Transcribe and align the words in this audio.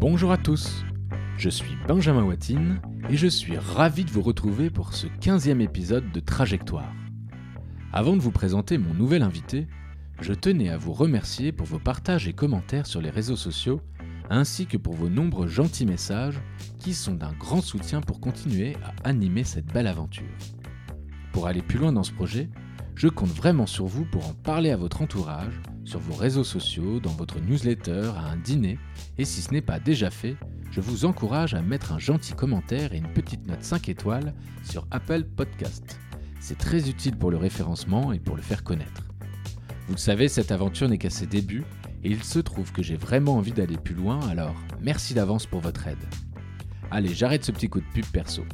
Bonjour 0.00 0.32
à 0.32 0.38
tous, 0.38 0.82
je 1.36 1.50
suis 1.50 1.76
Benjamin 1.86 2.24
Watine 2.24 2.80
et 3.10 3.18
je 3.18 3.26
suis 3.26 3.58
ravi 3.58 4.06
de 4.06 4.10
vous 4.10 4.22
retrouver 4.22 4.70
pour 4.70 4.94
ce 4.94 5.06
15e 5.06 5.60
épisode 5.60 6.10
de 6.10 6.20
Trajectoire. 6.20 6.90
Avant 7.92 8.16
de 8.16 8.22
vous 8.22 8.30
présenter 8.30 8.78
mon 8.78 8.94
nouvel 8.94 9.22
invité, 9.22 9.66
je 10.22 10.32
tenais 10.32 10.70
à 10.70 10.78
vous 10.78 10.94
remercier 10.94 11.52
pour 11.52 11.66
vos 11.66 11.78
partages 11.78 12.26
et 12.26 12.32
commentaires 12.32 12.86
sur 12.86 13.02
les 13.02 13.10
réseaux 13.10 13.36
sociaux, 13.36 13.82
ainsi 14.30 14.64
que 14.64 14.78
pour 14.78 14.94
vos 14.94 15.10
nombreux 15.10 15.48
gentils 15.48 15.84
messages 15.84 16.40
qui 16.78 16.94
sont 16.94 17.14
d'un 17.14 17.34
grand 17.34 17.60
soutien 17.60 18.00
pour 18.00 18.20
continuer 18.20 18.76
à 18.82 19.06
animer 19.06 19.44
cette 19.44 19.66
belle 19.66 19.86
aventure. 19.86 20.24
Pour 21.30 21.46
aller 21.46 21.60
plus 21.60 21.78
loin 21.78 21.92
dans 21.92 22.04
ce 22.04 22.12
projet, 22.12 22.48
je 23.00 23.08
compte 23.08 23.30
vraiment 23.30 23.66
sur 23.66 23.86
vous 23.86 24.04
pour 24.04 24.28
en 24.28 24.34
parler 24.34 24.70
à 24.70 24.76
votre 24.76 25.00
entourage, 25.00 25.58
sur 25.86 25.98
vos 26.00 26.12
réseaux 26.12 26.44
sociaux, 26.44 27.00
dans 27.00 27.12
votre 27.12 27.40
newsletter, 27.40 28.10
à 28.14 28.26
un 28.26 28.36
dîner, 28.36 28.78
et 29.16 29.24
si 29.24 29.40
ce 29.40 29.52
n'est 29.52 29.62
pas 29.62 29.80
déjà 29.80 30.10
fait, 30.10 30.36
je 30.70 30.82
vous 30.82 31.06
encourage 31.06 31.54
à 31.54 31.62
mettre 31.62 31.94
un 31.94 31.98
gentil 31.98 32.34
commentaire 32.34 32.92
et 32.92 32.98
une 32.98 33.10
petite 33.14 33.46
note 33.46 33.62
5 33.62 33.88
étoiles 33.88 34.34
sur 34.64 34.86
Apple 34.90 35.24
Podcast. 35.24 35.98
C'est 36.40 36.58
très 36.58 36.90
utile 36.90 37.16
pour 37.16 37.30
le 37.30 37.38
référencement 37.38 38.12
et 38.12 38.18
pour 38.18 38.36
le 38.36 38.42
faire 38.42 38.62
connaître. 38.62 39.08
Vous 39.86 39.94
le 39.94 39.98
savez, 39.98 40.28
cette 40.28 40.52
aventure 40.52 40.90
n'est 40.90 40.98
qu'à 40.98 41.08
ses 41.08 41.26
débuts, 41.26 41.64
et 42.04 42.10
il 42.10 42.22
se 42.22 42.38
trouve 42.38 42.70
que 42.70 42.82
j'ai 42.82 42.96
vraiment 42.96 43.36
envie 43.36 43.52
d'aller 43.52 43.78
plus 43.78 43.94
loin, 43.94 44.20
alors 44.28 44.56
merci 44.78 45.14
d'avance 45.14 45.46
pour 45.46 45.60
votre 45.60 45.86
aide. 45.88 46.04
Allez, 46.90 47.14
j'arrête 47.14 47.46
ce 47.46 47.52
petit 47.52 47.70
coup 47.70 47.80
de 47.80 47.92
pub 47.94 48.04
perso. 48.04 48.44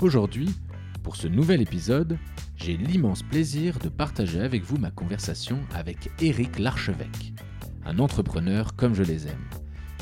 Aujourd'hui, 0.00 0.52
pour 1.04 1.14
ce 1.14 1.28
nouvel 1.28 1.62
épisode, 1.62 2.18
j'ai 2.64 2.78
l'immense 2.78 3.22
plaisir 3.22 3.78
de 3.78 3.90
partager 3.90 4.40
avec 4.40 4.62
vous 4.62 4.78
ma 4.78 4.90
conversation 4.90 5.60
avec 5.74 6.08
Éric 6.18 6.58
Larchevêque, 6.58 7.34
un 7.84 7.98
entrepreneur 7.98 8.74
comme 8.74 8.94
je 8.94 9.02
les 9.02 9.26
aime. 9.26 9.50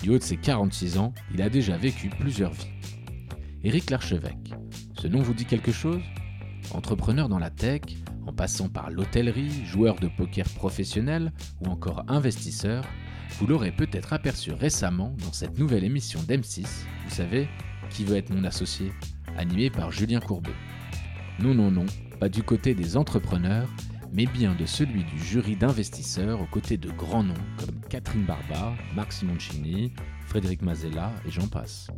Du 0.00 0.10
haut 0.10 0.18
de 0.18 0.22
ses 0.22 0.36
46 0.36 0.96
ans, 0.96 1.12
il 1.34 1.42
a 1.42 1.50
déjà 1.50 1.76
vécu 1.76 2.08
plusieurs 2.08 2.52
vies. 2.52 2.70
Éric 3.64 3.90
Larchevêque, 3.90 4.54
ce 4.96 5.08
nom 5.08 5.22
vous 5.22 5.34
dit 5.34 5.44
quelque 5.44 5.72
chose? 5.72 6.02
Entrepreneur 6.70 7.28
dans 7.28 7.40
la 7.40 7.50
tech, 7.50 7.82
en 8.28 8.32
passant 8.32 8.68
par 8.68 8.92
l'hôtellerie, 8.92 9.66
joueur 9.66 9.96
de 9.96 10.06
poker 10.06 10.48
professionnel 10.50 11.32
ou 11.62 11.66
encore 11.68 12.04
investisseur, 12.06 12.84
vous 13.40 13.48
l'aurez 13.48 13.72
peut-être 13.72 14.12
aperçu 14.12 14.52
récemment 14.52 15.16
dans 15.18 15.32
cette 15.32 15.58
nouvelle 15.58 15.82
émission 15.82 16.20
d'M6, 16.20 16.64
vous 17.06 17.14
savez, 17.14 17.48
Qui 17.90 18.04
veut 18.04 18.16
être 18.16 18.32
mon 18.32 18.44
associé, 18.44 18.92
animée 19.36 19.68
par 19.68 19.90
Julien 19.90 20.20
Courbet. 20.20 20.54
Non, 21.40 21.54
non, 21.54 21.72
non, 21.72 21.86
pas 22.22 22.28
du 22.28 22.44
côté 22.44 22.72
des 22.72 22.96
entrepreneurs, 22.96 23.68
mais 24.12 24.26
bien 24.26 24.54
de 24.54 24.64
celui 24.64 25.02
du 25.02 25.18
jury 25.18 25.56
d'investisseurs 25.56 26.40
aux 26.40 26.46
côtés 26.46 26.76
de 26.76 26.88
grands 26.88 27.24
noms 27.24 27.34
comme 27.58 27.80
Catherine 27.90 28.22
Barba, 28.22 28.74
Marc 28.94 29.12
Simoncini, 29.12 29.92
Frédéric 30.26 30.62
Mazella 30.62 31.10
et 31.26 31.32
j'en 31.32 31.48
passe. 31.48 31.88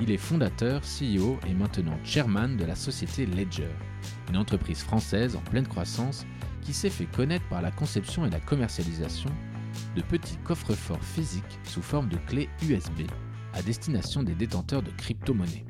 Il 0.00 0.10
est 0.10 0.16
fondateur, 0.16 0.82
CEO 0.82 1.38
et 1.48 1.54
maintenant 1.54 1.96
chairman 2.02 2.56
de 2.56 2.64
la 2.64 2.74
société 2.74 3.24
Ledger, 3.24 3.70
une 4.30 4.36
entreprise 4.36 4.82
française 4.82 5.36
en 5.36 5.42
pleine 5.42 5.68
croissance 5.68 6.26
qui 6.62 6.72
s'est 6.72 6.90
fait 6.90 7.06
connaître 7.06 7.48
par 7.48 7.62
la 7.62 7.70
conception 7.70 8.26
et 8.26 8.30
la 8.30 8.40
commercialisation 8.40 9.30
de 9.94 10.02
petits 10.02 10.38
coffres-forts 10.38 11.04
physiques 11.04 11.60
sous 11.62 11.82
forme 11.82 12.08
de 12.08 12.16
clés 12.26 12.48
USB 12.68 13.02
à 13.52 13.62
destination 13.62 14.24
des 14.24 14.34
détenteurs 14.34 14.82
de 14.82 14.90
crypto-monnaies. 14.90 15.66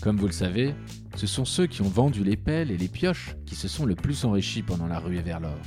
Comme 0.00 0.16
vous 0.16 0.26
le 0.26 0.32
savez, 0.32 0.74
ce 1.16 1.26
sont 1.26 1.46
ceux 1.46 1.66
qui 1.66 1.80
ont 1.80 1.88
vendu 1.88 2.22
les 2.22 2.36
pelles 2.36 2.70
et 2.70 2.76
les 2.76 2.88
pioches 2.88 3.36
qui 3.46 3.54
se 3.54 3.68
sont 3.68 3.86
le 3.86 3.94
plus 3.94 4.26
enrichis 4.26 4.62
pendant 4.62 4.86
la 4.86 4.98
ruée 4.98 5.22
vers 5.22 5.40
l'or. 5.40 5.58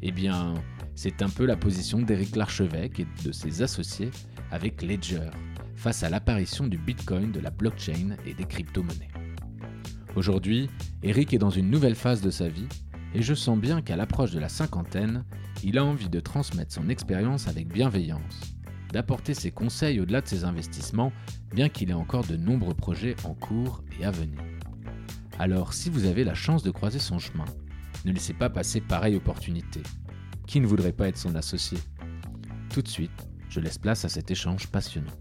Eh 0.00 0.12
bien, 0.12 0.54
c'est 0.94 1.20
un 1.20 1.28
peu 1.28 1.44
la 1.44 1.56
position 1.56 2.00
d'Éric 2.00 2.36
Larchevêque 2.36 3.00
et 3.00 3.06
de 3.22 3.30
ses 3.30 3.60
associés 3.60 4.10
avec 4.50 4.80
Ledger, 4.80 5.30
face 5.74 6.02
à 6.02 6.08
l'apparition 6.08 6.66
du 6.66 6.78
Bitcoin, 6.78 7.32
de 7.32 7.40
la 7.40 7.50
blockchain 7.50 8.16
et 8.26 8.32
des 8.32 8.46
crypto-monnaies. 8.46 9.10
Aujourd'hui, 10.16 10.70
Eric 11.02 11.34
est 11.34 11.38
dans 11.38 11.50
une 11.50 11.70
nouvelle 11.70 11.94
phase 11.94 12.22
de 12.22 12.30
sa 12.30 12.48
vie 12.48 12.68
et 13.14 13.20
je 13.20 13.34
sens 13.34 13.58
bien 13.58 13.82
qu'à 13.82 13.96
l'approche 13.96 14.30
de 14.30 14.40
la 14.40 14.48
cinquantaine, 14.48 15.24
il 15.62 15.76
a 15.76 15.84
envie 15.84 16.08
de 16.08 16.20
transmettre 16.20 16.72
son 16.72 16.88
expérience 16.88 17.46
avec 17.46 17.68
bienveillance, 17.68 18.54
d'apporter 18.90 19.34
ses 19.34 19.50
conseils 19.50 20.00
au-delà 20.00 20.22
de 20.22 20.28
ses 20.28 20.44
investissements, 20.44 21.12
bien 21.54 21.68
qu'il 21.68 21.90
ait 21.90 21.94
encore 21.94 22.24
de 22.24 22.36
nombreux 22.36 22.74
projets 22.74 23.16
en 23.24 23.34
cours 23.34 23.82
et 24.00 24.06
à 24.06 24.10
venir. 24.10 24.40
Alors 25.40 25.72
si 25.72 25.88
vous 25.88 26.06
avez 26.06 26.24
la 26.24 26.34
chance 26.34 26.64
de 26.64 26.72
croiser 26.72 26.98
son 26.98 27.20
chemin, 27.20 27.44
ne 28.04 28.10
laissez 28.10 28.32
pas 28.32 28.50
passer 28.50 28.80
pareille 28.80 29.14
opportunité. 29.14 29.80
Qui 30.48 30.58
ne 30.58 30.66
voudrait 30.66 30.92
pas 30.92 31.06
être 31.06 31.16
son 31.16 31.36
associé? 31.36 31.78
Tout 32.74 32.82
de 32.82 32.88
suite, 32.88 33.28
je 33.48 33.60
laisse 33.60 33.78
place 33.78 34.04
à 34.04 34.08
cet 34.08 34.32
échange 34.32 34.66
passionnant. 34.66 35.12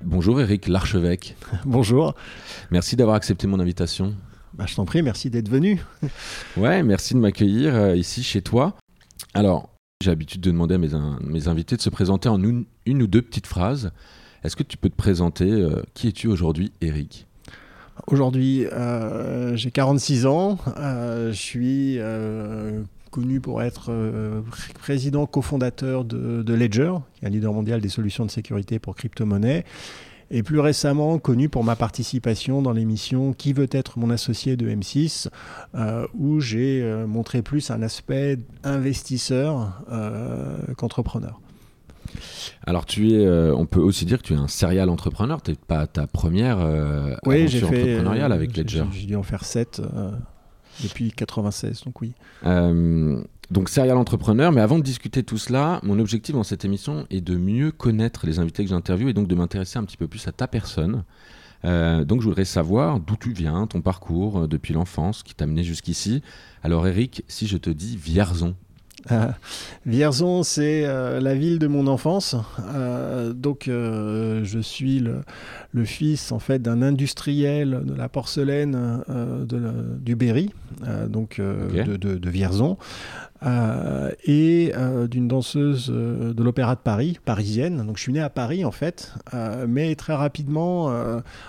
Bonjour 0.00 0.40
Eric 0.40 0.66
Larchevêque. 0.66 1.36
Bonjour. 1.64 2.16
Merci 2.72 2.96
d'avoir 2.96 3.14
accepté 3.14 3.46
mon 3.46 3.60
invitation. 3.60 4.16
Bah, 4.54 4.64
je 4.66 4.74
t'en 4.74 4.86
prie, 4.86 5.02
merci 5.02 5.30
d'être 5.30 5.48
venu. 5.48 5.80
ouais, 6.56 6.82
merci 6.82 7.14
de 7.14 7.20
m'accueillir 7.20 7.76
euh, 7.76 7.96
ici 7.96 8.24
chez 8.24 8.42
toi. 8.42 8.76
Alors, 9.34 9.70
j'ai 10.02 10.10
l'habitude 10.10 10.40
de 10.40 10.50
demander 10.50 10.74
à 10.74 10.78
mes, 10.78 11.46
invités 11.46 11.76
de 11.76 11.80
se 11.80 11.90
présenter 11.90 12.28
en 12.28 12.42
une, 12.42 12.66
ou 12.86 13.06
deux 13.06 13.22
petites 13.22 13.46
phrases. 13.46 13.92
Est-ce 14.42 14.56
que 14.56 14.64
tu 14.64 14.76
peux 14.76 14.90
te 14.90 14.96
présenter 14.96 15.48
euh, 15.48 15.80
Qui 15.94 16.08
es-tu 16.08 16.26
aujourd'hui, 16.26 16.72
Eric 16.80 17.28
Aujourd'hui, 18.06 18.66
euh, 18.66 19.56
j'ai 19.56 19.70
46 19.70 20.26
ans. 20.26 20.58
je 20.76 21.32
suis 21.32 21.98
connu 23.10 23.40
pour 23.40 23.62
être 23.62 23.92
président 24.78 25.26
cofondateur 25.26 26.04
de, 26.04 26.42
de, 26.42 26.54
Ledger, 26.54 26.94
qui 27.14 27.24
est 27.24 27.28
un 27.28 27.30
leader 27.30 27.52
mondial 27.52 27.80
des 27.80 27.88
solutions 27.88 28.24
de 28.24 28.30
sécurité 28.30 28.78
pour 28.78 28.96
crypto-monnaies 28.96 29.64
et 30.32 30.42
plus 30.42 30.58
récemment 30.58 31.18
connu 31.18 31.48
pour 31.48 31.62
ma 31.62 31.76
participation 31.76 32.62
dans 32.62 32.72
l'émission 32.72 33.32
Qui 33.34 33.52
veut 33.52 33.68
être 33.70 33.98
mon 33.98 34.10
associé 34.10 34.56
de 34.56 34.68
M6, 34.68 35.28
euh, 35.74 36.06
où 36.14 36.40
j'ai 36.40 36.82
euh, 36.82 37.06
montré 37.06 37.42
plus 37.42 37.70
un 37.70 37.82
aspect 37.82 38.38
investisseur 38.64 39.82
euh, 39.92 40.56
qu'entrepreneur. 40.76 41.40
Alors 42.66 42.86
tu 42.86 43.12
es, 43.12 43.28
on 43.28 43.66
peut 43.66 43.80
aussi 43.80 44.04
dire 44.04 44.18
que 44.18 44.24
tu 44.24 44.34
es 44.34 44.36
un 44.36 44.48
serial 44.48 44.88
entrepreneur. 44.88 45.42
Tu 45.42 45.50
n'es 45.50 45.56
pas 45.56 45.86
ta 45.86 46.06
première 46.06 46.58
oui, 47.26 47.42
aventure 47.42 47.68
entrepreneuriale 47.68 48.32
avec 48.32 48.56
Ledger. 48.56 48.84
J'ai 48.92 49.06
dû 49.06 49.16
en 49.16 49.22
faire 49.22 49.44
sept 49.44 49.82
depuis 50.82 51.12
96, 51.12 51.84
donc 51.84 52.00
oui. 52.00 52.12
Donc 53.52 53.68
serial 53.68 53.98
entrepreneur, 53.98 54.50
mais 54.50 54.62
avant 54.62 54.78
de 54.78 54.82
discuter 54.82 55.22
tout 55.22 55.36
cela, 55.36 55.78
mon 55.82 55.98
objectif 55.98 56.34
dans 56.34 56.42
cette 56.42 56.64
émission 56.64 57.06
est 57.10 57.20
de 57.20 57.36
mieux 57.36 57.70
connaître 57.70 58.24
les 58.24 58.38
invités 58.38 58.64
que 58.64 58.70
j'interviewe 58.70 59.10
et 59.10 59.12
donc 59.12 59.28
de 59.28 59.34
m'intéresser 59.34 59.78
un 59.78 59.84
petit 59.84 59.98
peu 59.98 60.08
plus 60.08 60.26
à 60.26 60.32
ta 60.32 60.48
personne. 60.48 61.04
Euh, 61.66 62.02
donc 62.06 62.22
je 62.22 62.28
voudrais 62.28 62.46
savoir 62.46 62.98
d'où 62.98 63.14
tu 63.16 63.34
viens, 63.34 63.66
ton 63.66 63.82
parcours 63.82 64.40
euh, 64.40 64.48
depuis 64.48 64.72
l'enfance 64.72 65.22
qui 65.22 65.34
t'a 65.34 65.44
amené 65.44 65.64
jusqu'ici. 65.64 66.22
Alors 66.62 66.86
Eric, 66.86 67.24
si 67.28 67.46
je 67.46 67.58
te 67.58 67.68
dis 67.68 67.96
Vierzon, 67.96 68.56
euh, 69.10 69.28
Vierzon, 69.86 70.42
c'est 70.42 70.84
euh, 70.84 71.20
la 71.20 71.34
ville 71.34 71.58
de 71.58 71.66
mon 71.66 71.86
enfance. 71.86 72.36
Euh, 72.74 73.32
donc, 73.32 73.64
je 73.66 74.58
suis 74.62 75.00
le, 75.00 75.84
fils 75.84 76.32
en 76.32 76.38
fait 76.38 76.60
d'un 76.60 76.82
industriel 76.82 77.82
de 77.84 77.94
la 77.94 78.08
porcelaine 78.08 79.02
de, 79.08 79.72
du 79.98 80.14
Berry, 80.14 80.50
donc 81.08 81.40
de, 81.40 81.96
de, 81.96 82.30
Vierzon, 82.30 82.76
et 84.24 84.72
d'une 85.10 85.28
danseuse 85.28 85.88
de 85.88 86.42
l'Opéra 86.42 86.74
de 86.74 86.80
Paris, 86.80 87.18
parisienne. 87.24 87.84
Donc, 87.86 87.96
je 87.96 88.02
suis 88.02 88.12
né 88.12 88.20
à 88.20 88.30
Paris 88.30 88.64
en 88.64 88.70
fait, 88.70 89.14
mais 89.68 89.94
très 89.94 90.14
rapidement, 90.14 90.92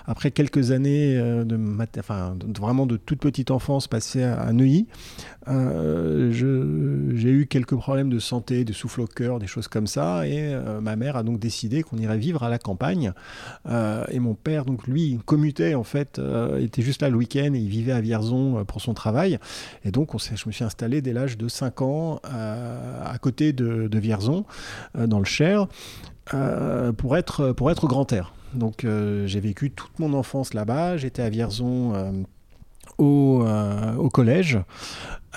après 0.06 0.30
quelques 0.30 0.70
années 0.70 1.16
de, 1.16 1.58
vraiment 2.58 2.86
de 2.86 2.96
toute 2.96 3.20
petite 3.20 3.50
enfance 3.50 3.86
passée 3.86 4.22
à, 4.22 4.52
Neuilly, 4.52 4.86
j'ai 5.46 7.30
eu 7.30 7.46
quelques 7.46 7.76
problèmes 7.76 8.10
de 8.10 8.18
santé, 8.18 8.64
de 8.64 8.72
souffle 8.72 9.02
au 9.02 9.06
cœur, 9.06 9.38
des 9.38 9.46
choses 9.46 9.68
comme 9.68 9.86
ça. 9.86 10.26
Et 10.26 10.54
euh, 10.54 10.80
ma 10.80 10.96
mère 10.96 11.16
a 11.16 11.22
donc 11.22 11.38
décidé 11.38 11.82
qu'on 11.82 11.96
irait 11.98 12.18
vivre 12.18 12.42
à 12.42 12.48
la 12.48 12.58
campagne. 12.58 13.12
Euh, 13.68 14.04
et 14.10 14.18
mon 14.18 14.34
père, 14.34 14.64
donc 14.64 14.86
lui, 14.86 15.18
commutait 15.24 15.74
en 15.74 15.84
fait, 15.84 16.18
euh, 16.18 16.58
était 16.60 16.82
juste 16.82 17.02
là 17.02 17.10
le 17.10 17.16
week-end 17.16 17.52
et 17.54 17.58
il 17.58 17.68
vivait 17.68 17.92
à 17.92 18.00
Vierzon 18.00 18.64
pour 18.64 18.80
son 18.80 18.94
travail. 18.94 19.38
Et 19.84 19.90
donc 19.90 20.14
on 20.14 20.18
je 20.18 20.48
me 20.48 20.52
suis 20.52 20.64
installé 20.64 21.02
dès 21.02 21.12
l'âge 21.12 21.36
de 21.36 21.48
5 21.48 21.82
ans 21.82 21.83
à 22.22 23.18
côté 23.20 23.52
de, 23.52 23.98
Vierzon, 23.98 24.44
dans 24.94 25.18
le 25.18 25.24
Cher, 25.24 25.66
pour, 26.96 27.16
être, 27.16 27.52
pour 27.52 27.70
être 27.70 27.86
grand 27.86 28.12
air. 28.12 28.34
Donc 28.54 28.86
j'ai 29.26 29.40
vécu 29.40 29.70
toute 29.70 29.98
mon 29.98 30.12
enfance 30.14 30.54
là-bas. 30.54 30.96
J'étais 30.96 31.22
à 31.22 31.30
Vierzon 31.30 32.24
au, 32.98 33.44
au, 33.98 34.08
collège. 34.08 34.58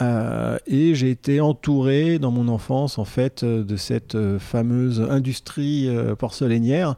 Euh, 0.01 0.57
et 0.67 0.93
j'ai 0.93 1.09
été 1.09 1.41
entouré 1.41 2.19
dans 2.19 2.29
mon 2.29 2.47
enfance 2.49 2.99
en 2.99 3.05
fait 3.05 3.41
euh, 3.43 3.63
de 3.63 3.75
cette 3.77 4.13
euh, 4.13 4.37
fameuse 4.37 5.01
industrie 5.01 5.89
porcelainière, 6.19 6.95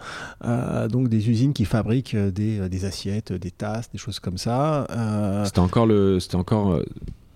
donc 0.89 1.07
des 1.07 1.29
usines 1.29 1.53
qui 1.53 1.65
fabriquent 1.65 2.15
des, 2.15 2.67
des, 2.67 2.85
assiettes, 2.85 3.31
des 3.33 3.51
tasses, 3.51 3.89
des 3.91 3.97
choses 3.97 4.19
comme 4.19 4.37
ça. 4.37 4.85
C'était 5.45 5.59
encore 5.59 5.85
le, 5.85 6.19
c'était 6.19 6.35
encore 6.35 6.79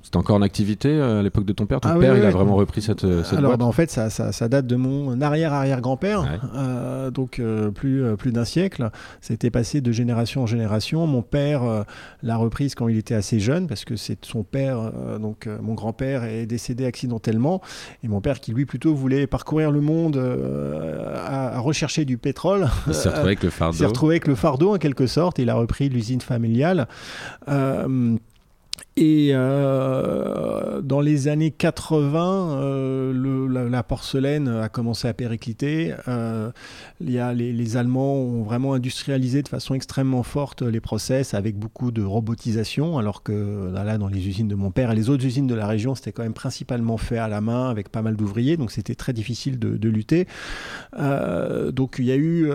C'était 0.03 0.17
encore 0.17 0.35
en 0.35 0.41
activité 0.41 0.89
euh, 0.89 1.21
à 1.21 1.23
l'époque 1.23 1.45
de 1.45 1.53
ton 1.53 1.65
père? 1.65 1.79
Ton 1.79 1.89
Ah 1.89 1.95
père, 1.97 2.13
oui, 2.13 2.19
il 2.19 2.23
a 2.23 2.27
oui. 2.27 2.33
vraiment 2.33 2.55
repris 2.55 2.81
cette, 2.81 3.05
euh, 3.05 3.23
cette 3.23 3.39
Alors, 3.39 3.51
boîte? 3.51 3.59
bah, 3.61 3.65
en 3.65 3.71
fait, 3.71 3.89
ça, 3.89 4.09
ça, 4.09 4.31
ça 4.33 4.49
date 4.49 4.67
de 4.67 4.75
mon 4.75 5.19
arrière-arrière-grand-père, 5.21 6.21
Ouais. 6.23 6.39
euh, 6.55 7.09
donc 7.09 7.39
euh, 7.39 7.71
plus, 7.71 8.03
euh, 8.03 8.15
plus 8.17 8.31
d'un 8.33 8.43
siècle. 8.45 8.89
C'était 9.21 9.49
passé 9.49 9.79
de 9.81 9.91
génération 9.93 10.43
en 10.43 10.45
génération. 10.45 11.07
Mon 11.07 11.21
père 11.21 11.61
l'a 12.21 12.35
reprise 12.35 12.75
quand 12.75 12.87
il 12.89 12.97
était 12.97 13.15
assez 13.15 13.39
jeune, 13.39 13.67
parce 13.67 13.85
que 13.85 13.95
c'est 13.95 14.23
son 14.25 14.43
père, 14.43 14.91
donc 15.21 15.47
mon 15.61 15.73
grand-père, 15.73 16.25
est 16.25 16.45
décédé 16.45 16.85
accidentellement. 16.85 17.61
Et 18.03 18.07
mon 18.09 18.19
père, 18.21 18.39
qui 18.41 18.51
lui 18.51 18.65
plutôt 18.65 18.93
voulait 18.93 19.25
parcourir 19.25 19.71
le 19.71 19.79
monde 19.81 20.17
à, 21.15 21.55
à 21.55 21.59
rechercher 21.59 22.03
du 22.05 22.17
pétrole, 22.17 22.67
Il 22.87 22.93
s'est 22.93 23.07
retrouvé 23.09 23.27
avec 23.27 23.43
le 23.43 23.49
s'est 23.51 23.55
fardeau. 23.57 23.87
retrouvé 23.87 24.13
avec 24.15 24.27
le 24.27 24.35
fardeau 24.35 24.75
en 24.75 24.77
quelque 24.77 25.07
sorte. 25.07 25.39
Il 25.39 25.49
a 25.49 25.55
repris 25.55 25.87
l'usine 25.89 26.21
familiale. 26.21 26.87
Et 28.95 29.29
euh, 29.33 30.81
dans 30.81 31.01
les 31.01 31.27
années 31.27 31.49
80, 31.49 32.57
euh, 32.59 33.49
la, 33.49 33.63
la 33.63 33.83
porcelaine 33.83 34.47
a 34.47 34.69
commencé 34.69 35.07
à 35.07 35.15
péricliter. 35.15 35.95
Euh, 36.07 36.51
y 37.01 37.17
a 37.17 37.33
les, 37.33 37.77
Allemands 37.77 38.17
ont 38.17 38.43
vraiment 38.43 38.75
industrialisé 38.75 39.41
de 39.41 39.47
façon 39.47 39.73
extrêmement 39.73 40.21
forte 40.21 40.61
les 40.61 40.79
process 40.79 41.33
avec 41.33 41.57
beaucoup 41.57 41.91
de 41.91 42.03
robotisation, 42.03 42.99
alors 42.99 43.23
que 43.23 43.71
là, 43.73 43.97
dans 43.97 44.09
les 44.09 44.27
usines 44.27 44.47
de 44.47 44.53
mon 44.53 44.69
père 44.69 44.91
et 44.91 44.95
les 44.95 45.09
autres 45.09 45.25
usines 45.25 45.47
de 45.47 45.55
la 45.55 45.65
région, 45.65 45.95
c'était 45.95 46.11
quand 46.11 46.23
même 46.23 46.33
principalement 46.33 46.97
fait 46.97 47.17
à 47.17 47.27
la 47.27 47.41
main 47.41 47.71
avec 47.71 47.89
pas 47.89 48.03
mal 48.03 48.15
d'ouvriers, 48.15 48.57
donc 48.57 48.71
c'était 48.71 48.95
très 48.95 49.13
difficile 49.13 49.57
de, 49.57 49.89
lutter. 49.89 50.27
Donc 51.71 51.95
il 51.97 52.05
y 52.05 52.11
a 52.11 52.17
eu 52.17 52.47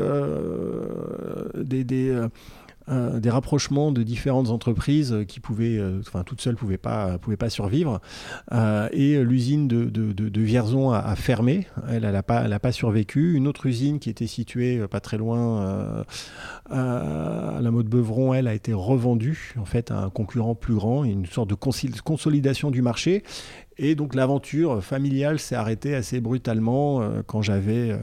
des, 1.56 2.14
euh, 2.90 3.20
des 3.20 3.29
rapprochements 3.29 3.93
de 3.93 4.02
différentes 4.02 4.49
entreprises 4.49 5.25
qui 5.29 5.40
pouvaient, 5.40 5.79
euh, 5.79 6.00
enfin 6.00 6.23
toutes 6.25 6.40
seules 6.40 6.56
pouvaient 6.56 6.79
pas, 6.79 7.19
pouvaient 7.19 7.37
pas 7.37 7.50
survivre. 7.50 8.00
Euh, 8.52 8.88
et 8.93 9.23
l'usine 9.23 9.69
de, 9.69 10.40
Vierzon 10.40 10.90
a, 10.90 11.14
fermé. 11.17 11.67
Elle, 11.88 12.05
elle 12.05 12.17
a 12.17 12.23
pas, 12.23 12.38
a 12.38 12.58
pas 12.58 12.73
survécu. 12.73 13.35
Une 13.35 13.46
autre 13.46 13.67
usine 13.67 13.99
qui 13.99 14.08
était 14.08 14.26
située 14.26 14.87
pas 14.88 15.00
très 15.00 15.19
loin, 15.19 16.05
à 16.70 17.58
la 17.61 17.70
mode 17.70 17.87
Beuvron, 17.87 18.32
elle 18.35 18.49
a 18.49 18.55
été 18.55 18.73
revendue 18.73 19.55
en 19.58 19.64
fait 19.64 19.90
à 19.90 19.99
un 19.99 20.11
concurrent 20.11 20.55
plus 20.55 20.75
grand, 20.75 21.05
une 21.05 21.26
sorte 21.26 21.50
de 21.50 21.55
consolidation 21.55 22.70
du 22.70 22.82
marché. 22.82 23.23
Et 23.76 23.94
donc 23.94 24.14
l'aventure 24.14 24.82
familiale 24.82 25.38
s'est 25.38 25.55
arrêtée 25.55 25.94
assez 25.94 26.20
brutalement 26.20 27.02
quand 27.26 27.43
j'avais 27.43 27.99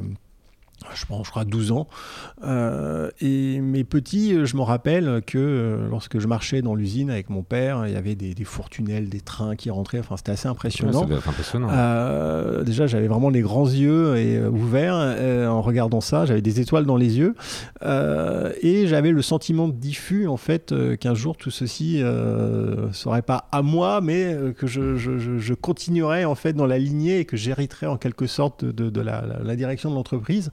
je 0.93 1.05
pense, 1.05 1.25
je 1.25 1.31
crois, 1.31 1.45
12 1.45 1.71
ans. 1.71 1.87
Euh, 2.43 3.09
et 3.21 3.59
mes 3.59 3.83
petits, 3.83 4.33
euh, 4.35 4.45
je 4.45 4.55
me 4.57 4.61
rappelle 4.61 5.21
que 5.25 5.37
euh, 5.37 5.87
lorsque 5.89 6.19
je 6.19 6.27
marchais 6.27 6.61
dans 6.61 6.75
l'usine 6.75 7.09
avec 7.09 7.29
mon 7.29 7.43
père, 7.43 7.85
il 7.87 7.93
y 7.93 7.95
avait 7.97 8.15
des, 8.15 8.33
des 8.33 8.45
des 9.09 9.21
trains 9.21 9.55
qui 9.55 9.69
rentraient. 9.69 9.99
Enfin, 9.99 10.17
c'était 10.17 10.31
assez 10.31 10.47
Ouais, 10.47 10.51
impressionnant. 10.51 11.01
ça 11.01 11.05
doit 11.05 11.17
être 11.17 11.29
impressionnant. 11.29 11.67
Euh, 11.71 12.63
déjà, 12.63 12.87
j'avais 12.87 13.07
vraiment 13.07 13.29
les 13.29 13.41
grands 13.41 13.67
yeux 13.67 14.15
et, 14.17 14.45
ouverts 14.45 14.95
en 15.49 15.61
regardant 15.61 16.01
ça. 16.01 16.25
J'avais 16.25 16.41
des 16.41 16.59
étoiles 16.59 16.85
dans 16.85 16.97
les 16.97 17.17
yeux 17.17 17.35
et 17.83 18.87
j'avais 18.87 19.11
le 19.11 19.21
sentiment 19.21 19.67
diffus 19.67 20.27
en 20.27 20.37
fait 20.37 20.73
qu'un 20.99 21.13
jour 21.13 21.37
tout 21.37 21.51
ceci 21.51 22.01
euh, 22.01 22.91
serait 22.91 23.21
pas 23.21 23.47
à 23.51 23.61
moi, 23.61 24.01
mais 24.01 24.37
que 24.57 24.67
je, 24.67 24.95
je- 24.95 25.17
je- 25.17 25.37
je 25.37 25.53
continuerais 25.53 26.25
en 26.25 26.35
fait 26.35 26.53
dans 26.53 26.65
la 26.65 26.77
lignée 26.77 27.19
et 27.19 27.25
que 27.25 27.37
j'hériterais 27.37 27.87
en 27.87 27.97
quelque 27.97 28.27
sorte 28.27 28.65
de, 28.65 28.89
de 28.89 29.01
la, 29.01 29.21
la- 29.25 29.39
la 29.43 29.55
direction 29.55 29.89
de 29.89 29.95
l'entreprise. 29.95 30.51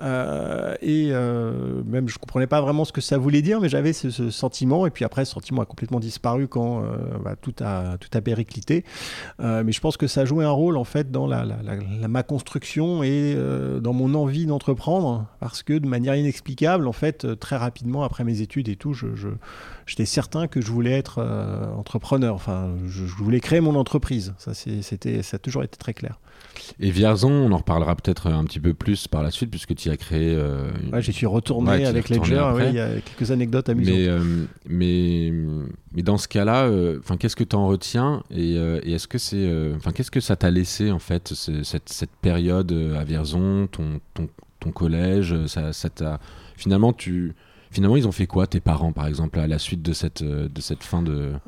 Euh, 0.00 0.74
et 0.80 1.10
euh, 1.12 1.82
même 1.84 2.08
je 2.08 2.18
comprenais 2.18 2.46
pas 2.46 2.60
vraiment 2.60 2.84
ce 2.84 2.92
que 2.92 3.00
ça 3.00 3.18
voulait 3.18 3.42
dire, 3.42 3.60
mais 3.60 3.68
j'avais 3.68 3.92
ce, 3.92 4.30
sentiment. 4.30 4.86
Et 4.86 4.90
puis 4.90 5.04
après, 5.04 5.24
ce 5.24 5.32
sentiment 5.32 5.62
a 5.62 5.66
complètement 5.66 6.00
disparu 6.00 6.48
quand 6.48 6.82
euh, 6.82 6.96
bah, 7.22 7.36
tout 7.40 7.54
a 7.60 7.98
tout 7.98 8.08
a 8.14 8.20
périclité. 8.20 8.84
Mais 9.38 9.72
je 9.72 9.80
pense 9.80 9.96
que 9.96 10.06
ça 10.06 10.24
jouait 10.24 10.44
un 10.44 10.50
rôle 10.50 10.76
en 10.76 10.84
fait 10.84 11.10
dans 11.10 11.26
la, 11.26 11.44
ma 12.08 12.22
construction 12.22 13.02
et 13.02 13.36
dans 13.80 13.92
mon 13.92 14.14
envie 14.14 14.46
d'entreprendre, 14.46 15.26
parce 15.40 15.62
que 15.62 15.74
de 15.74 15.86
manière 15.86 16.14
inexplicable, 16.14 16.86
en 16.86 16.92
fait, 16.92 17.38
très 17.38 17.56
rapidement 17.56 18.04
après 18.04 18.24
mes 18.24 18.40
études 18.40 18.68
et 18.68 18.76
tout, 18.76 18.94
je, 18.94 19.06
j'étais 19.86 20.04
certain 20.04 20.46
que 20.46 20.60
je 20.60 20.70
voulais 20.70 20.92
être 20.92 21.20
entrepreneur. 21.76 22.34
Enfin, 22.34 22.70
je, 22.86 23.06
je 23.06 23.14
voulais 23.16 23.40
créer 23.40 23.60
mon 23.60 23.74
entreprise. 23.74 24.34
Ça, 24.38 24.54
c'était, 24.54 25.22
ça 25.22 25.36
a 25.36 25.38
toujours 25.38 25.64
été 25.64 25.76
très 25.76 25.94
clair. 25.94 26.18
Et 26.80 26.90
Vierzon, 26.90 27.30
on 27.30 27.52
en 27.52 27.58
reparlera 27.58 27.94
peut-être 27.96 28.28
un 28.28 28.44
petit 28.44 28.58
peu 28.60 28.74
plus 28.74 29.06
par 29.06 29.22
la 29.22 29.30
suite, 29.30 29.50
puisque 29.50 29.74
tu 29.74 29.88
y 29.88 29.92
as 29.92 29.96
créé. 29.96 30.34
euh, 30.34 30.70
Ouais, 30.92 31.02
j'y 31.02 31.12
suis 31.12 31.26
retourné 31.26 31.70
Ouais, 31.70 31.84
avec 31.84 32.08
Ledger. 32.08 32.40
ouais, 32.54 32.68
Il 32.70 32.74
y 32.74 32.80
a 32.80 32.88
quelques 33.00 33.30
anecdotes 33.30 33.68
amusantes. 33.68 33.94
Mais, 33.94 34.06
euh, 34.08 34.44
mais, 34.68 35.32
mais 35.94 36.02
dans 36.02 36.18
ce 36.18 36.28
cas-là, 36.28 36.64
euh, 36.64 36.98
qu'est-ce 37.18 37.36
que 37.36 37.44
tu 37.44 37.54
en 37.56 37.66
retiens 37.68 38.22
et, 38.30 38.56
euh, 38.56 38.80
et 38.84 38.92
est-ce 38.94 39.06
que 39.08 39.18
c'est, 39.18 39.36
euh, 39.36 39.74
enfin, 39.76 39.92
qu'est-ce 39.92 40.10
que 40.10 40.20
ça 40.20 40.36
t'a 40.36 40.50
laissé 40.50 40.90
en 40.90 40.98
fait 40.98 41.28
ce- 41.28 41.62
cette, 41.62 41.88
cette 41.88 42.14
période 42.22 42.72
à 42.98 43.04
Vierzon, 43.04 43.68
ton, 43.70 44.00
ton, 44.14 44.28
ton 44.60 44.70
collège, 44.70 45.34
ça, 45.46 45.72
ça 45.72 45.88
t'a 45.90 46.20
finalement 46.56 46.92
tu, 46.92 47.34
finalement 47.72 47.96
ils 47.96 48.06
ont 48.06 48.12
fait 48.12 48.26
quoi 48.26 48.46
tes 48.46 48.60
parents 48.60 48.92
par 48.92 49.06
exemple 49.06 49.38
à 49.40 49.46
la 49.46 49.58
suite 49.58 49.82
de 49.82 49.92
cette, 49.92 50.22
euh, 50.22 50.48
de 50.48 50.60
cette 50.60 50.82
fin 50.84 51.02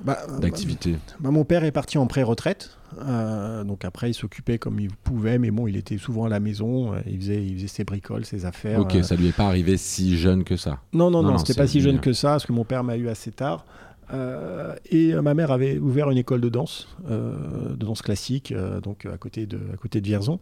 Bah, 0.05 0.19
d'activité? 0.41 0.97
Bah, 1.21 1.31
mon 1.31 1.45
père 1.45 1.63
est 1.65 1.73
parti 1.73 1.99
en 1.99 2.07
pré-retraite. 2.07 2.77
Euh, 3.05 3.65
donc 3.65 3.85
après, 3.85 4.11
il 4.11 4.15
s'occupait 4.15 4.59
comme 4.59 4.79
il 4.79 4.89
pouvait, 4.89 5.39
mais 5.39 5.51
bon, 5.51 5.67
il 5.67 5.77
était 5.77 5.99
souvent 5.99 6.27
à 6.27 6.29
la 6.29 6.39
maison. 6.39 6.95
euh, 6.95 7.01
Il 7.09 7.19
faisait, 7.19 7.45
il 7.45 7.57
faisait 7.57 7.67
ses 7.67 7.85
bricoles, 7.85 8.25
ses 8.25 8.45
affaires. 8.47 8.79
Ok, 8.81 8.95
euh. 8.95 9.03
ça 9.03 9.17
lui 9.17 9.27
est 9.29 9.37
pas 9.37 9.47
arrivé 9.47 9.77
si 9.77 10.17
jeune 10.17 10.45
que 10.45 10.57
ça? 10.57 10.79
Non, 10.93 11.11
non, 11.11 11.23
Non, 11.23 11.31
non, 11.33 11.39
c'était 11.39 11.55
pas 11.55 11.67
si 11.67 11.81
jeune 11.81 11.99
que 12.01 12.13
ça, 12.13 12.29
parce 12.31 12.47
que 12.47 12.53
mon 12.53 12.65
père 12.65 12.85
m'a 12.85 12.97
eu 12.97 13.09
assez 13.09 13.33
tard. 13.33 13.65
Euh, 14.13 14.77
et 14.91 15.13
euh, 15.15 15.23
ma 15.23 15.35
mère 15.35 15.51
avait 15.51 15.79
ouvert 15.79 16.11
une 16.11 16.19
école 16.19 16.41
de 16.41 16.49
danse, 16.51 16.89
euh, 17.11 17.71
de 17.71 17.85
danse 17.85 18.03
classique, 18.03 18.55
donc 18.83 19.07
à 19.07 19.17
côté 19.17 19.47
de, 19.47 19.59
à 19.73 19.77
côté 19.77 20.01
de 20.01 20.07
Vierzon. 20.07 20.39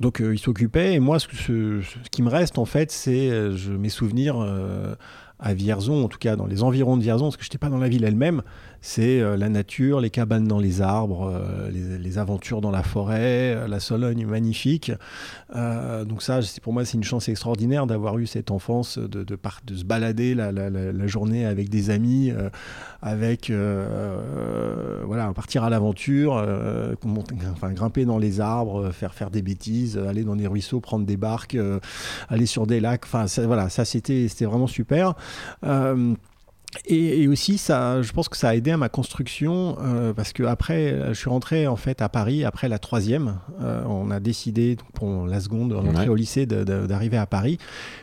Donc 0.00 0.20
euh, 0.20 0.34
il 0.34 0.38
s'occupait, 0.38 0.94
et 0.94 1.00
moi, 1.00 1.18
ce, 1.18 1.28
qui 2.10 2.22
me 2.22 2.30
reste 2.30 2.58
en 2.58 2.64
fait, 2.64 2.90
c'est 2.90 3.30
euh, 3.30 3.56
mes 3.78 3.90
souvenirs 3.90 4.40
euh, 4.40 4.94
à 5.38 5.54
Vierzon, 5.54 6.04
en 6.04 6.08
tout 6.08 6.18
cas 6.18 6.36
dans 6.36 6.46
les 6.46 6.62
environs 6.62 6.96
de 6.96 7.02
Vierzon, 7.02 7.26
parce 7.26 7.36
que 7.36 7.44
je 7.44 7.48
n'étais 7.48 7.58
pas 7.58 7.68
dans 7.68 7.78
la 7.78 7.88
ville 7.88 8.04
elle-même, 8.04 8.42
c'est 8.84 9.20
euh, 9.20 9.36
la 9.36 9.48
nature, 9.48 10.00
les 10.00 10.10
cabanes 10.10 10.48
dans 10.48 10.58
les 10.58 10.82
arbres, 10.82 11.32
euh, 11.32 11.70
les, 11.70 12.18
aventures 12.18 12.60
dans 12.60 12.72
la 12.72 12.82
forêt, 12.82 13.54
euh, 13.54 13.68
la 13.68 13.78
Sologne 13.78 14.26
magnifique. 14.26 14.92
Donc 15.54 16.22
ça, 16.22 16.40
pour 16.62 16.72
moi, 16.72 16.84
c'est 16.84 16.96
une 16.96 17.04
chance 17.04 17.28
extraordinaire 17.28 17.86
d'avoir 17.86 18.18
eu 18.18 18.26
cette 18.26 18.50
enfance, 18.50 18.98
de, 18.98 19.22
de, 19.22 19.38
se 19.74 19.84
balader 19.84 20.34
la, 20.34 21.06
journée 21.06 21.46
avec 21.46 21.68
des 21.68 21.90
amis, 21.90 22.32
avec 23.02 23.52
voilà, 25.04 25.32
partir 25.32 25.62
à 25.62 25.70
l'aventure, 25.70 26.32
enfin, 27.52 27.72
grimper 27.72 28.04
dans 28.04 28.18
les 28.18 28.40
arbres, 28.40 28.90
faire 28.90 29.14
faire 29.14 29.30
des 29.30 29.42
bêtises, 29.42 29.96
aller 29.98 30.24
dans 30.24 30.36
des 30.36 30.46
ruisseaux, 30.46 30.80
prendre 30.80 31.06
des 31.06 31.18
barques, 31.18 31.56
aller 32.28 32.46
sur 32.46 32.66
des 32.66 32.80
lacs. 32.80 33.04
Enfin, 33.04 33.26
ça, 33.26 33.46
voilà, 33.46 33.68
ça 33.68 33.84
c'était 33.84 34.26
c'était 34.28 34.46
vraiment 34.46 34.66
super. 34.66 35.14
Et, 36.86 37.22
et 37.22 37.28
aussi, 37.28 37.58
ça, 37.58 38.00
je 38.02 38.12
pense 38.12 38.28
que 38.30 38.36
ça 38.36 38.48
a 38.48 38.54
aidé 38.54 38.70
à 38.70 38.76
ma 38.78 38.88
construction 38.88 39.76
euh, 39.80 40.12
parce 40.14 40.32
que 40.32 40.42
après, 40.42 40.98
je 41.08 41.12
suis 41.14 41.28
rentré 41.28 41.66
en 41.66 41.76
fait 41.76 42.00
à 42.00 42.08
Paris 42.08 42.44
après 42.44 42.68
la 42.68 42.78
troisième. 42.78 43.36
Euh, 43.60 43.84
on 43.86 44.10
a 44.10 44.20
décidé 44.20 44.76
donc, 44.76 44.90
pour 44.92 45.26
la 45.26 45.40
seconde 45.40 45.72
rentrée 45.74 46.04
Ouais. 46.04 46.08
au 46.08 46.14
lycée 46.14 46.46
d'arriver 46.46 47.18
à 47.18 47.26
Paris. 47.26 47.58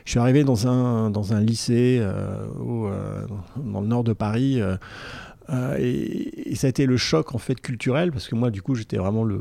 Je 0.06 0.12
suis 0.12 0.20
arrivé 0.20 0.44
dans 0.44 0.68
un 0.68 1.10
dans 1.10 1.34
un 1.34 1.42
lycée 1.42 1.98
euh, 2.00 2.46
au, 2.60 2.86
euh, 2.88 3.26
dans 3.58 3.82
le 3.82 3.88
nord 3.88 4.04
de 4.04 4.14
Paris. 4.14 4.62
Euh, 5.52 5.78
et, 5.80 6.56
ça 6.56 6.68
a 6.68 6.70
été 6.70 6.86
le 6.86 6.98
choc 6.98 7.36
en 7.36 7.38
fait 7.38 7.62
culturel 7.62 8.12
parce 8.12 8.28
que 8.28 8.36
moi 8.36 8.52
du 8.52 8.62
coup 8.62 8.76
j'étais 8.76 8.98
vraiment 8.98 9.24
le, 9.24 9.40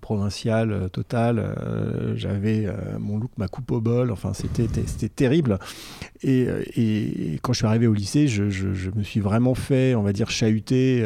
provincial 0.00 0.72
euh, 0.72 0.88
total. 0.88 1.38
Euh, 1.38 2.14
j'avais 2.16 2.66
mon 2.98 3.18
look 3.18 3.30
ma 3.38 3.48
coupe 3.48 3.70
au 3.72 3.80
bol. 3.80 4.10
Enfin 4.10 4.32
c'était 4.34 5.08
terrible. 5.08 5.58
Et, 6.22 7.38
quand 7.42 7.52
je 7.52 7.58
suis 7.58 7.66
arrivé 7.66 7.86
au 7.86 7.94
lycée 7.94 8.28
je, 8.28 8.42
me 8.94 9.02
suis 9.02 9.20
vraiment 9.20 9.54
fait 9.54 9.94
on 9.94 10.02
va 10.02 10.12
dire 10.12 10.30
chahuter. 10.30 11.02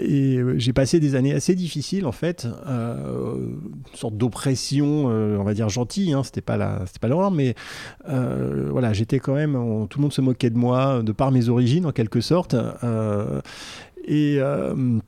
Et 0.00 0.40
j'ai 0.56 0.72
passé 0.72 1.00
des 1.00 1.14
années 1.14 1.32
assez 1.32 1.54
difficiles 1.54 2.06
en 2.06 2.12
fait. 2.12 2.46
Une 2.66 3.56
sorte 3.94 4.16
d'oppression 4.16 5.06
on 5.06 5.44
va 5.44 5.54
dire 5.54 5.68
gentille 5.68 6.12
hein, 6.12 6.22
c'était 6.22 6.40
pas 6.40 6.56
la 6.56 6.82
c'était 6.86 6.98
pas 6.98 7.08
l'horreur 7.08 7.30
mais 7.30 7.54
voilà 8.06 8.92
j'étais 8.92 9.20
quand 9.20 9.34
même 9.34 9.52
tout 9.88 9.98
le 9.98 10.02
monde 10.02 10.12
se 10.12 10.20
moquait 10.20 10.50
de 10.50 10.58
moi 10.58 11.02
de 11.02 11.12
par 11.12 11.30
mes 11.30 11.48
origines 11.48 11.86
en 11.86 11.92
quelque 11.92 12.20
sorte 12.20 12.54
et 14.06 14.36
euh, 14.40 14.98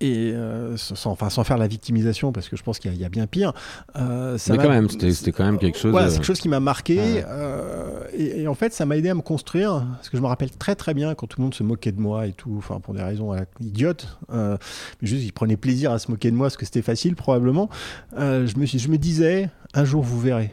et 0.00 0.32
euh, 0.32 0.78
sans, 0.78 1.10
enfin, 1.12 1.28
sans 1.28 1.44
faire 1.44 1.58
la 1.58 1.66
victimisation, 1.66 2.32
parce 2.32 2.48
que 2.48 2.56
je 2.56 2.62
pense 2.62 2.78
qu'il 2.78 2.90
y, 2.90 2.94
a- 2.94 2.96
il 2.96 3.02
y 3.02 3.04
a 3.04 3.10
bien 3.10 3.26
pire. 3.26 3.52
euh, 3.96 4.38
ça 4.38 4.52
Mais 4.54 4.56
m'a- 4.56 4.62
quand 4.64 4.70
même, 4.70 4.88
c'était 4.88 5.30
quand 5.30 5.44
même 5.44 5.58
quelque 5.58 5.76
chose. 5.78 5.90
Voilà, 5.90 6.06
euh, 6.06 6.10
c'est 6.10 6.16
quelque 6.16 6.24
chose 6.26 6.40
qui 6.40 6.48
m'a 6.48 6.58
marqué. 6.58 6.96
Ouais. 6.98 7.24
euh, 7.28 8.00
et, 8.16 8.40
et 8.42 8.48
en 8.48 8.54
fait, 8.54 8.72
ça 8.72 8.86
m'a 8.86 8.96
aidé 8.96 9.10
à 9.10 9.14
me 9.14 9.20
construire. 9.20 9.84
Parce 9.96 10.08
que 10.08 10.16
je 10.16 10.22
me 10.22 10.26
rappelle 10.26 10.50
très 10.50 10.74
très 10.74 10.94
bien 10.94 11.14
quand 11.14 11.26
tout 11.26 11.38
le 11.38 11.44
monde 11.44 11.54
se 11.54 11.62
moquait 11.62 11.92
de 11.92 12.00
moi 12.00 12.26
et 12.26 12.32
tout, 12.32 12.54
enfin 12.56 12.80
pour 12.80 12.94
des 12.94 13.02
raisons 13.02 13.34
idiotes. 13.60 14.16
euh, 14.32 14.56
mais 15.02 15.06
juste, 15.08 15.22
ils 15.22 15.32
prenaient 15.34 15.58
plaisir 15.58 15.92
à 15.92 15.98
se 15.98 16.10
moquer 16.10 16.30
de 16.30 16.36
moi 16.36 16.46
parce 16.46 16.56
que 16.56 16.64
c'était 16.64 16.82
facile 16.82 17.14
probablement. 17.14 17.68
Euh, 18.18 18.46
je, 18.46 18.56
me, 18.56 18.64
suis- 18.64 18.78
je 18.78 18.88
me 18.88 18.96
disais, 18.96 19.50
un 19.74 19.84
jour 19.84 20.02
vous 20.02 20.18
verrez. 20.18 20.50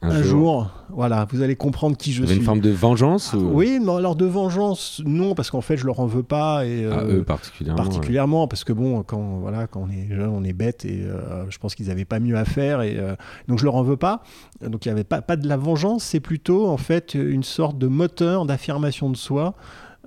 Un, 0.00 0.22
jour. 0.22 0.70
voilà, 0.90 1.26
vous 1.32 1.42
allez 1.42 1.56
comprendre 1.56 1.96
qui 1.96 2.12
je 2.12 2.24
suis. 2.24 2.36
une 2.36 2.42
forme 2.42 2.60
de 2.60 2.70
vengeance 2.70 3.32
ou... 3.32 3.50
Oui, 3.52 3.80
non, 3.80 3.96
alors 3.96 4.14
de 4.14 4.26
vengeance, 4.26 5.02
non, 5.04 5.34
parce 5.34 5.50
qu'en 5.50 5.60
fait, 5.60 5.76
je 5.76 5.84
leur 5.86 5.98
en 6.00 6.06
veux 6.06 6.22
pas. 6.22 6.64
Et, 6.64 6.84
Ah, 6.84 7.00
euh, 7.00 7.18
eux 7.18 7.22
particulièrement. 7.24 7.82
ouais. 7.82 7.88
particulièrement 7.88 8.48
parce 8.48 8.64
que 8.64 8.72
bon 8.72 9.02
quand 9.02 9.38
voilà 9.40 9.66
quand 9.66 9.86
on 9.88 9.90
est 9.90 10.14
jeune 10.14 10.28
on 10.30 10.44
est 10.44 10.52
bête 10.52 10.84
et 10.84 11.02
euh, 11.02 11.44
je 11.50 11.58
pense 11.58 11.74
qu'ils 11.74 11.90
avaient 11.90 12.04
pas 12.04 12.20
mieux 12.20 12.36
à 12.36 12.44
faire 12.44 12.82
et 12.82 12.96
euh, 12.98 13.16
donc 13.48 13.58
je 13.58 13.64
leur 13.64 13.74
en 13.74 13.82
veux 13.82 13.96
pas 13.96 14.22
donc 14.64 14.86
il 14.86 14.88
y 14.88 14.92
avait 14.92 15.04
pas 15.04 15.20
pas 15.20 15.36
de 15.36 15.48
la 15.48 15.56
vengeance 15.56 16.04
c'est 16.04 16.20
plutôt 16.20 16.68
en 16.68 16.76
fait 16.76 17.14
une 17.14 17.42
sorte 17.42 17.78
de 17.78 17.86
moteur 17.88 18.44
d'affirmation 18.46 19.10
de 19.10 19.16
soi 19.16 19.54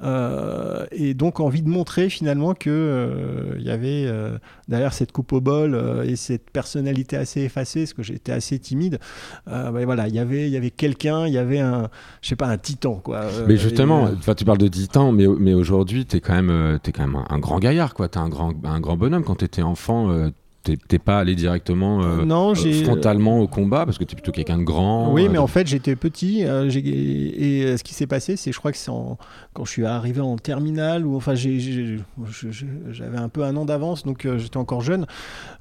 euh, 0.04 0.86
et 0.92 1.14
donc 1.14 1.40
envie 1.40 1.62
de 1.62 1.70
montrer 1.70 2.10
finalement 2.10 2.54
que 2.54 2.70
euh, 2.70 3.56
il 3.58 3.64
y 3.66 3.70
avait 3.72 4.06
euh, 4.08 4.38
derrière 4.68 4.94
cette 4.94 5.12
coupe 5.12 5.32
au 5.34 5.42
bol 5.42 5.74
euh, 5.76 6.04
et 6.04 6.16
cette 6.16 6.50
personnalité 6.50 7.18
assez 7.18 7.42
effacée 7.42 7.82
parce 7.82 7.94
que 7.94 8.04
j'étais 8.04 8.32
assez 8.32 8.60
timide 8.60 9.00
euh, 9.48 9.72
ben 9.72 9.86
voilà 9.86 10.08
il 10.08 10.16
y 10.16 10.20
avait 10.20 10.48
il 10.48 10.52
y 10.52 10.58
avait 10.58 10.72
quelqu'un 10.72 11.28
il 11.28 11.34
y 11.34 11.38
avait 11.38 11.60
un 11.60 11.90
je 12.22 12.30
sais 12.30 12.36
pas 12.36 12.48
un 12.48 12.58
titan 12.58 12.96
quoi 12.96 13.22
Euh, 13.22 13.46
Mais 13.48 13.58
justement, 13.58 14.08
et, 14.08 14.12
euh, 14.30 14.34
tu 14.34 14.46
parles 14.46 14.58
de 14.58 14.68
titan, 14.68 15.12
mais, 15.12 15.28
mais 15.28 15.54
aujourd'hui, 15.54 16.06
t'es 16.06 16.20
quand 16.20 16.34
même, 16.34 16.50
euh, 16.50 16.78
t'es 16.78 16.92
quand 16.92 17.06
même 17.06 17.16
un, 17.16 17.26
un 17.30 17.40
grand 17.40 17.60
gaillard, 17.60 17.94
quoi. 17.94 18.08
T'es 18.10 18.18
un 18.20 18.30
grand, 18.30 18.54
un 18.66 18.80
grand 18.80 18.98
bonhomme. 18.98 19.24
Quand 19.24 19.36
t'étais 19.36 19.62
enfant, 19.62 20.10
euh, 20.12 20.30
t'es 20.64 21.00
pas 21.00 21.20
allé 21.20 21.34
directement 21.36 22.04
euh, 22.04 22.24
non 22.24 22.52
euh, 22.52 22.84
frontalement 22.84 23.40
au 23.40 23.48
combat 23.48 23.86
parce 23.86 23.98
que 23.98 24.04
t'es 24.04 24.16
plutôt 24.16 24.32
quelqu'un 24.32 24.58
de 24.60 24.64
grand. 24.64 25.12
Oui, 25.12 25.24
euh, 25.26 25.28
mais 25.30 25.34
de- 25.38 25.40
en 25.40 25.48
fait, 25.48 25.66
j'étais 25.68 25.96
petit 25.96 26.46
euh, 26.46 26.70
et 26.70 27.64
euh, 27.66 27.78
ce 27.78 27.84
qui 27.84 27.94
s'est 27.94 28.08
passé, 28.08 28.36
c'est, 28.36 28.52
je 28.52 28.60
crois 28.60 28.72
que 28.72 28.78
c'est 28.78 28.92
en- 28.92 29.18
quand 29.54 29.66
je 29.66 29.72
suis 29.72 29.86
arrivé 29.86 30.22
en 30.22 30.38
terminale 30.38 31.06
ou 31.06 31.16
enfin, 31.16 31.34
j'avais 31.36 33.18
un 33.18 33.30
peu 33.30 33.44
un 33.44 33.56
an 33.56 33.66
d'avance, 33.66 34.04
donc 34.04 34.26
euh, 34.26 34.38
j'étais 34.38 34.58
encore 34.58 34.82
jeune, 34.82 35.06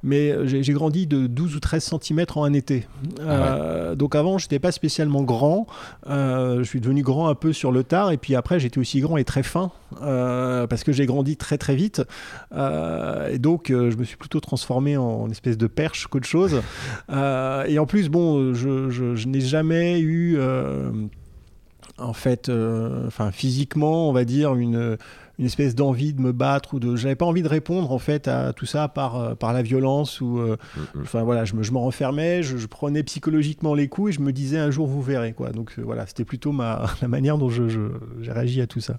mais 0.03 0.31
euh, 0.31 0.45
j'ai 0.45 0.73
grandi 0.73 1.07
de 1.07 1.27
12 1.27 1.55
ou 1.55 1.59
13 1.59 1.93
cm 2.01 2.25
en 2.35 2.43
un 2.43 2.53
été. 2.53 2.87
Ah 3.19 3.23
Euh, 3.31 3.95
Donc 3.95 4.15
avant, 4.15 4.37
j'étais 4.37 4.59
pas 4.59 4.71
spécialement 4.71 5.23
grand. 5.23 5.67
Euh, 6.07 6.59
je 6.59 6.63
suis 6.63 6.79
devenu 6.81 7.01
grand 7.01 7.27
un 7.27 7.35
peu 7.35 7.53
sur 7.53 7.71
le 7.71 7.83
tard, 7.83 8.11
et 8.11 8.17
puis 8.17 8.35
après, 8.35 8.59
j'étais 8.59 8.77
aussi 8.79 8.99
grand 9.01 9.17
et 9.17 9.23
très 9.23 9.43
fin 9.43 9.71
euh, 10.01 10.67
parce 10.67 10.83
que 10.83 10.91
j'ai 10.91 11.05
grandi 11.05 11.35
très 11.37 11.57
très 11.57 11.75
vite. 11.75 12.01
Euh, 12.53 13.29
et 13.29 13.39
donc, 13.39 13.69
euh, 13.69 13.91
je 13.91 13.97
me 13.97 14.03
suis 14.03 14.17
plutôt 14.17 14.39
transformé 14.39 14.90
en 14.97 15.29
espèce 15.29 15.57
de 15.57 15.67
perche 15.67 16.07
qu'autre 16.07 16.27
chose. 16.27 16.61
Euh, 17.09 17.65
et 17.67 17.77
en 17.79 17.85
plus, 17.85 18.09
bon, 18.09 18.53
je, 18.53 18.89
je- 18.89 19.15
je 19.15 19.27
n'ai 19.27 19.41
jamais 19.41 19.99
eu, 19.99 20.35
euh, 20.37 20.91
en 21.97 22.13
fait, 22.13 22.47
euh, 22.49 23.05
enfin 23.07 23.31
physiquement, 23.31 24.09
on 24.09 24.13
va 24.13 24.23
dire, 24.23 24.55
une, 24.55 24.97
une 25.41 25.47
espèce 25.47 25.75
d'envie 25.75 26.13
de 26.13 26.21
me 26.21 26.31
battre 26.31 26.75
ou 26.75 26.79
de. 26.79 26.95
J'avais 26.95 27.15
pas 27.15 27.25
envie 27.25 27.41
de 27.41 27.49
répondre 27.49 27.91
en 27.91 27.97
fait 27.99 28.29
à 28.29 28.53
tout 28.53 28.65
ça 28.65 28.87
par, 28.87 29.17
euh, 29.17 29.35
par 29.35 29.51
la 29.51 29.61
violence 29.61 30.21
ou. 30.21 30.37
euh, 30.39 30.55
Mm. 30.95 31.01
Enfin 31.01 31.23
voilà, 31.23 31.43
je 31.43 31.55
me, 31.55 31.63
je 31.63 31.71
me 31.73 31.77
renfermais, 31.79 32.43
je, 32.43 32.55
je 32.57 32.67
prenais 32.67 33.03
psychologiquement 33.03 33.73
les 33.73 33.87
coups 33.89 34.11
et 34.11 34.13
je 34.13 34.21
me 34.21 34.31
disais 34.31 34.57
un 34.59 34.71
jour 34.71 34.87
vous 34.87 35.01
verrez 35.01 35.33
quoi. 35.33 35.49
Donc 35.51 35.73
euh, 35.77 35.81
voilà, 35.83 36.05
c'était 36.07 36.23
plutôt 36.25 36.51
ma, 36.53 36.85
la 37.01 37.07
manière 37.09 37.37
dont 37.37 37.49
je, 37.49 37.63
j'ai 38.21 38.31
réagi 38.31 38.61
à 38.61 38.67
tout 38.67 38.79
ça. 38.79 38.95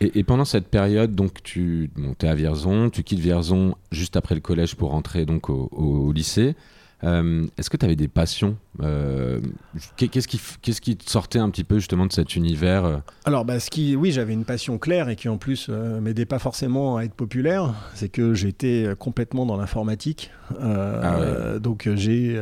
Et, 0.00 0.18
et 0.18 0.24
pendant 0.24 0.44
cette 0.44 0.68
période, 0.68 1.14
donc 1.14 1.42
tu 1.42 1.90
es 2.22 2.26
à 2.28 2.34
Vierzon, 2.34 2.90
tu 2.90 3.02
quittes 3.02 3.18
Vierzon 3.20 3.74
juste 3.90 4.16
après 4.16 4.34
le 4.34 4.42
collège 4.42 4.74
pour 4.76 4.90
rentrer 4.90 5.24
donc 5.24 5.48
au, 5.48 5.68
au- 5.72 6.08
au 6.08 6.12
lycée. 6.12 6.54
Euh, 7.04 7.46
Est-ce 7.58 7.68
que 7.68 7.76
tu 7.76 7.84
avais 7.84 7.96
des 7.96 8.08
passions 8.08 8.56
Euh, 8.82 9.40
qu'est- 9.96 10.08
Qu'est-ce 10.08 10.80
qui, 10.80 10.96
te 10.96 11.10
sortait 11.10 11.38
un 11.38 11.50
petit 11.50 11.64
peu 11.64 11.76
justement 11.78 12.06
de 12.06 12.12
cet 12.12 12.36
univers 12.36 12.84
euh 12.84 12.96
Alors, 13.24 13.44
bah, 13.44 13.60
ce 13.60 13.68
qui, 13.70 13.96
oui, 13.96 14.12
j'avais 14.12 14.32
une 14.32 14.44
passion 14.44 14.78
claire 14.78 15.08
et 15.08 15.16
qui 15.16 15.28
en 15.28 15.36
plus 15.36 15.66
euh, 15.68 16.00
m'aidait 16.00 16.24
pas 16.24 16.38
forcément 16.38 16.96
à 16.96 17.04
être 17.04 17.14
populaire, 17.14 17.74
c'est 17.94 18.08
que 18.08 18.32
j'étais 18.34 18.86
complètement 18.98 19.44
dans 19.46 19.56
l'informatique. 19.56 20.30
Ah 20.60 21.18
ouais. 21.18 21.60
donc 21.60 21.88
j'ai, 21.94 22.38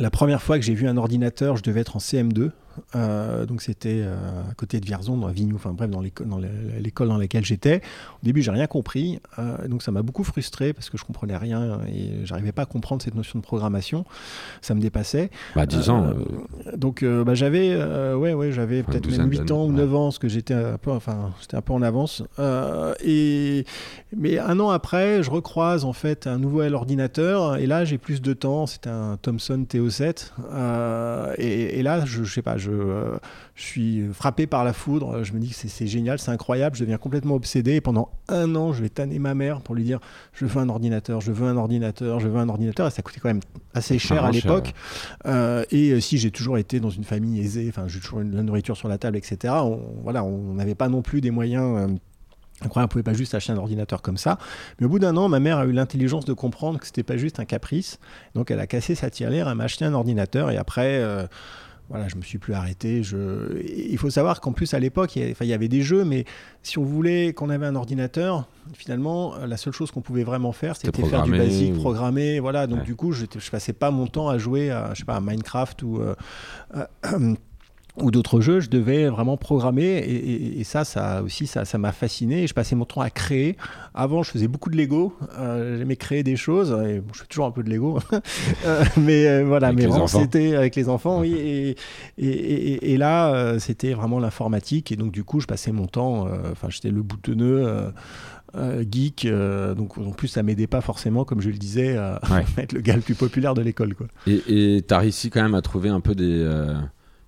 la 0.00 0.10
première 0.10 0.42
fois 0.42 0.58
que 0.58 0.64
j'ai 0.64 0.74
vu 0.74 0.88
un 0.88 0.96
ordinateur, 0.96 1.56
je 1.56 1.62
devais 1.62 1.80
être 1.80 1.96
en 1.96 2.00
CM2. 2.00 2.50
Euh, 2.94 3.46
donc 3.46 3.62
c'était 3.62 4.00
euh, 4.02 4.14
à 4.50 4.54
côté 4.54 4.80
de 4.80 4.86
Vierzon, 4.86 5.16
dans 5.16 5.28
Vignoux, 5.28 5.56
enfin 5.56 5.72
bref, 5.72 5.90
dans 5.90 6.00
l'école 6.00 7.08
dans 7.08 7.18
laquelle 7.18 7.44
j'étais. 7.44 7.76
Au 7.76 8.24
début, 8.24 8.42
j'ai 8.42 8.50
rien 8.50 8.66
compris, 8.66 9.20
euh, 9.38 9.68
donc 9.68 9.82
ça 9.82 9.92
m'a 9.92 10.02
beaucoup 10.02 10.24
frustré 10.24 10.72
parce 10.72 10.90
que 10.90 10.98
je 10.98 11.04
comprenais 11.04 11.36
rien 11.36 11.80
et 11.88 12.24
j'arrivais 12.24 12.52
pas 12.52 12.62
à 12.62 12.66
comprendre 12.66 13.02
cette 13.02 13.14
notion 13.14 13.38
de 13.38 13.44
programmation. 13.44 14.04
Ça 14.62 14.74
me 14.74 14.80
dépassait. 14.80 15.30
Bah 15.54 15.66
10 15.66 15.90
ans. 15.90 16.14
Donc 16.76 17.04
bah, 17.04 17.34
j'avais 17.34 17.76
ouais 18.14 18.34
ouais 18.34 18.52
j'avais 18.52 18.80
Enfin, 18.80 18.92
peut-être 18.92 19.06
même 19.06 19.28
douzaine 19.28 19.44
8 19.46 19.50
ans 19.52 19.64
ou 19.64 19.68
d'années, 19.68 19.82
9 19.82 19.94
ans 19.94 20.04
parce 20.04 20.18
que 20.18 20.28
j'étais 20.28 20.54
un 20.54 20.78
peu 20.78 20.90
enfin 20.90 21.32
j'étais 21.40 21.56
un 21.56 21.62
peu 21.62 21.72
en 21.72 21.82
avance 21.82 22.22
et 23.04 23.64
mais 24.16 24.38
un 24.38 24.60
an 24.60 24.70
après 24.70 25.22
je 25.22 25.30
recroise 25.30 25.84
en 25.84 25.92
fait 25.92 26.26
un 26.26 26.38
nouvel 26.38 26.74
ordinateur 26.74 27.56
et 27.56 27.66
là 27.66 27.84
j'ai 27.84 27.98
plus 27.98 28.22
de 28.22 28.32
temps 28.32 28.66
c'était 28.66 28.90
un 28.90 29.16
Thomson 29.20 29.66
TO7 29.68 30.32
euh, 30.52 31.34
et, 31.38 31.78
et 31.78 31.82
là 31.82 32.04
je, 32.04 32.24
je 32.24 32.32
sais 32.32 32.42
pas 32.42 32.56
je, 32.56 32.63
euh, 32.72 33.16
je 33.54 33.62
suis 33.62 34.02
frappé 34.12 34.46
par 34.46 34.64
la 34.64 34.72
foudre 34.72 35.22
je 35.24 35.32
me 35.32 35.38
dis 35.38 35.50
que 35.50 35.54
c'est- 35.54 35.86
génial 35.86 36.18
c'est 36.18 36.30
incroyable 36.30 36.76
je 36.76 36.82
deviens 36.82 36.98
complètement 36.98 37.34
obsédé 37.34 37.74
et 37.74 37.80
pendant 37.80 38.10
un 38.28 38.54
an 38.56 38.72
je 38.72 38.82
vais 38.82 38.88
tanner 38.88 39.18
ma 39.18 39.34
mère 39.34 39.60
pour 39.60 39.74
lui 39.74 39.84
dire 39.84 40.00
je 40.32 40.46
veux 40.46 40.60
un 40.60 40.68
ordinateur 40.68 41.20
je 41.20 41.32
veux 41.32 41.46
un 41.46 41.56
ordinateur 41.56 42.20
je 42.20 42.28
veux 42.28 42.38
un 42.38 42.48
ordinateur 42.48 42.86
et 42.86 42.90
ça 42.90 43.02
coûtait 43.02 43.20
quand 43.20 43.28
même 43.28 43.40
assez 43.74 43.94
cher 43.98 44.24
à 44.24 44.30
l'époque 44.46 44.74
euh, 45.26 45.64
et 45.70 45.90
euh, 45.90 46.00
si 46.00 46.18
j'ai 46.18 46.30
toujours 46.30 46.58
été 46.58 46.80
dans 46.80 46.90
une 46.90 47.04
famille 47.04 47.40
aisée, 47.40 47.66
enfin 47.68 47.84
j'ai 47.88 48.00
toujours 48.00 48.20
eu 48.20 48.24
de 48.24 48.36
la 48.36 48.42
nourriture 48.42 48.76
sur 48.76 48.88
la 48.88 48.98
table, 48.98 49.16
etc. 49.16 49.52
On, 49.62 49.80
voilà, 50.02 50.22
on 50.24 50.54
n'avait 50.54 50.74
pas 50.74 50.88
non 50.88 51.02
plus 51.02 51.20
des 51.20 51.30
moyens. 51.30 51.64
euh, 51.90 51.94
incroyables, 52.62 52.88
on 52.90 52.92
pouvait 52.92 53.02
pas 53.02 53.14
juste 53.14 53.34
acheter 53.34 53.52
un 53.52 53.56
ordinateur 53.58 54.00
comme 54.00 54.16
ça. 54.16 54.38
Mais 54.78 54.86
au 54.86 54.88
bout 54.88 54.98
d'un 55.00 55.16
an, 55.16 55.28
ma 55.28 55.40
mère 55.40 55.58
a 55.58 55.66
eu 55.66 55.72
l'intelligence 55.72 56.24
de 56.24 56.32
comprendre 56.32 56.78
que 56.78 56.86
c'était 56.86 57.02
pas 57.02 57.16
juste 57.16 57.40
un 57.40 57.44
caprice. 57.44 57.98
Donc 58.34 58.50
elle 58.50 58.60
a 58.60 58.66
cassé 58.66 58.94
sa 58.94 59.10
tirelire, 59.10 59.48
elle 59.48 59.56
m'a 59.56 59.64
acheté 59.64 59.84
un 59.84 59.92
ordinateur 59.94 60.50
et 60.50 60.56
après. 60.56 60.98
euh, 61.00 61.26
voilà, 61.90 62.08
je 62.08 62.16
me 62.16 62.22
suis 62.22 62.38
plus 62.38 62.54
arrêté. 62.54 63.02
Je... 63.02 63.60
Il 63.62 63.98
faut 63.98 64.10
savoir 64.10 64.40
qu'en 64.40 64.52
plus 64.52 64.72
à 64.74 64.78
l'époque, 64.78 65.14
il 65.16 65.20
y 65.20 65.22
avait- 65.22 65.32
enfin, 65.32 65.44
il 65.44 65.48
y 65.48 65.52
avait 65.52 65.68
des 65.68 65.82
jeux, 65.82 66.04
mais 66.04 66.24
si 66.62 66.78
on 66.78 66.84
voulait 66.84 67.32
qu'on 67.34 67.50
avait 67.50 67.66
un 67.66 67.74
ordinateur, 67.76 68.48
finalement, 68.72 69.34
la 69.46 69.56
seule 69.56 69.72
chose 69.74 69.90
qu'on 69.90 70.00
pouvait 70.00 70.24
vraiment 70.24 70.52
faire, 70.52 70.76
C'était 70.76 71.04
faire 71.06 71.22
du 71.24 71.30
basique, 71.32 71.74
ou- 71.74 71.80
programmer. 71.80 72.40
Voilà, 72.40 72.66
donc 72.66 72.80
Ouais. 72.80 72.84
du 72.84 72.96
coup, 72.96 73.12
j'étais- 73.12 73.38
je 73.38 73.50
passais 73.50 73.72
pas 73.74 73.90
mon 73.90 74.06
temps 74.06 74.28
à 74.28 74.38
jouer 74.38 74.70
à, 74.70 74.94
je 74.94 75.00
sais 75.00 75.04
pas, 75.04 75.16
à 75.16 75.20
Minecraft 75.20 75.82
ou 75.82 75.98
euh, 76.00 76.14
euh, 76.74 77.34
ou 77.96 78.10
d'autres 78.10 78.40
jeux, 78.40 78.58
je 78.60 78.68
devais 78.70 79.06
vraiment 79.08 79.36
programmer 79.36 79.84
et, 79.84 80.14
et- 80.14 80.60
et 80.60 80.64
ça, 80.64 80.84
ça 80.84 81.22
aussi, 81.22 81.46
ça, 81.46 81.64
ça 81.64 81.78
m'a 81.78 81.92
fasciné. 81.92 82.42
Et 82.42 82.46
je 82.48 82.54
passais 82.54 82.74
mon 82.74 82.84
temps 82.84 83.00
à 83.02 83.10
créer. 83.10 83.56
Avant, 83.94 84.22
je 84.24 84.30
faisais 84.32 84.48
beaucoup 84.48 84.68
de 84.68 84.76
Lego. 84.76 85.14
Euh, 85.38 85.78
J'aimais 85.78 85.94
créer 85.96 86.22
des 86.24 86.34
choses. 86.34 86.70
Et 86.88 86.98
bon, 87.00 87.12
je 87.14 87.20
fais 87.20 87.26
toujours 87.26 87.46
un 87.46 87.50
peu 87.52 87.62
de 87.62 87.70
Lego, 87.70 88.00
Euh, 88.66 88.82
mais 88.96 89.26
euh, 89.28 89.44
voilà. 89.44 89.68
Avec 89.68 89.88
mais 89.88 90.06
c'était 90.08 90.56
avec 90.56 90.74
les 90.74 90.88
enfants, 90.88 91.20
oui. 91.20 91.76
Et, 92.18 92.96
là, 92.96 93.32
euh, 93.34 93.58
c'était 93.58 93.92
vraiment 93.94 94.18
l'informatique. 94.18 94.90
Et 94.90 94.96
donc, 94.96 95.12
du 95.12 95.22
coup, 95.24 95.40
je 95.40 95.46
passais 95.46 95.70
mon 95.72 95.86
temps. 95.86 96.26
Enfin, 96.52 96.68
j'étais 96.70 96.90
le 96.90 97.02
boutonneux. 97.02 97.64
euh, 98.56 98.84
geek, 98.88 99.24
euh, 99.24 99.74
donc 99.74 99.98
en 99.98 100.12
plus 100.12 100.28
ça 100.28 100.44
m'aidait 100.44 100.68
pas 100.68 100.80
forcément, 100.80 101.24
comme 101.24 101.40
je 101.40 101.48
le 101.50 101.56
disais, 101.56 101.96
à 101.96 102.20
Ouais. 102.30 102.44
être 102.58 102.72
le 102.72 102.80
gars 102.82 102.94
le 102.94 103.02
plus 103.02 103.16
populaire 103.16 103.52
de 103.54 103.62
l'école. 103.62 103.94
Quoi. 103.96 104.06
Et 104.28 104.84
tu 104.86 104.94
as 104.94 104.98
réussi 104.98 105.28
quand 105.30 105.42
même 105.42 105.54
à 105.56 105.62
trouver 105.62 105.88
un 105.88 105.98
peu 106.00 106.14
des. 106.14 106.44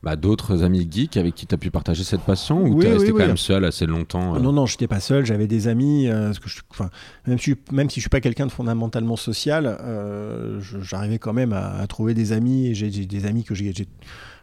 Bah, 0.02 0.14
d'autres 0.16 0.62
amis 0.62 0.86
geeks 0.90 1.16
avec 1.16 1.34
qui 1.34 1.46
tu 1.46 1.54
as 1.54 1.58
pu 1.58 1.70
partager 1.70 2.04
cette 2.04 2.20
passion 2.20 2.62
ou 2.62 2.74
Oui, 2.74 2.84
t'es 2.84 2.92
resté 2.92 3.06
oui, 3.06 3.12
quand 3.12 3.22
oui. 3.22 3.26
même 3.26 3.36
seul 3.36 3.64
assez 3.64 3.86
longtemps 3.86 4.36
euh 4.36 4.38
Non, 4.40 4.52
non, 4.52 4.66
j'étais 4.66 4.86
pas 4.86 5.00
seul, 5.00 5.26
j'avais 5.26 5.46
des 5.46 5.66
amis. 5.68 6.06
euh, 6.08 6.26
parce 6.26 6.38
que 6.38 6.48
je, 6.48 6.60
enfin, 6.70 6.90
même, 7.26 7.38
si, 7.38 7.54
même 7.72 7.90
si 7.90 7.96
je 7.96 8.02
suis 8.02 8.10
pas 8.10 8.20
quelqu'un 8.20 8.46
de 8.46 8.52
fondamentalement 8.52 9.16
social, 9.16 9.66
euh, 9.80 10.60
je- 10.60 10.80
j'arrivais 10.80 11.18
quand 11.18 11.32
même 11.32 11.52
à, 11.52 11.76
à 11.78 11.86
trouver 11.86 12.14
des 12.14 12.32
amis. 12.32 12.68
Et 12.68 12.74
j'ai 12.74 12.90
des 12.90 13.26
amis 13.26 13.42
que 13.44 13.54
j'ai- 13.54 13.72
que 13.72 13.84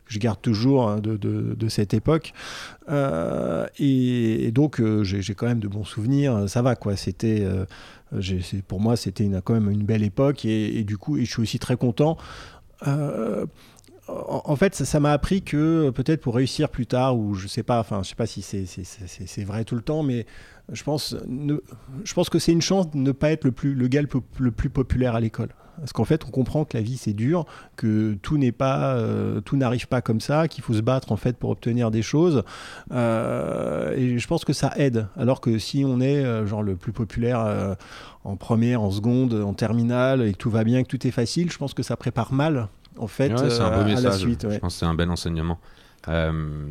je 0.08 0.20
garde 0.20 0.42
toujours 0.42 0.90
hein, 0.90 1.00
de, 1.00 1.16
de- 1.16 1.56
de 1.58 1.70
cette 1.70 1.94
époque. 1.94 2.34
Euh, 2.90 3.66
et, 3.80 4.46
et 4.48 4.52
donc, 4.52 4.82
euh, 4.82 5.04
j'ai 5.06 5.34
quand 5.34 5.48
même 5.48 5.60
de 5.62 5.70
bons 5.70 5.86
souvenirs. 5.86 6.44
Ça 6.50 6.62
va, 6.62 6.76
quoi. 6.76 6.96
C'était. 6.98 7.40
euh, 7.42 7.66
pour 8.68 8.80
moi, 8.82 8.96
c'était 8.98 9.30
quand 9.44 9.54
même 9.54 9.70
une 9.72 9.84
belle 9.84 10.04
époque. 10.04 10.44
Et, 10.46 10.78
et 10.80 10.84
du 10.84 10.98
coup, 10.98 11.18
et 11.18 11.24
je 11.26 11.32
suis 11.32 11.42
aussi 11.42 11.58
très 11.60 11.78
content. 11.78 12.18
Euh, 14.10 14.14
en 14.28 14.56
fait, 14.56 14.76
ça 14.76 15.00
m'a 15.00 15.12
appris 15.12 15.42
que 15.42 15.90
peut-être 15.92 16.22
pour 16.22 16.36
réussir 16.36 16.70
plus 16.70 16.88
tard, 16.88 17.18
ou 17.18 17.36
je 17.36 17.48
sais 17.48 17.64
pas, 17.64 17.80
enfin, 17.80 18.02
je 18.04 18.10
sais 18.10 18.16
pas 18.16 18.26
si 18.26 18.42
c'est 18.42 19.44
vrai 19.44 19.64
tout 19.64 19.76
le 19.76 19.82
temps, 19.82 20.04
mais 20.04 20.26
je 20.72 20.84
pense, 20.84 21.16
que 22.30 22.40
c'est 22.40 22.52
une 22.52 22.62
chance 22.62 22.90
de 22.92 22.98
ne 22.98 23.12
pas 23.12 23.32
être 23.32 23.44
le, 23.44 23.52
plus, 23.52 23.74
le 23.74 23.88
gars 23.88 24.02
le, 24.02 24.52
plus 24.52 24.70
populaire 24.70 25.16
à 25.16 25.20
l'école. 25.20 25.50
Parce 25.80 25.92
qu'en 25.92 26.06
fait, 26.06 26.24
on 26.26 26.30
comprend 26.30 26.66
que 26.66 26.78
la 26.78 26.84
vie 26.84 26.98
c'est 26.98 27.14
dur, 27.14 27.46
que 27.76 28.14
tout 28.22 28.38
n'est 28.38 28.52
pas, 28.52 28.96
euh, 28.96 29.42
tout 29.42 29.58
n'arrive 29.58 29.88
pas 29.88 30.02
comme 30.02 30.22
ça, 30.22 30.48
qu'il 30.48 30.64
faut 30.64 30.74
se 30.74 30.82
battre 30.82 31.12
en 31.12 31.16
fait 31.16 31.36
pour 31.36 31.50
obtenir 31.50 31.90
des 31.90 32.04
choses. 32.04 32.44
Euh, 32.92 33.96
et 33.96 34.20
je 34.20 34.28
pense 34.28 34.46
que 34.46 34.54
ça 34.54 34.72
aide. 34.78 35.08
Alors 35.18 35.42
que 35.42 35.58
si 35.58 35.84
on 35.84 36.00
est 36.00 36.24
euh, 36.24 36.46
genre 36.46 36.62
le 36.62 36.76
plus 36.76 36.92
populaire 36.92 37.42
euh, 37.42 37.74
en 38.24 38.36
première, 38.36 38.84
en 38.84 38.92
seconde, 38.92 39.34
en 39.34 39.54
terminale, 39.54 40.22
et 40.22 40.34
que 40.34 40.38
tout 40.38 40.52
va 40.52 40.64
bien, 40.64 40.84
que 40.84 40.90
tout 40.90 41.08
est 41.08 41.12
facile, 41.12 41.52
je 41.52 41.58
pense 41.58 41.74
que 41.74 41.84
ça 41.84 41.98
prépare 41.98 42.34
mal 42.34 42.68
en 42.98 43.08
fait 43.08 43.32
Ouais, 43.32 43.50
c'est 43.50 43.60
un 43.62 43.72
euh, 43.72 43.76
beau 43.76 43.82
à 43.82 43.86
message. 43.86 44.04
la 44.04 44.12
suite. 44.18 44.48
Je 44.50 44.58
pense 44.60 44.74
que 44.74 44.80
c'est 44.80 44.86
un 44.86 44.94
bel 44.94 45.10
enseignement. 45.10 45.60
Euh, 46.08 46.68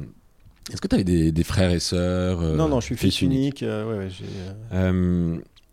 Est-ce 0.70 0.80
que 0.80 0.88
tu 0.88 0.94
avais 0.94 1.04
des, 1.04 1.32
des 1.32 1.44
frères 1.44 1.70
et 1.70 1.80
sœurs 1.80 2.40
euh, 2.42 2.56
non, 2.56 2.68
non, 2.68 2.80
je 2.80 2.86
suis 2.86 2.96
fils 2.96 3.22
unique. 3.22 3.64
ouais, 3.66 4.08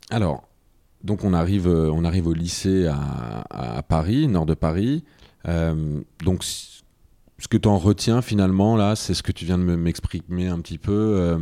alors, 0.09 0.47
donc 1.03 1.23
on 1.23 1.33
arrive, 1.33 1.67
on 1.67 2.03
arrive 2.03 2.27
au 2.27 2.33
lycée 2.33 2.87
à, 2.87 3.45
à 3.49 3.83
Paris, 3.83 4.27
nord 4.27 4.45
de 4.45 4.53
Paris. 4.55 5.03
donc, 5.45 6.43
ce 6.43 7.47
que 7.47 7.57
tu 7.57 7.69
en 7.69 7.77
retiens 7.77 8.21
finalement, 8.21 8.75
là, 8.75 8.95
c'est 8.95 9.13
ce 9.13 9.23
que 9.23 9.31
tu 9.31 9.45
viens 9.45 9.57
de 9.57 9.63
m'exprimer 9.63 10.47
un 10.47 10.59
petit 10.59 10.77
peu. 10.77 11.37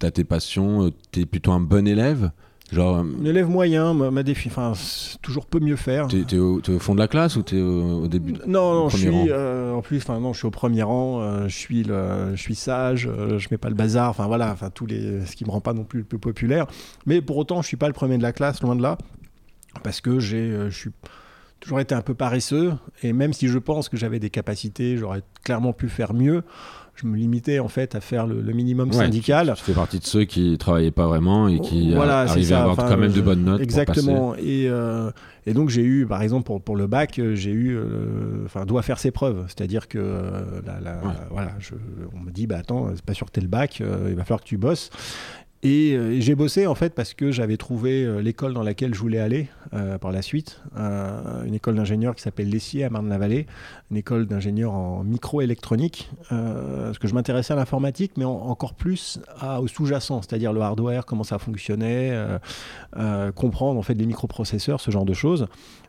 tu 0.00 0.06
as 0.06 0.10
tes 0.10 0.24
passions, 0.24 0.90
tu 1.12 1.20
es 1.20 1.26
plutôt 1.26 1.52
un 1.52 1.60
bon 1.60 1.86
élève? 1.86 2.30
Genre, 2.72 2.96
un 2.96 3.06
euh, 3.06 3.26
élève 3.26 3.48
moyen, 3.48 3.92
ma, 3.92 4.22
défi, 4.22 4.48
enfin, 4.48 4.72
toujours 5.20 5.46
peut 5.46 5.60
mieux 5.60 5.76
faire. 5.76 6.08
T'es 6.08 6.24
es 6.34 6.38
au, 6.38 6.60
fond 6.78 6.94
de 6.94 6.98
la 6.98 7.08
classe 7.08 7.36
ou 7.36 7.42
t'es 7.42 7.60
au, 7.60 8.04
au 8.04 8.08
début 8.08 8.32
Non, 8.46 8.74
non, 8.74 8.88
je 8.88 8.96
suis 8.96 9.30
euh, 9.30 9.74
en 9.74 9.82
plus, 9.82 9.98
enfin 9.98 10.18
non, 10.18 10.32
je 10.32 10.38
suis 10.38 10.46
au 10.46 10.50
premier 10.50 10.82
rang. 10.82 11.20
Euh, 11.20 11.46
je 11.46 11.56
suis 11.56 11.84
le, 11.84 12.34
je 12.34 12.40
suis 12.40 12.54
sage, 12.54 13.08
je 13.38 13.48
mets 13.50 13.58
pas 13.58 13.68
le 13.68 13.74
bazar. 13.74 14.08
Enfin 14.10 14.26
voilà, 14.26 14.50
enfin 14.50 14.70
tous 14.70 14.86
les, 14.86 15.24
ce 15.26 15.36
qui 15.36 15.44
me 15.44 15.50
rend 15.50 15.60
pas 15.60 15.74
non 15.74 15.84
plus 15.84 16.00
le 16.00 16.04
plus 16.04 16.18
populaire. 16.18 16.66
Mais 17.06 17.20
pour 17.20 17.36
autant, 17.36 17.60
je 17.60 17.68
suis 17.68 17.76
pas 17.76 17.88
le 17.88 17.92
premier 17.92 18.16
de 18.16 18.22
la 18.22 18.32
classe, 18.32 18.62
loin 18.62 18.76
de 18.76 18.82
là, 18.82 18.96
parce 19.82 20.00
que 20.00 20.18
j'ai, 20.18 20.50
je 20.70 20.76
suis 20.76 20.90
toujours 21.60 21.80
été 21.80 21.94
un 21.94 22.02
peu 22.02 22.14
paresseux. 22.14 22.72
Et 23.02 23.12
même 23.12 23.34
si 23.34 23.48
je 23.48 23.58
pense 23.58 23.90
que 23.90 23.98
j'avais 23.98 24.20
des 24.20 24.30
capacités, 24.30 24.96
j'aurais 24.96 25.22
clairement 25.44 25.74
pu 25.74 25.90
faire 25.90 26.14
mieux 26.14 26.42
je 26.96 27.06
me 27.06 27.16
limitais 27.16 27.58
en 27.58 27.68
fait 27.68 27.94
à 27.94 28.00
faire 28.00 28.26
le, 28.26 28.52
minimum 28.52 28.92
syndical. 28.92 29.52
Tu 29.56 29.64
fais 29.64 29.72
partie 29.72 29.98
de 29.98 30.04
ceux 30.04 30.24
qui 30.24 30.56
travaillaient 30.58 30.90
pas 30.90 31.06
vraiment 31.06 31.48
et 31.48 31.58
qui 31.58 31.92
voilà, 31.92 32.20
arrivaient 32.20 32.54
à 32.54 32.62
avoir 32.62 32.88
quand 32.88 32.96
même 32.96 33.12
de 33.12 33.20
bonnes 33.20 33.44
notes. 33.44 33.60
Exactement. 33.60 34.34
Et, 34.36 34.68
euh, 34.68 35.10
et, 35.46 35.54
donc 35.54 35.70
j'ai 35.70 35.82
eu, 35.82 36.06
par 36.06 36.22
exemple 36.22 36.44
pour, 36.44 36.62
pour 36.62 36.76
le 36.76 36.86
bac, 36.86 37.20
j'ai 37.34 37.50
eu, 37.50 37.76
euh, 37.76 38.44
enfin 38.44 38.64
doit 38.64 38.82
faire 38.82 38.98
ses 38.98 39.10
preuves. 39.10 39.44
C'est-à-dire 39.48 39.88
que 39.88 39.98
euh, 39.98 40.60
voilà, 41.30 41.52
je, 41.58 41.74
on 42.14 42.20
me 42.20 42.30
dit 42.30 42.46
bah 42.46 42.58
attends, 42.58 42.90
c'est 42.94 43.04
pas 43.04 43.14
sûr 43.14 43.26
que 43.26 43.32
tu 43.32 43.40
le 43.40 43.48
bac, 43.48 43.80
il 43.80 44.14
va 44.14 44.22
falloir 44.24 44.40
que 44.40 44.48
tu 44.48 44.56
bosses. 44.56 44.90
Euh, 45.64 46.12
et, 46.12 46.20
j'ai 46.20 46.34
bossé 46.34 46.66
en 46.66 46.74
fait 46.74 46.94
parce 46.94 47.14
que 47.14 47.30
j'avais 47.30 47.56
trouvé 47.56 48.04
euh, 48.04 48.20
l'école 48.20 48.54
dans 48.54 48.62
laquelle 48.62 48.94
je 48.94 49.00
voulais 49.00 49.18
aller 49.18 49.48
euh, 49.72 49.98
par 49.98 50.12
la 50.12 50.22
suite, 50.22 50.60
une 50.76 51.54
école 51.54 51.74
d'ingénieur 51.74 52.14
qui 52.14 52.22
s'appelle 52.22 52.48
Lessier 52.48 52.84
à 52.84 52.90
Marne-la-Vallée, 52.90 53.46
une 53.90 53.96
école 53.96 54.26
d'ingénieur 54.26 54.72
en 54.72 55.02
microélectronique, 55.04 56.10
parce 56.28 56.98
que 56.98 57.08
je 57.08 57.14
m'intéressais 57.14 57.52
à 57.52 57.56
l'informatique, 57.56 58.12
mais 58.16 58.24
encore 58.24 58.74
plus 58.74 59.20
au 59.60 59.66
sous-jacent, 59.66 60.22
c'est-à-dire 60.22 60.52
le 60.52 60.60
hardware, 60.60 61.06
comment 61.06 61.24
ça 61.24 61.38
fonctionnait, 61.38 62.16
comprendre 63.34 63.78
en 63.78 63.82
fait 63.82 63.94
des 63.94 64.06
microprocesseurs, 64.06 64.80
ce 64.80 64.90
genre 64.90 65.04
de 65.04 65.14
choses. 65.14 65.46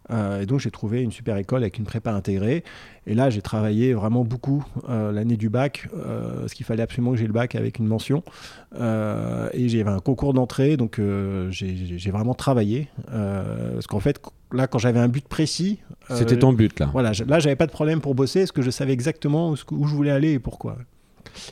Et 0.09 0.45
donc 0.45 0.59
j'ai 0.59 0.71
trouvé 0.71 1.01
une 1.01 1.11
super 1.11 1.37
école 1.37 1.61
avec 1.61 1.77
une 1.77 1.85
prépa 1.85 2.11
intégrée. 2.11 2.63
Et 3.07 3.13
là, 3.13 3.29
j'ai 3.29 3.41
travaillé 3.41 3.93
vraiment 3.93 4.23
beaucoup 4.23 4.63
l'année 4.87 5.37
du 5.37 5.49
bac, 5.49 5.87
parce 5.91 6.53
qu'il 6.53 6.65
fallait 6.65 6.83
absolument 6.83 7.11
que 7.11 7.17
j'ai 7.17 7.27
le 7.27 7.33
bac 7.33 7.55
avec 7.55 7.79
une 7.79 7.87
mention. 7.87 8.23
et 8.75 9.69
j'ai 9.69 9.83
un 9.83 9.99
concours 9.99 10.33
d'entrée, 10.33 10.77
donc 10.77 10.99
euh, 10.99 11.47
j'ai 11.51 12.11
vraiment 12.11 12.33
travaillé. 12.33 12.87
Euh, 13.11 13.73
parce 13.73 13.87
qu'en 13.87 13.99
fait, 13.99 14.21
là, 14.51 14.67
quand 14.67 14.79
j'avais 14.79 14.99
un 14.99 15.07
but 15.07 15.27
précis. 15.27 15.79
Euh, 16.11 16.15
C'était 16.15 16.37
ton 16.37 16.53
but, 16.53 16.79
là. 16.79 16.89
Voilà, 16.91 17.11
là, 17.27 17.39
j'avais 17.39 17.55
pas 17.55 17.65
de 17.65 17.71
problème 17.71 18.01
pour 18.01 18.15
bosser, 18.15 18.41
parce 18.41 18.51
que 18.51 18.61
je 18.61 18.71
savais 18.71 18.93
exactement 18.93 19.51
où, 19.51 19.55
où 19.71 19.87
je 19.87 19.95
voulais 19.95 20.11
aller 20.11 20.33
et 20.33 20.39
pourquoi. 20.39 20.77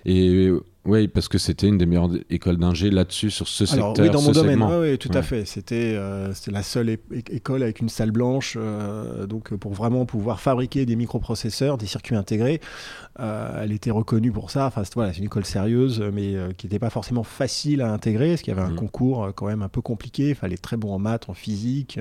Et 0.06 0.52
oui, 0.86 1.08
parce 1.08 1.30
que 1.30 1.38
c'était 1.38 1.68
une 1.68 1.78
des 1.78 1.86
meilleures 1.86 2.10
écoles 2.30 2.58
d'ingé 2.58 2.90
là-dessus, 2.90 3.32
sur 3.32 3.48
ce 3.48 3.66
secteur. 3.66 3.94
Oui, 3.98 4.10
dans 4.10 4.22
mon 4.22 4.32
domaine, 4.32 4.62
oui, 4.62 4.98
tout 4.98 5.12
à 5.14 5.22
fait. 5.22 5.46
C'était 5.46 5.94
euh, 5.96 6.34
la 6.48 6.62
seule 6.62 6.98
école 7.30 7.64
avec 7.64 7.80
une 7.80 7.88
salle 7.88 8.12
blanche, 8.12 8.58
euh, 8.60 9.26
donc 9.26 9.54
pour 9.54 9.74
vraiment 9.74 10.06
pouvoir 10.06 10.42
fabriquer 10.42 10.86
des 10.86 10.98
microprocesseurs, 10.98 11.78
des 11.78 11.86
circuits 11.86 12.18
intégrés. 12.18 12.60
Euh, 13.22 13.62
elle 13.64 13.72
était 13.72 13.92
reconnue 13.92 14.34
pour 14.34 14.52
ça. 14.52 14.66
Enfin, 14.66 14.84
voilà, 14.94 15.14
c'est 15.14 15.20
une 15.20 15.26
école 15.26 15.46
sérieuse, 15.46 16.04
mais 16.14 16.36
qui 16.58 16.66
n'était 16.66 16.80
pas 16.80 16.90
forcément 16.90 17.24
facile 17.24 17.82
à 17.82 17.90
intégrer, 17.90 18.32
parce 18.32 18.42
qu'il 18.42 18.54
y 18.54 18.58
avait 18.58 18.68
un 18.68 18.74
mmh. 18.74 18.76
concours 18.76 19.32
quand 19.36 19.48
même 19.48 19.62
un 19.62 19.70
peu 19.70 19.82
compliqué. 19.82 20.30
Il 20.30 20.36
fallait 20.36 20.56
être 20.56 20.62
très 20.62 20.78
bon 20.78 20.94
en 20.94 21.00
maths, 21.00 21.30
en 21.30 21.34
physique. 21.34 21.98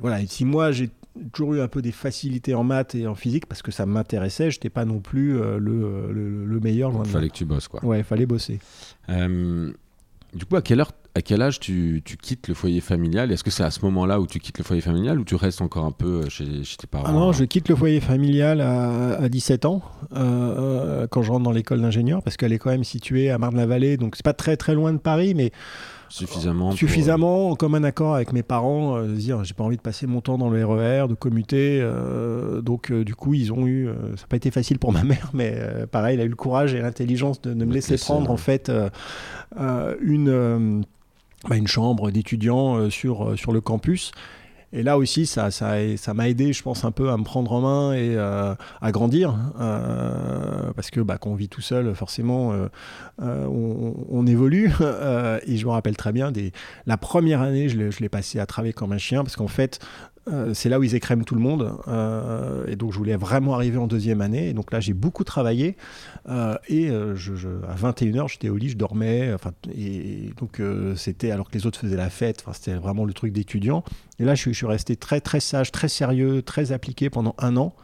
voilà, 0.00 0.20
et 0.20 0.26
si 0.26 0.44
moi 0.44 0.72
j'ai 0.72 0.90
toujours 1.32 1.54
eu 1.54 1.60
un 1.60 1.68
peu 1.68 1.82
des 1.82 1.92
facilités 1.92 2.54
en 2.54 2.64
maths 2.64 2.94
et 2.94 3.06
en 3.06 3.14
physique 3.14 3.46
parce 3.46 3.62
que 3.62 3.70
ça 3.70 3.86
m'intéressait. 3.86 4.50
Je 4.50 4.56
n'étais 4.56 4.70
pas 4.70 4.84
non 4.84 5.00
plus 5.00 5.38
euh, 5.38 5.58
le, 5.58 6.44
le, 6.44 6.60
meilleur. 6.60 6.92
Il 7.04 7.10
fallait 7.10 7.28
que 7.28 7.34
tu 7.34 7.44
bosses, 7.44 7.68
quoi. 7.68 7.84
Ouais, 7.84 7.98
il 7.98 8.04
fallait 8.04 8.26
bosser. 8.26 8.58
Euh, 9.08 9.72
du 10.34 10.44
coup, 10.44 10.56
à 10.56 10.62
quelle 10.62 10.80
heure 10.80 10.92
à 11.14 11.22
quel 11.22 11.42
âge 11.42 11.58
tu, 11.58 12.00
tu 12.04 12.16
quittes 12.16 12.46
le 12.46 12.54
foyer 12.54 12.80
familial? 12.80 13.32
Est-ce 13.32 13.42
que 13.42 13.50
c'est 13.50 13.64
à 13.64 13.72
ce 13.72 13.84
moment-là 13.86 14.20
où 14.20 14.26
tu 14.28 14.38
quittes 14.38 14.58
le 14.58 14.62
foyer 14.62 14.80
familial 14.80 15.18
ou 15.18 15.24
tu 15.24 15.34
restes 15.34 15.62
encore 15.62 15.84
un 15.84 15.90
peu 15.90 16.22
euh, 16.22 16.28
chez, 16.28 16.44
tes 16.44 16.86
parents? 16.86 17.06
Ah 17.08 17.12
Non, 17.12 17.32
je 17.32 17.42
quitte 17.42 17.68
le 17.68 17.74
foyer 17.74 18.00
familial 18.00 18.60
à, 18.60 19.14
à 19.14 19.28
17 19.28 19.64
ans, 19.64 19.82
quand 20.12 21.22
je 21.22 21.30
rentre 21.32 21.42
dans 21.42 21.50
l'école 21.50 21.80
d'ingénieur, 21.80 22.22
parce 22.22 22.36
qu'elle 22.36 22.52
est 22.52 22.58
quand 22.58 22.70
même 22.70 22.84
située 22.84 23.30
à 23.30 23.38
Marne-la-Vallée, 23.38 23.96
donc 23.96 24.14
c'est 24.14 24.24
pas 24.24 24.32
très 24.32 24.56
très 24.56 24.74
loin 24.74 24.92
de 24.92 24.98
Paris, 24.98 25.34
mais 25.34 25.50
Suffisamment. 26.08 26.72
Suffisamment, 26.72 27.54
comme 27.54 27.74
un 27.74 27.84
accord 27.84 28.14
avec 28.14 28.32
mes 28.32 28.42
parents, 28.42 28.96
euh, 28.96 29.06
dire 29.08 29.44
j'ai 29.44 29.54
pas 29.54 29.64
envie 29.64 29.76
de 29.76 29.82
passer 29.82 30.06
mon 30.06 30.20
temps 30.20 30.38
dans 30.38 30.48
le 30.48 30.64
RER, 30.64 31.06
de 31.08 31.14
commuter. 31.14 31.80
Euh, 31.82 32.60
donc, 32.62 32.90
euh, 32.90 33.04
du 33.04 33.14
coup, 33.14 33.34
ils 33.34 33.52
ont 33.52 33.66
eu. 33.66 33.88
ça 34.16 34.22
n'a 34.22 34.26
pas 34.28 34.36
été 34.36 34.50
facile 34.50 34.78
pour 34.78 34.92
ma 34.92 35.04
mère, 35.04 35.30
mais 35.34 35.60
pareil, 35.90 36.16
il 36.16 36.20
a 36.20 36.24
eu 36.24 36.28
le 36.28 36.36
courage 36.36 36.74
et 36.74 36.80
l'intelligence 36.80 37.40
de, 37.42 37.52
me 37.52 37.72
laisser 37.72 37.96
prendre, 37.96 38.30
en 38.30 38.36
fait, 38.36 38.70
une. 40.00 40.84
Bah, 41.48 41.56
une 41.56 41.68
chambre 41.68 42.10
d'étudiant 42.10 42.90
sur, 42.90 43.38
sur 43.38 43.52
le 43.52 43.60
campus 43.60 44.10
et 44.72 44.82
là 44.82 44.98
aussi, 44.98 45.24
ça, 45.24 45.50
ça, 45.50 45.76
ça 45.96 46.12
m'a 46.12 46.28
aidé, 46.28 46.52
je 46.52 46.62
pense, 46.62 46.84
un 46.84 46.90
peu 46.90 47.10
à 47.10 47.16
me 47.16 47.24
prendre 47.24 47.52
en 47.52 47.60
main 47.60 47.92
et 47.94 48.14
euh, 48.16 48.54
à 48.82 48.92
grandir. 48.92 49.34
Euh, 49.58 50.72
parce 50.74 50.90
que 50.90 51.00
bah, 51.00 51.16
quand 51.18 51.30
on 51.30 51.34
vit 51.34 51.48
tout 51.48 51.62
seul, 51.62 51.94
forcément, 51.94 52.52
euh, 52.52 53.46
on, 53.46 54.26
évolue. 54.26 54.66
et 55.46 55.56
je 55.56 55.64
me 55.64 55.70
rappelle 55.70 55.96
très 55.96 56.12
bien, 56.12 56.30
des, 56.30 56.52
la 56.86 56.98
première 56.98 57.40
année, 57.40 57.68
je 57.70 58.00
l'ai 58.00 58.08
passé 58.10 58.40
à 58.40 58.46
travailler 58.46 58.74
comme 58.74 58.92
un 58.92 58.98
chien. 58.98 59.22
Parce 59.22 59.36
qu'en 59.36 59.48
fait, 59.48 59.80
euh, 60.30 60.54
c'est 60.54 60.68
là 60.68 60.78
où 60.78 60.82
ils 60.82 60.94
écrèment 60.94 61.24
tout 61.24 61.34
le 61.34 61.40
monde. 61.40 61.72
Euh, 61.88 62.66
et 62.66 62.76
donc, 62.76 62.92
je 62.92 62.98
voulais 62.98 63.16
vraiment 63.16 63.54
arriver 63.54 63.78
en 63.78 63.86
deuxième 63.86 64.20
année. 64.20 64.48
Et 64.48 64.52
donc 64.52 64.72
là, 64.72 64.80
j'ai 64.80 64.94
beaucoup 64.94 65.24
travaillé. 65.24 65.76
Euh, 66.28 66.56
et 66.68 66.90
à 66.90 67.74
21h, 67.74 68.28
j'étais 68.28 68.48
au 68.48 68.56
lit, 68.56 68.70
je 68.70 68.76
dormais. 68.76 69.34
Et, 69.74 70.30
donc, 70.36 70.60
c'était 70.96 71.30
alors 71.30 71.50
que 71.50 71.56
les 71.56 71.66
autres 71.66 71.80
faisaient 71.80 71.96
la 71.96 72.10
fête. 72.10 72.44
C'était 72.52 72.74
vraiment 72.74 73.04
le 73.04 73.12
truc 73.12 73.32
d'étudiant. 73.32 73.84
Et 74.18 74.24
là, 74.24 74.34
je, 74.34 74.50
je, 74.50 74.56
suis 74.56 74.66
resté 74.66 74.96
très, 74.96 75.20
très 75.20 75.40
sage, 75.40 75.72
très 75.72 75.88
sérieux, 75.88 76.42
très 76.42 76.72
appliqué 76.72 77.10
pendant 77.10 77.34
un 77.38 77.56
an. 77.56 77.74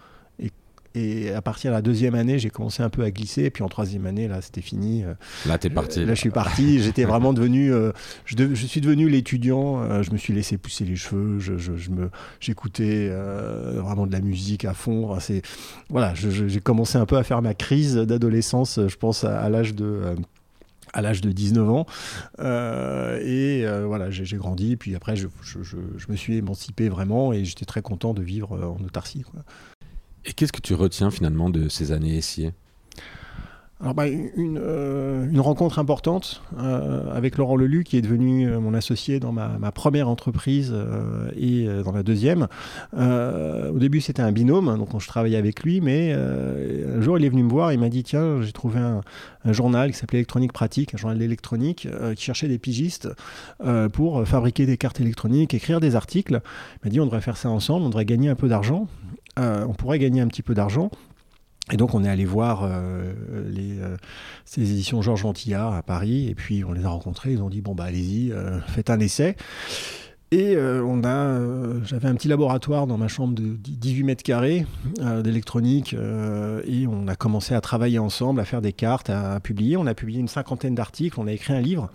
Et 0.96 1.32
à 1.32 1.42
partir 1.42 1.72
de 1.72 1.74
la 1.74 1.82
deuxième 1.82 2.14
année, 2.14 2.38
j'ai 2.38 2.50
commencé 2.50 2.80
un 2.80 2.88
peu 2.88 3.02
à 3.02 3.10
glisser. 3.10 3.42
Et 3.42 3.50
puis 3.50 3.64
en 3.64 3.68
troisième 3.68 4.06
année, 4.06 4.28
là, 4.28 4.40
c'était 4.40 4.60
fini. 4.60 5.02
Euh, 5.02 5.14
là, 5.44 5.58
t'es 5.58 5.68
parti. 5.68 6.04
là, 6.04 6.14
je 6.14 6.20
suis 6.20 6.30
parti. 6.30 6.78
J'étais 6.82 7.04
vraiment 7.04 7.32
devenu. 7.32 7.72
Euh, 7.72 7.90
je, 8.24 8.36
je, 8.36 8.66
suis 8.66 8.80
devenu 8.80 9.08
l'étudiant. 9.08 9.82
Euh, 9.82 10.04
je 10.04 10.12
me 10.12 10.16
suis 10.16 10.32
laissé 10.32 10.56
pousser 10.56 10.84
les 10.84 10.94
cheveux. 10.94 11.40
Je, 11.40 11.58
je, 11.58 11.90
me, 11.90 12.10
j'écoutais 12.38 13.08
vraiment 13.08 14.06
de 14.06 14.12
la 14.12 14.20
musique 14.20 14.64
à 14.64 14.72
fond. 14.72 15.18
c'est, 15.18 15.42
voilà, 15.90 16.14
j'ai 16.14 16.60
commencé 16.60 16.96
un 16.96 17.06
peu 17.06 17.16
à 17.16 17.24
faire 17.24 17.42
ma 17.42 17.54
crise 17.54 17.96
d'adolescence, 17.96 18.78
je 18.86 18.96
pense, 18.96 19.24
à, 19.24 19.48
l'âge 19.48 19.74
de 19.74 20.14
à 20.92 21.02
l'âge 21.02 21.20
de 21.22 21.32
19 21.32 21.70
ans. 21.70 21.86
et 22.40 23.64
voilà, 23.84 24.10
j'ai 24.10 24.36
grandi. 24.36 24.76
Puis 24.76 24.94
après, 24.94 25.16
je, 25.16 25.26
je, 25.42 25.58
je, 25.62 26.06
me 26.08 26.14
suis 26.14 26.36
émancipé 26.36 26.88
vraiment 26.88 27.32
et 27.32 27.44
j'étais 27.44 27.64
très 27.64 27.82
content 27.82 28.14
de 28.14 28.22
vivre 28.22 28.52
en 28.52 28.84
autarcie. 28.84 29.22
Quoi. 29.22 29.42
Et 30.26 30.32
qu'est-ce 30.32 30.52
que 30.52 30.60
tu 30.60 30.74
retiens 30.74 31.10
finalement 31.10 31.50
de 31.50 31.68
ces 31.68 31.92
années 31.92 32.16
essiers 32.16 32.52
alors 33.80 33.92
bah, 33.92 34.06
une, 34.06 34.58
euh, 34.58 35.28
rencontre 35.36 35.78
importante 35.78 36.42
euh, 36.58 37.14
avec 37.14 37.36
Laurent 37.36 37.56
Lelu 37.56 37.84
qui 37.84 37.98
est 37.98 38.02
devenu 38.02 38.48
euh, 38.48 38.58
mon 38.58 38.72
associé 38.72 39.20
dans 39.20 39.32
ma, 39.32 39.72
première 39.72 40.08
entreprise 40.08 40.74
et 41.36 41.66
dans 41.84 41.92
la 41.92 42.02
deuxième. 42.02 42.46
au 42.94 43.78
début 43.78 44.00
c'était 44.00 44.22
un 44.22 44.30
binôme, 44.32 44.78
donc 44.78 44.88
je 45.00 45.08
travaillais 45.08 45.36
avec 45.36 45.62
lui, 45.64 45.80
mais 45.80 46.12
un 46.12 47.00
jour 47.00 47.18
il 47.18 47.24
est 47.24 47.28
venu 47.28 47.42
me 47.42 47.50
voir, 47.50 47.72
il 47.72 47.80
m'a 47.80 47.88
dit 47.88 48.04
tiens 48.04 48.40
j'ai 48.40 48.52
trouvé 48.52 48.78
un, 48.78 49.00
un, 49.44 49.52
journal 49.52 49.90
qui 49.90 49.98
s'appelait 49.98 50.18
Électronique 50.18 50.52
Pratique, 50.52 50.94
un 50.94 50.96
journal 50.96 51.18
d'électronique 51.18 51.88
qui 52.14 52.22
cherchait 52.22 52.48
des 52.48 52.58
pigistes 52.58 53.08
pour 53.92 54.26
fabriquer 54.26 54.64
des 54.66 54.76
cartes 54.76 55.00
électroniques, 55.00 55.54
écrire 55.54 55.80
des 55.80 55.96
articles. 55.96 56.40
Il 56.76 56.78
m'a 56.84 56.90
dit 56.90 57.00
on 57.00 57.06
devrait 57.06 57.20
faire 57.20 57.36
ça 57.36 57.50
ensemble, 57.50 57.84
on 57.84 57.88
devrait 57.88 58.04
gagner 58.06 58.28
un 58.28 58.36
peu 58.36 58.48
d'argent. 58.48 58.86
On 59.36 59.74
pourrait 59.74 59.98
gagner 59.98 60.20
un 60.20 60.28
petit 60.28 60.42
peu 60.42 60.54
d'argent. 60.54 60.90
Et 61.72 61.76
donc 61.76 61.94
on 61.94 62.04
est 62.04 62.08
allé 62.08 62.26
voir 62.26 62.62
euh, 62.64 63.12
les, 63.48 63.80
euh, 63.80 63.96
ces 64.44 64.60
éditions 64.60 65.00
Georges 65.00 65.22
Ventillard 65.22 65.72
à 65.74 65.82
Paris, 65.82 66.28
et 66.28 66.34
puis 66.34 66.62
on 66.62 66.72
les 66.72 66.84
a 66.84 66.90
rencontrés, 66.90 67.32
ils 67.32 67.42
ont 67.42 67.48
dit 67.48 67.62
bon 67.62 67.74
bah 67.74 67.84
allez-y, 67.84 68.32
euh, 68.32 68.60
faites 68.60 68.90
un 68.90 69.00
essai. 69.00 69.36
Et 70.30 70.56
on 70.58 71.04
a, 71.04 71.38
j'avais 71.84 72.08
un 72.08 72.14
petit 72.16 72.26
laboratoire 72.26 72.88
dans 72.88 72.98
ma 72.98 73.06
chambre 73.06 73.36
de 73.36 73.54
18 73.56 74.02
mètres 74.02 74.24
carrés 74.24 74.66
d'électronique, 75.22 75.94
et 75.94 76.88
on 76.88 77.06
a 77.06 77.14
commencé 77.14 77.54
à 77.54 77.60
travailler 77.60 78.00
ensemble, 78.00 78.40
à 78.40 78.44
faire 78.44 78.60
des 78.60 78.72
cartes, 78.72 79.10
à, 79.10 79.38
publier. 79.38 79.76
On 79.76 79.86
a 79.86 79.94
publié 79.94 80.18
une 80.18 80.26
cinquantaine 80.26 80.74
d'articles, 80.74 81.20
on 81.20 81.28
a 81.28 81.32
écrit 81.32 81.52
un 81.52 81.60
livre. 81.60 81.88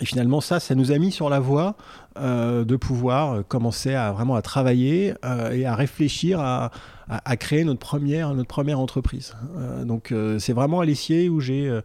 Et 0.00 0.06
finalement, 0.06 0.40
ça, 0.40 0.58
ça 0.58 0.74
nous 0.74 0.90
a 0.90 0.98
mis 0.98 1.12
sur 1.12 1.28
la 1.28 1.38
voie 1.38 1.76
de 2.16 2.76
pouvoir 2.76 3.46
commencer 3.46 3.94
à 3.94 4.10
vraiment 4.12 4.34
à 4.34 4.42
travailler 4.42 5.14
et 5.52 5.66
à 5.66 5.74
réfléchir 5.74 6.40
à, 7.08 7.36
créer 7.36 7.64
notre 7.64 7.80
première, 7.80 8.34
notre 8.34 8.48
première 8.48 8.80
entreprise. 8.80 9.34
Euh, 9.56 9.84
donc 9.84 10.12
euh, 10.12 10.38
c'est 10.38 10.52
vraiment 10.52 10.80
à 10.80 10.84
l'essier 10.84 11.28
où 11.28 11.40
j'ai 11.40 11.68
euh, 11.68 11.82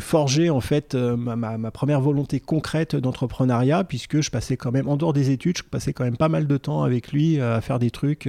forgé 0.00 0.50
en 0.50 0.60
fait 0.60 0.94
ma, 0.94 1.70
première 1.70 2.00
volonté 2.00 2.40
concrète 2.40 2.96
d'entrepreneuriat, 2.96 3.84
puisque 3.84 4.20
je 4.20 4.30
passais 4.30 4.56
quand 4.56 4.72
même, 4.72 4.88
en 4.88 4.96
dehors 4.96 5.12
des 5.12 5.30
études, 5.30 5.58
je 5.58 5.62
passais 5.62 5.92
quand 5.92 6.04
même 6.04 6.16
pas 6.16 6.28
mal 6.28 6.46
de 6.46 6.56
temps 6.56 6.82
avec 6.82 7.12
lui 7.12 7.40
à 7.40 7.60
faire 7.60 7.78
des 7.78 7.90
trucs 7.90 8.28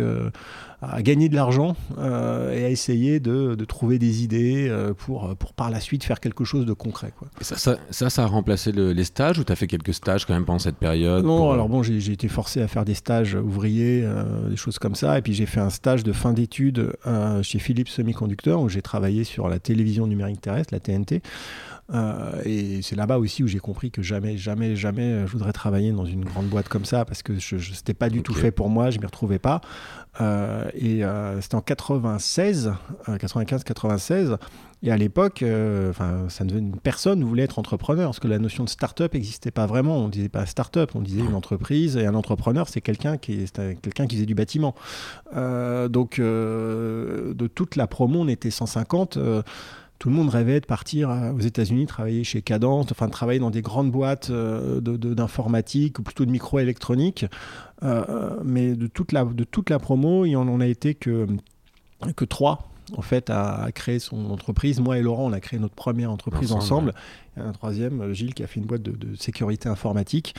à 0.82 1.02
gagner 1.02 1.28
de 1.28 1.36
l'argent 1.36 1.76
euh, 1.98 2.58
et 2.58 2.64
à 2.64 2.70
essayer 2.70 3.20
de, 3.20 3.56
de 3.56 3.66
trouver 3.66 4.00
des 4.00 4.24
idées 4.24 4.68
euh, 4.70 4.94
pour, 4.94 5.36
pour 5.36 5.54
par 5.54 5.70
la 5.70 5.82
suite 5.82 6.04
faire 6.06 6.20
quelque 6.22 6.46
chose 6.46 6.66
de 6.66 6.74
concret. 6.74 7.12
Quoi. 7.18 7.28
ça, 7.42 7.58
ça, 7.58 8.10
ça, 8.10 8.24
a 8.24 8.26
remplacé 8.26 8.72
les 8.72 9.04
stages 9.04 9.40
ou 9.40 9.44
tu 9.44 9.52
as 9.52 9.56
fait 9.56 9.68
quelques 9.68 9.94
stages 9.94 10.26
quand 10.26 10.34
même 10.34 10.46
pendant 10.46 10.60
cette 10.60 10.78
période 10.78 11.26
Non, 11.26 11.52
alors 11.52 11.68
bon, 11.68 11.84
j'ai 11.84 12.12
été 12.12 12.30
forcé 12.30 12.62
à 12.62 12.68
faire 12.68 12.86
des 12.86 12.94
stages 12.94 13.36
ouvriers, 13.36 14.02
euh, 14.04 14.50
des 14.50 14.56
choses 14.56 14.80
comme 14.80 14.96
ça. 14.96 15.18
Et 15.18 15.22
puis 15.22 15.34
j'ai 15.34 15.46
fait 15.46 15.60
un 15.60 15.70
stage 15.70 16.04
de 16.04 16.14
fin 16.14 16.32
d'études 16.32 16.94
chez 17.42 17.60
Philips 17.60 17.90
Semiconductor 17.90 18.62
où 18.62 18.70
j'ai 18.70 18.82
travaillé 18.82 19.24
sur 19.24 19.50
la 19.50 19.60
télévision 19.60 20.08
numérique 20.08 20.42
terrestre, 20.42 20.74
la 20.74 20.80
TNT. 20.80 21.22
Euh, 21.92 22.42
et 22.46 22.82
c'est 22.84 22.96
là-bas 22.96 23.18
aussi 23.18 23.44
où 23.44 23.48
j'ai 23.48 23.58
compris 23.58 23.90
que 23.90 24.04
jamais, 24.04 24.38
jamais, 24.38 24.76
jamais 24.76 25.26
je 25.26 25.32
voudrais 25.32 25.54
travailler 25.54 25.92
dans 25.92 26.06
une 26.06 26.24
grande 26.24 26.46
boîte 26.46 26.70
comme 26.70 26.86
ça 26.86 27.04
parce 27.04 27.24
que 27.24 27.40
je, 27.40 27.58
je 27.58 27.74
c'était 27.74 27.96
pas 27.96 28.10
du 28.10 28.22
tout 28.22 28.34
fait 28.34 28.52
pour 28.52 28.70
moi, 28.70 28.92
je 28.92 29.00
m'y 29.00 29.06
retrouvais 29.06 29.40
pas. 29.40 29.62
Euh, 30.22 30.70
et 30.74 31.04
euh, 31.04 31.40
c'était 31.42 31.56
en 31.56 31.62
96, 31.62 32.74
95-96. 33.08 34.38
Et 34.82 34.92
à 34.92 34.98
l'époque, 34.98 35.44
enfin, 35.90 36.30
ça 36.30 36.46
ne 36.46 37.24
voulait 37.26 37.44
être 37.44 37.60
entrepreneur 37.60 38.08
parce 38.08 38.20
que 38.20 38.30
la 38.30 38.40
notion 38.40 38.64
de 38.64 38.70
start-up 38.70 39.14
n'existait 39.14 39.52
pas 39.52 39.66
vraiment. 39.66 39.98
On 39.98 40.08
disait 40.08 40.30
pas 40.30 40.46
start-up, 40.46 40.92
on 40.96 41.02
disait 41.02 41.22
une 41.22 41.36
entreprise 41.36 41.98
et 41.98 42.06
un 42.06 42.16
entrepreneur, 42.16 42.70
c'est 42.70 42.80
quelqu'un 42.80 43.18
qui 43.18 43.46
quelqu'un 43.54 44.08
qui 44.08 44.16
faisait 44.16 44.26
du 44.26 44.36
bâtiment. 44.36 44.76
donc, 45.36 46.20
de 46.22 47.48
toute 47.54 47.76
la 47.76 47.88
promo, 47.88 48.22
on 48.22 48.28
était 48.30 48.52
150 48.52 49.18
tout 50.00 50.08
le 50.08 50.16
monde 50.16 50.30
rêvait 50.30 50.62
de 50.62 50.66
partir 50.66 51.10
euh, 51.10 51.34
aux 51.34 51.40
États-Unis, 51.40 51.86
travailler 51.86 52.24
chez 52.24 52.42
Cadence, 52.42 52.88
enfin 52.92 53.08
de 53.08 53.12
travailler 53.12 53.40
dans 53.40 53.52
des 53.52 53.62
grandes 53.62 53.92
boîtes 53.92 54.30
euh, 54.30 54.80
d'informatique 54.80 56.00
ou 56.00 56.04
plutôt 56.04 56.26
de 56.26 56.32
microélectronique. 56.32 57.26
Euh, 57.84 58.38
mais 58.44 58.76
de 58.76 58.88
toute, 58.88 59.12
la, 59.12 59.26
de 59.26 59.44
toute 59.44 59.70
la 59.70 59.78
promo, 59.78 60.26
il 60.26 60.36
en 60.38 60.60
a 60.62 60.66
été 60.66 60.96
que, 60.96 61.28
que 62.16 62.26
trois 62.26 62.66
en 62.98 63.04
fait, 63.04 63.30
à, 63.30 63.68
créer 63.72 64.00
son 64.00 64.32
entreprise. 64.32 64.80
Moi 64.80 64.98
et 64.98 65.04
Laurent, 65.04 65.30
on 65.30 65.34
a 65.34 65.40
créé 65.40 65.60
notre 65.60 65.76
première 65.76 66.10
entreprise 66.10 66.54
ensemble. 66.54 66.94
Il 67.38 67.44
y 67.44 67.46
a 67.46 67.48
un 67.48 67.52
troisième, 67.52 68.14
Gilles, 68.14 68.34
qui 68.34 68.42
a 68.42 68.48
fait 68.48 68.60
une 68.60 68.66
boîte 68.66 68.82
de, 68.82 69.16
sécurité 69.16 69.70
informatique. 69.70 70.34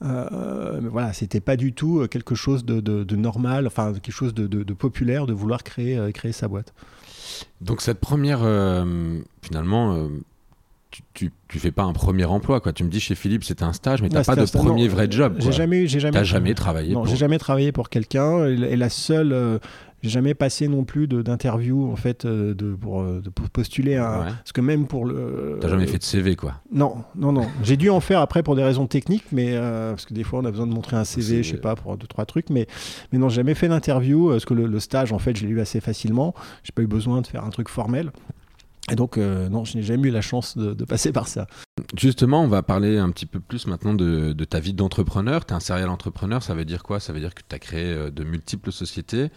mais 0.00 0.88
voilà, 0.88 1.12
c'était 1.12 1.40
pas 1.40 1.56
du 1.56 1.72
tout 1.72 2.06
quelque 2.08 2.36
chose 2.36 2.64
de, 2.64 2.78
de, 2.80 3.16
normal, 3.16 3.66
enfin 3.66 3.94
quelque 3.94 4.12
chose 4.12 4.32
de, 4.32 4.74
populaire 4.74 5.26
de 5.26 5.32
vouloir 5.32 5.64
créer, 5.64 6.12
créer 6.12 6.30
sa 6.30 6.46
boîte. 6.46 6.72
Donc 7.60 7.82
cette 7.82 8.00
première, 8.00 8.40
euh, 8.42 9.18
finalement, 9.42 10.08
tu, 10.90 11.30
tu, 11.48 11.58
fais 11.58 11.70
pas 11.70 11.82
un 11.82 11.92
premier 11.92 12.24
emploi, 12.24 12.60
quoi. 12.60 12.72
Tu 12.72 12.82
me 12.82 12.88
dis 12.88 13.00
chez 13.00 13.14
Philippe 13.14 13.44
c'était 13.44 13.64
un 13.64 13.72
stage, 13.72 14.00
mais 14.00 14.08
tu 14.08 14.14
n'as 14.14 14.24
pas 14.24 14.36
de 14.36 14.50
premier 14.50 14.88
vrai 14.88 15.06
job. 15.10 15.36
J'ai 15.38 15.52
jamais, 15.52 15.86
j'ai 15.86 16.00
jamais, 16.00 16.24
jamais 16.24 16.54
travaillé. 16.54 16.94
Non, 16.94 17.04
j'ai 17.04 17.16
jamais 17.16 17.38
travaillé 17.38 17.72
pour 17.72 17.90
quelqu'un. 17.90 18.46
Et 18.46 18.76
la 18.76 18.88
seule, 18.88 19.32
euh, 19.32 19.58
j'ai 20.02 20.10
jamais 20.10 20.34
passé 20.34 20.68
non 20.68 20.84
plus 20.84 21.08
d'interview 21.08 21.90
en 21.90 21.96
fait 21.96 22.24
euh, 22.24 22.54
de, 22.54 22.74
pour, 22.74 23.00
euh, 23.00 23.20
de, 23.20 23.30
postuler 23.30 23.96
un. 23.96 24.26
Parce 24.26 24.52
que 24.52 24.60
même 24.60 24.86
pour 24.86 25.04
le. 25.04 25.58
T'as 25.60 25.68
jamais 25.68 25.88
fait 25.88 25.98
de 25.98 26.04
CV 26.04 26.36
quoi 26.36 26.54
Non, 26.72 26.98
non, 27.16 27.32
non. 27.32 27.46
j'ai 27.64 27.76
dû 27.76 27.90
en 27.90 28.00
faire 28.00 28.20
après 28.20 28.44
pour 28.44 28.54
des 28.54 28.62
raisons 28.62 28.86
techniques, 28.86 29.24
mais 29.32 29.54
euh, 29.54 29.90
parce 29.90 30.06
que 30.06 30.14
des 30.14 30.22
fois 30.22 30.38
on 30.40 30.44
a 30.44 30.50
besoin 30.50 30.68
de 30.68 30.72
montrer 30.72 30.96
un 30.96 31.04
CV, 31.04 31.42
je 31.42 31.50
sais 31.50 31.60
pas, 31.60 31.74
pour 31.74 31.96
deux 31.96 32.06
trois 32.06 32.26
trucs, 32.26 32.48
mais 32.50 32.66
mais 33.12 33.18
non, 33.18 33.28
j'ai 33.28 33.36
jamais 33.36 33.54
fait 33.54 33.68
d'interview 33.68 34.30
parce 34.30 34.44
que 34.44 34.54
le, 34.54 34.78
stage 34.78 35.12
en 35.12 35.18
fait 35.18 35.36
je 35.36 35.44
l'ai 35.44 35.52
eu 35.52 35.60
assez 35.60 35.80
facilement. 35.80 36.32
J'ai 36.62 36.72
pas 36.72 36.82
eu 36.82 36.86
besoin 36.86 37.20
de 37.20 37.26
faire 37.26 37.44
un 37.44 37.50
truc 37.50 37.68
formel. 37.68 38.12
Et 38.90 38.96
donc, 38.96 39.16
non, 39.16 39.64
je 39.64 39.76
n'ai 39.76 39.82
jamais 39.82 40.08
eu 40.08 40.10
la 40.10 40.20
chance 40.20 40.56
de, 40.56 40.74
de, 40.74 40.84
passer 40.84 41.12
par 41.12 41.28
ça. 41.28 41.46
Justement, 41.96 42.42
on 42.42 42.48
va 42.48 42.62
parler 42.62 42.98
un 42.98 43.10
petit 43.10 43.26
peu 43.26 43.40
plus 43.40 43.66
maintenant 43.66 43.94
de, 43.94 44.32
de 44.32 44.44
ta 44.44 44.60
vie 44.60 44.72
d'entrepreneur. 44.72 45.44
Tu 45.44 45.52
es 45.52 45.56
un 45.56 45.60
serial 45.60 45.90
entrepreneur, 45.90 46.42
ça 46.42 46.54
veut 46.54 46.64
dire 46.64 46.82
quoi? 46.82 47.00
Ça 47.00 47.12
veut 47.12 47.20
dire 47.20 47.34
que 47.34 47.42
tu 47.46 47.54
as 47.54 47.58
créé 47.58 48.10
de 48.10 48.24
multiples 48.24 48.72
sociétés. 48.72 49.30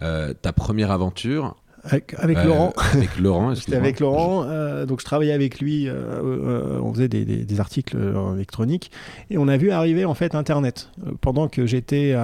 Euh, 0.00 0.32
ta 0.32 0.52
première 0.52 0.92
aventure 0.92 1.56
avec, 1.82 2.14
avec, 2.18 2.44
Laurent. 2.44 2.72
Avec 2.92 3.18
Laurent, 3.18 3.54
C'était 3.54 3.76
avec 3.76 4.00
Laurent. 4.00 4.44
Euh, 4.44 4.84
donc 4.84 5.00
je 5.00 5.04
travaillais 5.04 5.32
avec 5.32 5.60
lui. 5.60 5.88
Euh, 5.88 6.80
on 6.82 6.92
faisait 6.92 7.08
des, 7.08 7.24
des, 7.24 7.60
articles 7.60 7.96
électroniques 8.34 8.90
et 9.30 9.38
on 9.38 9.46
a 9.46 9.56
vu 9.56 9.70
arriver 9.70 10.04
en 10.04 10.14
fait 10.14 10.34
Internet. 10.34 10.90
pendant 11.20 11.48
que 11.48 11.66
j'étais 11.66 12.16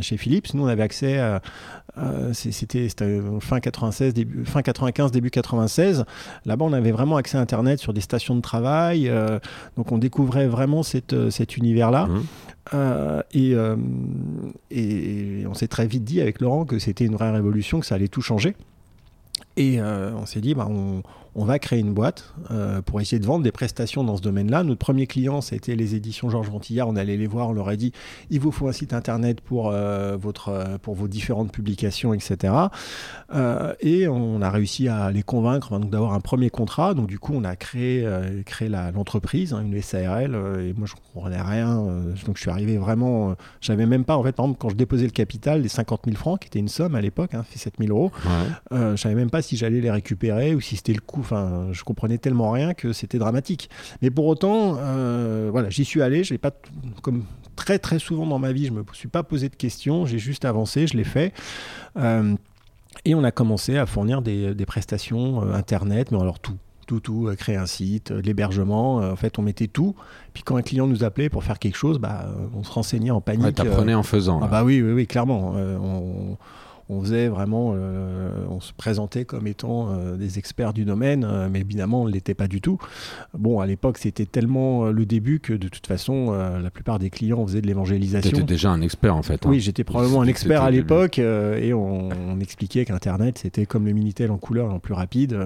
chez 0.00 0.16
Philips, 0.18 0.52
nous 0.54 0.64
on 0.64 0.66
avait 0.66 0.82
accès 0.82 1.18
à, 1.18 1.40
c'était 2.32 2.88
fin 3.40 3.60
96, 3.60 4.14
début, 4.14 4.44
fin 4.44 4.62
95, 4.62 5.12
début 5.12 5.30
96. 5.30 6.04
Là-bas, 6.44 6.64
on 6.64 6.72
avait 6.72 6.92
vraiment 6.92 7.16
accès 7.16 7.38
à 7.38 7.40
Internet 7.40 7.78
sur 7.78 7.92
des 7.92 8.00
stations 8.00 8.36
de 8.36 8.40
travail. 8.40 9.10
donc, 9.76 9.92
on 9.92 9.98
découvrait 9.98 10.46
vraiment 10.46 10.82
cette, 10.82 11.30
cet 11.30 11.56
univers-là. 11.56 12.06
Mmh. 12.06 12.22
Euh, 12.74 13.22
et, 13.32 13.54
euh, 13.54 13.76
et, 14.70 15.44
on 15.46 15.54
s'est 15.54 15.68
très 15.68 15.86
vite 15.86 16.04
dit 16.04 16.20
avec 16.20 16.40
Laurent 16.40 16.64
que 16.64 16.78
c'était 16.78 17.04
une 17.04 17.14
vraie 17.14 17.30
révolution, 17.30 17.80
que 17.80 17.86
ça 17.86 17.94
allait 17.94 18.08
tout 18.08 18.22
changer. 18.22 18.56
Et 19.56 19.80
euh, 19.80 20.12
on 20.14 20.26
s'est 20.26 20.40
dit, 20.40 20.54
bah, 20.54 20.66
on, 20.68 21.02
on 21.38 21.44
va 21.44 21.58
créer 21.58 21.80
une 21.80 21.92
boîte 21.92 22.32
euh, 22.50 22.80
pour 22.80 22.98
essayer 23.00 23.20
de 23.20 23.26
vendre 23.26 23.44
des 23.44 23.52
prestations 23.52 24.02
dans 24.02 24.16
ce 24.16 24.22
domaine-là. 24.22 24.64
Notre 24.64 24.78
premier 24.78 25.06
client, 25.06 25.42
c'était 25.42 25.76
les 25.76 25.94
éditions 25.94 26.30
Georges 26.30 26.48
Ventillard. 26.48 26.88
On 26.88 26.96
allait 26.96 27.18
les 27.18 27.26
voir, 27.26 27.50
on 27.50 27.52
leur 27.52 27.68
a 27.68 27.76
dit 27.76 27.92
il 28.30 28.40
vous 28.40 28.50
faut 28.50 28.68
un 28.68 28.72
site 28.72 28.94
internet 28.94 29.42
pour, 29.42 29.70
euh, 29.70 30.16
votre, 30.16 30.48
euh, 30.48 30.78
pour 30.78 30.94
vos 30.94 31.08
différentes 31.08 31.52
publications, 31.52 32.14
etc. 32.14 32.54
et 33.80 34.08
on 34.08 34.40
a 34.40 34.50
réussi 34.50 34.88
à 34.88 35.10
les 35.10 35.22
convaincre 35.22 35.78
d'avoir 35.78 36.14
un 36.14 36.20
premier 36.20 36.48
contrat. 36.48 36.94
Donc, 36.94 37.06
du 37.06 37.18
coup, 37.18 37.32
on 37.34 37.44
a 37.44 37.54
créé, 37.54 38.08
créé 38.46 38.68
l'entreprise, 38.70 39.52
hein, 39.52 39.62
une 39.62 39.80
SARL. 39.82 40.34
et 40.34 40.72
moi, 40.72 40.86
je 40.86 40.94
ne 40.94 41.12
comprenais 41.12 41.42
rien. 41.42 41.76
donc, 42.24 42.36
je 42.36 42.40
suis 42.40 42.50
arrivé 42.50 42.78
vraiment. 42.78 43.34
je 43.60 43.72
n'avais 43.72 43.84
même 43.84 44.04
pas, 44.04 44.16
en 44.16 44.22
fait, 44.22 44.32
par 44.32 44.46
exemple, 44.46 44.58
quand 44.60 44.70
je 44.70 44.76
déposais 44.76 45.04
le 45.04 45.10
capital, 45.10 45.60
les 45.60 45.68
50 45.68 46.02
000 46.06 46.16
francs, 46.16 46.40
qui 46.40 46.46
était 46.46 46.58
une 46.58 46.68
somme 46.68 46.94
à 46.94 47.02
l'époque, 47.02 47.34
hein, 47.34 47.42
fait 47.42 47.58
7 47.58 47.74
000 47.78 47.90
euros, 47.90 48.10
je 48.70 48.76
ne 48.92 48.96
savais 48.96 49.14
même 49.14 49.30
pas 49.30 49.42
si 49.42 49.56
j'allais 49.56 49.80
les 49.80 49.90
récupérer 49.90 50.54
ou 50.54 50.60
si 50.60 50.76
c'était 50.76 50.94
le 50.94 51.00
coût 51.00 51.22
Enfin, 51.26 51.72
je 51.72 51.82
comprenais 51.82 52.18
tellement 52.18 52.52
rien 52.52 52.72
que 52.72 52.92
c'était 52.92 53.18
dramatique. 53.18 53.68
Mais 54.00 54.10
pour 54.10 54.26
autant, 54.26 54.76
euh, 54.78 55.48
voilà, 55.50 55.70
j'y 55.70 55.84
suis 55.84 56.00
allé. 56.00 56.22
Je 56.22 56.36
pas, 56.36 56.52
comme 57.02 57.24
très 57.56 57.80
très 57.80 57.98
souvent 57.98 58.26
dans 58.26 58.38
ma 58.38 58.52
vie, 58.52 58.66
je 58.66 58.72
me 58.72 58.84
suis 58.92 59.08
pas 59.08 59.24
posé 59.24 59.48
de 59.48 59.56
questions. 59.56 60.06
J'ai 60.06 60.20
juste 60.20 60.44
avancé, 60.44 60.86
je 60.86 60.96
l'ai 60.96 61.04
fait. 61.04 61.34
Euh, 61.96 62.36
et 63.04 63.16
on 63.16 63.24
a 63.24 63.32
commencé 63.32 63.76
à 63.76 63.86
fournir 63.86 64.22
des, 64.22 64.54
prestations 64.66 65.42
euh, 65.42 65.52
internet, 65.52 66.12
mais 66.12 66.20
alors 66.20 66.38
tout, 66.38 66.56
tout, 66.86 67.00
tout, 67.00 67.28
créer 67.36 67.56
un 67.56 67.66
site, 67.66 68.12
l'hébergement. 68.12 68.98
en 68.98 69.16
fait, 69.16 69.40
on 69.40 69.42
mettait 69.42 69.66
tout. 69.66 69.96
Puis 70.32 70.44
quand 70.44 70.54
un 70.54 70.62
client 70.62 70.86
nous 70.86 71.02
appelait 71.02 71.28
pour 71.28 71.42
faire 71.42 71.58
quelque 71.58 71.76
chose, 71.76 71.98
bah, 71.98 72.28
on 72.54 72.62
se 72.62 72.70
renseignait 72.70 73.10
en 73.10 73.20
panique. 73.20 73.46
Ouais, 73.46 73.52
t'apprenais 73.52 73.94
en 73.94 74.04
faisant. 74.04 74.38
Ah 74.44 74.46
bah 74.46 74.62
oui, 74.62 74.80
oui, 74.80 74.92
oui, 74.92 75.06
clairement. 75.08 75.54
on, 75.56 76.36
on 76.88 77.00
faisait 77.00 77.28
vraiment, 77.28 77.72
euh, 77.74 78.30
on 78.48 78.60
se 78.60 78.72
présentait 78.72 79.24
comme 79.24 79.46
étant 79.46 79.88
euh, 79.90 80.16
des 80.16 80.38
experts 80.38 80.72
du 80.72 80.84
domaine, 80.84 81.24
euh, 81.28 81.48
mais 81.50 81.60
évidemment, 81.60 82.02
on 82.02 82.06
ne 82.06 82.12
l'était 82.12 82.34
pas 82.34 82.46
du 82.46 82.60
tout. 82.60 82.78
Bon, 83.34 83.58
à 83.60 83.66
l'époque, 83.66 83.98
c'était 83.98 84.26
tellement 84.26 84.86
le 84.86 85.06
début 85.06 85.40
que 85.40 85.52
de 85.52 85.68
toute 85.68 85.86
façon, 85.86 86.32
la 86.32 86.70
plupart 86.70 86.98
des 86.98 87.10
clients 87.10 87.44
faisaient 87.46 87.60
de 87.60 87.66
l'évangélisation. 87.66 88.30
Tu 88.30 88.36
étais 88.36 88.44
déjà 88.44 88.70
un 88.70 88.80
expert 88.80 89.16
en 89.16 89.22
fait. 89.22 89.44
Hein. 89.46 89.50
Oui, 89.50 89.60
j'étais 89.60 89.84
probablement 89.84 90.22
un 90.22 90.26
expert 90.26 90.62
à 90.62 90.70
l'époque 90.70 91.18
et 91.18 91.72
on, 91.72 92.10
expliquait 92.40 92.84
qu'Internet, 92.84 93.38
c'était 93.38 93.66
comme 93.66 93.86
le 93.86 93.92
Minitel 93.92 94.30
en 94.30 94.36
couleur 94.36 94.72
en 94.72 94.78
plus 94.78 94.94
rapide. 94.94 95.36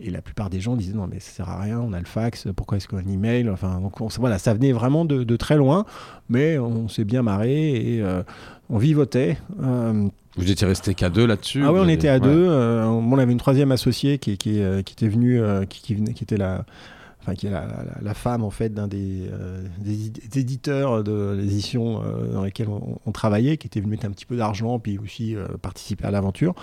Et 0.00 0.10
la 0.10 0.22
plupart 0.22 0.50
des 0.50 0.60
gens 0.60 0.76
disaient 0.76 0.94
non, 0.94 1.06
mais 1.06 1.20
ça 1.20 1.30
sert 1.30 1.48
à 1.48 1.60
rien, 1.60 1.80
on 1.80 1.92
a 1.92 1.98
le 2.00 2.06
fax, 2.06 2.48
pourquoi 2.56 2.78
est-ce 2.78 2.88
qu'on 2.88 2.96
a 2.96 3.00
un 3.00 3.08
email 3.08 3.48
Enfin, 3.48 3.80
donc 3.80 3.92
voilà, 4.18 4.38
ça 4.38 4.52
venait 4.52 4.72
vraiment 4.72 5.04
de, 5.04 5.36
très 5.36 5.56
loin, 5.56 5.86
mais 6.28 6.58
on 6.58 6.88
s'est 6.88 7.04
bien 7.04 7.22
marré 7.22 7.96
et 7.98 8.04
on 8.68 8.78
vivotait. 8.78 9.38
Vous 10.36 10.50
étiez 10.50 10.66
resté 10.66 10.94
qu'à 10.94 11.10
deux 11.10 11.26
là-dessus 11.26 11.62
Ah 11.64 11.72
oui, 11.72 11.80
on 11.82 11.88
était 11.88 12.08
à 12.08 12.18
deux. 12.18 12.48
Euh, 12.48 12.84
on 12.84 13.18
avait 13.18 13.32
une 13.32 13.38
troisième 13.38 13.70
associée 13.70 14.18
qui, 14.18 14.36
qui, 14.36 14.60
euh, 14.60 14.82
qui 14.82 14.94
était 14.94 15.08
venue, 15.08 15.40
euh, 15.40 15.64
qui, 15.64 15.80
qui, 15.80 16.02
qui 16.12 16.24
était 16.24 16.36
la, 16.36 16.64
enfin 17.24 17.34
qui 17.34 17.46
est 17.46 17.50
la, 17.50 18.14
femme 18.14 18.44
en 18.44 18.50
fait 18.50 18.72
d'un 18.72 18.86
des, 18.86 19.22
euh, 19.32 19.62
éditeurs 20.34 21.02
de 21.02 21.34
l'édition 21.36 22.02
euh, 22.02 22.32
dans 22.32 22.44
lesquels 22.44 22.68
on, 22.68 23.12
travaillait, 23.12 23.56
qui 23.56 23.66
était 23.66 23.80
venu 23.80 23.92
mettre 23.92 24.06
un 24.06 24.10
petit 24.10 24.26
peu 24.26 24.36
d'argent 24.36 24.78
puis 24.78 24.98
aussi 24.98 25.34
euh, 25.34 25.46
participer 25.62 26.04
à 26.04 26.10
l'aventure. 26.10 26.54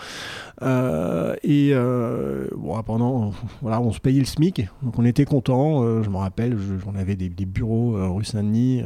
et 0.61 1.73
bon, 2.55 2.83
pendant, 2.83 3.31
voilà, 3.61 3.81
on 3.81 3.91
se 3.91 3.99
payait 3.99 4.19
le 4.19 4.25
SMIC, 4.25 4.67
donc 4.83 4.97
on 4.99 5.05
était 5.05 5.25
content. 5.25 6.03
je 6.03 6.09
me 6.09 6.17
rappelle, 6.17 6.57
j'en 6.83 6.95
avais 6.95 7.15
des, 7.15 7.29
bureaux 7.29 8.13
rue 8.13 8.23
Saint-Denis. 8.23 8.83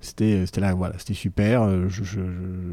c'était, 0.00 0.44
c'était 0.46 0.60
là, 0.60 0.74
voilà, 0.74 0.94
c'était 0.98 1.14
super. 1.14 1.68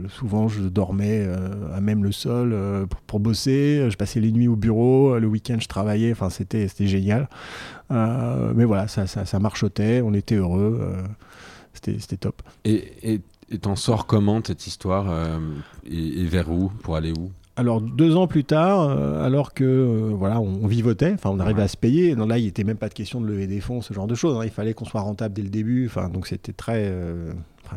Souvent, 0.10 0.47
je 0.47 0.62
dormais 0.63 1.27
à 1.73 1.81
même 1.81 2.03
le 2.03 2.12
sol 2.12 2.55
pour, 2.89 3.01
pour, 3.01 3.19
bosser. 3.19 3.88
Je 3.89 3.95
passais 3.95 4.19
les 4.19 4.31
nuits 4.31 4.47
au 4.47 4.55
bureau. 4.55 5.17
Le 5.17 5.27
week-end, 5.27 5.58
je 5.60 5.67
travaillais. 5.67 6.12
Enfin, 6.12 6.29
c'était, 6.29 6.67
c'était 6.67 6.88
génial. 6.88 7.27
Euh, 7.91 8.54
mais 8.56 8.65
voilà, 8.65 8.88
ça, 8.88 9.08
ça, 9.08 9.26
ça, 9.26 9.39
marchotait, 9.39 10.02
on 10.02 10.13
était 10.13 10.36
heureux, 10.36 10.80
euh, 10.82 11.04
c'était 11.74 12.17
top. 12.17 12.41
Et 12.63 13.21
t'en 13.62 13.76
sors 13.76 14.08
comment 14.08 14.41
cette 14.43 14.67
histoire 14.67 15.06
euh, 15.10 15.39
et, 15.86 16.26
vers 16.26 16.52
où 16.52 16.71
Pour 16.82 16.95
aller 16.95 17.12
où? 17.12 17.32
Alors 17.58 17.80
deux 17.80 18.17
ans 18.17 18.28
plus 18.28 18.43
tard, 18.43 18.82
euh, 18.82 19.26
alors 19.26 19.54
que 19.54 19.63
euh, 19.63 20.13
voilà, 20.13 20.41
on, 20.41 20.67
vivotait, 20.67 21.13
enfin 21.13 21.30
on 21.30 21.39
arrivait 21.39 21.62
à 21.62 21.69
se 21.69 21.78
payer. 21.78 22.13
Non, 22.13 22.26
là, 22.26 22.38
il 22.38 22.45
n'était 22.45 22.65
même 22.65 22.76
pas 22.76 22.89
de 22.89 22.93
question 22.93 23.21
de 23.21 23.28
lever 23.28 23.48
des 23.48 23.62
fonds, 23.62 23.82
ce 23.82 23.93
genre 23.93 24.08
de 24.08 24.15
choses. 24.15 24.38
Hein. 24.38 24.41
Il 24.43 24.52
fallait 24.52 24.74
qu'on 24.74 24.84
soit 24.84 25.00
rentable 25.00 25.34
dès 25.34 25.41
le 25.41 25.50
début. 25.50 25.86
Enfin, 25.86 26.10
donc 26.10 26.28
c'était 26.28 26.52
très, 26.52 26.84
euh, 26.88 27.32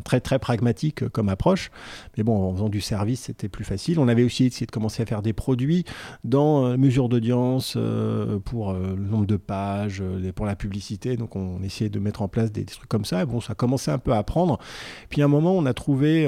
très 0.05 0.20
très 0.20 0.38
pragmatique 0.38 1.09
comme 1.09 1.29
approche. 1.29 1.70
Mais 2.16 2.22
bon, 2.22 2.51
en 2.51 2.53
faisant 2.55 2.68
du 2.68 2.81
service, 2.81 3.22
c'était 3.22 3.48
plus 3.48 3.64
facile. 3.64 3.98
On 3.98 4.09
avait 4.09 4.24
aussi 4.24 4.46
essayé 4.46 4.66
de 4.66 4.70
commencer 4.70 5.03
à 5.03 5.07
faire 5.07 5.22
des 5.22 5.33
produits 5.33 5.85
dans 6.24 6.77
mesure 6.79 7.09
d'audience 7.09 7.77
pour 8.44 8.72
le 8.72 8.96
nombre 8.96 9.27
de 9.27 9.37
pages, 9.37 10.03
pour 10.35 10.46
la 10.46 10.57
publicité. 10.57 11.16
Donc 11.16 11.37
on 11.37 11.62
essayait 11.62 11.90
de 11.90 11.98
mettre 11.98 12.22
en 12.22 12.29
place 12.29 12.53
des, 12.53 12.64
des 12.64 12.72
trucs 12.72 12.88
comme 12.88 13.05
ça. 13.05 13.22
Et 13.22 13.27
bon, 13.27 13.40
ça 13.40 13.55
commençait 13.55 13.90
un 13.90 13.98
peu 13.98 14.12
à 14.12 14.22
prendre. 14.22 14.59
Puis 15.09 15.22
à 15.22 15.27
un 15.27 15.29
moment, 15.29 15.57
on 15.57 15.66
a 15.66 15.74
trouvé 15.74 16.27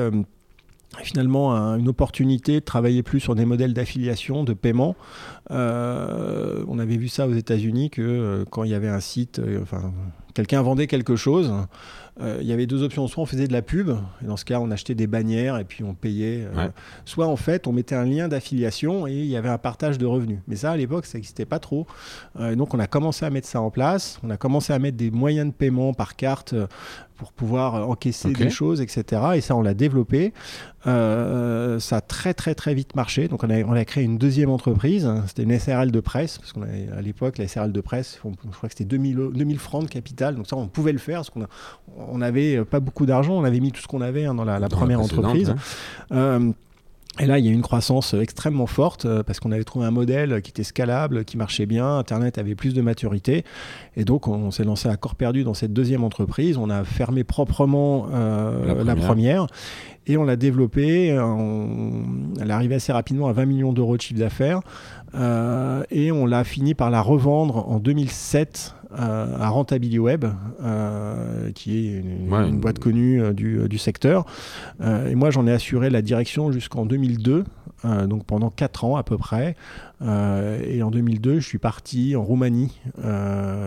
finalement 0.98 1.52
une 1.76 1.88
opportunité 1.88 2.60
de 2.60 2.64
travailler 2.64 3.02
plus 3.02 3.20
sur 3.20 3.34
des 3.34 3.44
modèles 3.44 3.74
d'affiliation, 3.74 4.44
de 4.44 4.52
paiement. 4.52 4.96
Euh, 5.50 6.64
on 6.68 6.78
avait 6.78 6.96
vu 6.96 7.08
ça 7.08 7.26
aux 7.26 7.34
États-Unis 7.34 7.90
que 7.90 8.02
euh, 8.02 8.44
quand 8.50 8.64
il 8.64 8.70
y 8.70 8.74
avait 8.74 8.88
un 8.88 9.00
site, 9.00 9.38
euh, 9.38 9.60
enfin, 9.62 9.92
quelqu'un 10.34 10.62
vendait 10.62 10.86
quelque 10.86 11.16
chose, 11.16 11.52
il 12.22 12.46
y 12.46 12.52
avait 12.52 12.66
deux 12.66 12.82
options. 12.82 13.06
Soit 13.06 13.22
on 13.22 13.26
faisait 13.26 13.46
de 13.46 13.52
la 13.54 13.62
pub, 13.62 13.96
et 14.22 14.26
dans 14.26 14.36
ce 14.36 14.44
cas, 14.44 14.60
on 14.60 14.70
achetait 14.70 14.94
des 14.94 15.06
bannières 15.06 15.56
et 15.56 15.64
puis 15.64 15.82
on 15.84 15.94
payait. 15.94 16.46
Soit 17.06 17.26
en 17.26 17.36
fait, 17.36 17.66
on 17.66 17.72
mettait 17.72 17.94
un 17.94 18.04
lien 18.04 18.28
d'affiliation 18.28 19.06
et 19.06 19.14
il 19.14 19.24
y 19.24 19.38
avait 19.38 19.48
un 19.48 19.56
partage 19.56 19.96
de 19.96 20.04
revenus. 20.04 20.40
Mais 20.46 20.56
ça, 20.56 20.72
à 20.72 20.76
l'époque, 20.76 21.06
ça 21.06 21.16
n'existait 21.16 21.46
pas 21.46 21.58
trop. 21.58 21.86
donc 22.38 22.74
on 22.74 22.78
a 22.78 22.86
commencé 22.86 23.24
à 23.24 23.30
mettre 23.30 23.48
ça 23.48 23.62
en 23.62 23.70
place. 23.70 24.20
On 24.22 24.28
a 24.28 24.36
commencé 24.36 24.74
à 24.74 24.78
mettre 24.78 24.98
des 24.98 25.10
moyens 25.10 25.46
de 25.46 25.54
paiement 25.54 25.94
par 25.94 26.14
carte 26.14 26.54
pour 27.20 27.32
pouvoir 27.32 27.86
encaisser 27.86 28.32
des 28.32 28.48
choses, 28.48 28.80
etc. 28.80 29.22
Et 29.34 29.42
ça, 29.42 29.54
on 29.54 29.60
l'a 29.60 29.74
développé. 29.74 30.32
Euh, 30.86 31.78
ça 31.78 31.98
a 31.98 32.00
très 32.00 32.32
très 32.32 32.54
très 32.54 32.72
vite 32.72 32.96
marché. 32.96 33.28
Donc 33.28 33.44
on 33.44 33.50
a, 33.50 33.62
on 33.64 33.72
a 33.72 33.84
créé 33.84 34.04
une 34.04 34.16
deuxième 34.16 34.48
entreprise. 34.48 35.06
C'était 35.26 35.42
une 35.42 35.58
SRL 35.58 35.90
de 35.90 36.00
presse, 36.00 36.38
parce 36.38 36.54
qu'à 36.54 37.02
l'époque, 37.02 37.36
la 37.36 37.46
SRL 37.46 37.72
de 37.72 37.80
presse, 37.82 38.18
je 38.24 38.56
crois 38.56 38.70
que 38.70 38.74
c'était 38.74 38.86
2000, 38.86 39.32
2000 39.34 39.58
francs 39.58 39.84
de 39.84 39.90
capital. 39.90 40.34
Donc 40.34 40.46
ça, 40.46 40.56
on 40.56 40.66
pouvait 40.66 40.92
le 40.92 40.98
faire, 40.98 41.18
parce 41.18 41.28
qu'on 41.28 41.46
on 41.98 42.16
n'avait 42.16 42.64
pas 42.64 42.80
beaucoup 42.80 43.04
d'argent. 43.04 43.34
On 43.34 43.44
avait 43.44 43.60
mis 43.60 43.70
tout 43.70 43.82
ce 43.82 43.86
qu'on 43.86 44.00
avait 44.00 44.24
hein, 44.24 44.34
dans 44.34 44.44
la, 44.44 44.68
première 44.70 45.02
entreprise. 45.02 45.54
Euh, 46.12 46.52
et 47.18 47.26
là, 47.26 47.38
il 47.38 47.44
y 47.44 47.48
a 47.48 47.50
eu 47.50 47.54
une 47.54 47.62
croissance 47.62 48.14
extrêmement 48.14 48.66
forte 48.66 49.04
euh, 49.04 49.22
parce 49.24 49.40
qu'on 49.40 49.50
avait 49.50 49.64
trouvé 49.64 49.84
un 49.84 49.90
modèle 49.90 50.40
qui 50.42 50.50
était 50.50 50.62
scalable, 50.62 51.24
qui 51.24 51.36
marchait 51.36 51.66
bien, 51.66 51.98
Internet 51.98 52.38
avait 52.38 52.54
plus 52.54 52.72
de 52.72 52.80
maturité. 52.82 53.44
Et 53.96 54.04
donc, 54.04 54.28
on, 54.28 54.50
s'est 54.52 54.64
lancé 54.64 54.88
à 54.88 54.96
corps 54.96 55.16
perdu 55.16 55.42
dans 55.42 55.52
cette 55.52 55.72
deuxième 55.72 56.04
entreprise. 56.04 56.56
On 56.56 56.70
a 56.70 56.84
fermé 56.84 57.24
proprement 57.24 58.06
euh, 58.12 58.84
la, 58.84 58.94
première. 58.94 59.48
et 60.06 60.16
on 60.16 60.24
l'a 60.24 60.36
développée. 60.36 61.08
Elle 61.08 62.48
est 62.48 62.52
arrivée 62.52 62.76
assez 62.76 62.92
rapidement 62.92 63.26
à 63.26 63.32
20 63.32 63.44
millions 63.44 63.72
d'euros 63.72 63.96
de 63.96 64.02
chiffre 64.02 64.20
d'affaires. 64.20 64.60
Euh, 65.14 65.82
et 65.90 66.12
on 66.12 66.26
l'a 66.26 66.44
fini 66.44 66.74
par 66.74 66.90
la 66.90 67.02
revendre 67.02 67.68
en 67.68 67.78
2007 67.78 68.74
à 68.96 69.48
Rentability 69.48 69.98
Web, 69.98 70.24
euh, 70.62 71.50
qui 71.52 71.86
est 71.86 72.00
une, 72.00 72.58
boîte 72.58 72.78
connue 72.78 73.22
euh, 73.22 73.32
du, 73.32 73.68
du, 73.68 73.78
secteur. 73.78 74.24
Euh, 74.80 75.08
et 75.08 75.14
moi, 75.14 75.30
j'en 75.30 75.46
ai 75.46 75.52
assuré 75.52 75.90
la 75.90 76.02
direction 76.02 76.50
jusqu'en 76.52 76.86
2002, 76.86 77.44
donc 78.08 78.26
pendant 78.26 78.50
4 78.50 78.84
ans 78.84 78.96
à 78.96 79.02
peu 79.02 79.16
près. 79.16 79.56
et 80.02 80.82
en 80.82 80.90
2002, 80.90 81.40
je 81.40 81.46
suis 81.46 81.58
parti 81.58 82.14
en 82.14 82.22
Roumanie 82.22 82.78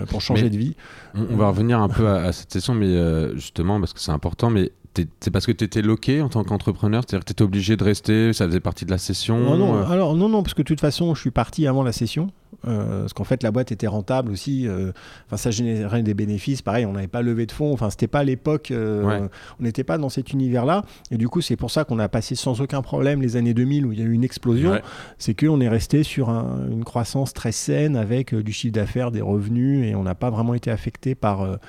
pour 0.10 0.22
changer 0.22 0.50
de 0.50 0.58
vie. 0.58 0.76
On, 1.16 1.36
va 1.36 1.48
revenir 1.48 1.82
un 1.82 1.90
peu 1.90 2.08
à, 2.08 2.32
cette 2.32 2.52
session, 2.52 2.76
mais 2.76 3.34
justement, 3.36 3.80
parce 3.80 3.94
que 3.94 4.00
c'est 4.00 4.12
important, 4.12 4.50
mais 4.50 4.72
c'est 5.20 5.32
parce 5.32 5.46
que 5.46 5.52
tu 5.52 5.64
étais 5.64 5.82
loqué 5.82 6.22
en 6.22 6.30
tant 6.30 6.44
qu'entrepreneur 6.44 7.04
C'est-à-dire 7.06 7.26
que 7.26 7.30
tu 7.30 7.32
étais 7.34 7.44
obligé 7.44 7.78
de 7.78 7.84
rester 7.84 8.34
Ça 8.34 8.46
faisait 8.46 8.60
partie 8.60 8.86
de 8.86 8.92
la 8.92 8.98
session 8.98 9.38
non, 9.38 9.58
non, 9.58 9.86
alors, 9.88 10.16
non, 10.16 10.30
non, 10.30 10.44
parce 10.44 10.54
que 10.54 10.62
de 10.62 10.68
toute 10.68 10.82
façon, 10.82 11.14
je 11.16 11.22
suis 11.22 11.32
parti 11.32 11.68
avant 11.68 11.84
la 11.84 11.92
session. 11.92 12.30
Euh, 12.68 13.02
parce 13.02 13.14
qu'en 13.14 13.24
fait, 13.24 13.44
la 13.44 13.52
boîte 13.52 13.72
était 13.72 13.88
rentable 13.88 14.32
aussi. 14.32 14.68
Euh, 14.68 14.92
enfin, 15.28 15.38
ça 15.38 15.52
générait 15.52 16.04
des 16.04 16.14
bénéfices. 16.14 16.62
Pareil, 16.62 16.86
on 16.86 16.94
n'avait 16.94 17.08
pas 17.08 17.22
levé 17.22 17.46
de 17.46 17.52
fonds. 17.52 17.74
Enfin, 17.74 17.90
c'était 17.90 18.08
pas 18.08 18.24
l'époque. 18.24 18.72
Euh, 18.72 19.28
on 19.60 19.64
n'était 19.64 19.84
pas 19.84 19.98
dans 19.98 20.10
cet 20.10 20.32
univers-là. 20.32 20.86
Et 21.12 21.18
du 21.18 21.28
coup, 21.28 21.42
c'est 21.42 21.56
pour 21.56 21.72
ça 21.72 21.84
qu'on 21.84 22.00
a 22.00 22.10
passé 22.10 22.36
sans 22.36 22.62
aucun 22.62 22.82
problème 22.82 23.22
les 23.22 23.36
années 23.36 23.54
2000 23.54 23.86
où 23.86 23.92
il 23.92 24.00
y 24.00 24.02
a 24.02 24.06
eu 24.06 24.14
une 24.14 24.24
explosion. 24.24 24.80
C'est 25.18 25.34
qu'on 25.34 25.60
est 25.62 25.70
resté 25.70 26.04
sur 26.04 26.30
une 26.30 26.84
croissance 26.84 27.34
très 27.34 27.52
saine 27.52 27.96
avec 27.96 28.34
du 28.34 28.52
chiffre 28.52 28.74
d'affaires, 28.74 29.12
des 29.12 29.22
revenus, 29.22 29.86
et 29.86 29.96
on 29.96 30.04
n'a 30.04 30.16
pas 30.16 30.30
vraiment 30.30 30.54
été 30.54 30.72
affecté 30.72 31.16
par 31.16 31.60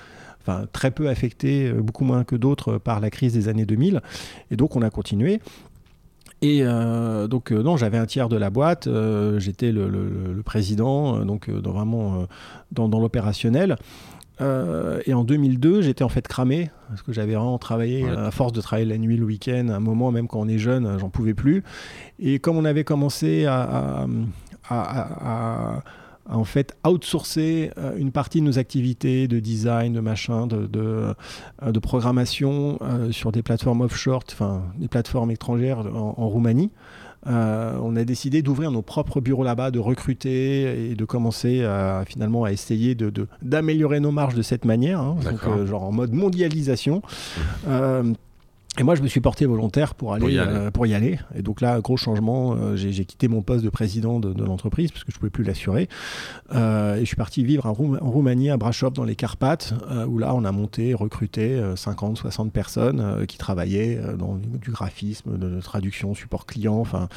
enfin 0.46 0.66
très 0.72 0.90
peu 0.90 1.08
affecté, 1.08 1.72
beaucoup 1.72 2.04
moins 2.04 2.24
que 2.24 2.36
d'autres 2.36 2.78
par 2.78 3.00
la 3.00 3.10
crise 3.10 3.32
des 3.32 3.48
années 3.48 3.66
2000. 3.66 4.02
Et 4.50 4.56
donc 4.56 4.76
on 4.76 4.82
a 4.82 4.90
continué. 4.90 5.40
Et 6.44 6.58
euh, 6.62 7.26
donc, 7.26 7.52
euh, 7.52 7.62
non, 7.62 7.78
j'avais 7.78 7.96
un 7.96 8.04
tiers 8.04 8.28
de 8.28 8.36
la 8.36 8.50
boîte, 8.50 8.86
euh, 8.86 9.38
j'étais 9.38 9.72
le, 9.72 10.42
président, 10.44 11.24
donc 11.24 11.48
vraiment 11.48 12.26
dans, 12.70 13.00
l'opérationnel. 13.00 13.76
et 14.40 15.14
en 15.14 15.24
2002, 15.24 15.80
j'étais 15.80 16.04
en 16.04 16.10
fait 16.10 16.28
cramé, 16.28 16.70
parce 16.88 17.00
que 17.00 17.14
j'avais 17.14 17.34
vraiment 17.34 17.56
travaillé, 17.56 18.06
à 18.06 18.30
force 18.30 18.52
de 18.52 18.60
travailler 18.60 18.86
la 18.86 18.98
nuit, 18.98 19.16
le 19.16 19.24
week-end, 19.24 19.68
à 19.70 19.76
un 19.76 19.80
moment, 19.80 20.12
même 20.12 20.28
quand 20.28 20.40
on 20.40 20.48
est 20.48 20.58
jeune, 20.58 20.98
j'en 20.98 21.08
pouvais 21.08 21.32
plus. 21.32 21.64
Et 22.18 22.38
comme 22.40 22.58
on 22.58 22.66
avait 22.66 22.84
commencé 22.84 23.46
à 23.46 24.06
en 26.28 26.44
fait 26.44 26.76
outsourcer 26.86 27.70
euh, 27.78 27.96
une 27.96 28.12
partie 28.12 28.40
de 28.40 28.46
nos 28.46 28.58
activités 28.58 29.28
de 29.28 29.40
design, 29.40 29.92
de 29.92 30.00
machin, 30.00 30.46
de, 30.46 30.66
de, 30.66 31.14
euh, 31.62 31.80
programmation 31.82 32.78
euh, 32.82 33.12
sur 33.12 33.30
des 33.32 33.42
plateformes 33.42 33.82
offshore, 33.82 34.22
enfin 34.32 34.62
des 34.78 34.88
plateformes 34.88 35.30
étrangères 35.30 35.80
en, 35.94 36.28
Roumanie. 36.28 36.70
on 37.26 37.96
a 37.96 38.04
décidé 38.04 38.42
d'ouvrir 38.42 38.70
nos 38.70 38.82
propres 38.82 39.20
bureaux 39.20 39.44
là-bas, 39.44 39.70
de 39.70 39.78
recruter 39.78 40.90
et 40.90 40.94
de 40.94 41.04
commencer 41.04 41.66
finalement 42.06 42.44
à 42.44 42.52
essayer 42.52 42.96
d'améliorer 43.42 44.00
nos 44.00 44.10
marges 44.10 44.34
de 44.34 44.42
cette 44.42 44.64
manière, 44.64 45.00
hein, 45.00 45.16
donc, 45.22 45.66
genre 45.66 45.84
en 45.84 45.92
mode 45.92 46.12
mondialisation. 46.12 47.02
Et 48.76 48.82
moi, 48.82 48.96
je 48.96 49.02
me 49.02 49.06
suis 49.06 49.20
porté 49.20 49.46
volontaire 49.46 49.94
pour 49.94 50.14
aller, 50.14 50.20
pour 50.72 50.86
y 50.86 50.94
aller. 50.94 51.14
Euh, 51.14 51.38
Et 51.38 51.42
donc 51.42 51.60
là, 51.60 51.80
gros 51.80 51.96
changement. 51.96 52.54
Euh, 52.54 52.74
j'ai 52.74 53.04
quitté 53.04 53.28
mon 53.28 53.40
poste 53.40 53.64
de 53.64 53.70
président 53.70 54.18
de, 54.18 54.42
l'entreprise 54.42 54.90
parce 54.90 55.04
que 55.04 55.12
je 55.12 55.18
pouvais 55.18 55.30
plus 55.30 55.44
l'assurer. 55.44 55.88
Euh, 56.54 56.96
et 56.96 57.00
je 57.00 57.04
suis 57.04 57.16
parti 57.16 57.44
vivre 57.44 57.66
en, 57.66 57.72
Roumanie, 57.72 58.50
à 58.50 58.56
Brasov, 58.56 58.92
dans 58.92 59.04
les 59.04 59.14
Carpates, 59.14 59.74
où 60.08 60.18
là, 60.18 60.34
on 60.34 60.44
a 60.44 60.50
monté, 60.50 60.92
recruté 60.92 61.62
50, 61.76 62.18
60 62.18 62.52
personnes 62.52 63.24
qui 63.26 63.38
travaillaient 63.38 64.00
dans 64.18 64.34
du 64.34 64.70
graphisme, 64.70 65.38
de, 65.38 65.60
traduction, 65.60 66.14
support 66.14 66.44
client, 66.46 66.78
enfin, 66.78 67.08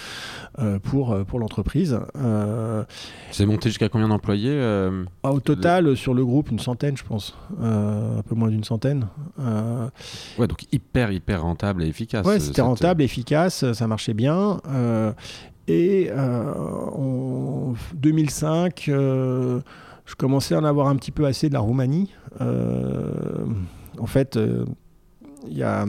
pour 0.84 1.18
pour 1.26 1.40
l'entreprise. 1.40 2.00
C'est 3.32 3.46
monté 3.46 3.70
jusqu'à 3.70 3.90
combien 3.90 4.10
d'employés 4.10 4.62
ah, 5.24 5.32
Au 5.32 5.40
total, 5.40 5.98
sur 5.98 6.14
le 6.14 6.24
groupe, 6.24 6.52
une 6.52 6.60
centaine, 6.60 6.96
je 6.98 7.04
pense, 7.04 7.36
un 7.60 8.22
peu 8.28 8.36
moins 8.36 8.50
d'une 8.50 8.64
centaine. 8.64 9.08
ouais, 10.38 10.48
donc 10.48 10.66
hyper, 10.72 11.12
hyper 11.12 11.47
rentable 11.48 11.84
et 11.84 11.88
efficace. 11.88 12.26
Ouais, 12.26 12.40
c'était 12.40 12.62
rentable, 12.62 13.02
efficace, 13.02 13.72
ça 13.74 13.88
marchait 13.88 14.14
bien. 14.14 14.60
Euh, 14.70 15.12
et 15.68 16.10
euh, 16.12 16.54
en 16.54 17.74
2005, 17.96 18.86
euh, 18.90 19.62
je 20.06 20.16
commençais 20.16 20.56
à 20.56 20.60
en 20.60 20.64
avoir 20.64 20.88
un 20.88 20.96
petit 20.96 21.12
peu 21.12 21.26
assez 21.26 21.50
de 21.50 21.54
la 21.54 21.60
Roumanie. 21.60 22.14
en 22.40 24.08
fait, 24.08 24.40
il 25.48 25.58
y 25.58 25.64
a 25.64 25.86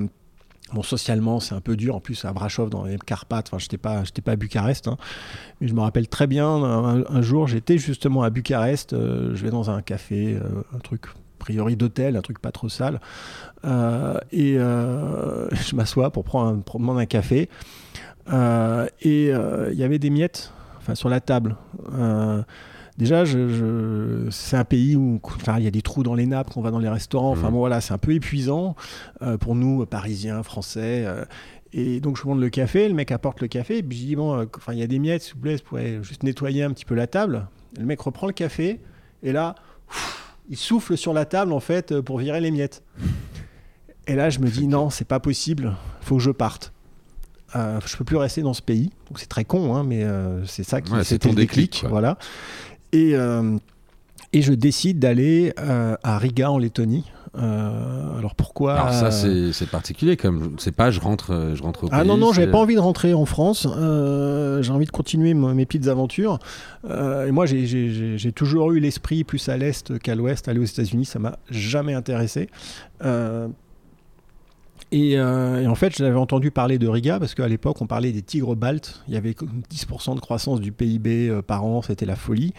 Bon, 0.75 0.83
socialement, 0.83 1.41
c'est 1.41 1.55
un 1.55 1.63
peu 1.63 1.77
dur. 1.77 1.97
En 1.97 2.01
plus, 2.01 2.27
à 2.27 2.33
Brasov, 2.35 2.69
dans 2.69 2.85
les 2.85 2.99
Carpates, 2.99 3.47
enfin, 3.49 3.59
je 3.59 3.65
n'étais 3.65 3.79
pas, 3.79 4.03
pas 4.23 4.33
à 4.33 4.37
Bucarest. 4.37 4.87
Hein. 4.87 4.99
Mais 5.63 5.69
je 5.69 5.73
me 5.73 5.81
rappelle 5.81 6.09
très 6.09 6.27
bien, 6.27 6.47
un, 6.47 7.23
jour, 7.23 7.47
j'étais 7.49 7.79
justement 7.79 8.23
à 8.23 8.29
Bucarest. 8.29 8.91
je 8.91 9.43
vais 9.43 9.49
dans 9.49 9.71
un 9.71 9.81
café, 9.81 10.39
un 10.75 10.79
truc 10.81 11.07
priori 11.39 11.77
d'hôtel, 11.77 12.17
un 12.17 12.23
truc 12.23 12.39
pas 12.41 12.53
trop 12.53 12.69
sale. 12.69 13.01
Euh, 13.65 14.19
et 14.31 14.57
euh, 14.59 15.49
je 15.53 15.75
m'assois 15.75 16.11
pour 16.11 16.25
prendre, 16.25 16.63
un, 16.75 16.97
un 16.97 17.07
café. 17.07 17.49
Euh, 18.33 18.87
et 19.01 19.29
il 19.29 19.79
y 19.79 19.85
avait 19.85 19.99
des 19.99 20.11
miettes 20.11 20.53
enfin, 20.79 20.95
sur 20.95 21.09
la 21.09 21.21
table. 21.21 21.57
Déjà, 22.99 23.25
je, 23.25 24.27
c'est 24.31 24.57
un 24.57 24.65
pays 24.65 24.97
où 24.97 25.21
il 25.57 25.63
y 25.63 25.69
a 25.69 25.71
des 25.71 25.83
trous 25.83 26.03
dans 26.03 26.17
les 26.17 26.27
nappes 26.27 26.51
quand 26.53 26.59
on 26.59 26.65
va 26.65 26.73
dans 26.73 26.81
les 26.81 26.89
restaurants. 26.89 27.31
Enfin, 27.31 27.49
mmh. 27.49 27.53
bon, 27.53 27.59
voilà, 27.59 27.81
c'est 27.81 27.95
un 27.95 27.99
peu 27.99 28.13
épuisant 28.13 28.75
pour 29.41 29.55
nous, 29.55 29.87
Parisiens, 29.87 30.43
Français. 30.43 31.07
et 31.73 32.01
donc, 32.01 32.17
je 32.17 32.25
demande 32.25 32.41
le 32.41 32.51
café. 32.51 32.89
Le 32.89 32.95
mec 32.95 33.13
apporte 33.13 33.41
le 33.41 33.47
café. 33.47 33.79
Et 33.79 33.83
puis, 33.85 33.97
je 33.97 34.05
dis 34.05 34.17
Bon, 34.17 34.45
enfin, 34.57 34.73
il 34.73 34.81
y 34.81 34.83
a 34.83 34.89
des 34.89 34.99
miettes, 34.99 35.23
s'il 35.23 35.35
vous 35.35 35.41
plaît, 35.41 35.57
vous 35.57 35.63
pourrez 35.63 36.03
juste 36.03 36.25
nettoyer 36.25 36.65
un 36.65 36.73
petit 36.73 36.85
peu 36.85 36.97
la 36.97 37.07
table. 37.07 37.47
Le 37.79 37.85
mec 37.85 38.01
reprend 38.01 38.27
le 38.27 38.33
café. 38.33 38.81
Et 39.23 39.31
là, 39.31 39.55
il 40.49 40.57
souffle 40.57 40.97
sur 40.97 41.13
la 41.13 41.25
table 41.25 41.53
en 41.53 41.61
fait 41.61 41.93
euh, 41.93 42.03
pour 42.03 42.19
virer 42.19 42.41
les 42.41 42.51
miettes. 42.51 42.83
Et 44.07 44.15
là, 44.15 44.31
je 44.31 44.39
me 44.39 44.49
dis 44.49 44.67
non, 44.67 44.89
c'est 44.91 45.07
pas 45.07 45.21
possible, 45.21 45.77
il 46.01 46.07
faut 46.07 46.17
que 46.17 46.23
je 46.23 46.31
parte. 46.31 46.73
Euh, 47.57 47.81
je 47.85 47.97
peux 47.97 48.05
plus 48.05 48.17
rester 48.17 48.43
dans 48.43 48.55
ce 48.55 48.63
pays. 48.63 48.91
Donc 49.09 49.19
c'est 49.19 49.29
très 49.29 49.45
con, 49.45 49.75
hein, 49.75 49.85
mais 49.85 50.05
euh, 50.05 50.45
c'est 50.47 50.65
ça 50.65 50.81
qui 50.81 50.93
c'est 51.03 51.19
ton 51.19 51.33
déclic. 51.33 51.85
voilà. 51.89 52.19
Et, 52.93 53.15
euh, 53.15 53.57
et 54.33 54.43
je 54.43 54.53
décide 54.53 54.99
d'aller 54.99 55.53
à 55.57 56.19
Riga 56.19 56.51
en 56.51 56.59
Lettonie 56.59 57.05
alors 57.35 58.35
pourquoi 58.35 58.75
Alors 58.75 58.93
ça 58.93 59.11
c'est 59.11 59.71
particulier 59.71 60.17
comme 60.17 60.57
c'est 60.59 60.75
pas 60.75 60.91
je 60.91 61.01
rentre 61.01 61.53
je 61.55 61.63
rentre 61.63 61.85
au 61.85 61.89
Ah 61.93 62.01
pays, 62.01 62.09
non 62.09 62.17
non, 62.17 62.33
j'avais 62.33 62.51
pas 62.51 62.59
envie 62.59 62.75
de 62.75 62.81
rentrer 62.81 63.15
en 63.15 63.27
France. 63.27 63.67
Euh, 63.67 64.63
j'ai 64.63 64.73
envie 64.73 64.87
de 64.87 64.91
continuer 64.91 65.35
mes 65.35 65.67
petites 65.67 65.89
aventures. 65.89 66.39
Euh, 66.89 67.27
et 67.27 67.31
moi, 67.31 67.47
j'ai 67.47 68.33
toujours 68.33 68.73
eu 68.73 68.81
l'esprit 68.81 69.25
plus 69.25 69.49
à 69.49 69.57
l'est 69.57 69.99
qu'à 69.99 70.15
l'ouest. 70.15 70.49
Aller 70.49 70.61
aux 70.61 70.65
États-Unis, 70.65 71.05
ça 71.05 71.19
m'a 71.19 71.39
jamais 71.51 71.95
intéressé. 71.95 72.49
Euh, 74.93 74.97
et, 74.97 75.19
euh, 75.19 75.63
et 75.63 75.67
en 75.67 75.75
fait, 75.75 75.97
j'avais 75.97 76.17
entendu 76.17 76.51
parler 76.51 76.79
de 76.79 76.89
Riga 76.89 77.19
parce 77.19 77.35
qu'à 77.35 77.49
l'époque, 77.49 77.81
on 77.81 77.87
parlait 77.87 78.13
des 78.13 78.23
tigres 78.23 78.57
baltes. 78.57 79.03
Il 79.09 79.15
y 79.15 79.17
avait 79.17 79.35
comme 79.35 79.63
10% 79.71 80.15
de 80.15 80.21
croissance 80.21 80.61
du 80.61 80.73
PIB 80.73 81.29
euh, 81.29 81.43
par 81.43 81.65
an, 81.65 81.83
c'était 81.83 82.07
la 82.07 82.17
folie. 82.17 82.55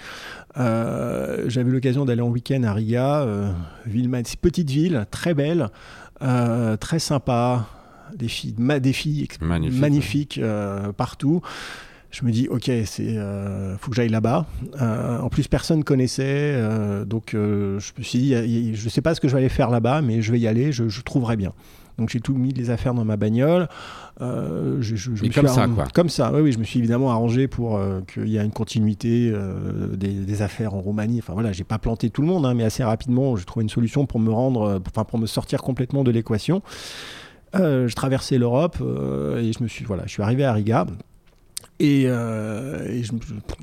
Euh, 0.57 1.45
j'avais 1.47 1.71
l'occasion 1.71 2.05
d'aller 2.05 2.21
en 2.21 2.29
week-end 2.29 2.63
à 2.63 2.73
Riga, 2.73 3.21
euh, 3.21 3.51
ville, 3.85 4.09
petite 4.41 4.69
ville, 4.69 5.05
très 5.11 5.33
belle, 5.33 5.69
très 6.79 6.99
sympa, 6.99 7.67
des 8.15 8.27
filles, 8.27 8.55
ma- 8.57 8.79
des 8.79 8.93
filles 8.93 9.27
Magnifique, 9.41 9.79
magnifiques 9.79 10.41
partout. 10.97 11.41
Je 12.11 12.25
me 12.25 12.31
dis, 12.31 12.47
ok, 12.49 12.71
c'est, 12.85 13.17
euh, 13.17 13.77
faut 13.77 13.91
que 13.91 13.95
j'aille 13.95 14.09
là-bas. 14.09 14.47
Euh, 14.81 15.19
en 15.19 15.29
plus, 15.29 15.47
personne 15.47 15.83
connaissait, 15.83 16.23
euh, 16.55 17.05
donc 17.05 17.29
je 17.33 17.75
me 17.97 18.03
suis 18.03 18.19
dit, 18.19 18.75
je 18.75 18.89
sais 18.89 19.01
pas 19.01 19.13
ce 19.13 19.21
que 19.21 19.27
je 19.27 19.33
vais 19.33 19.39
aller 19.41 19.49
faire 19.49 19.69
là-bas, 19.69 20.01
mais 20.01 20.21
je 20.23 20.31
vais 20.31 20.39
y 20.39 20.47
aller, 20.47 20.71
je, 20.71 20.89
je 20.89 21.01
trouverai 21.01 21.35
bien. 21.37 21.53
Donc 21.99 22.09
j'ai 22.09 22.19
tout 22.19 22.33
mis 22.33 22.51
les 22.53 22.69
affaires 22.71 22.93
dans 22.95 23.05
ma 23.05 23.17
bagnole. 23.17 23.67
Euh, 24.21 24.77
je, 24.81 24.95
je- 24.95 25.15
je 25.15 25.21
Mais 25.21 25.29
me 25.29 25.33
comme 25.33 25.47
suis 25.47 25.55
ça, 25.55 25.67
quoi. 25.67 25.85
Comme 25.93 26.09
ça, 26.09 26.31
oui, 26.33 26.41
oui, 26.41 26.51
je 26.51 26.57
me 26.59 26.63
suis 26.63 26.79
évidemment 26.79 27.11
arrangé 27.11 27.47
pour 27.47 27.77
euh, 27.77 28.01
qu'il 28.11 28.27
y 28.27 28.37
ait 28.37 28.43
une 28.43 28.51
continuité 28.51 29.31
euh, 29.33 29.95
des, 29.95 30.09
des 30.13 30.41
affaires 30.41 30.73
en 30.73 30.79
Roumanie. 30.81 31.19
Enfin 31.19 31.33
voilà, 31.33 31.51
j'ai 31.51 31.63
pas 31.63 31.77
planté 31.77 32.09
tout 32.09 32.21
le 32.21 32.27
monde, 32.27 32.45
hein, 32.45 32.53
mais 32.53 32.63
assez 32.63 32.83
rapidement, 32.83 33.35
j'ai 33.35 33.45
trouvé 33.45 33.63
une 33.63 33.69
solution 33.69 34.05
pour 34.05 34.19
me 34.19 34.31
rendre, 34.31 34.61
euh, 34.63 34.79
enfin 34.87 35.03
pour 35.03 35.19
me 35.19 35.25
sortir 35.27 35.61
complètement 35.61 36.03
de 36.03 36.11
l'équation. 36.11 36.61
Je 37.53 37.93
traversais 37.95 38.37
l'Europe 38.37 38.77
et 38.79 39.51
je 39.51 39.63
me 39.63 39.67
suis, 39.67 39.83
voilà, 39.85 40.03
je 40.05 40.11
suis 40.11 40.21
arrivé 40.21 40.45
à 40.45 40.53
Riga. 40.53 40.85
Et, 41.79 42.03
euh, 42.07 43.01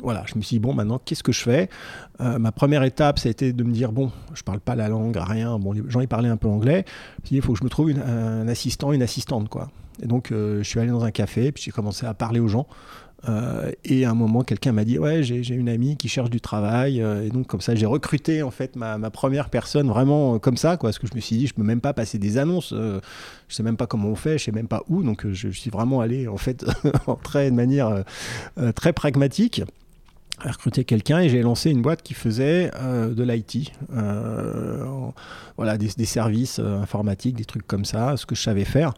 voilà, 0.03 0.25
je 0.27 0.37
me 0.37 0.41
suis 0.41 0.57
dit, 0.57 0.61
bon, 0.61 0.73
maintenant, 0.73 0.99
qu'est-ce 1.05 1.23
que 1.23 1.33
je 1.33 1.43
fais? 1.43 1.69
Euh, 2.21 2.39
Ma 2.39 2.51
première 2.51 2.83
étape, 2.83 3.19
ça 3.19 3.29
a 3.29 3.31
été 3.31 3.53
de 3.53 3.63
me 3.63 3.73
dire, 3.73 3.93
bon, 3.93 4.11
je 4.35 4.43
parle 4.43 4.61
pas 4.61 4.75
la 4.75 4.89
langue, 4.89 5.17
rien. 5.21 5.59
Bon, 5.59 5.73
les 5.73 5.83
gens, 5.89 6.01
ils 6.01 6.09
parlaient 6.09 6.31
un 6.31 6.39
peu 6.39 6.49
anglais. 6.49 6.85
Il 7.31 7.43
faut 7.43 7.53
que 7.53 7.59
je 7.59 7.65
me 7.65 7.69
trouve 7.69 7.91
un 7.91 8.49
assistant, 8.49 8.93
une 8.93 9.03
assistante, 9.03 9.49
quoi. 9.49 9.69
Et 10.03 10.07
donc, 10.07 10.31
euh, 10.31 10.63
je 10.63 10.69
suis 10.69 10.81
allé 10.81 10.91
dans 10.91 11.05
un 11.05 11.11
café, 11.11 11.53
puis 11.53 11.63
j'ai 11.65 11.71
commencé 11.71 12.07
à 12.07 12.15
parler 12.15 12.41
aux 12.41 12.49
gens. 12.49 12.67
Euh, 13.29 13.73
et 13.85 14.05
à 14.05 14.11
un 14.11 14.15
moment, 14.15 14.43
quelqu'un 14.43 14.73
m'a 14.73 14.85
dit 14.85 14.99
Ouais, 14.99 15.23
j'ai 15.23 15.55
une 15.55 15.69
amie 15.69 15.97
qui 15.97 16.09
cherche 16.09 16.31
du 16.31 16.41
travail. 16.41 17.01
Euh, 17.01 17.27
et 17.27 17.31
donc, 17.31 17.47
comme 17.47 17.61
ça, 17.61 17.75
j'ai 17.75 17.87
recruté 17.87 18.43
en 18.43 18.51
fait 18.51 18.77
ma, 18.77 18.99
première 19.11 19.51
personne 19.51 19.89
vraiment 19.89 20.35
euh, 20.35 20.39
comme 20.39 20.57
ça, 20.57 20.77
quoi. 20.77 20.89
Parce 20.89 20.99
que 20.99 21.07
je 21.07 21.15
me 21.15 21.21
suis 21.21 21.37
dit 21.37 21.47
Je 21.47 21.55
peux 21.55 21.63
même 21.63 21.81
pas 21.81 21.93
passer 21.93 22.19
des 22.19 22.39
annonces. 22.39 22.73
euh, 22.73 23.01
je 23.49 23.55
sais 23.55 23.63
même 23.63 23.77
pas 23.77 23.87
comment 23.87 24.09
on 24.09 24.17
fait, 24.17 24.39
je 24.39 24.45
sais 24.45 24.53
même 24.53 24.69
pas 24.69 24.83
où. 24.89 25.03
Donc, 25.03 25.27
je, 25.31 25.49
suis 25.49 25.71
vraiment 25.71 26.01
allé 26.01 26.29
en 26.29 26.37
fait 26.37 26.65
très, 27.23 27.51
de 27.51 27.57
manière 27.57 28.05
très 28.75 28.93
pragmatique 28.93 29.63
recruter 30.41 30.85
quelqu'un 30.85 31.21
et 31.21 31.31
j'ai 31.31 31.41
lancé 31.41 31.71
une 31.71 31.81
boîte 31.81 32.03
qui 32.03 32.13
faisait 32.13 32.71
de 32.83 33.23
l'IT, 33.23 33.73
voilà, 35.57 35.79
des, 35.79 36.05
services 36.05 36.59
informatiques, 36.59 37.37
des 37.37 37.45
trucs 37.45 37.67
comme 37.67 37.85
ça, 37.85 38.17
ce 38.17 38.27
que 38.27 38.35
je 38.35 38.43
savais 38.43 38.65
faire. 38.65 38.93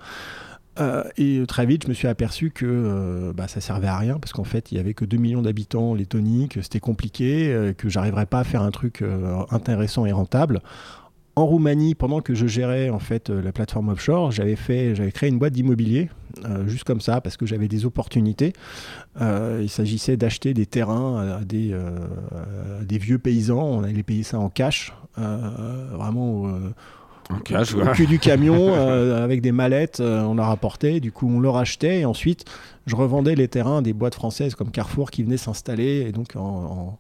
Euh, 0.80 1.04
et 1.16 1.42
très 1.46 1.66
vite, 1.66 1.84
je 1.84 1.88
me 1.88 1.94
suis 1.94 2.08
aperçu 2.08 2.50
que 2.50 2.66
euh, 2.66 3.32
bah, 3.32 3.48
ça 3.48 3.60
servait 3.60 3.88
à 3.88 3.98
rien 3.98 4.18
parce 4.18 4.32
qu'en 4.32 4.44
fait, 4.44 4.70
il 4.70 4.76
y 4.76 4.80
avait 4.80 4.94
que 4.94 5.04
2 5.04 5.16
millions 5.16 5.42
d'habitants 5.42 5.94
Lettonie, 5.94 6.48
que 6.48 6.62
c'était 6.62 6.80
compliqué, 6.80 7.52
euh, 7.52 7.72
que 7.72 7.88
j'arriverais 7.88 8.26
pas 8.26 8.40
à 8.40 8.44
faire 8.44 8.62
un 8.62 8.70
truc 8.70 9.02
euh, 9.02 9.42
intéressant 9.50 10.06
et 10.06 10.12
rentable. 10.12 10.62
En 11.38 11.46
Roumanie, 11.46 11.94
pendant 11.94 12.20
que 12.20 12.34
je 12.34 12.48
gérais 12.48 12.90
en 12.90 12.98
fait 12.98 13.30
euh, 13.30 13.40
la 13.40 13.52
plateforme 13.52 13.90
offshore, 13.90 14.32
j'avais 14.32 14.56
fait, 14.56 14.96
j'avais 14.96 15.12
créé 15.12 15.30
une 15.30 15.38
boîte 15.38 15.52
d'immobilier 15.52 16.10
euh, 16.44 16.66
juste 16.66 16.82
comme 16.82 17.00
ça 17.00 17.20
parce 17.20 17.36
que 17.36 17.46
j'avais 17.46 17.68
des 17.68 17.86
opportunités. 17.86 18.54
Euh, 19.20 19.60
il 19.62 19.68
s'agissait 19.68 20.16
d'acheter 20.16 20.52
des 20.52 20.66
terrains 20.66 21.38
à 21.38 21.44
des, 21.44 21.70
euh, 21.72 21.96
des 22.82 22.98
vieux 22.98 23.20
paysans. 23.20 23.62
On 23.62 23.84
allait 23.84 24.02
payer 24.02 24.24
ça 24.24 24.40
en 24.40 24.48
cash, 24.48 24.92
euh, 25.18 25.90
vraiment. 25.92 26.58
Cash, 27.44 27.74
au 27.74 27.84
cul 27.92 28.06
du 28.06 28.18
camion 28.20 28.74
euh, 28.74 29.22
avec 29.24 29.40
des 29.42 29.52
mallettes, 29.52 30.00
euh, 30.00 30.22
on 30.22 30.34
leur 30.34 30.46
rapportait, 30.46 31.00
du 31.00 31.12
coup 31.12 31.28
on 31.28 31.40
leur 31.40 31.56
achetait 31.56 32.00
et 32.00 32.04
ensuite 32.04 32.44
je 32.86 32.96
revendais 32.96 33.34
les 33.34 33.48
terrains 33.48 33.82
des 33.82 33.92
boîtes 33.92 34.14
françaises 34.14 34.54
comme 34.54 34.70
Carrefour 34.70 35.10
qui 35.10 35.22
venaient 35.22 35.36
s'installer. 35.36 36.06
Et 36.08 36.12
donc 36.12 36.36
en, 36.36 36.40
en- 36.40 36.98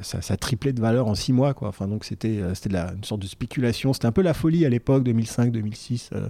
ça, 0.00 0.20
ça 0.22 0.36
triplait 0.36 0.72
de 0.72 0.80
valeur 0.80 1.06
en 1.06 1.14
six 1.14 1.32
mois 1.32 1.54
quoi. 1.54 1.68
Enfin 1.68 1.86
donc 1.86 2.04
c'était 2.04 2.38
euh, 2.40 2.54
c'était 2.54 2.74
une 2.76 3.04
sorte 3.04 3.20
de 3.22 3.26
spéculation, 3.26 3.92
c'était 3.92 4.06
un 4.06 4.12
peu 4.12 4.22
la 4.22 4.34
folie 4.34 4.64
à 4.66 4.68
l'époque 4.68 5.04
2005 5.04 5.52
2006 5.52 6.10
euh, 6.14 6.28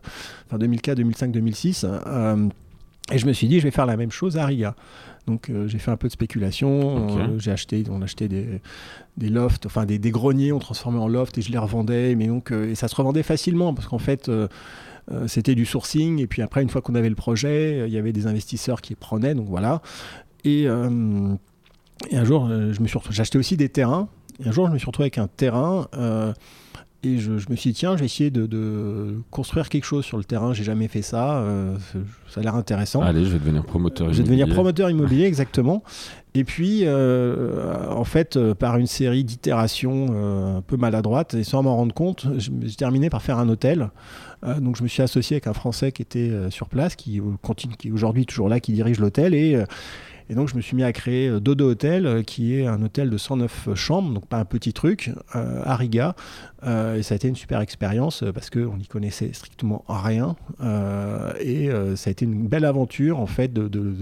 enfin 0.49 0.59
2004 0.59 0.97
2005 0.99 1.33
2006 1.33 1.87
euh, 1.89 2.49
et 3.11 3.19
je 3.19 3.27
me 3.27 3.33
suis 3.33 3.49
dit 3.49 3.59
je 3.59 3.65
vais 3.65 3.71
faire 3.71 3.87
la 3.87 3.97
même 3.97 4.11
chose 4.13 4.37
à 4.37 4.47
Riga. 4.47 4.75
Donc 5.27 5.51
euh, 5.51 5.69
j'ai 5.69 5.79
fait 5.79 5.91
un 5.91 5.97
peu 5.97 6.09
de 6.09 6.13
spéculation, 6.13 7.09
euh, 7.19 7.39
j'ai 7.39 7.53
acheté 7.53 7.85
on 7.91 8.03
achetait 8.03 8.29
des 8.29 8.61
des 9.17 9.29
lofts, 9.29 9.67
enfin 9.67 9.87
des, 9.87 9.99
des 9.99 10.11
greniers, 10.11 10.53
on 10.53 10.59
transformait 10.59 10.99
en 10.99 11.07
loft 11.09 11.39
et 11.39 11.43
je 11.43 11.53
les 11.53 11.59
revendais. 11.59 12.15
Mais 12.17 12.27
donc, 12.27 12.51
euh, 12.51 12.71
et 12.71 12.75
ça 12.75 12.89
se 12.89 12.95
revendait 12.97 13.23
facilement 13.23 13.73
parce 13.75 13.87
qu'en 13.89 13.99
fait, 13.99 14.31
c'était 15.27 15.55
du 15.55 15.65
sourcing. 15.67 16.21
Et 16.21 16.27
puis 16.27 16.43
après, 16.43 16.63
une 16.63 16.71
fois 16.71 16.81
qu'on 16.81 16.95
avait 16.95 17.09
le 17.09 17.15
projet, 17.15 17.85
il 17.87 17.93
y 17.93 17.99
avait 17.99 18.13
des 18.13 18.27
investisseurs 18.27 18.81
qui 18.81 18.95
prenaient. 18.95 19.35
Donc 19.35 19.49
voilà. 19.49 19.83
Et, 20.45 20.63
et 20.63 22.17
un 22.17 22.25
jour, 22.25 22.49
je 22.49 22.81
me 22.81 22.87
suis 22.87 22.99
retrouvé- 22.99 23.21
acheté 23.21 23.39
aussi 23.39 23.57
des 23.57 23.69
terrains. 23.69 24.09
Et 24.43 24.49
un 24.49 24.53
jour, 24.53 24.67
je 24.69 24.73
me 24.73 24.79
suis 24.79 24.87
retrouvé 24.87 25.05
avec 25.05 25.19
un 25.19 25.29
terrain. 25.29 25.89
Et 27.05 27.19
je, 27.19 27.39
je 27.39 27.51
me 27.51 27.57
suis 27.57 27.71
dit, 27.73 27.79
tiens, 27.79 27.95
je 27.97 28.01
vais 28.01 28.07
essayer 28.07 28.31
de, 28.31 28.47
de 28.47 29.21
construire 29.31 29.69
quelque 29.69 29.85
chose 29.85 30.05
sur 30.05 30.19
le 30.19 30.25
terrain. 30.25 30.53
J'ai 30.53 30.65
jamais 30.65 30.89
fait 30.89 31.03
ça. 31.03 31.39
euh, 31.39 31.77
ça 32.29 32.41
a 32.41 32.43
l'air 32.45 32.55
intéressant. 32.55 33.03
Allez, 33.03 33.25
je 33.25 33.31
vais 33.31 33.39
devenir 33.39 33.65
promoteur. 33.65 34.13
Je 34.13 34.19
vais 34.19 34.23
devenir 34.23 34.47
immobilier. 34.47 34.55
promoteur 34.55 34.91
immobilier, 34.91 35.25
exactement. 35.25 35.83
Et 36.35 36.45
puis, 36.45 36.83
euh, 36.85 37.91
en 37.91 38.05
fait, 38.05 38.37
euh, 38.37 38.55
par 38.55 38.79
une 38.79 38.87
série 38.87 39.23
d'itérations 39.23 40.07
euh, 40.11 40.59
un 40.59 40.61
peu 40.63 40.77
maladroites, 40.77 41.35
et 41.35 41.45
sans 41.45 41.63
m'en 41.63 41.77
rendre 41.77 41.95
compte, 41.95 42.27
j'ai 42.39 42.75
terminé 42.77 43.11
par 43.11 43.23
faire 43.23 43.39
un 43.39 43.49
hôtel. 43.49 43.91
Donc, 44.61 44.77
je 44.77 44.83
me 44.83 44.89
suis 44.89 45.03
associé 45.03 45.37
avec 45.37 45.47
un 45.47 45.53
Français 45.53 45.93
qui 45.93 46.03
était 46.03 46.33
sur 46.51 46.69
place, 46.69 46.97
qui, 46.97 47.21
continue, 47.43 47.77
qui 47.77 47.89
est 47.89 47.91
aujourd'hui 47.93 48.27
toujours 48.27 48.49
là, 48.49 48.59
qui 48.59 48.73
dirige 48.73 48.99
l'hôtel. 48.99 49.35
Et, 49.35 49.63
et 50.29 50.35
donc, 50.35 50.49
je 50.49 50.57
me 50.57 50.61
suis 50.61 50.77
mis 50.77 50.83
à 50.85 50.93
créer 50.93 51.29
euh, 51.29 51.41
Dodo 51.41 51.71
Hotel, 51.71 52.07
euh, 52.07 52.23
qui 52.23 52.55
est 52.55 52.67
un 52.67 52.81
hôtel 52.83 53.11
de 53.11 53.17
109 53.17 53.69
chambres, 53.75 54.13
donc 54.15 54.27
pas 54.27 54.39
un 54.39 54.45
petit 54.45 54.73
truc, 54.73 55.11
euh, 55.35 55.61
à 55.65 55.77
Riga. 55.77 56.15
Euh, 56.65 56.97
et 56.97 57.03
ça 57.03 57.15
a 57.15 57.17
été 57.17 57.29
une 57.29 57.37
super 57.37 57.61
expérience 57.61 58.23
euh, 58.23 58.33
parce 58.33 58.49
qu'on 58.51 58.77
n'y 58.77 58.87
connaissait 58.87 59.31
strictement 59.33 59.85
rien. 59.89 60.37
Euh, 60.63 61.33
et 61.41 61.71
euh, 61.71 61.97
ça 61.97 62.09
a 62.09 62.13
été 62.13 62.25
une 62.25 62.47
belle 62.47 62.65
aventure, 62.65 63.19
en 63.21 63.27
fait, 63.27 63.53
de, 63.53 63.69
de- 63.69 63.95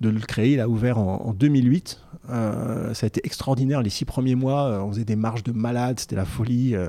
de 0.00 0.08
le 0.08 0.20
créer. 0.20 0.54
Il 0.54 0.60
a 0.60 0.68
ouvert 0.68 0.98
en, 0.98 1.22
en 1.26 1.32
2008. 1.34 2.00
Euh, 2.30 2.92
ça 2.94 3.04
a 3.04 3.08
été 3.08 3.20
extraordinaire. 3.24 3.82
Les 3.82 3.90
six 3.90 4.04
premiers 4.04 4.34
mois, 4.34 4.64
euh, 4.68 4.80
on 4.80 4.88
faisait 4.92 5.04
des 5.04 5.16
marches 5.16 5.42
de 5.44 5.52
malades, 5.52 6.00
c'était 6.00 6.16
la 6.16 6.24
folie. 6.24 6.74
euh, 6.74 6.88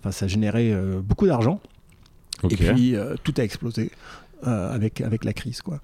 Enfin, 0.00 0.12
ça 0.12 0.26
générait 0.26 0.72
euh, 0.72 1.00
beaucoup 1.02 1.26
d'argent. 1.26 1.60
Et 2.50 2.56
puis, 2.74 2.96
euh, 2.96 3.16
tout 3.22 3.34
a 3.36 3.42
explosé 3.42 3.90
euh, 4.46 4.74
avec, 4.74 5.02
avec 5.02 5.24
la 5.24 5.34
crise. 5.34 5.60
Quoi. 5.60 5.80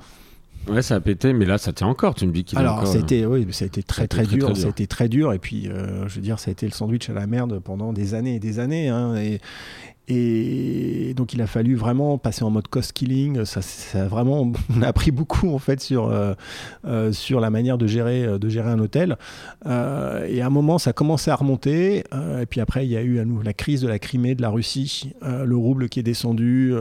Ouais, 0.69 0.83
ça 0.83 0.97
a 0.97 1.01
pété, 1.01 1.33
mais 1.33 1.45
là, 1.45 1.59
ça 1.59 1.73
tient 1.73 1.87
encore. 1.87 2.15
Tu 2.15 2.27
me 2.27 2.33
dis 2.33 2.45
qu'il 2.45 2.59
Alors, 2.59 2.79
encore. 2.79 2.89
ça 2.89 2.99
a 2.99 3.01
été, 3.01 3.25
oui, 3.27 3.47
ça 3.53 3.65
a 3.65 3.67
été 3.67 3.83
très, 3.83 4.03
a 4.05 4.09
très, 4.09 4.25
très, 4.25 4.37
dur. 4.37 4.47
très. 4.53 4.61
Ça 4.61 4.67
a 4.67 4.71
été 4.71 4.87
très 4.87 5.09
dur. 5.09 5.33
Et 5.33 5.39
puis, 5.39 5.69
euh, 5.69 6.09
je 6.09 6.17
veux 6.17 6.21
dire, 6.23 6.39
ça 6.39 6.51
a 6.51 6.53
été 6.53 6.67
le 6.67 6.73
sandwich 6.73 7.09
à 7.09 7.13
la 7.13 7.27
merde 7.27 7.61
pendant 7.61 7.93
des 7.93 8.15
années 8.15 8.37
et 8.37 8.41
des 8.41 8.59
années. 8.59 8.89
hein. 8.89 9.15
et, 9.17 9.41
et 10.09 11.15
donc, 11.17 11.33
il 11.33 11.43
a 11.43 11.47
fallu 11.47 11.75
vraiment 11.75 12.17
passer 12.19 12.45
en 12.45 12.51
mode 12.51 12.69
cost 12.69 12.93
killing. 12.93 13.45
Ça, 13.45 13.61
ça 13.63 14.07
vraiment, 14.07 14.53
on 14.77 14.83
a 14.83 14.87
appris 14.87 15.11
beaucoup 15.11 15.51
en 15.53 15.59
fait 15.59 15.81
sur 15.81 16.09
euh, 16.09 16.35
euh, 16.87 17.13
sur 17.13 17.41
la 17.41 17.51
manière 17.51 17.77
de 17.79 17.87
gérer 17.87 18.25
euh, 18.25 18.39
de 18.39 18.49
gérer 18.49 18.71
un 18.71 18.79
hôtel. 18.79 19.17
Euh, 19.67 20.27
et 20.29 20.41
à 20.43 20.47
un 20.47 20.51
moment, 20.51 20.79
ça 20.79 20.91
a 20.91 20.93
commencé 20.93 21.31
à 21.31 21.35
remonter. 21.37 22.05
euh, 22.15 22.43
et 22.43 22.47
puis 22.47 22.61
après, 22.61 22.87
il 22.87 22.91
y 22.93 22.97
a 22.97 23.03
eu 23.03 23.19
à 23.19 23.25
nouveau 23.25 23.43
la 23.43 23.53
crise 23.55 23.81
de 23.81 23.89
la 23.89 23.99
Crimée, 23.99 24.35
de 24.35 24.43
la 24.43 24.51
Russie, 24.51 25.13
euh, 25.25 25.45
le 25.45 25.57
rouble 25.57 25.89
qui 25.89 25.99
est 26.01 26.05
descendu. 26.05 26.73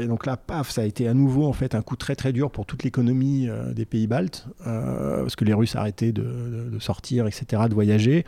et 0.00 0.06
donc 0.06 0.24
là, 0.26 0.36
paf, 0.36 0.70
ça 0.70 0.82
a 0.82 0.84
été 0.84 1.08
à 1.08 1.14
nouveau 1.14 1.46
en 1.46 1.52
fait 1.52 1.74
un 1.74 1.82
coup 1.82 1.96
très 1.96 2.14
très 2.16 2.32
dur 2.32 2.50
pour 2.50 2.64
toute 2.64 2.84
l'économie 2.84 3.48
des 3.74 3.84
pays 3.84 4.06
baltes, 4.06 4.46
parce 4.64 5.36
que 5.36 5.44
les 5.44 5.52
Russes 5.54 5.76
arrêtaient 5.76 6.12
de- 6.12 6.70
de 6.72 6.78
sortir, 6.78 7.26
etc., 7.26 7.62
de 7.68 7.74
voyager. 7.74 8.24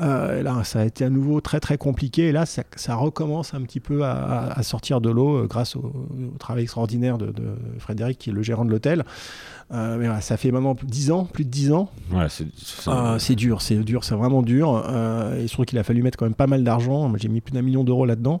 Euh, 0.00 0.42
là, 0.42 0.64
ça 0.64 0.80
a 0.80 0.84
été 0.84 1.04
à 1.04 1.10
nouveau 1.10 1.40
très 1.40 1.60
très 1.60 1.78
compliqué. 1.78 2.28
Et 2.28 2.32
là, 2.32 2.46
ça, 2.46 2.94
recommence 2.96 3.54
un 3.54 3.62
petit 3.62 3.80
peu 3.80 4.04
à, 4.04 4.62
sortir 4.62 5.00
de 5.00 5.10
l'eau 5.10 5.42
euh, 5.42 5.46
grâce 5.46 5.76
au, 5.76 5.92
travail 6.38 6.64
extraordinaire 6.64 7.18
de 7.18 7.32
Frédéric, 7.78 8.18
qui 8.18 8.30
est 8.30 8.32
le 8.32 8.42
gérant 8.42 8.64
de 8.64 8.70
l'hôtel. 8.70 9.04
Euh, 9.72 9.96
mais 9.98 10.06
voilà, 10.06 10.20
ça 10.20 10.36
fait 10.36 10.50
maintenant 10.50 10.76
10 10.82 11.10
ans, 11.10 11.24
plus 11.24 11.44
de 11.44 11.50
10 11.50 11.72
ans. 11.72 11.88
Ouais, 12.12 12.26
c'est. 12.28 12.46
c'est- 13.18 13.34
dur, 13.34 13.62
c'est 13.62 13.76
dur, 13.76 14.04
c'est 14.04 14.14
vraiment 14.14 14.42
dur. 14.42 14.84
Euh, 14.88 15.42
et 15.42 15.48
surtout 15.48 15.64
qu'il 15.64 15.78
a 15.78 15.82
fallu 15.82 16.02
mettre 16.02 16.18
quand 16.18 16.26
même 16.26 16.34
pas 16.34 16.46
mal 16.46 16.62
d'argent. 16.62 17.08
Moi, 17.08 17.18
j'ai 17.20 17.28
mis 17.28 17.40
plus 17.40 17.52
d'un 17.52 17.62
million 17.62 17.82
d'euros 17.82 18.04
là-dedans. 18.06 18.40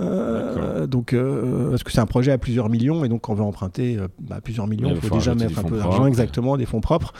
Euh, 0.00 0.86
donc, 0.86 1.12
euh, 1.12 1.70
parce 1.70 1.82
que 1.84 1.92
c'est 1.92 2.00
un 2.00 2.06
projet 2.06 2.32
à 2.32 2.38
plusieurs 2.38 2.68
millions, 2.68 3.04
et 3.04 3.08
donc 3.08 3.22
quand 3.22 3.32
on 3.32 3.36
veut 3.36 3.42
emprunter 3.42 3.96
euh, 3.96 4.08
bah, 4.20 4.40
plusieurs 4.42 4.66
millions, 4.66 4.90
il 4.90 4.96
faut 5.00 5.08
faut 5.08 5.14
déjà 5.14 5.34
mettre 5.34 5.58
un 5.58 5.62
peu 5.62 5.78
d'argent, 5.78 6.06
exactement, 6.06 6.56
des 6.56 6.66
fonds 6.66 6.80
propres. 6.80 7.12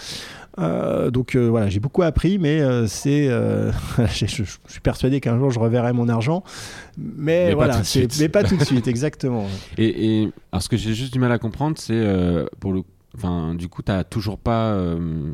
Euh, 0.58 1.10
donc 1.12 1.36
euh, 1.36 1.46
voilà, 1.48 1.68
j'ai 1.68 1.78
beaucoup 1.78 2.02
appris, 2.02 2.38
mais 2.38 2.60
euh, 2.60 2.86
c'est, 2.88 3.28
je, 3.98 4.26
je, 4.26 4.42
suis 4.66 4.80
persuadé 4.82 5.20
qu'un 5.20 5.38
jour 5.38 5.50
je 5.50 5.60
reverrai 5.60 5.92
mon 5.92 6.08
argent, 6.08 6.42
mais, 6.96 7.46
Mais 7.46 7.48
pas 7.50 7.54
voilà, 7.54 7.84
suite. 7.84 8.16
mais 8.18 8.28
pas 8.28 8.42
tout 8.42 8.56
de 8.56 8.64
suite, 8.64 8.88
exactement. 8.88 9.46
Et, 9.76 10.22
et 10.22 10.32
alors, 10.52 10.62
ce 10.62 10.68
que 10.68 10.76
j'ai 10.76 10.94
juste 10.94 11.12
du 11.12 11.18
mal 11.20 11.30
à 11.32 11.38
comprendre, 11.38 11.76
c'est 11.78 11.92
euh, 11.94 12.46
pour 12.60 12.72
le. 12.72 12.82
Enfin, 13.16 13.54
du 13.54 13.68
coup, 13.68 13.82
t'as 13.82 14.04
toujours 14.04 14.38
pas 14.38 14.72
euh, 14.72 15.32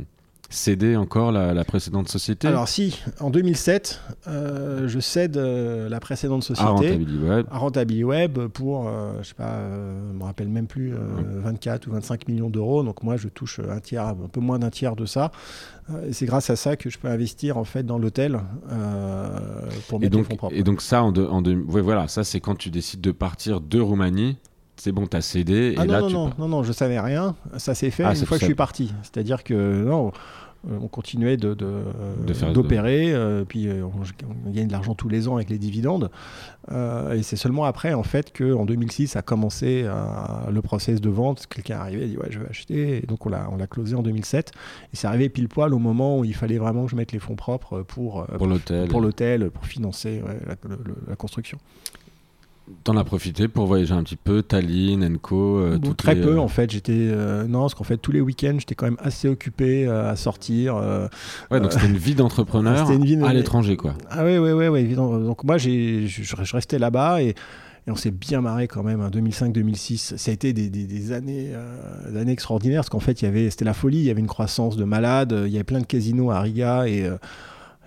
cédé 0.49 0.95
encore 0.95 1.33
la, 1.33 1.53
la 1.53 1.65
précédente 1.65 2.09
société 2.09 2.47
Alors 2.47 2.69
si, 2.69 3.01
en 3.19 3.31
2007, 3.31 4.01
euh, 4.29 4.87
je 4.87 5.01
cède 5.01 5.37
euh, 5.37 5.89
la 5.89 5.99
précédente 5.99 6.43
à 6.45 6.47
société. 6.47 6.71
Rentability 6.71 7.19
Web. 7.19 7.47
à 7.51 7.59
Rentability 7.59 8.05
Web 8.05 8.39
pour, 8.49 8.89
je 9.21 9.27
sais 9.29 9.35
pas, 9.35 9.59
je 10.13 10.17
me 10.17 10.23
rappelle 10.23 10.49
même 10.49 10.69
plus, 10.69 10.95
euh, 10.95 10.99
24 11.43 11.89
ou 11.89 11.93
25 11.93 12.29
millions 12.29 12.51
d'euros. 12.51 12.85
Donc 12.85 13.03
moi, 13.03 13.17
je 13.17 13.27
touche 13.29 13.59
un 13.69 13.81
tiers, 13.81 14.07
un 14.07 14.15
peu 14.31 14.41
moins 14.41 14.61
d'un 14.61 14.71
tiers 14.71 14.95
de 14.95 15.07
ça. 15.07 15.33
C'est 16.13 16.25
grâce 16.27 16.49
à 16.49 16.57
ça 16.57 16.77
que 16.77 16.89
je 16.89 16.99
peux 16.99 17.09
investir 17.09 17.59
en 17.59 17.65
fait 17.65 17.83
dans 17.83 17.99
l'hôtel 17.99 18.41
pour 19.89 19.99
Et 19.99 20.01
mettre 20.01 20.01
les 20.03 20.09
donc, 20.09 20.27
fonds 20.31 20.37
propres. 20.37 20.55
et 20.57 20.63
donc 20.63 20.81
ça, 20.81 21.03
en 21.03 21.13
deux, 21.13 21.27
en 21.27 21.43
deux- 21.43 21.57
ouais, 21.69 21.83
voilà, 21.83 22.09
ça 22.09 22.25
c'est 22.25 22.41
quand 22.41 22.55
tu 22.55 22.71
décides 22.71 23.01
de 23.03 23.11
partir 23.13 23.61
de 23.61 23.81
Roumanie. 23.81 24.39
C'est 24.77 24.93
bon, 24.93 25.07
t'as 25.07 25.21
cédé. 25.21 25.75
Ah 25.79 25.85
et 25.85 25.87
non, 25.87 25.93
là, 25.93 26.01
non, 26.01 26.09
tu 26.09 26.15
non, 26.15 26.31
non, 26.39 26.49
non, 26.49 26.63
je 26.63 26.73
savais 26.73 26.99
rien. 27.01 27.37
Ça 27.59 27.75
s'est 27.75 27.91
fait 27.91 28.05
Ah, 28.05 28.15
une 28.15 28.27
fois 28.27 28.37
que 28.37 28.41
je 28.43 28.47
suis 28.47 28.55
parti. 28.55 28.93
C'est-à-dire 29.03 29.45
que 29.45 29.85
non, 29.85 30.11
on 30.81 30.89
continuait 30.89 31.37
de, 31.37 31.53
de, 31.55 31.83
De 32.27 32.33
faire- 32.33 32.53
d'opérer, 32.53 33.13
euh, 33.15 33.45
puis 33.45 33.69
euh, 33.69 33.85
on, 33.85 33.91
on 34.47 34.51
gagne 34.51 34.67
de 34.67 34.73
l'argent 34.73 34.95
tous 34.95 35.09
les 35.11 35.29
ans 35.29 35.37
avec 35.37 35.51
les 35.51 35.59
dividendes. 35.59 36.11
Euh, 36.73 37.13
et 37.13 37.23
c'est 37.23 37.37
seulement 37.37 37.65
après, 37.67 37.93
en 37.93 38.03
fait, 38.03 38.33
qu'en 38.37 38.65
2006 38.65 39.15
a 39.17 39.23
commencé 39.23 39.83
euh, 39.85 39.93
le 40.51 40.63
process 40.63 41.01
de 41.03 41.11
vente. 41.11 41.47
Quelqu'un 41.49 41.75
est 41.75 41.81
arrivé, 41.81 42.05
a 42.05 42.07
dit 42.07 42.17
ouais, 42.17 42.29
je 42.31 42.39
vais 42.41 42.49
acheter. 42.49 42.97
Et 43.03 43.07
donc 43.07 43.27
on 43.27 43.29
l'a, 43.29 43.47
on 43.53 43.57
l'a 43.57 43.67
closé 43.67 43.95
en 43.95 44.03
2007. 44.03 44.53
Et 44.93 44.97
c'est 44.97 45.07
arrivé 45.07 45.29
pile 45.29 45.49
poil 45.49 45.75
au 45.75 45.79
moment 45.79 46.19
où 46.19 46.25
il 46.25 46.35
fallait 46.35 46.59
vraiment 46.59 46.87
que 46.87 46.91
je 46.91 46.97
mette 46.97 47.13
les 47.13 47.19
fonds 47.19 47.37
propres 47.37 47.83
pour, 47.83 48.25
Pour 48.27 48.47
l'hôtel. 48.47 48.89
pour 48.89 49.01
l'hôtel, 49.03 49.51
pour 49.51 49.67
financer 49.67 50.23
ouais, 50.27 50.39
la, 50.47 50.57
le- 50.69 50.83
le- 50.83 50.97
la 51.09 51.17
construction. 51.17 51.59
T'en 52.83 52.97
as 52.97 53.05
profité 53.05 53.47
pour 53.47 53.67
voyager 53.67 53.93
un 53.93 54.03
petit 54.03 54.17
peu, 54.17 54.43
Tallinn, 54.43 55.05
Enco. 55.05 55.59
euh, 55.59 55.77
Bon, 55.79 55.93
très 55.93 56.15
les, 56.15 56.23
peu 56.23 56.33
euh, 56.37 56.39
en 56.41 56.49
fait. 56.49 56.71
J'étais 56.71 56.93
euh, 56.97 57.45
non, 57.47 57.61
parce 57.61 57.75
qu'en 57.75 57.85
fait 57.85 57.99
tous 57.99 58.11
les 58.11 58.23
week-ends 58.23 58.57
j'étais 58.59 58.75
quand 58.75 58.87
même 58.87 58.97
assez 59.01 59.29
occupé 59.29 59.87
euh, 59.87 60.11
à 60.11 60.17
sortir. 60.17 60.77
euh. 60.77 61.07
Ouais, 61.51 61.61
donc 61.61 61.73
c'était 61.73 61.87
une 61.89 61.99
vie 61.99 62.15
d'entrepreneur 62.15 62.91
une 62.91 63.23
à 63.23 63.35
l'étranger, 63.35 63.77
quoi. 63.77 63.95
Ah 64.11 64.25
oui, 64.25 64.39
oui, 64.39 64.53
oui, 64.53 64.81
évidemment. 64.81 65.19
Donc 65.19 65.45
moi 65.45 65.59
j'ai, 65.59 66.07
je, 66.07 66.23
je 66.23 66.55
restais 66.57 66.79
là-bas 66.79 67.21
et, 67.23 67.35
et 67.87 67.91
on 67.91 67.97
s'est 67.97 68.11
bien 68.11 68.41
marré 68.41 68.67
quand 68.67 68.83
même. 68.83 69.03
hein, 69.03 69.11
2005-2006, 69.13 70.17
ça 70.17 70.31
a 70.31 70.35
été 70.35 70.55
des, 70.55 70.71
des- 70.71 70.87
des 70.87 71.13
années, 71.13 71.51
euh, 71.53 72.11
des 72.13 72.19
années 72.19 72.33
extraordinaires 72.33 72.81
parce 72.81 72.89
qu'en 72.89 73.01
fait 73.01 73.21
il 73.21 73.27
y 73.27 73.29
avait, 73.29 73.51
c'était 73.51 73.67
la 73.67 73.75
folie. 73.75 73.99
Il 73.99 74.05
y 74.05 74.11
avait 74.11 74.21
une 74.21 74.27
croissance 74.27 74.77
de 74.79 74.85
malades. 74.85 75.35
Il 75.47 75.53
y 75.53 75.57
avait 75.57 75.65
plein 75.65 75.81
de 75.81 75.87
casinos 75.87 76.31
à 76.31 76.41
Riga 76.41 76.89
et 76.89 77.05
euh, 77.05 77.17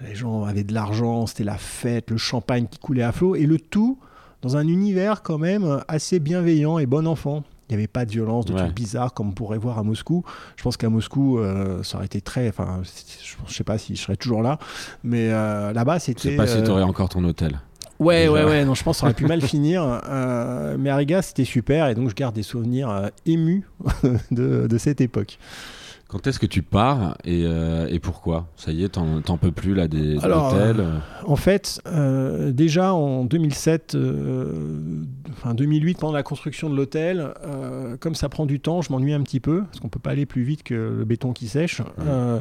les 0.07 0.13
gens 0.13 0.43
avaient 0.43 0.63
de 0.63 0.73
l'argent. 0.75 1.25
C'était 1.25 1.43
la 1.45 1.57
fête, 1.57 2.11
le 2.11 2.17
champagne 2.17 2.67
qui 2.69 2.77
coulait 2.77 3.01
à 3.01 3.11
flot 3.11 3.35
et 3.35 3.47
le 3.47 3.57
tout 3.59 3.97
dans 4.47 4.57
un 4.57 4.67
univers 4.67 5.23
quand 5.23 5.37
même 5.37 5.81
assez 5.89 6.19
bienveillant 6.19 6.79
et 6.79 6.85
bon 6.85 7.05
enfant. 7.07 7.43
Il 7.69 7.73
n'y 7.75 7.81
avait 7.81 7.87
pas 7.87 8.05
de 8.05 8.11
violence, 8.11 8.45
de 8.45 8.53
Ouais. 8.53 8.59
trucs 8.61 8.75
bizarres 8.75 9.13
comme 9.13 9.27
on 9.29 9.31
pourrait 9.33 9.57
voir 9.57 9.77
à 9.77 9.83
Moscou. 9.83 10.23
Je 10.55 10.63
pense 10.63 10.77
qu'à 10.77 10.87
Moscou, 10.89 11.37
euh, 11.37 11.83
ça 11.83 11.97
aurait 11.97 12.05
été 12.05 12.21
très. 12.21 12.47
Enfin, 12.47 12.79
je 12.81 13.43
ne 13.45 13.49
sais 13.51 13.65
pas 13.65 13.77
si 13.77 13.95
je 13.97 14.01
serais 14.03 14.15
toujours 14.15 14.41
là, 14.41 14.57
mais 15.03 15.27
euh, 15.31 15.73
là-bas, 15.73 15.97
Je 15.97 16.03
c'était. 16.05 16.29
sais 16.29 16.35
pas 16.37 16.47
si 16.47 16.59
euh, 16.59 16.65
t'aurais 16.65 16.83
encore 16.83 17.09
ton 17.09 17.23
hôtel. 17.25 17.59
Ouais, 17.99 18.29
ouais, 18.29 18.43
ouais. 18.45 18.63
Non, 18.63 18.73
je 18.73 18.83
pense 18.83 18.97
que 18.97 18.99
ça 19.01 19.05
aurait 19.07 19.15
pu 19.15 19.25
mal 19.25 19.41
finir. 19.53 19.83
Euh, 20.07 20.77
mais 20.79 20.89
à 20.91 20.95
Riga, 20.95 21.21
c'était 21.21 21.43
super, 21.43 21.87
et 21.89 21.95
donc 21.95 22.09
je 22.09 22.15
garde 22.15 22.35
des 22.35 22.43
souvenirs 22.43 22.89
euh, 22.89 23.07
émus 23.25 23.67
de, 24.31 24.67
de 24.67 24.77
cette 24.77 25.01
époque. 25.01 25.37
Quand 26.09 26.25
est-ce 26.25 26.39
que 26.39 26.45
tu 26.45 26.61
pars 26.61 27.17
et, 27.25 27.43
euh, 27.45 27.87
et 27.89 27.99
pourquoi? 27.99 28.47
Ça 28.55 28.71
y 28.71 28.83
est, 28.85 28.89
t'en 28.89 29.19
t'en 29.21 29.35
peux 29.37 29.51
plus 29.51 29.75
là 29.75 29.89
des 29.89 30.17
Alors, 30.23 30.53
hôtels 30.53 30.79
euh, 30.79 30.97
En 31.25 31.35
fait, 31.35 31.81
euh, 31.85 32.51
déjà 32.53 32.93
en 32.93 33.25
2007, 33.25 33.95
euh, 33.95 34.53
enfin 35.31 35.53
2008, 35.53 35.97
pendant 35.99 36.13
la 36.13 36.23
construction 36.23 36.69
de 36.69 36.75
l'hôtel, 36.77 37.27
euh, 37.45 37.97
comme 37.99 38.15
ça 38.15 38.29
prend 38.29 38.45
du 38.45 38.61
temps, 38.61 38.81
je 38.81 38.91
m'ennuie 38.93 39.13
un 39.13 39.21
petit 39.21 39.41
peu, 39.41 39.63
parce 39.63 39.81
qu'on 39.81 39.89
peut 39.89 39.99
pas 39.99 40.11
aller 40.11 40.25
plus 40.25 40.43
vite 40.43 40.63
que 40.63 40.95
le 40.97 41.03
béton 41.03 41.33
qui 41.33 41.49
sèche. 41.49 41.81
Euh, 42.07 42.39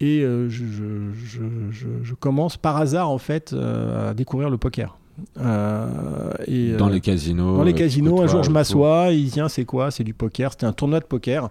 et 0.00 0.22
euh, 0.22 0.48
je, 0.48 0.64
je- 0.66 1.12
je- 1.24 1.70
je- 1.70 1.86
je 2.02 2.14
commence 2.14 2.56
par 2.56 2.76
hasard, 2.76 3.08
en 3.08 3.18
fait, 3.18 3.52
euh, 3.52 4.10
à 4.10 4.14
découvrir 4.14 4.50
le 4.50 4.56
poker. 4.58 4.98
Euh, 5.38 6.32
et, 6.46 6.72
dans 6.72 6.88
euh, 6.88 6.92
les 6.92 7.00
casinos. 7.00 7.56
Dans 7.56 7.62
les 7.62 7.72
euh, 7.72 7.76
casinos, 7.76 8.20
un 8.20 8.26
jour 8.26 8.42
je 8.42 8.50
m'assois, 8.50 9.12
il 9.12 9.24
dit 9.24 9.30
tiens 9.30 9.48
c'est 9.48 9.64
quoi? 9.64 9.90
C'est 9.90 10.04
du 10.04 10.12
poker. 10.12 10.52
C'était 10.52 10.66
un 10.66 10.72
tournoi 10.72 11.00
de 11.00 11.06
poker. 11.06 11.50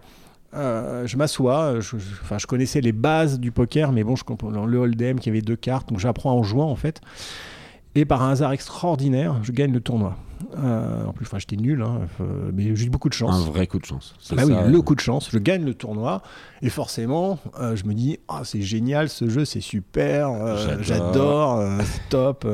Euh, 0.56 1.06
je 1.08 1.18
m'assois, 1.18 1.80
je, 1.80 1.98
je- 1.98 2.14
enfin, 2.22 2.38
je 2.38 2.48
connaissais 2.48 2.82
les 2.82 2.92
bases 2.94 3.40
du 3.40 3.52
poker, 3.52 3.92
mais 3.92 4.04
bon, 4.04 4.16
je 4.16 4.24
comprends 4.24 4.50
le 4.66 4.78
hold'em 4.78 5.20
qui 5.20 5.30
avait 5.30 5.42
deux 5.42 5.56
cartes, 5.56 5.90
donc 5.90 6.00
j'apprends 6.00 6.34
en 6.38 6.44
jouant 6.44 6.70
en 6.70 6.76
fait. 6.76 7.02
Et 7.98 8.04
par 8.06 8.22
un 8.24 8.32
hasard 8.32 8.52
extraordinaire, 8.52 9.36
je 9.44 9.52
gagne 9.54 9.72
le 9.72 9.80
tournoi. 9.80 10.18
Euh, 10.58 11.06
en 11.06 11.14
plus, 11.14 11.26
enfin, 11.26 11.40
j'étais 11.40 11.56
nul, 11.56 11.82
hein, 11.82 12.02
euh, 12.20 12.52
mais 12.54 12.76
j'ai 12.76 12.88
eu 12.88 12.90
beaucoup 12.90 13.08
de 13.08 13.14
chance. 13.14 13.34
Un 13.36 13.50
vrai 13.50 13.68
coup 13.68 13.80
de 13.80 13.86
chance. 13.86 14.16
C'est 14.20 14.36
Bah 14.36 14.44
oui, 14.46 14.54
ça. 14.54 14.68
le 14.68 14.82
coup 14.82 14.94
de 14.96 15.00
chance, 15.00 15.30
je 15.32 15.40
gagne 15.40 15.64
le 15.64 15.74
tournoi 15.74 16.22
et 16.62 16.70
forcément, 16.70 17.40
euh, 17.60 17.76
je 17.78 17.86
me 17.86 17.94
dis 17.94 18.20
ah 18.28 18.42
c'est 18.44 18.62
génial 18.62 19.08
ce 19.08 19.30
jeu, 19.30 19.46
c'est 19.46 19.62
super, 19.62 20.30
J'adore. 20.82 21.64
top. 22.10 22.46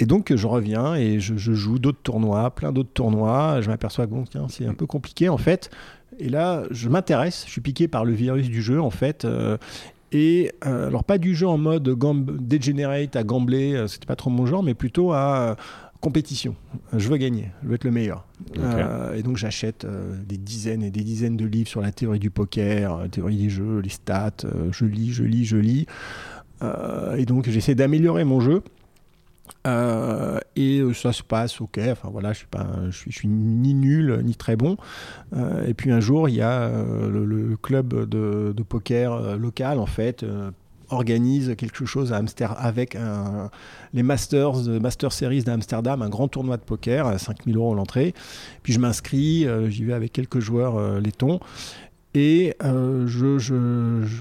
Et 0.00 0.06
donc 0.06 0.32
je 0.34 0.46
reviens 0.46 0.94
et 0.96 1.20
je, 1.20 1.36
je 1.36 1.52
joue 1.52 1.78
d'autres 1.78 2.02
tournois, 2.02 2.50
plein 2.52 2.72
d'autres 2.72 2.92
tournois. 2.92 3.60
Je 3.60 3.68
m'aperçois 3.68 4.06
que 4.06 4.10
bon, 4.12 4.24
c'est 4.48 4.66
un 4.66 4.74
peu 4.74 4.86
compliqué 4.86 5.28
en 5.28 5.36
fait. 5.38 5.70
Et 6.18 6.28
là, 6.28 6.64
je 6.70 6.88
m'intéresse, 6.88 7.44
je 7.46 7.50
suis 7.50 7.60
piqué 7.60 7.88
par 7.88 8.04
le 8.04 8.12
virus 8.12 8.48
du 8.48 8.62
jeu 8.62 8.80
en 8.80 8.90
fait. 8.90 9.24
euh, 9.24 9.56
et 10.14 10.52
euh, 10.64 10.86
alors 10.86 11.02
pas 11.02 11.18
du 11.18 11.34
jeu 11.34 11.48
en 11.48 11.58
mode 11.58 11.82
degenerate 11.82 13.16
à 13.16 13.24
gambler, 13.24 13.74
euh, 13.74 13.88
c'était 13.88 14.06
pas 14.06 14.14
trop 14.14 14.30
mon 14.30 14.46
genre, 14.46 14.62
mais 14.62 14.74
plutôt 14.74 15.12
à 15.12 15.38
euh, 15.38 15.54
compétition. 16.00 16.54
Je 16.96 17.08
veux 17.08 17.16
gagner, 17.16 17.50
je 17.64 17.68
veux 17.68 17.74
être 17.74 17.84
le 17.84 17.90
meilleur. 17.90 18.24
Et 19.16 19.22
donc 19.22 19.38
j'achète 19.38 19.86
des 20.28 20.36
dizaines 20.36 20.82
et 20.84 20.90
des 20.90 21.02
dizaines 21.02 21.36
de 21.36 21.46
livres 21.46 21.68
sur 21.68 21.80
la 21.80 21.90
théorie 21.90 22.20
du 22.20 22.30
poker, 22.30 22.98
la 22.98 23.08
théorie 23.08 23.38
des 23.38 23.50
jeux, 23.50 23.80
les 23.80 23.88
stats. 23.88 24.44
je 24.70 24.84
lis, 24.84 25.12
je 25.12 25.24
lis, 25.24 25.44
je 25.46 25.56
lis. 25.56 25.86
Et 27.16 27.24
donc 27.24 27.48
j'essaie 27.48 27.74
d'améliorer 27.74 28.24
mon 28.24 28.40
jeu. 28.40 28.62
Euh, 29.66 30.38
et 30.56 30.80
euh, 30.80 30.92
ça 30.92 31.12
se 31.12 31.22
passe 31.22 31.60
ok. 31.60 31.80
Enfin 31.90 32.08
voilà, 32.10 32.32
je 32.32 32.38
suis 32.38 32.46
pas, 32.46 32.66
je 32.90 33.10
suis, 33.10 33.28
ni 33.28 33.74
nul 33.74 34.20
ni 34.24 34.34
très 34.34 34.56
bon. 34.56 34.76
Euh, 35.34 35.66
et 35.66 35.74
puis 35.74 35.90
un 35.90 36.00
jour, 36.00 36.28
il 36.28 36.36
y 36.36 36.42
a 36.42 36.68
le, 36.68 37.56
club 37.60 38.08
de, 38.08 38.62
poker 38.62 39.36
local 39.38 39.78
en 39.78 39.86
fait. 39.86 40.24
organise 40.90 41.54
quelque 41.56 41.86
chose 41.86 42.12
à 42.12 42.16
Amsterdam 42.16 42.56
avec 42.60 42.96
les 43.94 44.02
Masters, 44.02 44.80
Master 44.80 45.12
Series 45.12 45.42
d'Amsterdam, 45.42 46.02
un 46.02 46.08
grand 46.08 46.28
tournoi 46.28 46.56
de 46.56 46.62
poker 46.62 47.06
à 47.06 47.18
5000 47.18 47.56
euros 47.56 47.74
l'entrée. 47.74 48.14
Puis 48.62 48.72
je 48.72 48.80
m'inscris, 48.80 49.46
j'y 49.68 49.84
vais 49.84 49.94
avec 49.94 50.12
quelques 50.12 50.40
joueurs 50.40 51.00
laitons 51.00 51.40
et 52.14 52.54
je 52.60 53.54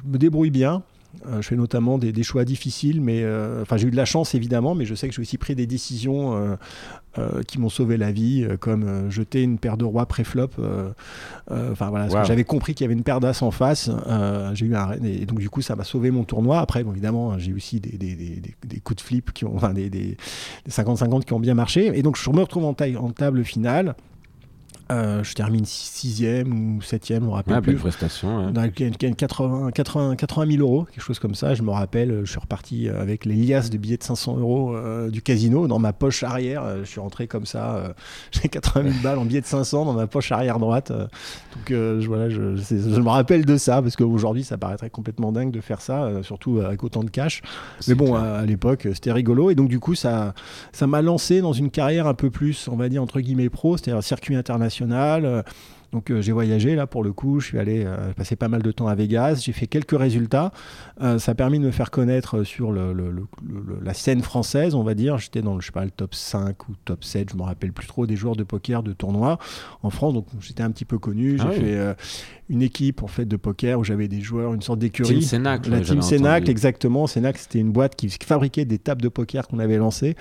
me 0.06 0.18
débrouille 0.18 0.52
bien. 0.52 0.84
Euh, 1.28 1.42
je 1.42 1.48
fais 1.50 1.56
notamment 1.56 1.98
des, 2.00 2.12
des 2.12 2.24
choix 2.24 2.44
difficiles, 2.44 3.00
mais 3.00 3.22
euh, 3.24 3.62
enfin 3.62 3.78
j'ai 3.78 3.88
eu 3.88 3.92
de 3.92 3.96
la 3.96 4.04
chance 4.06 4.34
évidemment, 4.36 4.74
mais 4.76 4.86
je 4.86 4.96
sais 4.96 5.08
que 5.08 5.14
j'ai 5.14 5.22
aussi 5.22 5.38
pris 5.38 5.54
des 5.56 5.68
décisions 5.68 6.58
euh, 7.18 7.44
qui 7.48 7.60
m'ont 7.60 7.70
sauvé 7.70 7.98
la 7.98 8.12
vie, 8.12 8.46
comme 8.60 9.10
jeter 9.12 9.44
une 9.44 9.60
paire 9.60 9.78
de 9.78 9.86
rois 9.86 10.06
pré-flop. 10.08 10.50
Enfin 11.52 11.90
voilà, 11.90 12.08
Wow. 12.08 12.26
j'avais 12.26 12.44
compris 12.44 12.74
qu'il 12.74 12.84
y 12.84 12.88
avait 12.88 12.96
une 12.96 13.04
paire 13.04 13.20
d'as 13.20 13.42
en 13.42 13.52
face. 13.52 13.90
j'ai 14.54 14.66
eu 14.66 14.76
un 14.76 14.94
et 15.04 15.26
donc 15.26 15.40
du 15.40 15.50
coup 15.50 15.62
ça 15.62 15.76
m'a 15.76 15.84
sauvé 15.84 16.10
mon 16.12 16.24
tournoi. 16.24 16.60
Après, 16.60 16.84
bon, 16.84 16.92
évidemment, 16.92 17.38
j'ai 17.38 17.52
eu 17.52 17.56
aussi 17.56 17.80
des, 17.80 17.98
des, 17.98 18.16
des- 18.16 18.80
coups 18.80 18.98
de 19.04 19.08
flip 19.08 19.32
qui 19.34 19.46
ont, 19.46 19.56
enfin 19.56 19.74
des, 19.74 19.90
des, 19.90 20.18
des 20.66 20.72
50-50 20.72 21.24
qui 21.24 21.34
ont 21.34 21.40
bien 21.40 21.54
marché. 21.54 21.92
Et 21.98 22.02
donc 22.02 22.18
je 22.18 22.30
me 22.32 22.40
retrouve 22.42 22.66
en, 22.66 22.74
taille, 22.74 22.98
en 22.98 23.12
table 23.12 23.44
finale. 23.46 23.96
Euh, 24.94 25.24
je 25.24 25.34
termine 25.34 25.66
sixième 25.66 26.78
ou 26.78 26.82
septième, 26.82 27.24
je 27.24 27.28
me 27.28 27.34
rappelle 27.34 27.56
Ouais, 27.56 27.62
plus. 27.62 27.76
prestation. 27.76 28.46
ouais. 28.48 28.52
Dans 28.52 28.62
lequel- 28.64 28.92
lequel 28.92 29.16
80, 29.16 29.72
80, 29.72 30.16
80 30.16 30.52
000 30.52 30.62
euros, 30.62 30.86
quelque 30.86 31.04
chose 31.04 31.20
comme 31.20 31.36
ça. 31.36 31.56
Je 31.56 31.64
me 31.64 31.72
rappelle, 31.72 32.22
je 32.24 32.30
suis 32.30 32.40
reparti 32.40 32.90
avec 32.90 33.26
les 33.26 33.36
liasses 33.36 33.70
de 33.70 33.78
billets 33.78 33.98
de 33.98 34.04
500 34.04 34.38
euros 34.38 34.76
euh, 34.76 35.10
du 35.10 35.22
casino 35.22 35.68
dans 35.68 35.80
ma 35.80 35.94
poche 35.94 36.24
arrière. 36.24 36.64
Euh, 36.64 36.80
Je 36.84 36.90
suis 36.90 37.00
rentré 37.00 37.28
comme 37.28 37.46
ça. 37.46 37.76
euh, 37.76 37.94
J'ai 38.32 38.50
80 38.50 38.84
000 38.92 38.96
balles 39.04 39.18
en 39.20 39.26
billets 39.26 39.42
de 39.42 39.46
500 39.46 39.86
dans 39.86 39.94
ma 39.94 40.08
poche 40.08 40.32
arrière 40.32 40.60
droite. 40.60 40.92
Euh, 40.92 41.08
Donc 41.56 41.72
euh, 41.72 42.02
je, 42.02 42.08
voilà, 42.08 42.30
je, 42.30 42.56
je 42.56 43.02
me 43.02 43.10
rappelle 43.10 43.46
de 43.46 43.58
ça 43.58 43.82
parce 43.82 43.96
qu'aujourd'hui 43.96 44.44
ça 44.44 44.58
paraîtrait 44.58 44.90
complètement 44.90 45.32
dingue 45.32 45.52
de 45.52 45.62
faire 45.62 45.82
ça, 45.82 46.04
euh, 46.04 46.24
surtout 46.24 46.60
avec 46.60 46.84
autant 46.84 47.04
de 47.04 47.10
cash. 47.10 47.42
Mais 47.88 47.96
bon, 47.96 48.16
à, 48.16 48.22
à 48.22 48.46
l'époque, 48.46 48.88
c'était 48.94 49.12
rigolo. 49.12 49.50
Et 49.50 49.56
donc, 49.56 49.70
du 49.70 49.80
coup, 49.80 49.96
ça 49.96 50.34
ça 50.72 50.88
m'a 50.88 51.02
lancé 51.02 51.42
dans 51.42 51.54
une 51.54 51.70
carrière 51.72 52.08
un 52.08 52.14
peu 52.14 52.30
plus, 52.30 52.68
on 52.72 52.76
va 52.76 52.90
dire, 52.90 53.02
entre 53.02 53.20
guillemets, 53.22 53.50
pro, 53.50 53.78
c'est-à-dire 53.78 54.04
circuit 54.04 54.36
international. 54.36 54.83
Euh, 54.92 55.42
donc 55.92 56.10
euh, 56.10 56.22
j'ai 56.24 56.32
voyagé 56.32 56.74
là 56.76 56.88
pour 56.88 57.04
le 57.04 57.14
coup, 57.14 57.40
je 57.40 57.46
suis 57.46 57.60
allé 57.60 57.84
euh, 57.86 58.14
passer 58.14 58.36
pas 58.36 58.48
mal 58.48 58.64
de 58.64 58.72
temps 58.72 58.88
à 58.88 58.96
Vegas, 58.96 59.44
j'ai 59.46 59.52
fait 59.52 59.68
quelques 59.68 59.96
résultats. 59.96 60.52
Euh, 61.04 61.20
ça 61.20 61.34
a 61.34 61.36
permis 61.36 61.60
de 61.60 61.66
me 61.66 61.70
faire 61.72 61.92
connaître 61.92 62.44
sur 62.44 62.72
le, 62.72 62.94
le- 62.94 63.12
le- 63.12 63.28
le- 63.48 63.80
la 63.80 63.94
scène 63.94 64.22
française, 64.24 64.74
on 64.74 64.82
va 64.82 64.96
dire. 64.96 65.20
J'étais 65.20 65.44
dans 65.44 65.54
le, 65.54 65.62
je 65.62 65.68
sais 65.68 65.72
pas, 65.72 65.86
le 65.86 65.92
top 65.92 66.16
5 66.16 66.68
ou 66.68 66.72
top 66.84 67.04
7, 67.04 67.30
je 67.34 67.38
me 67.38 67.44
rappelle 67.44 67.74
plus 67.74 67.86
trop, 67.86 68.08
des 68.08 68.16
joueurs 68.16 68.36
de 68.36 68.42
poker 68.44 68.82
de 68.82 68.92
tournoi 68.92 69.38
en 69.84 69.92
France. 69.92 70.16
Donc 70.16 70.26
j'étais 70.40 70.64
un 70.64 70.72
petit 70.72 70.86
peu 70.86 70.98
connu. 70.98 71.38
J'ai 71.38 71.44
Ah 71.44 71.50
oui. 71.52 71.60
fait 71.60 71.96
une 72.50 72.64
équipe 72.64 73.04
en 73.04 73.08
fait 73.08 73.26
de 73.26 73.36
poker 73.38 73.78
où 73.80 73.84
j'avais 73.84 74.08
des 74.08 74.20
joueurs, 74.22 74.56
une 74.56 74.64
sorte 74.64 74.80
Team 74.80 74.90
d'écurie. 74.90 75.22
Sénac, 75.22 75.68
La 75.68 75.80
team 75.82 76.02
Sénac, 76.02 76.50
exactement. 76.50 77.06
Sénac, 77.06 77.38
c'était 77.38 77.60
une 77.60 77.72
boîte 77.72 77.96
qui 77.96 78.10
fabriquait 78.10 78.66
des 78.66 78.80
tables 78.80 79.04
de 79.04 79.10
poker 79.10 79.48
qu'on 79.48 79.60
avait 79.60 79.78
lancées. 79.78 80.16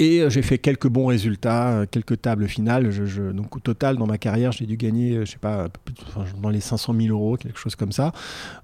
Et 0.00 0.20
euh, 0.22 0.28
j'ai 0.28 0.42
fait 0.42 0.58
quelques 0.58 0.88
bons 0.88 1.06
résultats, 1.06 1.68
euh, 1.70 1.86
quelques 1.88 2.20
tables 2.20 2.48
finales. 2.48 2.90
Je- 2.90 3.04
je- 3.06 3.30
donc 3.30 3.54
au 3.56 3.60
total, 3.60 3.96
dans 3.96 4.06
ma 4.06 4.18
carrière, 4.18 4.50
j'ai 4.50 4.66
dû 4.66 4.76
gagner, 4.76 5.12
euh, 5.18 5.24
je 5.24 5.30
sais 5.30 5.38
pas, 5.38 5.68
dans 6.42 6.48
les 6.48 6.60
500 6.60 6.92
000 6.98 7.16
euros, 7.16 7.36
quelque 7.36 7.58
chose 7.58 7.76
comme 7.76 7.92
ça. 7.92 8.10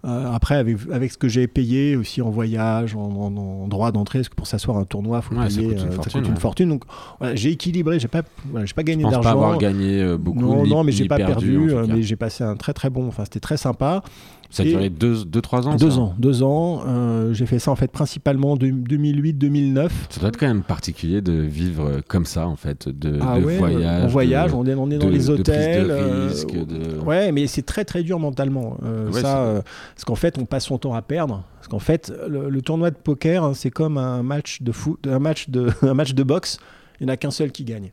Euh, 0.04 0.32
après, 0.32 0.56
avec, 0.56 0.76
avec 0.92 1.12
ce 1.12 1.18
que 1.18 1.28
j'ai 1.28 1.46
payé 1.46 1.94
aussi 1.94 2.20
en 2.20 2.30
voyage, 2.30 2.96
en, 2.96 3.00
en- 3.02 3.36
en 3.36 3.68
droit 3.68 3.92
d'entrée, 3.92 4.18
parce 4.18 4.28
que 4.28 4.34
pour 4.34 4.48
s'asseoir 4.48 4.76
à 4.76 4.80
un 4.80 4.84
tournoi, 4.84 5.22
faut 5.22 5.36
Ouais, 5.36 5.48
ça 5.48 5.56
payer, 5.60 5.68
coûte 5.74 5.84
une 5.84 5.92
fortune, 5.92 6.24
une 6.24 6.30
ouais. 6.34 6.40
fortune. 6.40 6.68
Donc 6.68 6.84
voilà, 7.20 7.36
j'ai 7.36 7.50
équilibré, 7.52 8.00
j'ai 8.00 8.08
pas, 8.08 8.22
voilà, 8.46 8.66
j'ai 8.66 8.74
pas 8.74 8.82
Je 8.82 8.86
gagné 8.86 9.02
pense 9.04 9.12
d'argent. 9.12 9.28
pas 9.28 9.32
avoir 9.34 9.58
gagné 9.58 10.16
beaucoup. 10.18 10.40
non, 10.40 10.64
ni- 10.64 10.70
non, 10.70 10.82
mais 10.82 10.90
j'ai 10.92 11.06
pas 11.06 11.16
perdu, 11.16 11.68
cas. 11.72 11.82
mais 11.94 12.02
j'ai 12.02 12.16
passé 12.16 12.42
un 12.42 12.56
très 12.56 12.72
très 12.72 12.90
bon. 12.90 13.06
Enfin, 13.06 13.22
c'était 13.24 13.38
très 13.40 13.56
sympa. 13.56 14.02
Ça 14.50 14.64
a 14.64 14.66
duré 14.66 14.88
2-3 14.90 15.68
ans 15.68 15.76
Deux 15.76 15.90
ça 15.92 15.98
ans, 15.98 16.14
deux 16.18 16.42
ans. 16.42 16.82
Euh, 16.86 17.32
j'ai 17.32 17.46
fait 17.46 17.58
ça 17.60 17.70
en 17.70 17.76
fait 17.76 17.90
principalement 17.90 18.56
de 18.56 18.66
2008-2009. 18.66 19.88
Ça 20.10 20.20
doit 20.20 20.28
être 20.30 20.36
quand 20.38 20.48
même 20.48 20.62
particulier 20.62 21.20
de 21.20 21.32
vivre 21.32 21.86
euh, 21.86 22.00
comme 22.06 22.26
ça, 22.26 22.46
en 22.48 22.56
fait, 22.56 22.88
de, 22.88 23.18
Ah 23.22 23.38
de 23.38 23.44
ouais, 23.44 23.58
voyage. 23.58 24.04
on 24.04 24.08
voyage, 24.08 24.50
de- 24.50 24.56
on 24.56 24.66
est, 24.66 24.74
on 24.74 24.90
est 24.90 24.98
dans 24.98 25.06
de- 25.06 25.10
les 25.12 25.18
de 25.18 25.24
prise 25.24 25.26
de 25.28 25.32
hôtels. 25.34 25.86
euh, 25.90 26.30
de- 26.64 26.98
Ouais, 27.04 27.32
mais 27.32 27.46
c'est 27.46 27.62
très 27.62 27.84
très 27.84 28.02
dur 28.02 28.18
mentalement. 28.18 28.76
euh, 28.84 29.10
Ouais, 29.10 29.20
ça, 29.20 29.62
parce 29.94 30.04
qu'en 30.04 30.14
fait, 30.16 30.36
on 30.38 30.44
passe 30.46 30.64
son 30.66 30.78
temps 30.78 30.94
à 30.94 31.02
perdre. 31.02 31.44
Parce 31.56 31.68
qu'en 31.68 31.78
fait, 31.78 32.12
le, 32.28 32.48
le 32.50 32.62
tournoi 32.62 32.90
de 32.90 32.96
poker, 32.96 33.44
hein, 33.44 33.52
c'est 33.54 33.70
comme 33.70 33.98
un 33.98 34.22
match 34.22 34.62
de 34.62 34.72
foot, 34.72 35.06
un 35.06 35.18
match 35.20 35.48
de, 35.48 35.68
un 35.82 35.94
match 35.94 36.14
de 36.14 36.22
boxe. 36.22 36.58
Il 37.00 37.06
n'y 37.06 37.10
en 37.12 37.14
a 37.14 37.16
qu'un 37.16 37.30
seul 37.30 37.50
qui 37.52 37.64
gagne. 37.64 37.92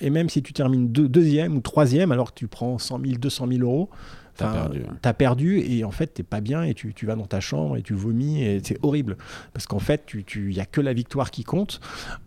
Et 0.00 0.10
même 0.10 0.28
si 0.28 0.42
tu 0.42 0.52
termines 0.52 0.88
deux- 0.88 1.06
deuxième 1.08 1.56
ou 1.56 1.60
troisième, 1.60 2.10
alors 2.10 2.32
que 2.34 2.38
tu 2.40 2.48
prends 2.48 2.78
100 2.78 2.98
000, 3.00 3.18
200 3.20 3.46
000 3.46 3.60
euros, 3.62 3.88
T'as 5.00 5.12
perdu, 5.12 5.58
et 5.58 5.84
en 5.84 5.90
fait 5.90 6.08
t'es 6.08 6.22
pas 6.22 6.40
bien 6.40 6.62
et 6.62 6.74
tu, 6.74 6.94
tu 6.94 7.06
vas 7.06 7.16
dans 7.16 7.26
ta 7.26 7.40
chambre 7.40 7.76
et 7.76 7.82
tu 7.82 7.94
vomis 7.94 8.42
et 8.42 8.60
c'est 8.62 8.78
horrible 8.82 9.16
parce 9.52 9.66
qu'en 9.66 9.78
fait 9.78 10.04
tu 10.06 10.24
tu 10.24 10.52
y 10.52 10.60
a 10.60 10.66
que 10.66 10.80
la 10.80 10.92
victoire 10.92 11.30
qui 11.30 11.44
compte 11.44 11.80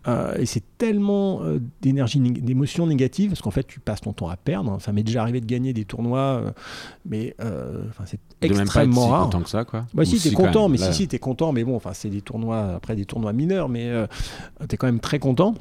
Euh, 0.08 0.36
et 0.36 0.46
c'est 0.46 0.62
tellement 0.78 1.42
euh, 1.42 1.58
d'énergie 1.82 2.20
d'émotions 2.20 2.86
négatives 2.86 3.30
parce 3.30 3.42
qu'en 3.42 3.50
fait 3.50 3.66
tu 3.66 3.80
passes 3.80 4.00
ton 4.00 4.12
temps 4.12 4.28
à 4.28 4.36
perdre 4.36 4.78
ça 4.80 4.92
m'est 4.92 5.02
déjà 5.02 5.22
arrivé 5.22 5.40
de 5.40 5.46
gagner 5.46 5.72
des 5.72 5.84
tournois 5.84 6.20
euh, 6.20 6.50
mais 7.04 7.34
euh, 7.40 7.82
c'est 8.04 8.20
De 8.40 8.48
même 8.48 8.50
pas 8.50 8.54
être 8.56 8.60
extrêmement 8.62 9.04
si 9.04 9.10
rare 9.10 9.24
content 9.24 9.42
que 9.42 9.48
ça, 9.48 9.64
quoi. 9.64 9.86
bah 9.94 10.04
si, 10.04 10.20
t'es 10.20 10.30
content, 10.30 10.68
mais 10.68 10.78
là. 10.78 10.92
si, 10.92 11.02
si, 11.02 11.08
t'es 11.08 11.18
content, 11.18 11.52
mais 11.52 11.64
bon, 11.64 11.76
enfin, 11.76 11.92
c'est 11.94 12.10
des 12.10 12.20
tournois, 12.20 12.74
après 12.74 12.94
des 12.94 13.04
tournois 13.04 13.32
mineurs, 13.32 13.68
mais 13.68 13.90
t'es 14.68 14.76
quand 14.76 14.86
même 14.86 15.00
très 15.00 15.18
content. 15.18 15.54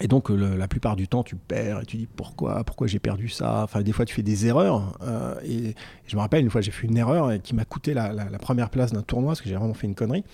Et 0.00 0.08
donc, 0.08 0.30
euh, 0.30 0.34
le- 0.36 0.56
la 0.56 0.68
plupart 0.68 0.96
du 0.96 1.06
temps, 1.06 1.22
tu 1.22 1.36
perds 1.36 1.80
et 1.82 1.84
tu 1.86 1.96
dis 1.98 2.06
pourquoi, 2.16 2.64
pourquoi 2.64 2.86
j'ai 2.86 2.98
perdu 2.98 3.28
ça? 3.28 3.62
Enfin, 3.64 3.82
des 3.82 3.92
fois, 3.92 4.04
tu 4.06 4.14
fais 4.14 4.22
des 4.22 4.46
erreurs. 4.46 4.96
euh, 5.02 5.34
et 5.44 5.74
je 6.06 6.16
me 6.16 6.20
rappelle, 6.20 6.42
une 6.42 6.50
fois, 6.50 6.62
j'ai 6.62 6.70
fait 6.70 6.86
une 6.86 6.96
erreur 6.96 7.30
et 7.30 7.40
qui 7.40 7.54
m'a 7.54 7.64
coûté 7.66 7.92
la, 7.92 8.12
la- 8.12 8.28
la 8.30 8.38
première 8.38 8.70
place 8.70 8.92
d'un 8.92 9.02
tournoi 9.02 9.30
parce 9.32 9.42
que 9.42 9.48
j'ai 9.48 9.56
vraiment 9.56 9.74
fait 9.74 9.86
une 9.86 9.94
connerie. 9.94 10.24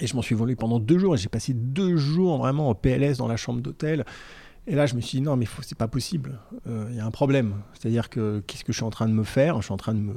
Et 0.00 0.06
je 0.06 0.14
m'en 0.14 0.20
suis 0.20 0.34
voulu 0.34 0.56
pendant 0.56 0.78
deux 0.78 0.98
jours 0.98 1.14
et 1.14 1.18
j'ai 1.18 1.30
passé 1.30 1.54
deux 1.54 1.96
jours 1.96 2.36
vraiment 2.36 2.68
en 2.68 2.74
PLS 2.74 3.16
dans 3.16 3.28
la 3.28 3.38
chambre 3.38 3.60
d'hôtel. 3.62 4.04
Et 4.66 4.74
là, 4.74 4.84
je 4.84 4.94
me 4.94 5.00
suis 5.00 5.18
dit, 5.18 5.24
non, 5.24 5.36
mais 5.36 5.46
c'est 5.62 5.78
pas 5.78 5.88
possible. 5.88 6.38
Euh, 6.66 6.86
Il 6.90 6.96
y 6.96 7.00
a 7.00 7.06
un 7.06 7.10
problème. 7.10 7.54
C'est-à-dire 7.72 8.10
que 8.10 8.42
qu'est-ce 8.46 8.62
que 8.64 8.72
je 8.72 8.76
suis 8.78 8.84
en 8.84 8.90
train 8.90 9.08
de 9.08 9.12
me 9.14 9.22
faire? 9.24 9.56
Je 9.60 9.62
suis 9.66 9.72
en 9.72 9.76
train 9.78 9.94
de 9.94 10.00
me, 10.00 10.12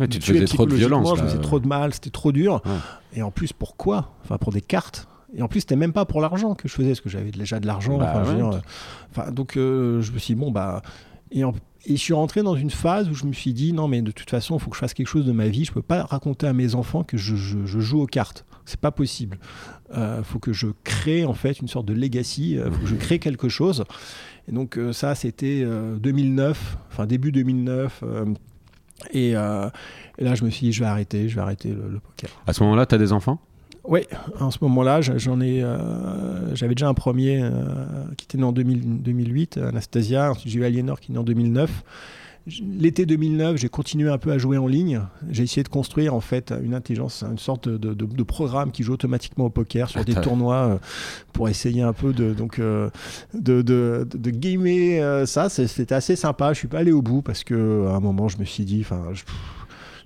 Ouais, 0.00 0.08
tu 0.08 0.18
te 0.18 0.24
faisais 0.24 0.44
trop 0.46 0.64
de 0.66 0.70
violence. 0.78 1.18
Je 1.18 1.22
me 1.22 1.28
faisais 1.28 1.38
trop 1.42 1.60
de 1.60 1.68
mal, 1.68 1.94
c'était 1.94 2.10
trop 2.10 2.32
dur. 2.32 2.62
Ouais. 2.64 2.78
Et 3.14 3.22
en 3.22 3.30
plus, 3.30 3.52
pourquoi? 3.52 4.16
Enfin, 4.24 4.38
pour 4.38 4.50
des 4.50 4.62
cartes. 4.62 5.06
Et 5.34 5.42
en 5.42 5.48
plus, 5.48 5.60
c'était 5.60 5.76
même 5.76 5.92
pas 5.92 6.04
pour 6.04 6.20
l'argent 6.20 6.54
que 6.54 6.68
je 6.68 6.74
faisais, 6.74 6.88
parce 6.90 7.00
que 7.00 7.08
j'avais 7.08 7.30
déjà 7.30 7.58
de 7.60 7.66
l'argent. 7.66 7.96
Bah 7.98 8.10
enfin, 8.10 8.24
je 8.24 8.30
veux 8.36 8.42
ouais. 8.44 8.50
dire, 8.50 8.58
euh, 8.58 9.10
enfin, 9.10 9.30
donc, 9.30 9.56
euh, 9.56 10.00
je 10.02 10.12
me 10.12 10.18
suis 10.18 10.34
dit, 10.34 10.40
bon, 10.40 10.50
bah. 10.50 10.82
Et, 11.30 11.44
en- 11.44 11.54
et 11.86 11.96
je 11.96 12.00
suis 12.00 12.12
rentré 12.12 12.42
dans 12.42 12.54
une 12.54 12.70
phase 12.70 13.08
où 13.08 13.14
je 13.14 13.24
me 13.24 13.32
suis 13.32 13.54
dit, 13.54 13.72
non, 13.72 13.88
mais 13.88 14.02
de 14.02 14.10
toute 14.10 14.28
façon, 14.30 14.56
il 14.56 14.60
faut 14.60 14.68
que 14.70 14.76
je 14.76 14.80
fasse 14.80 14.92
quelque 14.94 15.08
chose 15.08 15.24
de 15.26 15.32
ma 15.32 15.48
vie. 15.48 15.64
Je 15.64 15.72
peux 15.72 15.80
pas 15.82 16.02
raconter 16.04 16.46
à 16.46 16.52
mes 16.52 16.74
enfants 16.74 17.02
que 17.02 17.16
je, 17.16 17.34
je- 17.34 17.64
je 17.64 17.80
joue 17.80 18.00
aux 18.02 18.06
cartes. 18.06 18.44
C'est 18.66 18.78
pas 18.78 18.90
possible. 18.92 19.38
Il 19.94 20.22
faut 20.22 20.38
que 20.38 20.52
je 20.52 20.68
crée, 20.84 21.24
en 21.24 21.34
fait, 21.34 21.58
une 21.60 21.68
sorte 21.68 21.86
de 21.86 21.92
legacy. 21.94 22.52
Il 22.52 22.70
faut 22.70 22.80
que 22.80 22.86
je 22.86 22.94
crée 22.94 23.18
quelque 23.18 23.48
chose. 23.48 23.84
Et 24.48 24.52
donc, 24.52 24.76
euh, 24.78 24.92
ça, 24.92 25.14
c'était 25.14 25.62
euh, 25.64 25.96
2009, 25.96 26.76
enfin, 26.90 27.06
début 27.06 27.32
2009. 27.32 28.00
euh, 28.04 28.26
et, 29.12 29.34
euh, 29.36 29.68
et 30.18 30.24
là, 30.24 30.34
je 30.34 30.44
me 30.44 30.50
suis 30.50 30.66
dit, 30.66 30.72
je 30.72 30.80
vais 30.80 30.86
arrêter, 30.86 31.28
je 31.28 31.34
vais 31.34 31.40
arrêter 31.42 31.70
le, 31.70 31.88
le 31.88 31.98
poker. 31.98 32.30
À 32.46 32.52
ce 32.52 32.62
moment-là, 32.62 32.86
t'as 32.86 32.98
des 32.98 33.12
enfants? 33.12 33.40
Oui, 33.84 34.00
en 34.38 34.50
ce 34.52 34.58
moment-là, 34.62 35.00
je- 35.00 35.18
j'en 35.18 35.40
ai, 35.40 35.62
euh, 35.62 36.54
j'avais 36.54 36.74
déjà 36.74 36.88
un 36.88 36.94
premier 36.94 37.40
euh, 37.42 37.50
qui 38.16 38.26
était 38.26 38.38
né 38.38 38.44
en 38.44 38.52
2000 38.52 39.02
2008, 39.02 39.58
Anastasia. 39.58 40.30
Ensuite, 40.30 40.52
j'ai 40.52 40.60
eu 40.60 40.64
Aliénor 40.64 41.00
qui 41.00 41.10
est 41.10 41.14
né 41.14 41.18
en 41.18 41.24
2009. 41.24 41.82
J- 42.46 42.64
L'été 42.78 43.06
2009, 43.06 43.56
j'ai 43.56 43.68
continué 43.68 44.08
un 44.10 44.18
peu 44.18 44.30
à 44.32 44.38
jouer 44.38 44.56
en 44.58 44.66
ligne. 44.68 45.00
J'ai 45.30 45.42
essayé 45.44 45.62
de 45.64 45.68
construire 45.68 46.14
en 46.14 46.20
fait 46.20 46.52
une 46.62 46.74
intelligence, 46.74 47.22
une 47.28 47.38
sorte 47.38 47.68
de, 47.68 47.76
de- 47.94 48.06
de 48.06 48.22
programme 48.22 48.70
qui 48.72 48.82
joue 48.84 48.92
automatiquement 48.94 49.44
au 49.46 49.50
poker 49.50 49.88
sur 49.88 50.00
Ah, 50.00 50.04
des 50.04 50.14
tournois 50.14 50.56
euh, 50.56 50.78
pour 51.32 51.48
essayer 51.48 51.82
un 51.82 51.92
peu 51.92 52.12
de 52.12 52.34
donc 52.34 52.58
euh, 52.60 52.88
de, 53.34 53.62
de, 53.62 54.06
de, 54.12 54.30
gamer 54.30 55.00
euh, 55.02 55.26
ça. 55.26 55.48
C'était 55.48 55.94
assez 55.94 56.14
sympa. 56.16 56.52
Je 56.52 56.58
suis 56.58 56.68
pas 56.68 56.78
allé 56.78 56.90
au 56.92 57.02
bout 57.02 57.22
parce 57.22 57.42
que 57.44 57.86
à 57.88 57.94
un 57.96 58.00
moment, 58.00 58.28
je 58.28 58.38
me 58.38 58.44
suis 58.44 58.64
dit, 58.64 58.80
enfin, 58.80 59.06
je- 59.12 59.22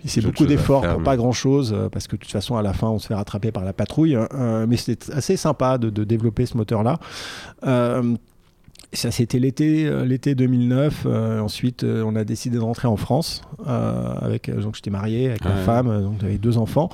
c'est 0.07 0.21
beaucoup 0.21 0.47
d'efforts 0.47 0.83
pour 0.87 1.03
pas 1.03 1.17
grand 1.17 1.33
chose 1.33 1.75
parce 1.93 2.07
que 2.07 2.17
de 2.17 2.21
toute 2.23 2.31
façon 2.33 2.57
à 2.57 2.63
la 2.63 2.73
fin 2.73 2.89
on 2.89 2.99
se 2.99 3.07
fait 3.07 3.15
rattraper 3.15 3.53
par 3.53 3.65
la 3.65 3.73
patrouille 3.73 4.17
Euh, 4.17 4.67
mais 4.69 4.77
c'était 4.77 5.13
assez 5.13 5.37
sympa 5.37 5.79
de, 5.79 5.91
de 5.91 6.05
développer 6.05 6.47
ce 6.47 6.57
moteur 6.57 6.83
là 6.83 6.99
ça 8.93 9.11
c'était 9.11 9.39
l'été 9.39 9.87
euh, 9.87 10.05
l'été 10.05 10.35
2009 10.35 11.03
Euh, 11.07 11.41
ensuite 11.41 11.83
euh, 11.85 12.03
on 12.07 12.15
a 12.17 12.25
décidé 12.25 12.57
de 12.57 12.63
rentrer 12.63 12.89
en 12.89 12.97
France 12.97 13.43
euh, 13.67 14.15
avec 14.21 14.49
euh, 14.49 14.61
donc 14.63 14.77
j'étais 14.77 14.91
marié 14.91 15.29
avec 15.31 15.45
ma 15.45 15.51
Ouais. 15.57 15.63
femme 15.63 15.89
euh, 15.89 16.01
donc 16.03 16.15
j'avais 16.21 16.39
deux 16.39 16.57
enfants 16.59 16.89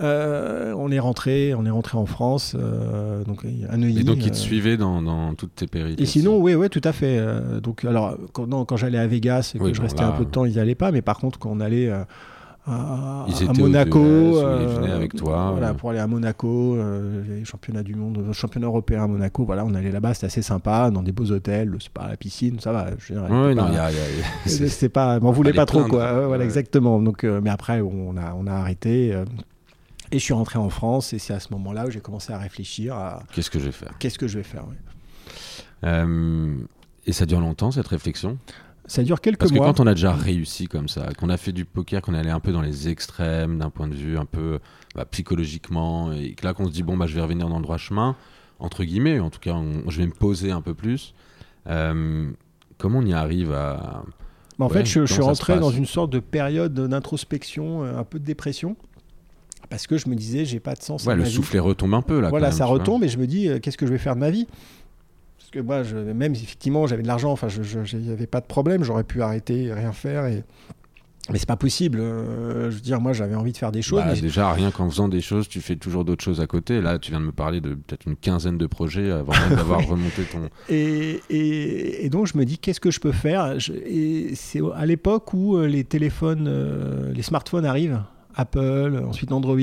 Euh, 0.00 0.74
on 0.78 0.90
est 0.90 0.98
rentré 0.98 1.54
on 1.54 1.64
est 1.66 1.70
rentré 1.70 1.96
en 1.98 2.06
France 2.06 2.56
euh, 2.58 3.22
donc 3.24 3.44
à 3.70 3.76
Neuilly 3.76 4.00
Et 4.00 4.04
donc, 4.04 4.18
ils 4.24 4.30
te 4.30 4.36
euh, 4.36 4.40
suivaient 4.48 4.76
dans, 4.78 5.00
dans 5.02 5.34
toutes 5.34 5.54
tes 5.54 5.66
péripéties. 5.66 6.02
et 6.02 6.06
sinon, 6.06 6.38
oui, 6.38 6.54
oui, 6.54 6.70
tout 6.70 6.80
à 6.82 6.92
fait. 6.92 7.18
Euh, 7.18 7.60
donc, 7.60 7.84
alors, 7.84 8.16
quand, 8.32 8.46
non, 8.46 8.64
quand 8.64 8.78
j'allais 8.78 8.96
à 8.98 9.06
Vegas 9.06 9.52
et 9.54 9.58
que 9.58 9.64
Oui, 9.64 9.74
je 9.74 9.82
restais 9.82 10.00
là, 10.00 10.08
un 10.08 10.12
peu 10.12 10.24
de 10.24 10.30
temps, 10.30 10.46
ils 10.46 10.52
n'y 10.54 10.58
allaient 10.58 10.74
pas. 10.74 10.92
Mais 10.92 11.02
par 11.02 11.18
contre, 11.18 11.38
quand 11.38 11.50
on 11.52 11.60
allait 11.60 11.90
euh, 11.90 12.04
à, 12.64 13.26
Monaco, 13.58 13.98
US, 14.00 14.04
ou 14.04 14.38
ils 14.38 14.44
euh, 14.44 14.76
venaient 14.80 14.92
avec 14.92 15.14
toi, 15.16 15.50
voilà, 15.50 15.70
euh. 15.70 15.74
pour 15.74 15.90
aller 15.90 15.98
à 15.98 16.06
Monaco, 16.06 16.76
euh, 16.76 17.22
les 17.28 17.44
championnats 17.44 17.82
du 17.82 17.94
monde, 17.96 18.22
le 18.24 18.32
championnat 18.32 18.68
européen 18.68 19.02
à 19.02 19.06
Monaco, 19.08 19.44
voilà, 19.44 19.64
on 19.64 19.74
allait 19.74 19.90
là-bas, 19.90 20.14
c'était 20.14 20.26
assez 20.26 20.42
sympa, 20.42 20.90
dans 20.92 21.02
des 21.02 21.10
beaux 21.10 21.30
hôtels, 21.32 21.68
le 21.68 21.80
spa, 21.80 22.06
la 22.08 22.16
piscine, 22.16 22.60
ça 22.60 22.70
va. 22.72 22.90
Je 22.98 23.14
Ouais, 23.14 23.54
c'était 24.46 24.64
non, 24.64 24.70
c'est- 24.70 24.88
pas, 24.88 25.18
m'en 25.18 25.32
voulait 25.32 25.50
les 25.50 25.56
pas 25.56 25.66
trop, 25.66 25.84
quoi. 25.84 26.04
Ouais, 26.14 26.26
voilà, 26.26 26.38
Ouais. 26.38 26.44
exactement. 26.44 27.00
Donc, 27.00 27.24
euh, 27.24 27.40
mais 27.42 27.50
après, 27.50 27.80
on 27.80 28.16
a, 28.16 28.32
on 28.34 28.46
a 28.46 28.52
arrêté. 28.52 29.12
euh, 29.12 29.24
et 30.12 30.18
je 30.18 30.22
suis 30.24 30.34
rentré 30.34 30.58
en 30.58 30.68
France, 30.68 31.12
et 31.14 31.18
c'est 31.18 31.32
à 31.32 31.40
ce 31.40 31.48
moment-là 31.54 31.86
où 31.86 31.90
j'ai 31.90 32.00
commencé 32.00 32.32
à 32.32 32.38
réfléchir 32.38 32.94
à 32.94 33.22
Qu'est-ce 33.32 33.50
que 33.50 33.58
je 33.58 33.64
vais 33.64 33.72
faire? 33.72 33.92
Qu'est-ce 33.98 34.18
que 34.18 34.28
je 34.28 34.38
vais 34.38 34.44
faire. 34.44 34.64
Euh, 35.84 36.54
Et 37.06 37.12
ça 37.12 37.26
dure 37.26 37.40
longtemps, 37.40 37.70
cette 37.72 37.88
réflexion? 37.88 38.38
Ça 38.86 39.02
dure 39.02 39.20
quelques 39.20 39.38
Parce 39.38 39.52
que 39.52 39.56
mois. 39.56 39.66
quand 39.66 39.80
on 39.80 39.86
a 39.86 39.94
déjà 39.94 40.12
réussi 40.12 40.66
comme 40.66 40.88
ça, 40.88 41.08
qu'on 41.18 41.28
a 41.28 41.36
fait 41.36 41.52
du 41.52 41.64
poker, 41.64 42.02
qu'on 42.02 42.14
est 42.14 42.18
allé 42.18 42.30
un 42.30 42.40
peu 42.40 42.52
dans 42.52 42.60
les 42.62 42.88
extrêmes 42.88 43.58
d'un 43.58 43.70
point 43.70 43.86
de 43.88 43.94
vue 43.94 44.18
un 44.18 44.24
peu 44.24 44.58
bah, 44.94 45.04
psychologiquement, 45.06 46.12
et 46.12 46.32
que 46.34 46.44
là 46.44 46.52
qu'on 46.52 46.66
se 46.66 46.72
dit 46.72 46.82
bon 46.82 46.96
bah 46.96 47.06
je 47.06 47.14
vais 47.14 47.20
revenir 47.22 47.48
dans 47.48 47.56
le 47.58 47.62
droit 47.62 47.78
chemin, 47.78 48.16
entre 48.58 48.84
guillemets, 48.84 49.18
en 49.20 49.30
tout 49.30 49.38
cas 49.40 49.52
on- 49.54 49.88
je 49.88 49.98
vais 49.98 50.06
me 50.06 50.12
poser 50.12 50.50
un 50.50 50.60
peu 50.60 50.74
plus. 50.74 51.14
euh, 51.68 52.28
comment 52.76 52.98
on 52.98 53.06
y 53.06 53.12
arrive 53.14 53.52
à 53.52 54.02
Mais 54.58 54.64
en 54.64 54.68
Ouais, 54.68 54.74
fait, 54.78 54.84
je, 54.86 55.06
je 55.06 55.12
suis 55.12 55.22
rentré 55.22 55.58
dans 55.60 55.70
une 55.70 55.86
sorte 55.86 56.10
de 56.10 56.18
période 56.18 56.74
d'introspection, 56.74 57.84
euh, 57.84 57.96
un 57.96 58.04
peu 58.04 58.18
de 58.18 58.24
dépression, 58.24 58.74
parce 59.70 59.86
que 59.86 59.96
je 59.96 60.08
me 60.08 60.16
disais, 60.16 60.44
j'ai 60.44 60.58
pas 60.60 60.74
de 60.74 60.82
sens. 60.82 61.06
ouais 61.06 61.12
à 61.12 61.16
le 61.16 61.22
ma 61.22 61.28
vie. 61.28 61.34
soufflet 61.34 61.60
retombe 61.60 61.94
un 61.94 62.02
peu 62.02 62.20
là. 62.20 62.30
Voilà, 62.30 62.48
même, 62.48 62.56
ça 62.56 62.66
retombe 62.66 63.04
et 63.04 63.08
je 63.08 63.16
me 63.18 63.26
dis, 63.28 63.48
euh, 63.48 63.60
qu'est-ce 63.60 63.78
que 63.78 63.86
je 63.86 63.92
vais 63.92 63.98
faire 63.98 64.16
de 64.16 64.20
ma 64.20 64.30
vie? 64.30 64.48
Que 65.52 65.60
moi, 65.60 65.82
je, 65.84 65.96
même 65.96 66.32
effectivement, 66.32 66.86
j'avais 66.86 67.02
de 67.02 67.06
l'argent, 67.08 67.30
enfin, 67.30 67.48
je 67.48 67.96
n'y 67.96 68.10
avait 68.10 68.26
pas 68.26 68.40
de 68.40 68.46
problème, 68.46 68.82
j'aurais 68.82 69.04
pu 69.04 69.22
arrêter, 69.22 69.64
et 69.64 69.72
rien 69.72 69.92
faire. 69.92 70.26
Et... 70.26 70.42
Mais 71.30 71.38
c'est 71.38 71.46
pas 71.46 71.56
possible. 71.56 72.00
euh, 72.00 72.68
je 72.70 72.74
veux 72.74 72.80
dire, 72.80 73.00
moi, 73.00 73.12
j'avais 73.12 73.36
envie 73.36 73.52
de 73.52 73.56
faire 73.56 73.70
des 73.70 73.80
choses. 73.80 74.00
Bah, 74.00 74.10
mais- 74.12 74.20
déjà, 74.20 74.52
rien 74.52 74.72
qu'en 74.72 74.90
faisant 74.90 75.06
des 75.06 75.20
choses, 75.20 75.48
tu 75.48 75.60
fais 75.60 75.76
toujours 75.76 76.04
d'autres 76.04 76.24
choses 76.24 76.40
à 76.40 76.48
côté. 76.48 76.80
Là, 76.80 76.98
tu 76.98 77.12
viens 77.12 77.20
de 77.20 77.26
me 77.26 77.30
parler 77.32 77.60
de 77.60 77.74
peut-être 77.74 78.06
une 78.06 78.16
quinzaine 78.16 78.58
de 78.58 78.66
projets 78.66 79.12
avant 79.12 79.32
même 79.32 79.54
d'avoir 79.56 79.86
remonté 79.86 80.22
ton. 80.24 80.48
Et, 80.68 81.20
et- 81.30 82.04
et 82.04 82.10
donc 82.10 82.26
je 82.26 82.36
me 82.36 82.44
dis 82.44 82.58
qu'est-ce 82.58 82.80
que 82.80 82.90
je 82.90 82.98
peux 82.98 83.12
faire? 83.12 83.60
Je- 83.60 83.72
Et 83.72 84.34
c'est 84.34 84.60
à 84.74 84.84
l'époque 84.84 85.32
où 85.32 85.56
euh, 85.56 85.66
les 85.68 85.84
téléphones, 85.84 86.46
euh, 86.48 87.12
les 87.12 87.22
smartphones 87.22 87.66
arrivent, 87.66 88.02
Apple, 88.34 89.00
ensuite 89.06 89.30
Android. 89.30 89.56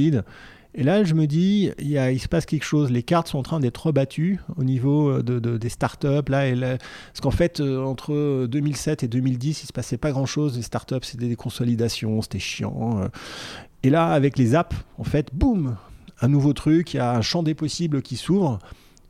Et 0.76 0.84
là, 0.84 1.04
je 1.04 1.16
me 1.16 1.26
dis, 1.26 1.72
il, 1.80 1.88
y 1.90 1.98
a, 1.98 2.12
il 2.12 2.20
se 2.20 2.28
passe 2.28 2.46
quelque 2.46 2.64
chose. 2.64 2.92
Les 2.92 3.02
cartes 3.02 3.28
sont 3.28 3.40
en 3.40 3.44
train 3.44 3.60
d'être 3.60 3.88
rebattues 3.88 4.40
au 4.56 4.64
niveau 4.64 5.22
de- 5.24 5.40
des 5.58 5.70
startups. 5.70 6.30
Là, 6.30 6.54
là- 6.54 6.78
parce 6.78 7.22
qu'en 7.22 7.32
fait, 7.32 7.60
euh, 7.60 7.84
entre 7.84 8.46
2007 8.46 9.02
et 9.04 9.08
2010, 9.08 9.64
il 9.64 9.66
se 9.68 9.74
passait 9.74 9.98
pas 9.98 10.12
grand-chose. 10.12 10.56
Les 10.58 10.62
startups, 10.64 10.96
c'était 11.04 11.28
des 11.28 11.36
consolidations, 11.36 12.22
c'était 12.22 12.38
chiant. 12.40 13.00
euh. 13.02 13.08
Et 13.82 13.90
là, 13.90 14.10
avec 14.12 14.38
les 14.38 14.54
apps, 14.56 14.76
en 15.00 15.04
fait, 15.04 15.30
boum, 15.34 15.76
un 16.22 16.28
nouveau 16.28 16.54
truc. 16.54 16.94
Il 16.94 16.98
y 16.98 17.00
a 17.00 17.16
un 17.16 17.22
champ 17.22 17.42
des 17.44 17.56
possibles 17.56 18.02
qui 18.04 18.16
s'ouvre. 18.16 18.60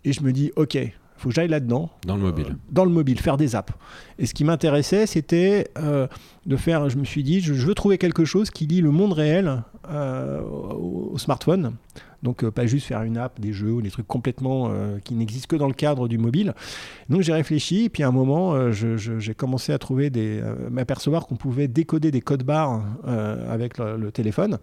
Et 0.05 0.13
je 0.13 0.21
me 0.21 0.31
dis, 0.31 0.51
ok, 0.55 0.77
faut 1.19 1.29
que 1.29 1.35
j'aille 1.35 1.47
là-dedans 1.49 1.89
Dans 2.05 2.15
le 2.15 2.21
mobile. 2.23 2.47
euh, 2.49 2.53
dans 2.71 2.85
le 2.85 2.91
mobile, 2.91 3.19
faire 3.19 3.37
des 3.37 3.55
apps. 3.55 3.73
Et 4.17 4.25
ce 4.25 4.33
qui 4.33 4.43
m'intéressait, 4.43 5.05
c'était 5.05 5.69
euh, 5.77 6.07
de 6.45 6.55
faire, 6.55 6.89
je 6.89 6.97
me 6.97 7.03
suis 7.05 7.23
dit, 7.23 7.41
je, 7.41 7.53
je 7.53 7.65
veux 7.67 7.75
trouver 7.75 7.97
quelque 7.97 8.25
chose 8.25 8.49
qui 8.49 8.65
lie 8.67 8.81
le 8.81 8.91
monde 8.91 9.13
réel 9.13 9.63
euh, 9.89 10.41
au, 10.41 11.11
au 11.13 11.17
smartphone. 11.17 11.73
Donc 12.21 12.47
pas 12.49 12.65
juste 12.65 12.85
faire 12.87 13.03
une 13.03 13.17
app, 13.17 13.39
des 13.39 13.53
jeux 13.53 13.71
ou 13.71 13.81
des 13.81 13.91
trucs 13.91 14.05
complètement 14.07 14.69
qui 15.05 15.13
n'existent 15.13 15.47
que 15.47 15.55
dans 15.55 15.69
le 15.69 15.73
cadre 15.73 16.09
du 16.09 16.17
mobile. 16.17 16.53
Donc 17.07 17.21
j'ai 17.21 17.31
réfléchi, 17.31 17.85
et 17.85 17.89
puis 17.89 18.03
à 18.03 18.09
un 18.09 18.11
moment, 18.11 18.71
j'ai 18.71 19.33
commencé 19.33 19.71
à 19.71 19.77
trouver 19.77 20.09
des, 20.09 20.41
m'apercevoir 20.69 21.27
qu'on 21.27 21.37
pouvait 21.37 21.69
décoder 21.69 22.11
des 22.11 22.19
codes 22.19 22.43
barres 22.43 22.83
avec 23.07 23.77
le, 23.77 23.95
le 23.95 24.11
téléphone. 24.11 24.57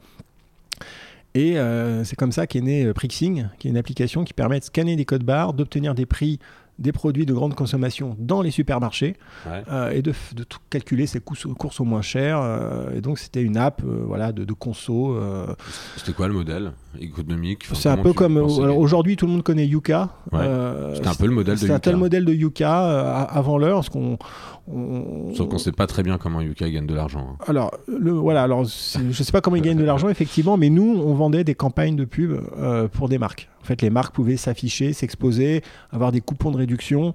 Et 1.37 1.59
euh, 1.59 2.03
c'est 2.03 2.17
comme 2.17 2.33
ça 2.33 2.47
qu'est 2.47 2.63
né 2.63 2.87
euh, 2.87 2.95
Prixing, 2.95 3.49
qui 3.59 3.69
est 3.69 3.71
une 3.71 3.77
application 3.77 4.25
qui 4.25 4.33
permet 4.33 4.59
de 4.59 4.65
scanner 4.65 4.97
des 4.97 5.05
codes 5.05 5.23
barres, 5.23 5.53
d'obtenir 5.53 5.95
des 5.95 6.07
prix 6.07 6.39
des 6.79 6.93
produits 6.93 7.25
de 7.27 7.33
grande 7.33 7.55
consommation 7.55 8.17
dans 8.19 8.43
les 8.43 8.51
supermarchés 8.51 9.17
Ouais. 9.47 9.63
euh, 9.73 9.91
et 9.91 10.03
de, 10.03 10.13
tout 10.49 10.59
calculer 10.71 11.07
ses 11.07 11.21
courses 11.21 11.47
au 11.81 11.85
moins 11.85 12.03
cher. 12.03 12.39
euh, 12.43 12.91
et 12.95 13.01
donc 13.01 13.19
c'était 13.19 13.43
une 13.43 13.57
app 13.57 13.83
euh, 13.85 14.03
voilà, 14.07 14.33
de, 14.33 14.45
de 14.45 14.53
conso. 14.53 15.17
C'était 15.97 16.13
quoi 16.13 16.29
le 16.29 16.35
modèle 16.35 16.73
économique 17.01 17.63
Enfin, 17.67 17.75
c'est 17.75 17.89
un 17.89 17.97
peu 17.97 18.13
comme... 18.13 18.37
Aujourd'hui, 18.37 19.17
tout 19.17 19.27
le 19.27 19.33
monde 19.33 19.43
connaît 19.43 19.67
Yuka. 19.67 20.11
Ouais. 20.33 20.41
C'était 20.95 21.09
un 21.09 21.15
peu 21.15 21.27
le 21.27 21.33
modèle 21.33 21.55
de 21.55 21.61
C'était 21.61 21.73
un 21.73 21.79
tel 21.79 21.93
Yuka. 21.95 22.01
modèle 22.01 22.25
de 22.25 22.33
Yuka 22.35 23.23
avant 23.25 23.59
l'heure. 23.59 23.77
parce 23.79 23.89
qu'on- 23.89 24.19
on- 24.69 25.33
Sauf 25.35 25.49
qu'on 25.49 25.59
sait 25.59 25.73
pas 25.73 25.87
très 25.87 26.03
bien 26.03 26.19
comment 26.19 26.41
Yuka 26.41 26.69
gagne 26.71 26.87
de 26.87 26.95
l'argent. 26.95 27.27
hein. 27.33 27.45
Alors, 27.47 27.73
le, 27.87 28.11
voilà, 28.13 28.43
alors 28.43 28.65
je 28.65 29.23
sais 29.23 29.33
pas 29.33 29.41
comment 29.41 29.57
ils 29.57 29.63
gagnent 29.63 29.79
de 29.79 29.85
l'argent, 29.85 30.09
effectivement, 30.11 30.57
mais 30.57 30.71
nous, 30.71 31.01
on 31.05 31.15
vendait 31.15 31.45
des 31.45 31.55
campagnes 31.55 31.97
de 31.97 32.05
pub 32.05 32.33
pour 32.93 33.09
des 33.09 33.19
marques. 33.19 33.49
En 33.67 33.69
fait, 33.69 33.83
les 33.83 33.91
marques 33.91 34.15
pouvaient 34.15 34.37
s'afficher, 34.37 34.93
s'exposer, 34.93 35.63
avoir 35.91 36.13
des 36.13 36.21
coupons 36.21 36.53
de 36.53 36.57
réduction. 36.57 37.13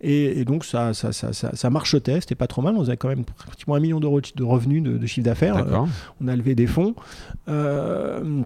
Et, 0.00 0.38
et 0.38 0.44
donc, 0.44 0.64
ça, 0.64 0.94
ça, 0.94 1.10
ça, 1.10 1.32
ça, 1.32 1.70
marchetait, 1.70 2.20
c'était 2.20 2.36
pas 2.36 2.46
trop 2.46 2.62
mal. 2.62 2.76
On 2.76 2.82
avait 2.82 2.96
quand 2.96 3.08
même 3.08 3.24
pratiquement 3.24 3.74
un 3.74 3.80
million 3.80 3.98
d'euros 3.98 4.20
de- 4.20 4.44
revenus 4.44 4.80
de, 4.80 4.96
de 4.96 5.06
chiffre 5.06 5.24
d'affaires. 5.24 5.56
D'accord. 5.56 5.88
on 6.20 6.28
a 6.28 6.36
levé 6.36 6.54
des 6.54 6.68
fonds. 6.68 6.94
Euh, 7.48 8.42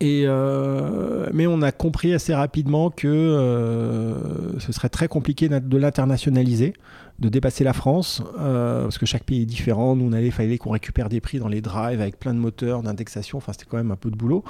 et 0.00 0.22
euh, 0.26 1.26
mais 1.32 1.48
on 1.48 1.60
a 1.62 1.72
compris 1.72 2.14
assez 2.14 2.32
rapidement 2.32 2.90
que 2.90 3.08
euh, 3.08 4.56
ce 4.60 4.70
serait 4.70 4.88
très 4.88 5.08
compliqué 5.08 5.48
de 5.48 5.76
l'internationaliser, 5.76 6.74
de 7.18 7.28
dépasser 7.28 7.64
la 7.64 7.72
France, 7.72 8.22
euh, 8.38 8.82
parce 8.84 8.98
que 8.98 9.06
chaque 9.06 9.24
pays 9.24 9.42
est 9.42 9.46
différent. 9.46 9.96
Nous, 9.96 10.04
on 10.08 10.12
allait, 10.12 10.30
fallait 10.30 10.58
qu'on 10.58 10.70
récupère 10.70 11.08
des 11.08 11.20
prix 11.20 11.40
dans 11.40 11.48
les 11.48 11.60
drives 11.60 12.00
avec 12.00 12.20
plein 12.20 12.32
de 12.32 12.38
moteurs, 12.38 12.84
d'indexation. 12.84 13.38
Enfin, 13.38 13.52
c'était 13.52 13.66
quand 13.68 13.78
même 13.78 13.90
un 13.90 13.96
peu 13.96 14.12
de 14.12 14.16
boulot. 14.16 14.44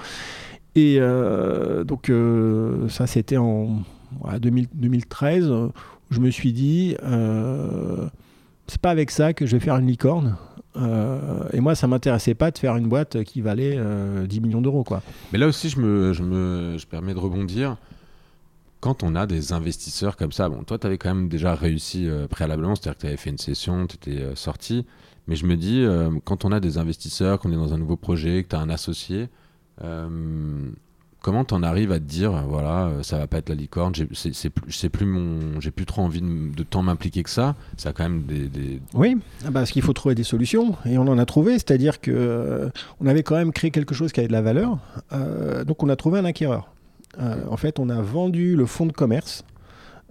Et 0.75 0.99
euh, 1.01 1.85
donc, 1.85 2.11
euh, 2.11 2.89
ça, 2.89 3.07
c'était 3.07 3.37
en 3.37 3.83
voilà, 4.21 4.39
2000 4.39 4.69
2013. 4.75 5.51
où 5.51 5.73
je 6.11 6.21
me 6.21 6.31
suis 6.31 6.53
dit, 6.53 6.97
euh, 7.03 8.09
c'est 8.67 8.81
pas 8.81 8.91
avec 8.91 9.11
ça 9.11 9.33
que 9.33 9.47
je 9.47 9.57
vais 9.57 9.61
faire 9.61 9.77
une 9.77 9.87
licorne. 9.87 10.37
Et 11.53 11.59
moi, 11.59 11.75
ça 11.75 11.89
m'intéressait 11.89 12.35
pas 12.35 12.53
de 12.53 12.59
faire 12.59 12.77
une 12.77 12.89
boîte 12.89 13.25
qui 13.25 13.41
valait 13.41 13.75
euh, 13.77 14.29
10 14.29 14.41
millions 14.43 14.61
d'euros, 14.61 14.85
quoi. 14.85 15.03
Mais 15.33 15.39
là 15.39 15.49
aussi, 15.49 15.71
je 15.71 15.81
me, 15.81 16.13
je 16.13 16.23
me 16.23 16.77
je 16.79 16.87
permets 16.87 17.15
de 17.15 17.19
rebondir. 17.19 17.77
Quand 18.79 19.03
on 19.03 19.17
a 19.17 19.27
des 19.27 19.53
investisseurs 19.53 20.17
comme 20.17 20.31
ça, 20.31 20.49
bon, 20.49 20.63
toi, 20.63 20.79
tu 20.79 20.87
avais 20.87 20.97
quand 20.97 21.13
même 21.13 21.29
déjà 21.29 21.57
réussi 21.57 22.07
préalablement, 22.31 22.77
c'est-à-dire 22.77 22.95
que 22.95 23.01
tu 23.01 23.07
avais 23.09 23.17
fait 23.17 23.31
une 23.31 23.39
session, 23.39 23.89
tu 23.89 23.97
étais 23.97 24.25
sorti. 24.37 24.87
Mais 25.27 25.35
je 25.35 25.47
me 25.47 25.57
dis, 25.57 25.85
quand 26.25 26.45
on 26.45 26.53
a 26.53 26.61
des 26.61 26.79
investisseurs, 26.79 27.41
qu'on 27.41 27.51
est 27.51 27.57
dans 27.57 27.75
un 27.75 27.79
nouveau 27.79 27.97
projet, 27.97 28.45
que 28.45 28.51
tu 28.51 28.55
as 28.55 28.61
un 28.61 28.71
associé, 28.71 29.31
comment 31.21 31.45
t'en 31.45 31.63
arrives 31.63 31.93
à 31.93 31.99
te 31.99 32.05
dire, 32.05 32.35
euh, 32.35 32.43
voilà, 32.47 32.87
euh, 32.87 33.03
ça 33.03 33.19
va 33.19 33.27
pas 33.27 33.39
être 33.39 33.49
la 33.49 33.55
licorne, 33.55 33.93
c'est 34.13 34.35
c'est 34.35 34.51
plus, 34.51 34.73
c'est 34.73 34.89
plus 34.89 35.07
j'ai 35.61 35.71
plus 35.71 35.87
trop 35.87 36.03
envie 36.03 36.21
de, 36.23 36.63
tant 36.63 36.83
m'impliquer 36.83 37.23
que 37.23 37.31
ça. 37.31 37.55
Ça 37.77 37.91
a 37.91 37.93
quand 37.93 38.05
même 38.05 38.23
des, 38.23 38.81
Oui, 38.95 39.17
ah 39.43 39.47
bah, 39.47 39.61
parce 39.61 39.71
qu'il 39.71 39.83
faut 39.83 39.93
trouver 39.93 40.15
des 40.15 40.25
solutions, 40.25 40.77
et 40.85 40.99
on 40.99 41.03
en 41.03 41.19
a 41.19 41.27
trouvé, 41.27 41.55
c'est-à-dire 41.55 42.01
que 42.01 42.11
euh, 42.11 42.69
on 43.01 43.07
avait 43.07 43.23
quand 43.23 43.37
même 43.37 43.53
créé 43.53 43.71
quelque 43.71 43.95
chose 43.95 44.13
qui 44.13 44.21
avait 44.21 44.29
de 44.29 44.33
la 44.33 44.43
valeur, 44.43 44.79
euh, 45.13 45.65
donc 45.65 45.83
on 45.83 45.89
a 45.89 45.97
trouvé 45.97 46.19
un 46.19 46.25
acquéreur. 46.25 46.69
Euh, 47.21 47.37
en 47.51 47.57
fait, 47.57 47.79
on 47.79 47.89
a 47.89 48.01
vendu 48.01 48.55
le 48.55 48.67
fonds 48.67 48.87
de 48.87 48.93
commerce. 48.93 49.45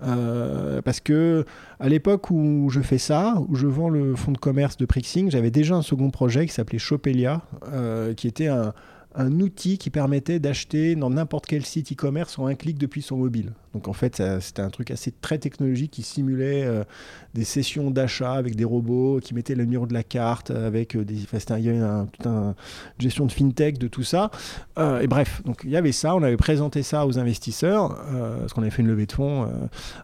euh, 0.03 0.79
parce 0.83 0.99
que 0.99 1.43
à 1.79 1.89
l'époque 1.89 2.29
où 2.29 2.69
je 2.69 2.81
fais 2.81 2.99
ça, 2.99 3.41
où 3.49 3.55
je 3.55 3.65
vends 3.65 3.89
le 3.89 4.15
fonds 4.15 4.31
de 4.31 4.37
commerce 4.37 4.77
de 4.77 4.85
Prixing, 4.85 5.31
j'avais 5.31 5.49
déjà 5.49 5.75
un 5.75 5.81
second 5.81 6.11
projet 6.11 6.45
qui 6.45 6.53
s'appelait 6.53 6.77
Shopelia, 6.77 7.41
euh, 7.71 8.13
qui 8.13 8.27
était 8.27 8.45
un, 8.47 8.73
un 9.15 9.39
outil 9.39 9.77
qui 9.77 9.89
permettait 9.89 10.39
d'acheter 10.39 10.95
dans 10.95 11.09
n'importe 11.09 11.45
quel 11.45 11.65
site 11.65 11.91
e-commerce 11.91 12.37
en 12.39 12.45
un 12.47 12.55
clic 12.55 12.77
depuis 12.77 13.01
son 13.01 13.17
mobile. 13.17 13.53
Donc 13.77 13.89
en 13.89 13.93
fait, 13.93 14.23
c'était 14.39 14.63
un 14.63 14.71
truc 14.71 14.89
assez 14.89 15.11
très 15.11 15.37
technologique 15.37 15.91
qui 15.91 16.01
simulait 16.01 16.65
euh, 16.65 16.83
des 17.35 17.43
sessions 17.43 17.91
d'achat 17.91 18.33
avec 18.33 18.55
des 18.55 18.63
robots 18.63 19.19
qui 19.21 19.35
mettaient 19.35 19.53
le 19.53 19.65
numéro 19.65 19.85
de 19.85 19.93
la 19.93 20.01
carte, 20.01 20.49
avec 20.49 20.95
euh, 20.95 21.05
des, 21.05 21.13
il 21.13 21.63
y 21.63 21.69
avait 21.69 21.77
un, 21.77 22.07
une 22.25 22.55
gestion 22.97 23.27
de 23.27 23.31
fintech 23.31 23.77
de 23.77 23.87
tout 23.87 24.01
ça. 24.01 24.31
Euh, 24.79 25.01
et 25.01 25.05
bref, 25.05 25.43
donc 25.45 25.61
il 25.63 25.69
y 25.69 25.77
avait 25.77 25.91
ça, 25.91 26.15
on 26.15 26.23
avait 26.23 26.37
présenté 26.37 26.81
ça 26.81 27.05
aux 27.05 27.19
investisseurs, 27.19 27.95
parce 28.39 28.51
qu'on 28.53 28.63
avait 28.63 28.71
fait 28.71 28.81
une 28.81 28.87
levée 28.87 29.05
de 29.05 29.11
fonds. 29.11 29.47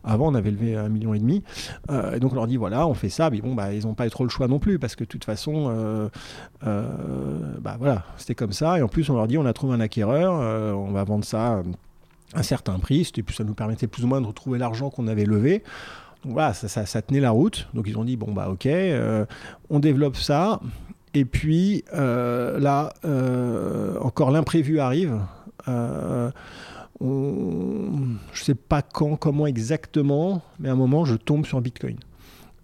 avant, 0.03 0.27
on 0.27 0.35
avait 0.35 0.51
levé 0.51 0.75
un 0.75 0.89
million 0.89 1.15
et 1.15 1.19
demi. 1.19 1.41
Et 2.13 2.19
donc 2.19 2.33
on 2.33 2.35
leur 2.35 2.45
dit 2.45 2.57
voilà, 2.57 2.85
on 2.85 2.93
fait 2.93 3.09
ça, 3.09 3.31
mais 3.31 3.41
bon, 3.41 3.55
bah, 3.55 3.73
ils 3.73 3.87
n'ont 3.87 3.95
pas 3.95 4.07
trop 4.11 4.23
le 4.23 4.29
choix 4.29 4.47
non 4.47 4.59
plus, 4.59 4.77
parce 4.77 4.95
que 4.95 5.03
de 5.03 5.09
toute 5.09 5.25
façon, 5.25 6.11
bah 6.61 7.75
voilà, 7.79 8.05
c'était 8.17 8.35
comme 8.35 8.53
ça. 8.53 8.77
Et 8.77 8.83
en 8.83 8.87
plus, 8.87 9.09
on 9.09 9.15
leur 9.15 9.25
dit 9.25 9.39
on 9.39 9.47
a 9.47 9.53
trouvé 9.53 9.73
un 9.73 9.79
acquéreur, 9.79 10.33
on 10.77 10.91
va 10.91 11.03
vendre 11.03 11.25
ça 11.25 11.63
un 12.35 12.43
certain 12.43 12.79
prix, 12.79 13.09
ça 13.35 13.43
nous 13.43 13.53
permettait 13.53 13.87
plus 13.87 14.03
ou 14.03 14.07
moins 14.07 14.21
de 14.21 14.27
retrouver 14.27 14.59
l'argent 14.59 14.89
qu'on 14.89 15.07
avait 15.07 15.25
levé. 15.25 15.63
Donc 16.23 16.33
voilà, 16.33 16.53
ça, 16.53 17.01
tenait 17.01 17.19
la 17.19 17.31
route. 17.31 17.67
Donc 17.73 17.87
ils 17.87 17.97
ont 17.97 18.05
dit 18.05 18.15
bon 18.15 18.31
bah 18.31 18.49
ok, 18.49 18.65
euh, 18.65 19.25
on 19.69 19.79
développe 19.79 20.15
ça. 20.15 20.59
Et 21.13 21.25
puis 21.25 21.83
euh, 21.93 22.59
là, 22.59 22.93
euh, 23.05 23.97
encore 23.99 24.31
l'imprévu 24.31 24.79
arrive. 24.79 25.19
Je 25.67 26.31
sais 28.33 28.55
pas 28.55 28.81
quand, 28.81 29.17
comment 29.17 29.45
exactement, 29.47 30.41
mais 30.59 30.69
à 30.69 30.71
un 30.71 30.75
moment 30.75 31.05
je 31.05 31.15
tombe 31.15 31.45
sur 31.45 31.59
Bitcoin. 31.61 31.97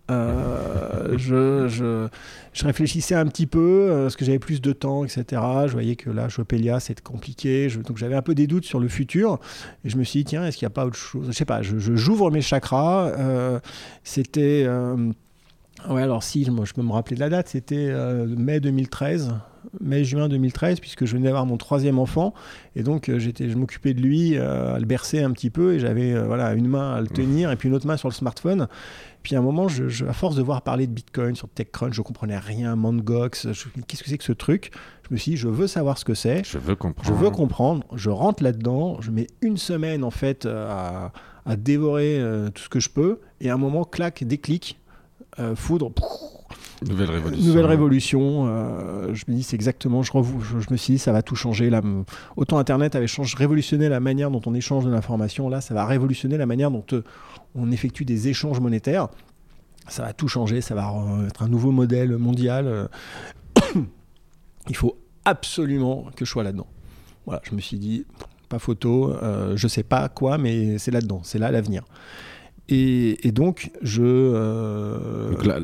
Euh, 0.09 1.17
je, 1.17 1.67
je, 1.67 2.07
je 2.53 2.65
réfléchissais 2.65 3.15
un 3.15 3.25
petit 3.27 3.45
peu, 3.47 3.87
euh, 3.89 4.03
parce 4.03 4.15
que 4.15 4.25
j'avais 4.25 4.39
plus 4.39 4.61
de 4.61 4.71
temps, 4.73 5.03
etc. 5.03 5.23
Je 5.67 5.71
voyais 5.71 5.95
que 5.95 6.09
là, 6.09 6.29
Chopelia, 6.29 6.79
c'était 6.79 7.01
compliqué. 7.01 7.69
Je- 7.69 7.79
donc 7.79 7.97
j'avais 7.97 8.15
un 8.15 8.21
peu 8.21 8.35
des 8.35 8.47
doutes 8.47 8.65
sur 8.65 8.79
le 8.79 8.87
futur. 8.87 9.39
Et 9.85 9.89
je 9.89 9.97
me 9.97 10.03
suis 10.03 10.19
dit, 10.19 10.25
tiens, 10.25 10.45
est-ce 10.45 10.57
qu'il 10.57 10.65
n'y 10.65 10.71
a 10.71 10.73
pas 10.73 10.85
autre 10.85 10.95
chose? 10.97 11.27
Je 11.27 11.31
sais 11.31 11.45
pas, 11.45 11.61
j'ouvre 11.61 12.31
mes 12.31 12.41
chakras. 12.41 13.07
euh, 13.17 13.59
c'était. 14.03 14.63
euh, 14.65 15.11
ouais, 15.89 16.01
alors 16.01 16.23
si, 16.23 16.43
je, 16.43 16.51
me- 16.51 16.65
je 16.65 16.73
peux 16.73 16.81
me 16.81 16.91
rappeler 16.91 17.15
de 17.15 17.21
la 17.21 17.29
date, 17.29 17.47
c'était 17.49 17.93
mai 18.25 18.59
2013. 18.59 19.33
Mai-juin 19.81 20.29
2013, 20.29 20.79
puisque 20.79 21.05
je 21.05 21.11
venais 21.13 21.25
d'avoir 21.25 21.45
mon 21.45 21.57
troisième 21.57 21.99
enfant. 21.99 22.33
Et 22.77 22.81
donc, 22.81 23.09
euh, 23.09 23.19
j'étais, 23.19 23.49
je 23.49 23.57
m'occupais 23.57 23.93
de 23.93 23.99
lui, 24.01 24.37
euh, 24.37 24.75
à 24.75 24.79
le 24.79 24.85
bercer 24.85 25.21
un 25.21 25.31
petit 25.31 25.49
peu. 25.49 25.73
Et 25.73 25.79
j'avais 25.79 26.13
euh, 26.13 26.23
voilà, 26.23 26.53
une 26.53 26.67
main 26.69 26.93
à 26.93 27.01
le 27.01 27.07
tenir 27.07 27.51
et 27.51 27.57
puis 27.57 27.67
une 27.67 27.75
autre 27.75 27.85
main 27.85 27.97
sur 27.97 28.07
le 28.07 28.13
smartphone. 28.13 28.67
Puis 29.23 29.35
à 29.35 29.39
un 29.39 29.41
moment, 29.41 29.67
je, 29.67 29.89
je- 29.89 30.05
à 30.05 30.13
force 30.13 30.35
de 30.35 30.41
voir 30.41 30.61
parler 30.61 30.87
de 30.87 30.91
Bitcoin 30.93 31.35
sur 31.35 31.49
TechCrunch, 31.49 31.93
je 31.93 32.01
comprenais 32.01 32.37
rien, 32.37 32.75
Mangox, 32.75 33.47
qu'est-ce 33.87 34.03
que 34.03 34.09
c'est 34.09 34.17
que 34.17 34.23
ce 34.23 34.31
truc? 34.31 34.71
Je 35.07 35.13
me 35.13 35.17
suis 35.19 35.31
dit, 35.31 35.37
je 35.37 35.47
veux 35.47 35.67
savoir 35.67 35.97
ce 35.97 36.05
que 36.05 36.13
c'est, 36.13 36.43
Je 36.45 36.57
veux 36.57 36.75
comprendre. 36.75 37.07
je 37.09 37.13
veux 37.13 37.29
comprendre, 37.29 37.83
je 37.95 38.09
rentre 38.09 38.43
là-dedans, 38.43 39.01
je 39.01 39.11
mets 39.11 39.27
une 39.41 39.57
semaine 39.57 40.03
en 40.03 40.11
fait 40.11 40.45
euh, 40.45 40.67
à, 40.69 41.11
à 41.45 41.55
dévorer 41.55 42.19
euh, 42.19 42.49
tout 42.49 42.63
ce 42.63 42.69
que 42.69 42.79
je 42.79 42.89
peux, 42.89 43.19
et 43.41 43.49
à 43.49 43.53
un 43.55 43.57
moment, 43.57 43.83
clac, 43.83 44.23
déclic, 44.23 44.79
euh, 45.39 45.55
foudre, 45.55 45.91
Nouvelle 46.87 47.09
révolution. 47.11 47.45
nouvelle 47.45 47.65
révolution. 47.65 48.45
euh, 48.47 49.13
je 49.13 49.25
me 49.27 49.35
dis, 49.35 49.43
c'est 49.43 49.55
exactement, 49.55 50.01
je, 50.01 50.11
revou- 50.13 50.39
je, 50.41 50.59
je 50.61 50.67
me 50.71 50.77
suis 50.77 50.93
dit, 50.93 50.99
ça 50.99 51.11
va 51.11 51.21
tout 51.21 51.35
changer. 51.35 51.69
Là, 51.69 51.81
autant 52.37 52.57
Internet 52.57 52.95
avait 52.95 53.05
changé, 53.07 53.35
révolutionné 53.37 53.89
la 53.89 53.99
manière 53.99 54.31
dont 54.31 54.39
on 54.45 54.53
échange 54.53 54.85
de 54.85 54.89
l'information, 54.89 55.49
là, 55.49 55.59
ça 55.59 55.73
va 55.73 55.85
révolutionner 55.85 56.37
la 56.37 56.45
manière 56.45 56.71
dont 56.71 56.85
on 57.55 57.71
effectue 57.71 58.05
des 58.05 58.27
échanges 58.27 58.59
monétaires. 58.59 59.07
Ça 59.87 60.03
va 60.03 60.13
tout 60.13 60.27
changer, 60.27 60.61
ça 60.61 60.75
va 60.75 60.93
être 61.27 61.41
un 61.43 61.47
nouveau 61.47 61.71
modèle 61.71 62.15
mondial. 62.17 62.89
Il 64.69 64.75
faut 64.75 64.97
absolument 65.25 66.07
que 66.15 66.25
je 66.25 66.29
sois 66.29 66.43
là-dedans. 66.43 66.67
Voilà, 67.25 67.41
je 67.49 67.55
me 67.55 67.61
suis 67.61 67.77
dit, 67.77 68.05
pas 68.49 68.59
photo, 68.59 69.11
euh, 69.11 69.53
je 69.55 69.67
sais 69.67 69.83
pas 69.83 70.09
quoi, 70.09 70.37
mais 70.37 70.77
c'est 70.77 70.91
là-dedans, 70.91 71.21
c'est 71.23 71.39
là 71.39 71.51
l'avenir. 71.51 71.83
Et, 72.71 73.27
et 73.27 73.31
donc, 73.31 73.71
je. 73.81 74.03
euh, 74.03 75.31
Donc 75.31 75.45
là, 75.45 75.59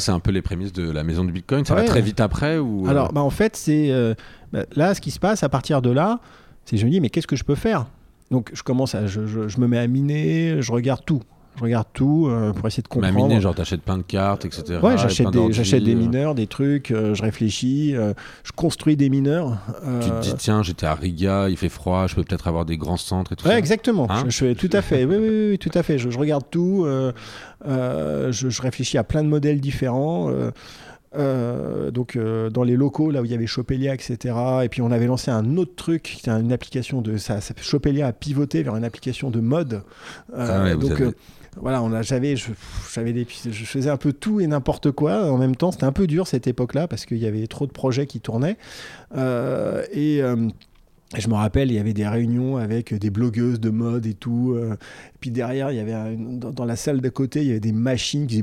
c'est- 0.00 0.10
un 0.12 0.20
peu 0.20 0.30
les 0.30 0.40
prémices 0.40 0.72
de 0.72 0.90
la 0.90 1.04
maison 1.04 1.24
du 1.24 1.32
Bitcoin. 1.32 1.64
Ça 1.66 1.74
Ouais. 1.74 1.82
va 1.82 1.86
très 1.86 2.00
vite 2.00 2.20
après 2.20 2.56
ou 2.58 2.86
euh, 2.86 2.90
Alors, 2.90 3.12
bah, 3.12 3.20
en 3.20 3.28
fait, 3.30 3.54
c'est 3.54 3.90
euh, 3.90 4.14
bah, 4.52 4.64
là 4.74 4.94
ce 4.94 5.00
qui 5.02 5.10
se 5.10 5.18
passe 5.18 5.42
à 5.42 5.50
partir 5.50 5.82
de 5.82 5.90
là, 5.90 6.20
C'est 6.64 6.76
je 6.78 6.86
me 6.86 6.90
dis, 6.90 7.00
mais 7.00 7.10
qu'est-ce 7.10 7.26
que 7.26 7.36
je 7.36 7.44
peux 7.44 7.54
faire? 7.54 7.86
Donc 8.30 8.50
je 8.52 8.62
commence 8.62 8.94
à, 8.94 9.06
je, 9.06 9.26
je- 9.26 9.48
je 9.48 9.60
me 9.60 9.66
mets 9.66 9.78
à 9.78 9.86
miner, 9.86 10.60
je 10.60 10.72
regarde 10.72 11.02
tout. 11.04 11.22
Je 11.56 11.64
regarde 11.64 11.88
tout 11.92 12.28
euh, 12.30 12.52
pour 12.52 12.68
essayer 12.68 12.84
de 12.84 12.88
Mais 13.00 13.06
à 13.06 13.10
comprendre. 13.10 13.28
miner, 13.30 13.40
genre 13.40 13.52
t'achètes 13.54 13.82
plein 13.82 13.98
de 13.98 14.04
cartes, 14.04 14.44
etc. 14.44 14.78
Ouais, 14.80 14.96
j'achète 14.96 15.30
des, 15.30 15.92
euh, 15.92 15.96
mineurs, 15.96 16.36
des 16.36 16.46
trucs, 16.46 16.92
euh, 16.92 17.14
je 17.14 17.22
réfléchis, 17.22 17.96
euh, 17.96 18.12
je 18.44 18.52
construis 18.52 18.96
des 18.96 19.08
mineurs. 19.08 19.58
Tu 20.00 20.08
te 20.08 20.20
dis, 20.20 20.34
tiens, 20.36 20.62
j'étais 20.62 20.86
à 20.86 20.94
Riga, 20.94 21.48
il 21.48 21.56
fait 21.56 21.68
froid, 21.68 22.06
je 22.06 22.14
peux 22.14 22.22
peut-être 22.22 22.46
avoir 22.46 22.64
des 22.64 22.76
grands 22.76 22.96
centres 22.96 23.32
et 23.32 23.36
tout 23.36 23.44
Ouais, 23.46 23.54
ça. 23.54 23.58
exactement. 23.58 24.06
Hein 24.08 24.22
je, 24.28 24.36
fais 24.36 24.54
tout 24.54 24.70
à 24.72 24.82
fait. 24.82 25.04
Oui, 25.04 25.16
oui, 25.18 25.28
oui, 25.28 25.48
oui, 25.50 25.58
tout 25.58 25.70
à 25.74 25.82
fait. 25.82 25.98
Je, 25.98 26.10
je 26.10 26.18
regarde 26.20 26.44
tout. 26.48 26.86
je 27.66 28.62
réfléchis 28.62 28.98
à 28.98 29.02
plein 29.04 29.24
de 29.24 29.28
modèles 29.28 29.60
différents. 29.60 30.30
Euh, 31.16 31.90
donc 31.90 32.16
euh, 32.16 32.50
dans 32.50 32.62
les 32.62 32.76
locaux 32.76 33.10
là 33.10 33.22
où 33.22 33.24
il 33.24 33.30
y 33.30 33.34
avait 33.34 33.46
Chopelia 33.46 33.94
etc 33.94 34.34
et 34.62 34.68
puis 34.68 34.82
on 34.82 34.90
avait 34.90 35.06
lancé 35.06 35.30
un 35.30 35.56
autre 35.56 35.74
truc 35.74 36.18
une 36.26 36.52
application 36.52 37.00
de 37.00 37.16
ça, 37.16 37.40
ça 37.40 37.54
Chopelia 37.60 38.06
a 38.08 38.12
pivoté 38.12 38.62
vers 38.62 38.76
une 38.76 38.84
application 38.84 39.30
de 39.30 39.40
mode 39.40 39.82
Euh, 40.36 40.46
Ah 40.50 40.62
ouais, 40.64 40.76
donc 40.76 41.00
avez- 41.00 41.14
voilà 41.60 41.82
on 41.82 41.92
a 41.94 42.02
j'avais 42.02 42.36
je, 42.36 42.50
j'avais 42.92 43.12
des 43.14 43.26
je 43.28 43.64
faisais 43.64 43.88
un 43.90 43.96
peu 43.96 44.12
tout 44.12 44.40
et 44.40 44.46
n'importe 44.46 44.90
quoi 44.90 45.30
en 45.32 45.38
même 45.38 45.56
temps 45.56 45.72
c'était 45.72 45.84
un 45.86 45.92
peu 45.92 46.06
dur 46.06 46.26
cette 46.26 46.46
époque 46.46 46.74
là 46.74 46.86
parce 46.86 47.06
qu'il 47.06 47.16
y 47.18 47.26
avait 47.26 47.46
trop 47.46 47.66
de 47.66 47.72
projets 47.72 48.06
qui 48.06 48.20
tournaient 48.20 48.56
et 49.16 50.20
et 51.16 51.20
je 51.22 51.28
me 51.30 51.34
rappelle, 51.36 51.70
il 51.70 51.74
y 51.74 51.78
avait 51.78 51.94
des 51.94 52.06
réunions 52.06 52.58
avec 52.58 52.92
des 52.92 53.08
blogueuses 53.08 53.60
de 53.60 53.70
mode 53.70 54.04
et 54.04 54.12
tout. 54.12 54.58
et 54.60 54.74
puis 55.20 55.30
derrière, 55.30 55.70
il 55.72 55.78
y 55.78 55.80
avait 55.80 55.94
un- 55.94 56.12
dans, 56.18 56.50
dans 56.50 56.66
la 56.66 56.76
salle 56.76 57.00
d'à 57.00 57.08
côté, 57.08 57.40
il 57.40 57.46
y 57.46 57.50
avait 57.50 57.60
des 57.60 57.72
machines 57.72 58.26
qui 58.26 58.34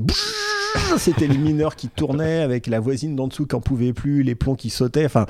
C'était 0.98 1.26
les 1.26 1.38
mineurs 1.38 1.76
qui 1.76 1.88
tournaient 1.88 2.40
avec 2.40 2.66
la 2.66 2.80
voisine 2.80 3.16
d'en 3.16 3.28
dessous 3.28 3.46
qui 3.46 3.54
en 3.54 3.60
pouvait 3.60 3.92
plus, 3.92 4.22
les 4.22 4.34
plombs 4.34 4.54
qui 4.56 4.70
sautaient. 4.70 5.06
Enfin, 5.06 5.26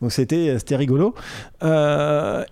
donc 0.00 0.12
c'était 0.12 0.56
rigolo. 0.72 1.14
Euh, 1.62 2.44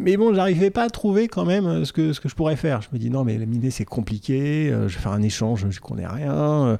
mais 0.00 0.16
bon, 0.16 0.34
j'arrivais 0.34 0.70
pas 0.70 0.84
à 0.84 0.90
trouver 0.90 1.28
quand 1.28 1.44
même 1.44 1.84
ce 1.84 1.92
que 1.92 2.12
je 2.12 2.34
pourrais 2.34 2.56
faire. 2.56 2.82
Je 2.82 2.88
me 2.92 2.98
dis 2.98 3.10
non, 3.10 3.24
mais 3.24 3.38
la 3.38 3.46
miner 3.46 3.70
c'est 3.70 3.84
compliqué. 3.84 4.70
euh, 4.70 4.88
je 4.88 4.96
vais 4.96 5.00
faire 5.02 5.12
un 5.12 5.22
échange, 5.22 5.66
je 5.68 5.80
connais 5.80 6.06
rien. 6.06 6.34
euh. 6.34 6.76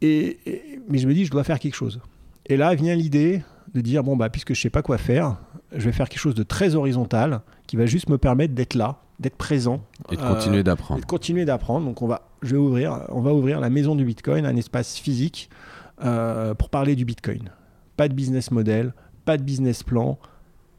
Mais 0.00 0.98
je 0.98 1.08
me 1.08 1.14
dis 1.14 1.24
je 1.24 1.30
dois 1.30 1.44
faire 1.44 1.58
quelque 1.58 1.74
chose. 1.74 2.00
Et 2.46 2.56
là 2.56 2.74
vient 2.74 2.94
l'idée 2.94 3.42
de 3.74 3.80
dire 3.80 4.02
bon 4.04 4.16
bah 4.16 4.30
puisque 4.30 4.54
je 4.54 4.60
sais 4.60 4.70
pas 4.70 4.82
quoi 4.82 4.96
faire, 4.96 5.36
je 5.72 5.84
vais 5.84 5.92
faire 5.92 6.08
quelque 6.08 6.20
chose 6.20 6.34
de 6.34 6.42
très 6.42 6.74
horizontal 6.74 7.40
qui 7.66 7.76
va 7.76 7.84
juste 7.86 8.08
me 8.08 8.16
permettre 8.16 8.54
d'être 8.54 8.74
là, 8.74 9.00
d'être 9.20 9.36
présent 9.36 9.80
Et 10.12 10.16
de 10.16 10.22
Euh, 10.22 10.34
continuer 10.34 10.58
et 10.58 10.62
d'apprendre. 10.62 11.00
de 11.00 11.06
continuer 11.06 11.44
d'apprendre. 11.44 11.86
Donc 11.86 12.02
on 12.02 12.06
va, 12.06 12.22
je 12.42 12.52
vais 12.52 12.60
ouvrir, 12.60 13.04
on 13.08 13.20
va 13.20 13.32
ouvrir 13.34 13.60
la 13.60 13.70
maison 13.70 13.94
du 13.96 14.04
Bitcoin, 14.04 14.46
un 14.46 14.56
espace 14.56 14.96
physique 14.96 15.50
euh, 16.04 16.54
pour 16.54 16.70
parler 16.70 16.94
du 16.96 17.04
Bitcoin. 17.04 17.50
Pas 17.96 18.08
de 18.08 18.14
business 18.14 18.50
model, 18.50 18.92
pas 19.24 19.36
de 19.36 19.42
business 19.42 19.82
plan, 19.82 20.18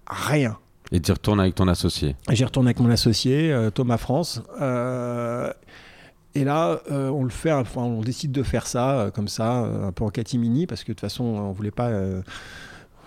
rien. 0.08 0.58
Et 0.92 1.00
tu 1.02 1.12
retournes 1.12 1.40
avec 1.42 1.54
ton 1.56 1.68
associé. 1.68 2.16
J'y 2.32 2.44
retourne 2.46 2.66
avec 2.68 2.80
mon 2.80 2.90
associé 2.90 3.52
euh, 3.52 3.70
Thomas 3.70 3.98
France. 3.98 4.42
euh, 4.62 5.52
et 6.36 6.44
là, 6.44 6.80
euh, 6.92 7.10
on 7.10 7.24
le 7.24 7.30
fait, 7.32 7.52
enfin, 7.52 7.82
on 7.82 8.02
décide 8.02 8.32
de 8.32 8.44
faire 8.44 8.68
ça 8.68 8.92
euh, 9.00 9.12
comme 9.12 9.28
ça, 9.28 9.64
euh, 9.64 9.88
un 9.88 9.92
peu 9.92 10.04
en 10.04 10.10
catimini, 10.10 10.68
parce 10.68 10.84
que 10.84 10.92
de 10.92 10.94
toute 10.94 11.02
façon, 11.02 11.24
on 11.24 11.52
voulait 11.52 11.72
pas. 11.72 11.90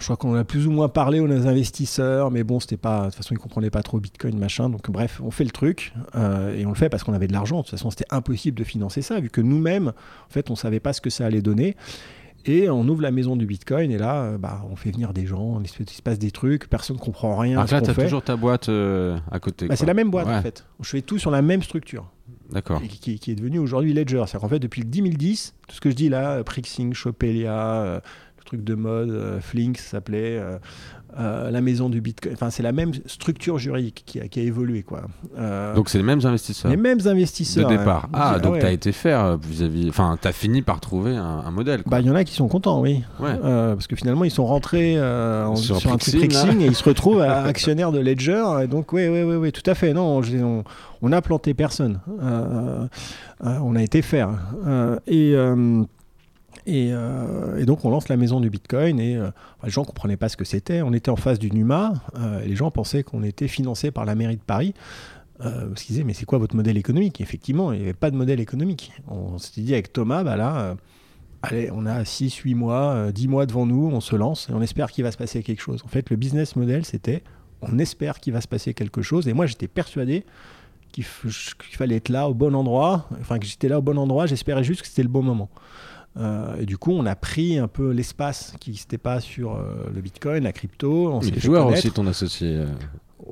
Je 0.02 0.06
crois 0.06 0.16
qu'on 0.16 0.34
a 0.34 0.44
plus 0.44 0.66
ou 0.66 0.72
moins 0.72 0.88
parlé 0.88 1.20
aux 1.20 1.30
investisseurs, 1.30 2.30
mais 2.30 2.42
bon, 2.42 2.58
c'était 2.58 2.76
pas. 2.76 3.02
De 3.02 3.06
toute 3.06 3.14
façon, 3.14 3.34
ils 3.34 3.38
comprenaient 3.38 3.70
pas 3.70 3.82
trop 3.82 4.00
Bitcoin, 4.00 4.36
machin. 4.36 4.68
Donc, 4.68 4.90
bref, 4.90 5.20
on 5.22 5.30
fait 5.30 5.44
le 5.44 5.50
truc 5.50 5.94
euh, 6.16 6.54
et 6.56 6.66
on 6.66 6.70
le 6.70 6.74
fait 6.74 6.88
parce 6.88 7.04
qu'on 7.04 7.14
avait 7.14 7.28
de 7.28 7.32
l'argent. 7.32 7.58
De 7.58 7.62
toute 7.62 7.70
façon, 7.70 7.90
c'était 7.90 8.06
impossible 8.10 8.58
de 8.58 8.64
financer 8.64 9.00
ça, 9.00 9.20
vu 9.20 9.30
que 9.30 9.40
nous-mêmes, 9.40 9.88
en 9.88 10.32
fait, 10.32 10.50
on 10.50 10.56
savait 10.56 10.80
pas 10.80 10.92
ce 10.92 11.00
que 11.00 11.08
ça 11.08 11.24
allait 11.24 11.40
donner. 11.40 11.76
Et 12.44 12.68
on 12.68 12.88
ouvre 12.88 13.02
la 13.02 13.12
maison 13.12 13.36
du 13.36 13.46
Bitcoin 13.46 13.92
et 13.92 13.98
là, 13.98 14.22
euh, 14.22 14.38
bah, 14.38 14.64
on 14.68 14.74
fait 14.74 14.90
venir 14.90 15.12
des 15.12 15.26
gens, 15.26 15.62
il 15.62 15.68
se 15.68 16.02
passe 16.02 16.18
des 16.18 16.32
trucs, 16.32 16.68
personne 16.68 16.96
comprend 16.96 17.36
rien. 17.36 17.52
Alors 17.52 17.70
là, 17.70 17.80
t'as 17.80 17.94
fait. 17.94 18.02
toujours 18.02 18.22
ta 18.22 18.34
boîte 18.34 18.68
euh, 18.68 19.16
à 19.30 19.38
côté. 19.38 19.68
Bah, 19.68 19.76
c'est 19.76 19.86
la 19.86 19.94
même 19.94 20.10
boîte 20.10 20.26
Ouais, 20.26 20.34
en 20.34 20.42
fait. 20.42 20.64
Je 20.80 20.88
fais 20.88 21.02
tout 21.02 21.18
sur 21.18 21.30
la 21.30 21.40
même 21.40 21.62
structure 21.62 22.10
D'accord. 22.50 22.82
qui, 22.82 23.12
est 23.12 23.34
devenue 23.36 23.60
aujourd'hui 23.60 23.92
Ledger. 23.92 24.24
C'est-à-dire 24.26 24.40
qu'en 24.40 24.48
fait, 24.48 24.58
depuis 24.58 24.82
le 24.82 24.88
2010, 24.88 25.54
tout 25.68 25.76
ce 25.76 25.80
que 25.80 25.90
je 25.90 25.94
dis 25.94 26.08
là, 26.08 26.42
Prixing, 26.42 26.92
Chopelia, 26.92 28.02
le 28.42 28.46
truc 28.46 28.64
de 28.64 28.74
mode, 28.74 29.10
euh, 29.10 29.40
Flink, 29.40 29.78
s'appelait, 29.78 30.36
euh, 30.38 30.58
euh, 31.18 31.50
la 31.50 31.60
maison 31.60 31.88
du 31.88 32.00
Bitcoin. 32.00 32.32
Enfin, 32.34 32.50
c'est 32.50 32.62
la 32.62 32.72
même 32.72 32.92
structure 33.06 33.58
juridique 33.58 34.02
qui 34.06 34.18
a, 34.20 34.28
qui 34.28 34.40
a 34.40 34.42
évolué. 34.42 34.82
Quoi. 34.82 35.02
Donc 35.74 35.88
c'est 35.90 35.98
les 35.98 36.04
mêmes 36.04 36.24
investisseurs 36.24 36.70
les 36.70 36.76
mêmes 36.76 37.00
de 37.00 37.08
investisseurs. 37.08 37.68
départ. 37.68 38.04
hein. 38.06 38.18
Ah, 38.34 38.38
donc 38.38 38.54
ouais. 38.54 38.58
t'as 38.60 38.72
été 38.72 38.92
faire 38.92 39.36
vis-à-vis. 39.36 39.88
Enfin, 39.90 40.16
t'as 40.20 40.32
fini 40.32 40.62
par 40.62 40.80
trouver 40.80 41.14
un, 41.16 41.42
un 41.46 41.50
modèle. 41.50 41.82
Bah, 41.86 42.00
il 42.00 42.06
y 42.06 42.10
en 42.10 42.14
a 42.14 42.24
qui 42.24 42.34
sont 42.34 42.48
contents, 42.48 42.80
oui. 42.80 43.02
Ouais. 43.20 43.36
Parce 43.42 43.86
que 43.86 43.94
finalement, 43.96 44.24
ils 44.24 44.30
sont 44.30 44.46
rentrés 44.46 44.98
en- 45.00 45.54
Sur 45.56 45.76
sur, 45.76 45.92
un 45.92 45.98
truc 45.98 46.14
et 46.14 46.66
ils 46.66 46.74
se 46.74 46.84
retrouvent 46.84 47.20
actionnaires 47.20 47.92
de 47.92 47.98
Ledger. 48.00 48.42
Et 48.62 48.66
donc, 48.66 48.92
oui, 48.92 49.06
oui, 49.08 49.22
oui, 49.22 49.36
oui, 49.36 49.52
tout 49.52 49.68
à 49.70 49.74
fait. 49.74 49.92
Non, 49.92 50.20
on, 50.22 50.64
on 51.02 51.12
a 51.12 51.20
planté 51.20 51.52
personne. 51.52 52.00
Euh, 52.22 52.86
euh, 53.44 53.58
on 53.62 53.76
a 53.76 53.82
été 53.82 54.02
faire. 54.02 54.30
Euh, 54.66 54.98
et, 55.06 55.34
et, 56.66 56.90
euh, 56.92 57.58
et 57.58 57.64
donc, 57.64 57.84
on 57.84 57.90
lance 57.90 58.08
la 58.08 58.16
maison 58.16 58.40
du 58.40 58.50
Bitcoin 58.50 59.00
et 59.00 59.16
euh, 59.16 59.30
les 59.64 59.70
gens 59.70 59.82
ne 59.82 59.86
comprenaient 59.86 60.16
pas 60.16 60.28
ce 60.28 60.36
que 60.36 60.44
c'était. 60.44 60.82
On 60.82 60.92
était 60.92 61.10
en 61.10 61.16
face 61.16 61.38
du 61.38 61.50
NUMA. 61.50 61.94
euh, 62.18 62.40
et 62.42 62.48
les 62.48 62.56
gens 62.56 62.70
pensaient 62.70 63.02
qu'on 63.02 63.22
était 63.22 63.48
financé 63.48 63.90
par 63.90 64.04
la 64.04 64.14
mairie 64.14 64.36
de 64.36 64.42
Paris. 64.42 64.74
Parce 65.38 65.82
qu'ils 65.82 65.94
disaient, 65.94 66.04
mais 66.04 66.14
c'est 66.14 66.24
quoi 66.24 66.38
votre 66.38 66.54
modèle 66.54 66.76
économique? 66.76 67.20
Effectivement, 67.20 67.72
il 67.72 67.78
n'y 67.78 67.84
avait 67.84 67.94
pas 67.94 68.12
de 68.12 68.16
modèle 68.16 68.38
économique. 68.38 68.92
On 69.08 69.38
s'était 69.38 69.62
dit 69.62 69.72
avec 69.72 69.92
Thomas, 69.92 70.22
bah 70.22 70.76
allez, 71.42 71.70
on 71.72 71.86
a 71.86 72.04
6, 72.04 72.34
8 72.36 72.54
mois, 72.54 72.92
euh, 72.92 73.12
10 73.12 73.28
mois 73.28 73.46
devant 73.46 73.66
nous, 73.66 73.90
on 73.92 74.00
se 74.00 74.16
lance 74.16 74.48
et 74.48 74.52
on 74.52 74.62
espère 74.62 74.90
qu'il 74.90 75.04
va 75.04 75.10
se 75.10 75.16
passer 75.16 75.42
quelque 75.42 75.60
chose. 75.60 75.82
En 75.84 75.88
fait, 75.88 76.10
le 76.10 76.16
business 76.16 76.56
model, 76.56 76.84
c'était 76.84 77.22
on 77.60 77.78
espère 77.78 78.20
qu'il 78.20 78.32
va 78.32 78.40
se 78.40 78.48
passer 78.48 78.74
quelque 78.74 79.02
chose. 79.02 79.28
Et 79.28 79.32
moi, 79.32 79.46
j'étais 79.46 79.68
persuadé 79.68 80.24
qu'il 80.92 81.04
fallait 81.04 81.96
être 81.96 82.08
là 82.10 82.28
au 82.28 82.34
bon 82.34 82.54
endroit, 82.54 83.08
enfin 83.20 83.38
que 83.38 83.46
j'étais 83.46 83.68
là 83.68 83.78
au 83.78 83.82
bon 83.82 83.98
endroit, 83.98 84.26
j'espérais 84.26 84.62
juste 84.62 84.82
que 84.82 84.88
c'était 84.88 85.02
le 85.02 85.08
bon 85.08 85.22
moment. 85.22 85.48
Euh, 86.18 86.56
et 86.60 86.66
du 86.66 86.76
coup, 86.76 86.92
on 86.92 87.06
a 87.06 87.14
pris 87.16 87.58
un 87.58 87.68
peu 87.68 87.90
l'espace 87.90 88.54
qui 88.60 88.70
n'existait 88.70 88.98
pas 88.98 89.20
sur 89.20 89.54
euh, 89.54 89.90
le 89.94 90.00
Bitcoin, 90.00 90.44
la 90.44 90.52
crypto. 90.52 91.10
On 91.12 91.20
Il 91.20 91.24
s'est 91.24 91.30
est 91.30 91.34
fait 91.34 91.40
joueur 91.40 91.64
connaître. 91.64 91.78
aussi, 91.86 91.90
ton 91.90 92.06
associé. 92.06 92.48
euh. 92.56 92.66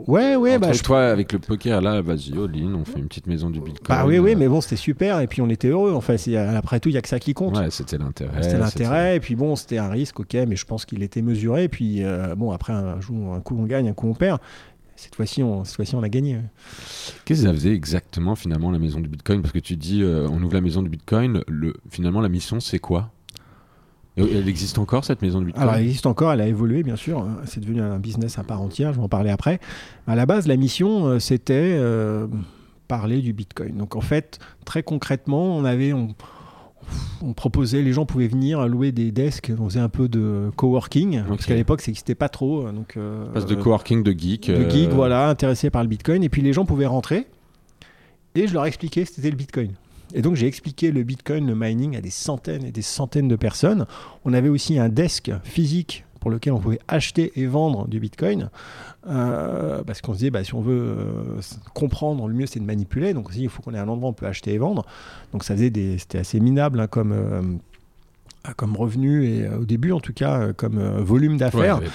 Ouais, 0.07 0.37
ouais, 0.37 0.53
Entre 0.57 0.61
bah, 0.69 0.73
je 0.73 0.83
toi, 0.83 1.03
avec 1.09 1.33
le 1.33 1.41
poker, 1.41 1.81
là, 1.83 2.01
vas-y, 2.01 2.33
all-in, 2.33 2.75
on 2.75 2.85
fait 2.85 3.01
une 3.01 3.09
petite 3.09 3.27
maison 3.27 3.51
du 3.51 3.61
Bitcoin. 3.61 3.87
Bah 3.89 4.05
oui, 4.07 4.19
oui, 4.19 4.33
euh, 4.33 4.37
mais 4.39 4.49
bon, 4.49 4.61
c'était 4.61 4.77
super. 4.77 5.21
Et 5.21 5.27
puis 5.27 5.43
on 5.43 5.51
était 5.51 5.69
heureux. 5.69 5.93
Enfin, 5.93 6.15
après 6.57 6.79
tout, 6.81 6.89
il 6.89 6.93
n'y 6.93 6.99
a 6.99 7.03
que 7.03 7.09
ça 7.09 7.19
qui 7.19 7.35
compte. 7.35 7.59
Ouais, 7.59 7.71
c'était 7.71 7.99
l'intérêt. 7.99 8.43
C'était 8.43 8.59
l'intérêt, 8.59 9.17
et 9.17 9.21
puis 9.21 9.35
bon, 9.35 9.57
c'était 9.57 9.79
un 9.79 9.91
risque, 9.91 10.21
ok, 10.21 10.35
mais 10.47 10.57
je 10.57 10.65
pense 10.65 10.87
qu'il 10.87 11.03
était 11.03 11.23
mesuré. 11.23 11.65
Et 11.65 11.69
puis 11.69 12.03
bon, 12.37 12.53
après 12.53 12.73
un, 12.73 13.01
jour, 13.01 13.35
un 13.35 13.41
coup 13.41 13.57
on 13.59 13.65
gagne, 13.65 13.89
un 13.89 13.93
coup 13.93 14.09
on 14.09 14.15
perd. 14.15 14.39
Cette 15.01 15.15
fois-ci, 15.15 15.43
on, 15.43 15.65
cette 15.65 15.77
fois-ci, 15.77 15.95
on 15.95 16.03
a 16.03 16.11
gagné. 16.11 16.41
Qu'est-ce 17.25 17.41
que 17.41 17.47
ça 17.47 17.55
faisait 17.55 17.73
exactement, 17.73 18.35
finalement, 18.35 18.71
la 18.71 18.79
maison 18.79 19.01
du 19.01 19.09
Bitcoin? 19.09 19.41
Parce 19.41 19.53
que 19.53 19.59
tu 19.59 19.75
dis, 19.75 20.03
euh, 20.03 20.29
on 20.31 20.43
ouvre 20.43 20.53
la 20.53 20.61
maison 20.61 20.83
du 20.83 20.91
Bitcoin, 20.91 21.43
le... 21.49 21.73
finalement, 21.89 22.21
la 22.21 22.29
mission, 22.29 22.61
c'est 22.61 22.81
quoi? 22.81 23.11
Et 24.19 24.23
Elle 24.23 24.47
existe 24.47 24.77
encore, 24.77 25.07
cette 25.07 25.23
maison 25.23 25.39
du 25.39 25.47
Bitcoin? 25.47 25.63
Alors, 25.63 25.77
elle 25.77 25.85
existe 25.85 26.05
encore, 26.05 26.33
elle 26.33 26.43
a 26.43 26.47
évolué, 26.47 26.83
bien 26.83 26.97
sûr. 26.97 27.27
C'est 27.47 27.61
devenu 27.61 27.81
un 27.81 27.99
business 27.99 28.39
à 28.39 28.45
part 28.45 28.61
entière. 28.61 28.93
Je 28.93 28.99
vais 28.99 29.05
en 29.05 29.09
parler 29.09 29.31
après. 29.31 29.59
À 30.07 30.17
la 30.17 30.27
base, 30.27 30.47
la 30.47 30.59
mission, 30.59 31.07
euh, 31.07 31.19
c'était 31.19 31.79
euh, 31.79 32.27
parler 32.87 33.23
du 33.23 33.33
Bitcoin. 33.33 33.79
Donc, 33.79 33.97
en 33.97 34.03
fait, 34.03 34.39
très 34.67 34.83
concrètement, 34.83 35.57
on 35.57 35.65
avait, 35.65 35.95
on, 35.95 36.15
on 37.23 37.33
proposait, 37.33 37.83
les 37.83 37.93
gens 37.93 38.07
pouvaient 38.07 38.29
venir 38.29 38.67
louer 38.67 38.93
des 38.93 39.13
desks. 39.13 39.53
On 39.59 39.69
faisait 39.69 39.81
un 39.81 39.89
peu 39.89 40.09
de 40.09 40.51
coworking, 40.57 41.23
parce 41.29 41.47
qu'à 41.47 41.55
l'époque, 41.55 41.81
ça 41.81 41.89
n'existait 41.89 42.15
pas 42.15 42.29
trop. 42.29 42.71
Donc, 42.73 42.97
euh, 42.97 43.27
Passe 43.33 43.47
de 43.47 43.55
coworking 43.55 44.03
de 44.03 44.13
geek. 44.13 44.49
de 44.49 44.55
euh, 44.55 44.71
geeks, 44.71 44.91
voilà, 44.91 45.29
intéressés 45.29 45.71
par 45.71 45.83
le 45.83 45.89
Bitcoin. 45.89 46.23
Et 46.23 46.29
puis 46.29 46.43
les 46.43 46.53
gens 46.53 46.65
pouvaient 46.65 46.87
rentrer 46.87 47.27
et 48.35 48.47
je 48.47 48.55
leur 48.55 48.65
expliquais 48.67 49.05
ce 49.05 49.15
c'était 49.15 49.31
le 49.31 49.37
Bitcoin. 49.37 49.73
Et 50.13 50.23
donc 50.23 50.35
j'ai 50.35 50.47
expliqué 50.47 50.91
le 50.91 51.03
Bitcoin, 51.03 51.47
le 51.47 51.55
mining 51.55 51.97
à 51.97 52.01
des 52.01 52.11
centaines 52.11 52.65
et 52.65 52.73
des 52.73 52.83
centaines 52.83 53.29
de 53.29 53.37
personnes. 53.37 53.87
On 54.25 54.33
avait 54.33 54.49
aussi 54.49 54.79
un 54.79 54.89
desk 54.89 55.31
physique 55.45 56.05
pour 56.21 56.31
lequel 56.31 56.53
on 56.53 56.59
pouvait 56.61 56.79
acheter 56.87 57.33
et 57.37 57.47
vendre 57.47 57.89
du 57.89 57.99
Bitcoin. 57.99 58.51
Euh, 59.09 59.83
parce 59.85 60.01
qu'on 60.03 60.13
se 60.13 60.19
disait, 60.19 60.31
bah, 60.31 60.45
si 60.45 60.55
on 60.55 60.61
veut 60.61 60.95
euh, 60.99 61.41
comprendre, 61.75 62.29
le 62.29 62.35
mieux 62.35 62.47
c'est 62.47 62.61
de 62.61 62.65
manipuler. 62.65 63.15
Donc 63.15 63.31
aussi, 63.31 63.43
il 63.43 63.49
faut 63.49 63.63
qu'on 63.63 63.73
ait 63.75 63.79
un 63.79 63.89
endroit 63.89 64.09
où 64.09 64.11
on 64.11 64.15
peut 64.15 64.27
acheter 64.27 64.53
et 64.53 64.59
vendre. 64.59 64.85
Donc 65.33 65.43
ça 65.45 65.55
faisait 65.55 65.71
des, 65.71 65.99
c'était 65.99 66.19
assez 66.19 66.39
minable 66.41 66.79
hein, 66.81 66.87
comme, 66.87 67.13
euh, 67.13 67.43
comme 68.57 68.77
revenu 68.77 69.25
et 69.27 69.49
au 69.49 69.65
début 69.65 69.93
en 69.93 70.01
tout 70.01 70.13
cas 70.13 70.53
comme 70.53 70.79
volume 71.01 71.37
d'affaires. 71.39 71.81
de- 71.81 71.87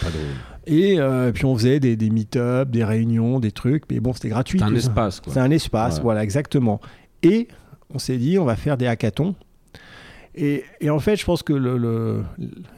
Et 0.67 0.99
euh, 0.99 1.31
puis 1.31 1.45
on 1.45 1.55
faisait 1.55 1.79
des, 1.79 1.95
des 1.95 2.09
meet-up, 2.09 2.69
des 2.71 2.83
réunions, 2.83 3.39
des 3.39 3.51
trucs, 3.51 3.83
mais 3.91 3.99
bon, 3.99 4.13
c'était 4.13 4.29
gratuit. 4.29 4.57
C'était 4.59 4.71
un 4.71 4.75
espace, 4.75 5.19
quoi. 5.19 5.31
C'est 5.33 5.39
un 5.39 5.51
espace, 5.51 5.97
Ouais. 5.97 6.01
voilà, 6.03 6.23
exactement. 6.23 6.81
Et 7.21 7.47
on 7.93 7.99
s'est 7.99 8.17
dit, 8.17 8.39
on 8.39 8.45
va 8.45 8.55
faire 8.55 8.75
des 8.77 8.87
hackathons. 8.87 9.35
Et, 10.37 10.65
en 10.89 10.99
fait, 10.99 11.15
je 11.15 11.23
pense 11.23 11.43
que 11.43 11.53
le, 11.53 11.77
le- 11.77 12.23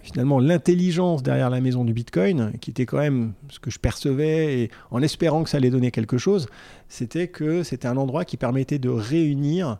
finalement, 0.03 0.39
l'intelligence 0.39 1.23
derrière 1.23 1.49
la 1.49 1.59
maison 1.59 1.83
du 1.83 1.91
Bitcoin, 1.91 2.51
qui 2.61 2.69
était 2.69 2.85
quand 2.85 2.99
même 2.99 3.33
ce 3.49 3.59
que 3.59 3.71
je 3.71 3.79
percevais, 3.79 4.59
et 4.61 4.71
en 4.91 5.01
espérant 5.01 5.43
que 5.43 5.49
ça 5.49 5.57
allait 5.57 5.71
donner 5.71 5.89
quelque 5.89 6.19
chose, 6.19 6.47
c'était 6.87 7.27
que 7.27 7.63
c'était 7.63 7.87
un 7.87 7.97
endroit 7.97 8.25
qui 8.25 8.37
permettait 8.37 8.77
de 8.77 8.89
réunir 8.89 9.79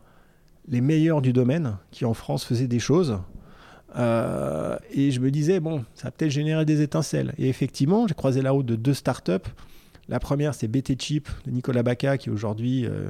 les 0.67 0.82
meilleurs 0.82 1.21
du 1.21 1.34
domaine, 1.34 1.78
qui 1.91 2.03
en 2.05 2.15
France 2.15 2.45
faisaient 2.45 2.67
des 2.67 2.80
choses. 2.80 3.19
Euh, 3.95 4.75
et 4.91 5.11
je 5.11 5.19
me 5.19 5.30
disais, 5.30 5.59
bon, 5.59 5.86
ça 5.93 6.07
va 6.07 6.11
peut-être 6.11 6.32
générer 6.32 6.65
des 6.65 6.82
étincelles. 6.82 7.34
Et 7.38 7.47
effectivement, 7.47 8.07
j'ai 8.07 8.15
croisé 8.15 8.41
la 8.41 8.51
route 8.51 8.65
de 8.65 8.75
deux 8.75 8.93
startups 8.95 9.32
La 10.10 10.20
première, 10.20 10.55
c'est 10.55 10.68
BT 10.68 10.99
Chip 10.99 11.28
de 11.45 11.51
Nicolas 11.51 11.84
Baca, 11.84 12.18
qui 12.18 12.30
est 12.30 12.32
aujourd'hui 12.32 12.86
euh, 12.86 13.10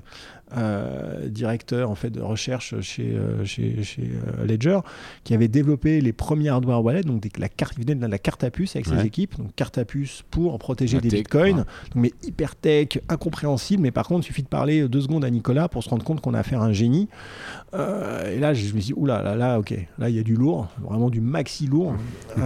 euh, 0.58 1.28
directeur 1.30 1.92
en 1.92 1.96
fait, 1.96 2.10
de 2.10 2.22
recherche 2.22 2.80
chez, 2.82 3.14
euh, 3.14 3.46
chez, 3.46 3.84
chez 3.84 4.10
Ledger, 4.44 4.80
qui 5.24 5.36
avait 5.36 5.48
développé 5.48 6.02
les 6.02 6.14
premiers 6.14 6.50
hardware 6.50 6.84
wallets, 6.84 7.04
donc 7.04 7.22
des, 7.22 7.32
la 7.38 7.50
carte, 7.50 7.76
il 7.78 7.86
venait 7.86 7.96
de 7.96 8.06
la 8.06 8.18
carte 8.18 8.44
à 8.44 8.50
puce 8.50 8.76
avec 8.76 8.88
ses 8.88 9.06
équipes, 9.06 9.38
donc 9.38 9.54
carte 9.56 9.78
à 9.78 9.86
puce 9.86 10.24
pour 10.32 10.58
protéger 10.58 11.00
des 11.00 11.10
bitcoins, 11.10 11.58
donc, 11.58 11.66
mais 11.96 12.12
hyper 12.24 12.56
tech, 12.56 13.00
incompréhensible, 13.10 13.84
mais 13.84 13.92
par 13.92 14.08
contre, 14.08 14.26
il 14.26 14.28
suffit 14.28 14.44
de 14.44 14.48
parler 14.48 14.88
deux 14.88 15.02
secondes 15.02 15.24
à 15.24 15.30
Nicolas 15.30 15.68
pour 15.70 15.84
se 15.84 15.90
rendre 15.90 16.04
compte 16.04 16.22
qu'on 16.22 16.34
a 16.34 16.40
affaire 16.40 16.62
à 16.62 16.66
un 16.66 16.74
génie. 16.74 17.10
et 17.74 18.40
là, 18.40 18.54
je 18.54 18.74
me 18.74 18.80
suis 18.80 18.94
dit, 18.94 18.94
oula, 18.96 19.22
là, 19.22 19.36
là, 19.36 19.60
ok, 19.60 19.74
là, 20.00 20.10
il 20.10 20.16
y 20.16 20.20
a 20.20 20.24
du 20.24 20.36
lourd, 20.36 20.68
vraiment 20.82 21.10
du 21.10 21.22
maxi 21.22 21.68
lourd. 21.68 21.96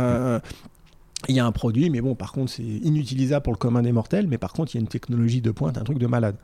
il 1.27 1.35
y 1.35 1.39
a 1.39 1.45
un 1.45 1.51
produit, 1.51 1.89
mais 1.89 2.01
bon, 2.01 2.15
par 2.15 2.31
contre, 2.31 2.51
c'est 2.51 2.63
inutilisable 2.63 3.43
pour 3.43 3.53
le 3.53 3.57
commun 3.57 3.81
des 3.81 3.91
mortels, 3.91 4.27
mais 4.27 4.37
par 4.37 4.53
contre, 4.53 4.73
il 4.73 4.77
y 4.77 4.79
a 4.79 4.81
une 4.81 4.87
technologie 4.87 5.41
de 5.41 5.51
pointe, 5.51 5.77
un 5.77 5.83
truc 5.83 5.99
de 5.99 6.07
malade. 6.07 6.35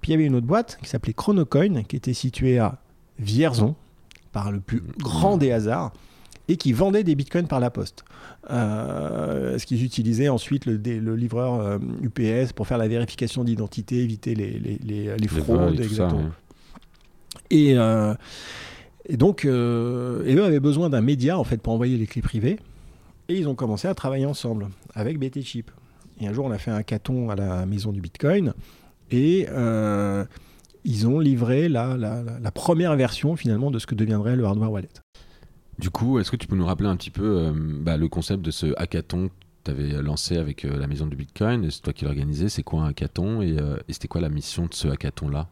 Puis 0.00 0.10
il 0.10 0.12
y 0.12 0.14
avait 0.14 0.26
une 0.26 0.34
autre 0.34 0.46
boîte 0.46 0.78
qui 0.82 0.88
s'appelait 0.88 1.12
Chronocoin, 1.12 1.82
qui 1.84 1.96
était 1.96 2.14
située 2.14 2.58
à 2.58 2.78
Vierzon, 3.18 3.74
par 4.32 4.50
le 4.50 4.60
plus 4.60 4.82
grand 4.98 5.36
des 5.36 5.52
hasards, 5.52 5.92
et 6.48 6.56
qui 6.56 6.72
vendait 6.72 7.04
des 7.04 7.14
bitcoins 7.14 7.46
par 7.46 7.60
la 7.60 7.70
poste. 7.70 8.04
Euh, 8.50 9.58
ce 9.58 9.66
qu'ils 9.66 9.84
utilisaient 9.84 10.28
ensuite 10.28 10.66
le, 10.66 10.76
le 10.76 11.14
livreur 11.14 11.78
UPS 12.02 12.20
euh, 12.20 12.46
pour 12.54 12.66
faire 12.66 12.78
la 12.78 12.88
vérification 12.88 13.44
d'identité, 13.44 14.02
éviter 14.02 14.34
les, 14.34 14.58
les, 14.58 15.16
les, 15.16 15.28
fraudes. 15.28 15.78
exactement. 15.78 16.30
et, 17.50 17.74
euh, 17.76 18.14
et, 19.08 19.16
donc, 19.16 19.44
et 19.44 19.48
eux 19.48 20.44
avaient 20.44 20.60
besoin 20.60 20.90
d'un 20.90 21.02
média 21.02 21.38
en 21.38 21.44
fait 21.44 21.58
pour 21.58 21.72
envoyer 21.72 21.96
les 21.96 22.06
clés 22.06 22.22
privées. 22.22 22.58
Et 23.30 23.38
ils 23.38 23.48
ont 23.48 23.54
commencé 23.54 23.86
à 23.86 23.94
travailler 23.94 24.26
ensemble 24.26 24.70
avec 24.92 25.16
BT 25.16 25.42
Chip. 25.42 25.70
Et 26.20 26.26
un 26.26 26.32
jour, 26.32 26.46
on 26.46 26.50
a 26.50 26.58
fait 26.58 26.72
un 26.72 26.82
caton 26.82 27.30
à 27.30 27.36
la 27.36 27.64
maison 27.64 27.92
du 27.92 28.00
Bitcoin 28.00 28.54
et 29.12 29.46
euh, 29.50 30.24
ils 30.82 31.06
ont 31.06 31.20
livré 31.20 31.68
la, 31.68 31.96
première 32.52 32.96
version 32.96 33.36
finalement 33.36 33.70
de 33.70 33.78
ce 33.78 33.86
que 33.86 33.94
deviendrait 33.94 34.34
le 34.34 34.44
hardware 34.46 34.72
wallet. 34.72 34.88
Du 35.78 35.90
coup, 35.90 36.18
est-ce 36.18 36.32
que 36.32 36.36
tu 36.36 36.48
peux 36.48 36.56
nous 36.56 36.66
rappeler 36.66 36.88
un 36.88 36.96
petit 36.96 37.12
peu 37.12 37.22
euh, 37.22 37.52
bah, 37.54 37.96
le 37.96 38.08
concept 38.08 38.42
de 38.42 38.50
ce 38.50 38.74
hackathon 38.76 39.28
que 39.28 39.34
tu 39.62 39.70
avais 39.70 40.02
lancé 40.02 40.36
avec 40.36 40.64
euh, 40.64 40.76
la 40.76 40.88
maison 40.88 41.06
du 41.06 41.14
Bitcoin? 41.14 41.70
C'est 41.70 41.82
toi 41.82 41.92
qui 41.92 42.06
l'organisais. 42.06 42.48
C'est 42.48 42.64
quoi 42.64 42.82
un 42.82 42.88
hackathon? 42.88 43.42
Et 43.42 43.56
c'était 43.90 44.08
quoi 44.08 44.20
la 44.20 44.28
mission 44.28 44.66
de 44.66 44.74
ce 44.74 44.88
hackathon-là? 44.88 45.46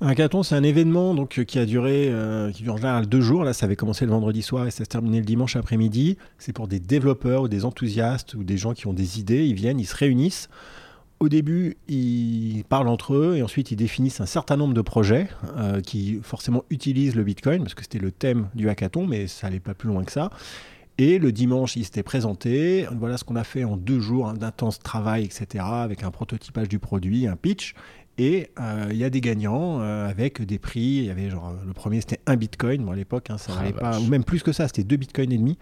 Un 0.00 0.08
hackathon, 0.08 0.42
c'est 0.42 0.54
un 0.54 0.62
événement 0.62 1.14
donc, 1.14 1.44
qui 1.44 1.58
a 1.58 1.66
duré, 1.66 2.08
euh, 2.08 2.50
qui 2.52 2.62
dure 2.62 2.76
en 2.82 3.02
deux 3.02 3.20
jours. 3.20 3.44
Là, 3.44 3.52
ça 3.52 3.66
avait 3.66 3.76
commencé 3.76 4.04
le 4.04 4.10
vendredi 4.10 4.42
soir 4.42 4.66
et 4.66 4.70
ça 4.70 4.84
se 4.84 4.88
terminait 4.88 5.18
le 5.18 5.24
dimanche 5.24 5.56
après-midi. 5.56 6.16
C'est 6.38 6.52
pour 6.52 6.68
des 6.68 6.80
développeurs 6.80 7.42
ou 7.42 7.48
des 7.48 7.64
enthousiastes 7.64 8.34
ou 8.34 8.44
des 8.44 8.56
gens 8.56 8.74
qui 8.74 8.86
ont 8.86 8.92
des 8.92 9.20
idées. 9.20 9.46
Ils 9.46 9.54
viennent, 9.54 9.80
ils 9.80 9.86
se 9.86 9.96
réunissent. 9.96 10.48
Au 11.20 11.28
début, 11.28 11.76
ils 11.88 12.62
parlent 12.68 12.86
entre 12.86 13.14
eux 13.14 13.36
et 13.36 13.42
ensuite 13.42 13.72
ils 13.72 13.76
définissent 13.76 14.20
un 14.20 14.26
certain 14.26 14.56
nombre 14.56 14.74
de 14.74 14.82
projets 14.82 15.28
euh, 15.56 15.80
qui 15.80 16.20
forcément 16.22 16.62
utilisent 16.70 17.16
le 17.16 17.24
Bitcoin 17.24 17.62
parce 17.62 17.74
que 17.74 17.82
c'était 17.82 17.98
le 17.98 18.12
thème 18.12 18.48
du 18.54 18.68
hackathon, 18.68 19.04
mais 19.04 19.26
ça 19.26 19.48
n'allait 19.48 19.58
pas 19.58 19.74
plus 19.74 19.88
loin 19.88 20.04
que 20.04 20.12
ça. 20.12 20.30
Et 21.00 21.20
le 21.20 21.30
dimanche, 21.30 21.76
ils 21.76 21.84
s'étaient 21.84 22.02
présentés. 22.02 22.86
Voilà 22.98 23.18
ce 23.18 23.24
qu'on 23.24 23.36
a 23.36 23.44
fait 23.44 23.62
en 23.62 23.76
deux 23.76 24.00
jours 24.00 24.32
d'intense 24.32 24.80
travail, 24.80 25.24
etc., 25.24 25.64
avec 25.64 26.02
un 26.02 26.10
prototypage 26.10 26.68
du 26.68 26.80
produit, 26.80 27.28
un 27.28 27.36
pitch. 27.36 27.74
Et 28.18 28.48
euh, 28.60 28.88
il 28.90 28.96
y 28.96 29.04
a 29.04 29.10
des 29.10 29.20
gagnants 29.20 29.80
euh, 29.80 30.08
avec 30.08 30.42
des 30.42 30.58
prix. 30.58 30.80
Il 30.80 31.04
y 31.04 31.10
avait 31.10 31.30
genre 31.30 31.54
le 31.64 31.72
premier 31.72 32.00
c'était 32.00 32.18
un 32.26 32.36
bitcoin. 32.36 32.84
Bon, 32.84 32.90
à 32.90 32.96
l'époque, 32.96 33.30
hein, 33.30 33.38
ça 33.38 33.52
ah, 33.56 33.72
pas, 33.72 34.00
ou 34.00 34.06
même 34.08 34.24
plus 34.24 34.42
que 34.42 34.52
ça, 34.52 34.66
c'était 34.66 34.82
deux 34.82 34.96
bitcoins 34.96 35.30
et 35.30 35.38
demi. 35.38 35.56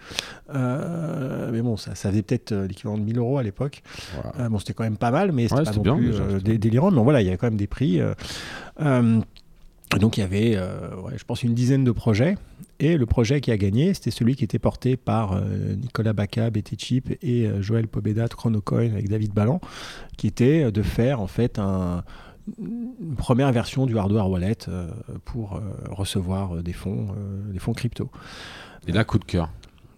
Euh, 0.55 1.51
mais 1.53 1.61
bon, 1.61 1.77
ça, 1.77 1.95
ça 1.95 2.09
faisait 2.09 2.23
peut-être 2.23 2.55
l'équivalent 2.55 2.97
de 2.97 3.03
1000 3.03 3.19
euros 3.19 3.37
à 3.37 3.43
l'époque. 3.43 3.83
bon, 4.51 4.59
c'était 4.59 4.73
quand 4.73 4.85
même 4.85 4.97
pas 4.97 5.11
mal, 5.11 5.33
mais 5.33 5.49
c'était 5.49 5.65
pas 5.65 5.73
non 5.73 5.99
plus 5.99 6.59
délirant. 6.59 6.91
Mais 6.91 7.03
voilà, 7.03 7.21
il 7.21 7.27
y 7.27 7.29
avait 7.29 7.37
quand 7.37 7.49
même 7.49 7.59
des 7.59 7.67
prix. 7.67 8.01
donc 8.81 10.17
il 10.17 10.21
y 10.21 10.23
avait, 10.23 10.53
je 10.55 11.25
pense, 11.25 11.43
une 11.43 11.55
dizaine 11.55 11.85
de 11.85 11.93
projets. 11.93 12.37
Et 12.79 12.97
le 12.97 13.07
projet 13.07 13.41
qui 13.41 13.51
a 13.51 13.57
gagné, 13.57 13.95
c'était 13.95 14.11
celui 14.11 14.35
qui 14.35 14.45
était 14.45 14.59
porté 14.59 14.97
par 14.97 15.39
Nicolas 15.77 16.15
Baca, 16.15 16.49
BT 16.49 16.79
Chip 16.79 17.19
et 17.23 17.49
Joël 17.61 17.87
Pobeda 17.87 18.29
de 18.29 18.35
Chronocoin 18.35 18.93
avec 18.93 19.09
David 19.11 19.35
Ballan, 19.35 19.61
qui 20.17 20.27
était 20.27 20.73
de 20.73 20.83
faire 20.83 21.21
en 21.21 21.27
fait 21.27 21.59
un 21.59 22.03
première 23.17 23.53
version 23.53 23.87
du 23.87 23.99
hardware 23.99 24.29
wallet 24.29 24.57
euh, 24.69 24.89
pour 25.25 25.57
euh, 25.57 25.61
recevoir 25.91 26.57
euh, 26.57 26.63
des 26.63 26.73
fonds, 26.73 27.09
des 27.53 27.59
fonds 27.59 27.73
crypto. 27.73 28.11
Et 28.87 28.93
là, 28.93 29.05
coup 29.05 29.19
de 29.19 29.25
cœur 29.25 29.51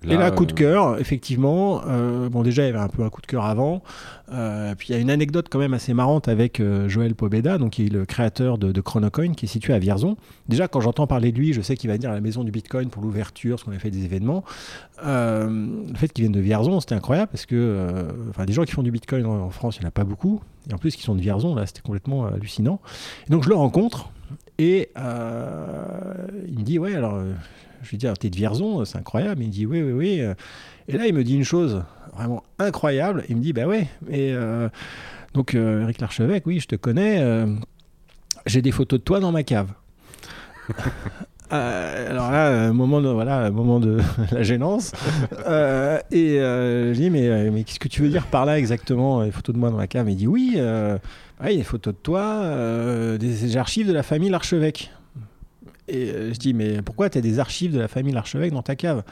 et 0.05 0.17
là, 0.17 0.31
coup 0.31 0.47
de 0.47 0.53
cœur, 0.53 0.99
effectivement. 1.01 1.83
bon, 2.31 2.43
déjà, 2.43 2.63
il 2.63 2.67
y 2.67 2.69
avait 2.69 2.79
un 2.79 2.89
peu 2.89 3.03
un 3.03 3.11
coup 3.11 3.21
de 3.21 3.27
cœur 3.27 3.45
avant. 3.45 3.83
puis 4.29 4.89
il 4.89 4.93
y 4.93 4.95
a 4.95 4.99
une 4.99 5.11
anecdote 5.11 5.49
quand 5.51 5.59
même 5.59 5.75
assez 5.75 5.95
marrante 5.95 6.29
avec 6.29 6.63
Joël 6.87 7.15
Pobeda, 7.15 7.59
donc 7.59 7.73
qui 7.73 7.87
est 7.87 7.93
le 7.93 8.07
créateur 8.07 8.59
de, 8.59 8.81
Chronocoin, 8.81 9.35
qui 9.35 9.47
est 9.47 9.49
situé 9.49 9.75
à 9.75 9.79
Vierzon. 9.79 10.17
Déjà, 10.49 10.69
quand 10.69 10.81
j'entends 10.81 11.07
parler 11.07 11.33
de 11.33 11.39
lui, 11.39 11.53
je 11.53 11.61
sais 11.61 11.77
qu'il 11.77 11.91
va 11.91 11.97
venir 11.97 12.11
à 12.11 12.15
la 12.15 12.21
maison 12.21 12.45
du 12.45 12.51
Bitcoin 12.51 12.91
pour 12.91 13.03
l'ouverture, 13.03 13.57
parce 13.57 13.65
qu'on 13.65 13.73
a 13.73 13.79
fait 13.79 13.91
des 13.91 14.05
événements. 14.05 14.45
le 15.05 15.95
fait 15.97 16.13
qu'il 16.13 16.23
vienne 16.23 16.33
de 16.33 16.41
Vierzon, 16.41 16.81
c'était 16.81 16.95
incroyable, 16.95 17.31
parce 17.33 17.47
que 17.47 18.07
enfin, 18.31 18.45
des 18.45 18.53
gens 18.53 18.65
qui 18.65 18.73
font 18.73 18.83
du 18.83 18.91
Bitcoin 18.91 19.27
en, 19.27 19.51
France, 19.51 19.77
il 19.77 19.81
n'y 19.81 19.87
en 19.87 19.89
a 19.89 19.93
pas 19.93 20.05
beaucoup. 20.05 20.43
Et 20.69 20.75
en 20.75 20.79
plus, 20.79 20.95
qui 20.97 21.03
sont 21.03 21.15
de 21.15 21.21
Vierzon, 21.21 21.55
là, 21.55 21.67
c'était 21.67 21.81
complètement 21.81 22.27
euh, 22.27 22.35
hallucinant. 22.35 22.81
Et 23.27 23.31
donc, 23.31 23.45
je 23.45 23.49
le 23.49 23.55
rencontre 23.55 24.11
et 24.59 24.91
euh, 24.99 26.27
il 26.47 26.59
me 26.59 26.65
dit 26.65 26.79
Ouais, 26.79 26.95
alors, 26.95 27.15
euh, 27.15 27.33
je 27.83 27.91
lui 27.91 27.99
dis 27.99 28.07
T'es 28.19 28.31
de 28.31 28.37
Vierzon, 28.37 28.85
c'est 28.85 28.99
incroyable. 28.99 29.43
Il 29.43 29.49
me 29.49 29.53
dit 29.53 29.67
Oui, 29.67 29.83
oui, 29.83 29.93
oui. 29.93 30.35
Et 30.89 30.97
là, 30.97 31.07
il 31.07 31.15
me 31.15 31.25
dit 31.25 31.35
une 31.35 31.45
chose 31.45 31.83
vraiment 32.15 32.43
incroyable. 32.59 33.25
Il 33.29 33.37
me 33.37 33.43
dit 33.43 33.53
Bah 33.53 33.67
ouais, 33.67 33.89
et 34.11 34.35
donc, 35.35 35.55
Eric 35.55 36.01
Larchevêque, 36.01 36.47
oui, 36.47 36.61
je 36.61 36.67
te 36.67 36.77
connais. 36.77 37.23
J'ai 38.47 38.63
des 38.63 38.73
photos 38.73 38.99
de 38.99 39.05
toi 39.05 39.21
dans 39.21 39.33
ma 39.33 39.43
cave. 39.43 39.73
Euh, 41.53 42.11
alors 42.11 42.31
là, 42.31 42.73
moment 42.73 43.01
de, 43.01 43.09
voilà, 43.09 43.51
moment 43.51 43.81
de 43.81 43.99
la 44.33 44.43
gênance. 44.43 44.93
Euh, 45.47 45.99
et 46.11 46.39
euh, 46.39 46.93
je 46.93 47.01
dis, 47.01 47.11
mais, 47.11 47.51
mais 47.51 47.65
qu'est-ce 47.65 47.81
que 47.81 47.89
tu 47.89 48.03
veux 48.03 48.09
dire 48.09 48.27
par 48.27 48.45
là 48.45 48.59
exactement 48.59 49.23
Les 49.23 49.31
photos 49.31 49.55
de 49.55 49.61
moi 49.61 49.71
dans 49.71 49.79
la 49.79 49.87
cave? 49.87 50.11
Il 50.11 50.17
dit, 50.17 50.27
oui, 50.27 50.51
il 50.55 50.59
y 50.59 50.61
a 50.61 50.99
des 51.41 51.63
photos 51.63 51.95
de 51.95 51.99
toi, 51.99 53.17
des, 53.19 53.57
archives 53.57 53.89
de 53.89 53.93
la 53.93 54.03
famille 54.03 54.29
L'Archevêque. 54.31 54.91
Et 55.89 56.33
je 56.33 56.39
dis, 56.39 56.55
mais 56.55 56.83
pourquoi 56.83 57.11
tu 57.11 57.19
as 57.19 57.21
des 57.21 57.39
archives 57.39 57.73
de 57.73 57.81
la 57.81 57.89
famille 57.89 58.13
L'Archevêque 58.13 58.53
dans 58.53 58.63
ta 58.63 58.77
cave? 58.77 59.03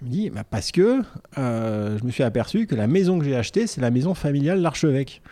Il 0.00 0.08
me 0.08 0.12
dit, 0.12 0.30
bah 0.30 0.42
parce 0.48 0.72
que 0.72 1.02
je 1.36 2.04
me 2.04 2.10
suis 2.10 2.24
aperçu 2.24 2.66
que 2.66 2.74
la 2.74 2.86
maison 2.86 3.18
que 3.18 3.24
j'ai 3.24 3.36
achetée, 3.36 3.66
c'est 3.66 3.80
la 3.80 3.90
maison 3.90 4.14
familiale 4.14 4.60
L'Archevêque. 4.60 5.22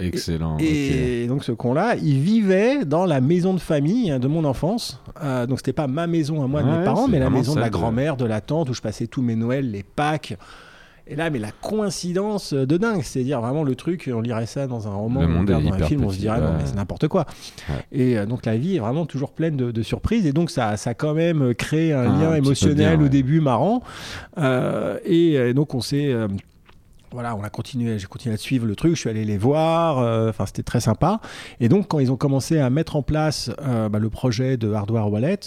Excellent. 0.00 0.58
Et, 0.58 1.26
donc 1.28 1.44
ce 1.44 1.52
con-là, 1.52 1.94
il 1.96 2.18
vivait 2.18 2.84
dans 2.84 3.06
la 3.06 3.20
maison 3.20 3.54
de 3.54 3.60
famille 3.60 4.10
hein, 4.10 4.18
de 4.18 4.26
mon 4.26 4.44
enfance. 4.44 5.00
Euh, 5.22 5.46
donc 5.46 5.58
c'était 5.58 5.72
pas 5.72 5.86
ma 5.86 6.06
maison 6.06 6.42
à 6.42 6.48
moi 6.48 6.62
de 6.62 6.68
mes 6.68 6.84
parents, 6.84 7.08
mais 7.08 7.18
la 7.18 7.30
maison 7.30 7.54
de 7.54 7.60
la 7.60 7.70
grand-mère, 7.70 8.16
de 8.16 8.24
la 8.24 8.40
tante, 8.40 8.70
où 8.70 8.74
je 8.74 8.80
passais 8.80 9.06
tous 9.06 9.22
mes 9.22 9.36
Noëls, 9.36 9.70
les 9.70 9.84
Pâques. 9.84 10.36
Et 11.06 11.16
là, 11.16 11.28
mais 11.28 11.38
la 11.38 11.50
coïncidence 11.50 12.54
de 12.54 12.76
dingue, 12.78 13.02
c'est-à-dire 13.02 13.40
vraiment 13.40 13.62
le 13.62 13.74
truc, 13.74 14.10
on 14.12 14.20
lirait 14.20 14.46
ça 14.46 14.66
dans 14.66 14.88
un 14.88 14.94
roman, 14.94 15.44
dans 15.44 15.72
un 15.72 15.78
film, 15.86 16.04
on 16.04 16.10
se 16.10 16.18
dirait 16.18 16.40
non, 16.40 16.54
mais 16.56 16.64
c'est 16.64 16.76
n'importe 16.76 17.08
quoi. 17.08 17.26
Et 17.92 18.16
euh, 18.16 18.24
donc 18.24 18.46
la 18.46 18.56
vie 18.56 18.76
est 18.76 18.80
vraiment 18.80 19.04
toujours 19.04 19.32
pleine 19.32 19.56
de, 19.56 19.82
surprises, 19.82 20.24
et 20.24 20.32
donc 20.32 20.50
ça, 20.50 20.78
ça 20.78 20.90
a 20.90 20.94
quand 20.94 21.12
même 21.12 21.54
créé 21.54 21.92
un 21.92 22.14
ah, 22.14 22.22
lien 22.22 22.34
émotionnel 22.34 23.02
au 23.02 23.08
début 23.08 23.40
marrant. 23.40 23.82
Euh, 24.38 24.98
et, 25.04 25.52
donc 25.52 25.74
on 25.74 25.82
s'est 25.82 26.14
voilà, 27.14 27.36
on 27.36 27.44
a 27.44 27.48
continué, 27.48 27.96
j'ai 27.96 28.08
continué 28.08 28.34
à 28.34 28.38
suivre 28.38 28.66
le 28.66 28.74
truc, 28.74 28.96
je 28.96 29.00
suis 29.00 29.08
allé 29.08 29.24
les 29.24 29.38
voir, 29.38 30.00
euh, 30.00 30.30
enfin 30.30 30.46
c'était 30.46 30.64
très 30.64 30.80
sympa. 30.80 31.20
Et 31.60 31.68
donc 31.68 31.86
quand 31.86 32.00
ils 32.00 32.10
ont 32.10 32.16
commencé 32.16 32.58
à 32.58 32.68
mettre 32.70 32.96
en 32.96 33.02
place 33.02 33.52
euh, 33.62 33.88
bah, 33.88 34.00
le 34.00 34.10
projet 34.10 34.56
de 34.56 34.72
hardware 34.72 35.10
wallet, 35.10 35.38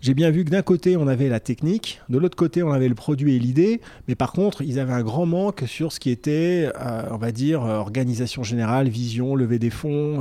j'ai 0.00 0.14
bien 0.14 0.30
vu 0.30 0.44
que 0.44 0.50
d'un 0.50 0.62
côté 0.62 0.96
on 0.96 1.06
avait 1.08 1.28
la 1.28 1.40
technique, 1.40 2.00
de 2.08 2.18
l'autre 2.18 2.36
côté 2.36 2.62
on 2.62 2.72
avait 2.72 2.88
le 2.88 2.94
produit 2.94 3.36
et 3.36 3.38
l'idée, 3.38 3.80
mais 4.08 4.14
par 4.14 4.32
contre 4.32 4.62
ils 4.62 4.78
avaient 4.78 4.92
un 4.92 5.02
grand 5.02 5.26
manque 5.26 5.64
sur 5.66 5.92
ce 5.92 6.00
qui 6.00 6.10
était, 6.10 6.70
euh, 6.80 7.02
on 7.10 7.16
va 7.16 7.32
dire, 7.32 7.62
organisation 7.62 8.42
générale, 8.42 8.88
vision, 8.88 9.34
levée 9.34 9.58
des 9.58 9.70
fonds, 9.70 10.20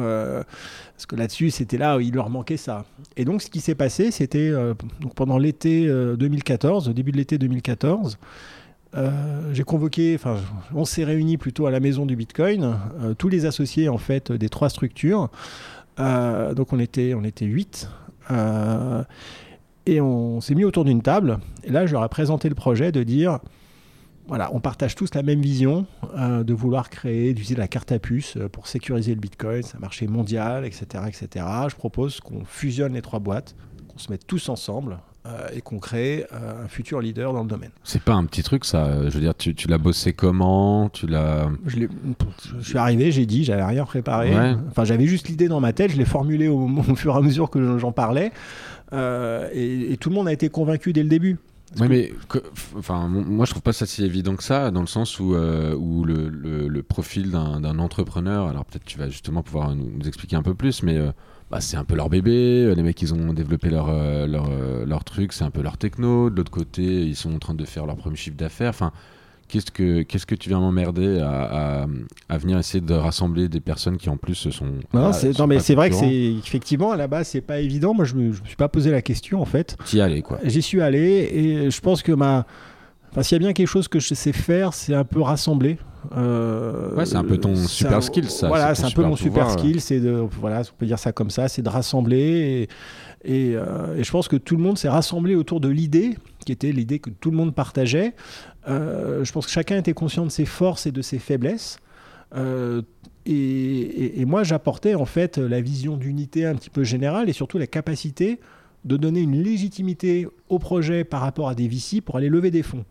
parce 0.93 1.05
que 1.07 1.15
là-dessus 1.15 1.51
c'était 1.51 1.77
là 1.77 1.97
où 1.97 1.99
il 1.99 2.13
leur 2.13 2.29
manquait 2.29 2.57
ça. 2.57 2.85
Et 3.17 3.25
donc 3.25 3.41
ce 3.41 3.49
qui 3.49 3.61
s'est 3.61 3.75
passé, 3.75 4.11
c'était 4.11 4.51
pendant 5.15 5.37
l'été 5.37 5.87
2014, 5.87 6.89
au 6.89 6.93
début 6.93 7.11
de 7.11 7.17
l'été 7.17 7.37
2014. 7.37 8.17
Euh, 8.95 9.53
j'ai 9.53 9.63
convoqué, 9.63 10.15
enfin, 10.15 10.37
on 10.73 10.85
s'est 10.85 11.03
réunis 11.03 11.37
plutôt 11.37 11.67
à 11.67 11.71
la 11.71 11.79
maison 11.79 12.05
du 12.05 12.15
Bitcoin, 12.15 12.75
euh, 13.01 13.13
tous 13.13 13.29
les 13.29 13.45
associés 13.45 13.87
en 13.87 13.97
fait 13.97 14.31
des 14.31 14.49
trois 14.49 14.69
structures. 14.69 15.29
Euh, 15.99 16.53
donc 16.53 16.73
on 16.73 16.79
était, 16.79 17.13
on 17.13 17.23
était 17.23 17.45
huit. 17.45 17.89
Et 19.93 20.01
on 20.01 20.41
s'est 20.41 20.55
mis 20.55 20.63
autour 20.63 20.85
d'une 20.85 21.01
table. 21.01 21.39
Et 21.63 21.71
là, 21.71 21.85
je 21.85 21.93
leur 21.93 22.03
ai 22.03 22.09
présenté 22.09 22.49
le 22.49 22.55
projet 22.55 22.91
de 22.91 23.03
dire 23.03 23.39
voilà, 24.27 24.51
on 24.53 24.59
partage 24.59 24.93
tous 24.93 25.15
la 25.15 25.23
même 25.23 25.41
vision 25.41 25.87
de 26.15 26.53
vouloir 26.53 26.91
créer, 26.91 27.33
d'utiliser 27.33 27.55
la 27.55 27.67
carte 27.67 27.91
à 27.91 27.97
puce 27.97 28.37
pour 28.51 28.67
sécuriser 28.67 29.15
le 29.15 29.19
Bitcoin, 29.19 29.63
c'est 29.63 29.75
un 29.75 29.79
marché 29.79 30.05
mondial, 30.05 30.65
etc., 30.65 30.85
etc. 31.07 31.45
Je 31.67 31.75
propose 31.75 32.19
qu'on 32.19 32.45
fusionne 32.45 32.93
les 32.93 33.01
trois 33.01 33.17
boîtes, 33.17 33.55
qu'on 33.87 33.97
se 33.97 34.11
mette 34.11 34.27
tous 34.27 34.49
ensemble 34.49 34.99
euh, 35.25 35.47
et 35.53 35.61
qu'on 35.61 35.79
crée 35.79 36.25
euh, 36.31 36.63
un 36.63 36.67
futur 36.69 37.01
leader 37.01 37.33
dans 37.33 37.43
le 37.43 37.49
domaine. 37.49 37.71
C'est 37.83 38.01
pas 38.01 38.13
un 38.13 38.23
petit 38.23 38.41
truc, 38.41 38.63
ça. 38.63 39.09
Je 39.09 39.13
veux 39.13 39.19
dire, 39.19 39.35
tu, 39.35 39.53
tu 39.53 39.67
l'as 39.67 39.77
bossé 39.77 40.13
comment 40.13 40.87
Tu 40.87 41.07
l'as. 41.07 41.49
Je, 41.65 41.87
suis 42.61 42.77
arrivé, 42.77 43.11
j'ai 43.11 43.25
dit, 43.25 43.43
j'avais 43.43 43.65
rien 43.65 43.83
préparé. 43.83 44.33
Ouais. 44.33 44.55
Enfin, 44.69 44.85
j'avais 44.85 45.07
juste 45.07 45.27
l'idée 45.27 45.49
dans 45.49 45.59
ma 45.59 45.73
tête, 45.73 45.91
je 45.91 45.97
l'ai 45.97 46.05
formulée 46.05 46.47
au, 46.47 46.69
au 46.89 46.95
fur 46.95 47.15
et 47.15 47.17
à 47.17 47.21
mesure 47.21 47.49
que 47.49 47.77
j'en 47.77 47.91
parlais. 47.91 48.31
Euh, 48.93 49.49
et, 49.53 49.93
et 49.93 49.97
tout 49.97 50.09
le 50.09 50.15
monde 50.15 50.27
a 50.27 50.33
été 50.33 50.49
convaincu 50.49 50.93
dès 50.93 51.03
le 51.03 51.09
début. 51.09 51.37
Parce 51.69 51.81
Ouais, 51.81 51.87
que- 51.87 51.93
mais 51.93 52.13
que- 52.27 52.43
enfin, 52.77 53.07
mon- 53.07 53.23
moi 53.23 53.45
je 53.45 53.51
trouve 53.51 53.61
pas 53.61 53.73
ça 53.73 53.85
si 53.85 54.03
évident 54.03 54.35
que 54.35 54.43
ça, 54.43 54.71
dans 54.71 54.81
le 54.81 54.87
sens 54.87 55.19
où, 55.19 55.35
euh, 55.35 55.75
où 55.75 56.03
le, 56.03 56.27
le- 56.29 56.67
le 56.67 56.83
profil 56.83 57.29
d'un 57.29 57.77
entrepreneur, 57.79 58.47
alors 58.47 58.65
peut-être 58.65 58.85
tu 58.85 58.97
vas 58.97 59.07
justement 59.09 59.43
pouvoir 59.43 59.75
nous, 59.75 59.91
nous 59.95 60.07
expliquer 60.07 60.35
un 60.35 60.41
peu 60.41 60.55
plus, 60.55 60.81
mais 60.81 60.97
euh, 60.97 61.11
bah, 61.51 61.61
c'est 61.61 61.77
un 61.77 61.83
peu 61.83 61.95
leur 61.95 62.09
bébé, 62.09 62.73
les 62.75 62.81
mecs 62.81 62.99
ils 63.03 63.13
ont 63.13 63.33
développé 63.33 63.69
leur, 63.69 63.87
leur, 64.27 64.49
leur 64.85 65.03
truc, 65.03 65.31
c'est 65.33 65.43
un 65.43 65.51
peu 65.51 65.61
leur 65.61 65.77
techno, 65.77 66.31
de 66.31 66.37
l'autre 66.37 66.49
côté 66.51 66.83
ils 67.05 67.15
sont 67.15 67.33
en 67.35 67.39
train 67.39 67.53
de 67.53 67.65
faire 67.65 67.85
leur 67.85 67.97
premier 67.97 68.15
chiffre 68.15 68.37
d'affaires, 68.37 68.69
enfin. 68.71 68.91
Qu'est-ce 69.49 69.71
que, 69.71 70.03
qu'est-ce 70.03 70.25
que 70.27 70.35
tu 70.35 70.47
viens 70.49 70.59
m'emmerder 70.59 71.19
à, 71.19 71.81
à, 71.81 71.87
à 72.29 72.37
venir 72.37 72.57
essayer 72.59 72.81
de 72.81 72.93
rassembler 72.93 73.49
des 73.49 73.59
personnes 73.59 73.97
qui 73.97 74.07
en 74.09 74.15
plus 74.15 74.35
sont. 74.51 74.65
Non, 74.65 74.71
voilà, 74.93 75.13
c'est- 75.13 75.33
sont 75.33 75.43
non, 75.43 75.47
mais 75.47 75.59
c'est 75.59 75.75
vrai 75.75 75.89
que 75.89 75.95
c'est 75.95 76.13
effectivement 76.45 76.91
à 76.91 76.95
la 76.97 77.07
base 77.07 77.27
c'est 77.29 77.41
pas 77.41 77.59
évident. 77.59 77.93
Moi, 77.95 78.05
je 78.05 78.13
me, 78.15 78.31
je 78.31 78.41
me 78.41 78.45
suis 78.47 78.55
pas 78.55 78.69
posé 78.69 78.91
la 78.91 79.01
question 79.01 79.41
en 79.41 79.45
fait. 79.45 79.75
T'y 79.85 79.99
allais 80.01 80.21
quoi. 80.21 80.39
J'y 80.43 80.61
suis 80.61 80.81
allé 80.81 81.29
et 81.33 81.71
je 81.71 81.81
pense 81.81 82.03
que 82.03 82.11
ma, 82.11 82.45
enfin, 83.11 83.23
s'il 83.23 83.35
y 83.35 83.37
a 83.37 83.39
bien 83.39 83.53
quelque 83.53 83.67
chose 83.67 83.87
que 83.87 83.99
je 83.99 84.13
sais 84.13 84.33
faire, 84.33 84.73
c'est 84.75 84.93
un 84.93 85.03
peu 85.03 85.19
rassembler. 85.21 85.77
Euh, 86.15 86.95
Ouais, 86.95 87.05
c'est 87.05 87.15
un 87.17 87.23
peu 87.23 87.37
ton 87.37 87.55
super 87.55 87.97
un- 87.97 88.01
skill, 88.01 88.29
ça, 88.29 88.47
Voilà, 88.47 88.73
c'est 88.75 88.85
un 88.85 88.91
peu 88.91 89.03
mon 89.03 89.15
super 89.15 89.45
pouvoir, 89.47 89.59
skill, 89.59 89.81
c'est 89.81 89.99
de, 89.99 90.11
voilà, 90.39 90.61
on 90.61 90.77
peut 90.77 90.85
dire 90.85 90.99
ça 90.99 91.11
comme 91.11 91.29
ça, 91.29 91.47
c'est 91.49 91.61
de 91.61 91.69
rassembler 91.69 92.67
et, 93.25 93.49
et, 93.49 93.55
euh, 93.55 93.97
et 93.97 94.03
je 94.03 94.11
pense 94.11 94.27
que 94.29 94.37
tout 94.37 94.55
le 94.55 94.63
monde 94.63 94.77
s'est 94.77 94.87
rassemblé 94.89 95.35
autour 95.35 95.59
de 95.59 95.67
l'idée 95.67 96.17
qui 96.45 96.53
était 96.53 96.71
l'idée 96.71 96.99
que 96.99 97.09
tout 97.09 97.31
le 97.31 97.37
monde 97.37 97.53
partageait. 97.53 98.13
Euh, 98.67 99.23
je 99.23 99.31
pense 99.31 99.45
que 99.45 99.51
chacun 99.51 99.77
était 99.77 99.93
conscient 99.93 100.25
de 100.25 100.31
ses 100.31 100.45
forces 100.45 100.85
et 100.85 100.91
de 100.91 101.01
ses 101.01 101.19
faiblesses. 101.19 101.79
Euh, 102.35 102.81
et, 103.25 104.25
moi, 104.25 104.43
j'apportais 104.43 104.95
en 104.95 105.05
fait 105.05 105.37
la 105.37 105.61
vision 105.61 105.97
d'unité 105.97 106.45
un 106.45 106.55
petit 106.55 106.69
peu 106.69 106.83
générale 106.83 107.29
et 107.29 107.33
surtout 107.33 107.59
la 107.59 107.67
capacité 107.67 108.39
de 108.85 108.97
donner 108.97 109.21
une 109.21 109.41
légitimité 109.43 110.27
au 110.47 110.57
projet 110.57 111.03
par 111.03 111.21
rapport 111.21 111.47
à 111.49 111.55
des 111.55 111.67
VC 111.67 112.01
pour 112.01 112.17
aller 112.17 112.29
lever 112.29 112.49
des 112.49 112.63
fonds. 112.63 112.85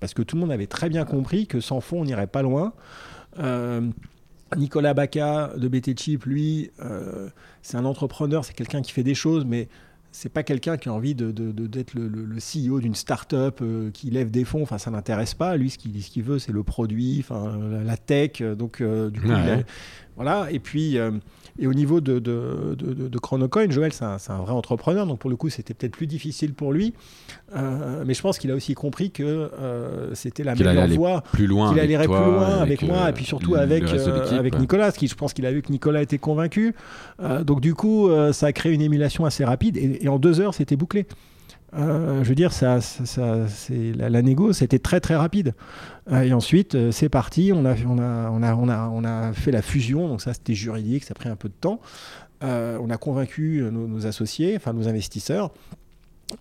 Parce 0.00 0.14
que 0.14 0.22
tout 0.22 0.36
le 0.36 0.40
monde 0.40 0.52
avait 0.52 0.66
très 0.66 0.88
bien 0.88 1.04
compris 1.04 1.46
que 1.46 1.60
sans 1.60 1.80
fonds, 1.80 2.00
on 2.00 2.04
n'irait 2.04 2.26
pas 2.26 2.42
loin. 2.42 2.72
Euh, 3.38 3.82
Nicolas 4.56 4.94
Baca 4.94 5.52
de 5.56 5.68
BT 5.68 5.98
Chip, 5.98 6.24
lui, 6.24 6.70
c'est 7.62 7.76
un 7.76 7.84
entrepreneur, 7.84 8.44
c'est 8.44 8.54
quelqu'un 8.54 8.82
qui 8.82 8.92
fait 8.92 9.02
des 9.02 9.14
choses, 9.14 9.44
mais 9.44 9.68
c'est 10.12 10.28
pas 10.28 10.42
quelqu'un 10.42 10.76
qui 10.76 10.88
a 10.88 10.92
envie 10.92 11.14
de, 11.14 11.30
de- 11.32 11.52
de- 11.52 11.66
d'être 11.66 11.94
le, 11.94 12.06
le- 12.06 12.24
le 12.26 12.36
CEO 12.38 12.80
d'une 12.80 12.94
start-up 12.94 13.58
euh, 13.62 13.90
qui 13.90 14.10
lève 14.10 14.30
des 14.30 14.44
fonds. 14.44 14.62
Enfin, 14.62 14.78
ça 14.78 14.90
l'intéresse 14.90 15.34
pas. 15.34 15.56
Lui, 15.56 15.70
ce 15.70 15.78
qu'il, 15.78 16.02
ce 16.02 16.10
qu'il 16.10 16.22
veut, 16.22 16.38
c'est 16.38 16.52
le 16.52 16.62
produit, 16.62 17.16
enfin, 17.20 17.58
la, 17.70 17.82
la 17.82 17.96
tech. 17.96 18.42
Donc, 18.42 18.80
euh, 18.80 19.10
du 19.10 19.20
coup, 19.20 19.28
Ouais. 19.28 19.42
il 19.44 19.50
a- 19.50 19.62
voilà. 20.16 20.48
Et 20.52 20.58
puis, 20.58 20.98
euh, 20.98 21.12
et 21.58 21.66
au 21.66 21.74
niveau 21.74 22.00
de, 22.00 22.18
de, 22.18 22.74
de, 22.76 23.18
Chronocoin, 23.18 23.70
Joël, 23.70 23.92
c'est 23.92 24.04
un, 24.04 24.16
vrai 24.38 24.52
entrepreneur. 24.52 25.06
Donc, 25.06 25.18
pour 25.18 25.30
le 25.30 25.36
coup, 25.36 25.50
c'était 25.50 25.74
peut-être 25.74 25.92
plus 25.92 26.06
difficile 26.06 26.54
pour 26.54 26.72
lui. 26.72 26.94
Euh, 27.54 28.04
mais 28.06 28.14
je 28.14 28.22
pense 28.22 28.38
qu'il 28.38 28.50
a 28.50 28.54
aussi 28.54 28.74
compris 28.74 29.10
que 29.10 29.22
euh, 29.22 30.14
c'était 30.14 30.44
la 30.44 30.52
allait 30.52 30.64
meilleure 30.64 30.88
voie 30.88 31.22
Plus 31.32 31.46
loin. 31.46 31.68
qu'il 31.74 31.96
toi, 32.04 32.22
plus 32.22 32.32
loin 32.32 32.46
avec, 32.58 32.82
moi 32.82 33.10
et 33.10 33.12
puis 33.12 33.24
surtout 33.24 33.54
avec, 33.54 33.84
euh, 33.84 34.38
avec 34.38 34.54
ouais. 34.54 34.60
Nicolas, 34.60 34.92
que 34.92 35.06
je 35.06 35.14
pense 35.14 35.32
qu'il 35.34 35.44
a 35.46 35.52
vu 35.52 35.62
que 35.62 35.70
Nicolas 35.70 36.02
était 36.02 36.18
convaincu. 36.18 36.74
Donc 37.44 37.60
du 37.60 37.74
coup, 37.74 38.08
ça 38.32 38.46
a 38.46 38.52
créé 38.52 38.72
une 38.72 38.82
émulation 38.82 39.24
assez 39.24 39.44
rapide 39.44 39.76
et, 39.76 40.04
et 40.04 40.08
en 40.08 40.18
deux 40.18 40.40
heures, 40.40 40.54
c'était 40.54 40.76
bouclé. 40.76 41.06
Euh, 41.74 42.22
je 42.22 42.28
veux 42.28 42.34
dire, 42.34 42.52
ça, 42.52 42.80
ça, 42.82 43.06
ça- 43.06 43.48
c'est 43.48 43.92
la, 43.96 44.10
la 44.10 44.20
négo, 44.22 44.52
c'était 44.52 44.78
très 44.78 45.00
très 45.00 45.16
rapide. 45.16 45.54
Euh, 46.10 46.22
et 46.22 46.32
ensuite, 46.32 46.74
euh, 46.74 46.90
c'est 46.90 47.08
parti. 47.08 47.52
On 47.54 47.64
a, 47.64 47.74
on 47.86 47.98
a, 47.98 48.30
on 48.30 48.42
a, 48.42 48.54
on 48.54 48.68
a, 48.68 48.88
on 48.88 49.04
a 49.04 49.32
fait 49.32 49.52
la 49.52 49.62
fusion. 49.62 50.08
Donc 50.08 50.20
ça, 50.20 50.34
c'était 50.34 50.54
juridique. 50.54 51.04
Ça 51.04 51.12
a 51.12 51.14
pris 51.14 51.28
un 51.28 51.36
peu 51.36 51.48
de 51.48 51.54
temps. 51.54 51.80
Euh, 52.42 52.76
on 52.82 52.90
a 52.90 52.96
convaincu 52.96 53.62
nos, 53.70 53.86
nos 53.86 54.06
associés, 54.06 54.54
enfin 54.56 54.72
nos 54.72 54.88
investisseurs. 54.88 55.50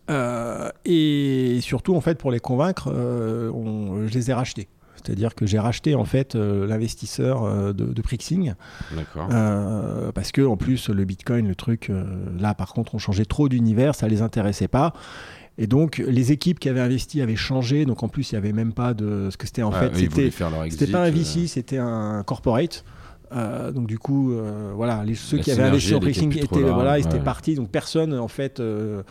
Euh, 0.09 0.69
et 0.85 1.59
surtout, 1.61 1.95
en 1.95 2.01
fait, 2.01 2.17
pour 2.17 2.31
les 2.31 2.39
convaincre, 2.39 2.91
euh, 2.93 3.51
on- 3.51 4.07
je 4.07 4.13
les 4.13 4.31
ai 4.31 4.33
rachetés. 4.33 4.67
C'est-à-dire 4.95 5.33
que 5.33 5.47
j'ai 5.47 5.57
racheté 5.57 5.95
en 5.95 6.05
fait 6.05 6.35
euh, 6.35 6.67
l'investisseur 6.67 7.43
euh, 7.43 7.73
de, 7.73 7.85
de 7.85 8.01
Prixing 8.03 8.53
D'accord. 8.95 9.29
euh, 9.31 10.11
parce 10.11 10.31
que 10.31 10.43
en 10.43 10.57
plus 10.57 10.89
le 10.89 11.05
Bitcoin, 11.05 11.47
le 11.47 11.55
truc, 11.55 11.91
là 12.39 12.53
par 12.53 12.73
contre, 12.73 12.93
on 12.93 12.99
changeait 12.99 13.25
trop 13.25 13.49
d'univers, 13.49 13.95
ça 13.95 14.07
les 14.07 14.21
intéressait 14.21 14.67
pas. 14.67 14.93
Et 15.61 15.67
donc 15.67 15.99
les 15.99 16.31
équipes 16.31 16.59
qui 16.59 16.69
avaient 16.69 16.81
investi 16.81 17.21
avaient 17.21 17.35
changé. 17.35 17.85
Donc 17.85 18.01
en 18.01 18.07
plus, 18.07 18.31
il 18.31 18.33
y 18.33 18.37
avait 18.37 18.51
même 18.51 18.73
pas 18.73 18.95
de 18.95 19.29
ce 19.29 19.37
que 19.37 19.45
c'était 19.45 19.61
en 19.61 19.71
fait. 19.71 19.95
C'était 19.95 20.87
pas 20.87 21.03
un 21.03 21.07
euh, 21.07 21.11
VC, 21.11 21.45
c'était 21.45 21.77
un 21.77 22.23
corporate. 22.23 22.83
Euh, 23.31 23.71
donc 23.71 23.85
du 23.85 23.99
coup, 23.99 24.33
euh, 24.33 24.71
voilà, 24.75 25.03
les, 25.05 25.13
ceux 25.13 25.37
La 25.37 25.43
qui 25.43 25.51
avaient 25.51 25.63
investi 25.63 25.93
en 25.93 25.99
trop 25.99 26.09
étaient, 26.09 26.61
là, 26.61 26.71
voilà, 26.71 26.97
ils 26.97 27.05
étaient 27.05 27.19
partis. 27.19 27.53
Donc 27.53 27.69
personne 27.69 28.17
en 28.17 28.27
fait 28.27 28.59
euh, 28.59 29.03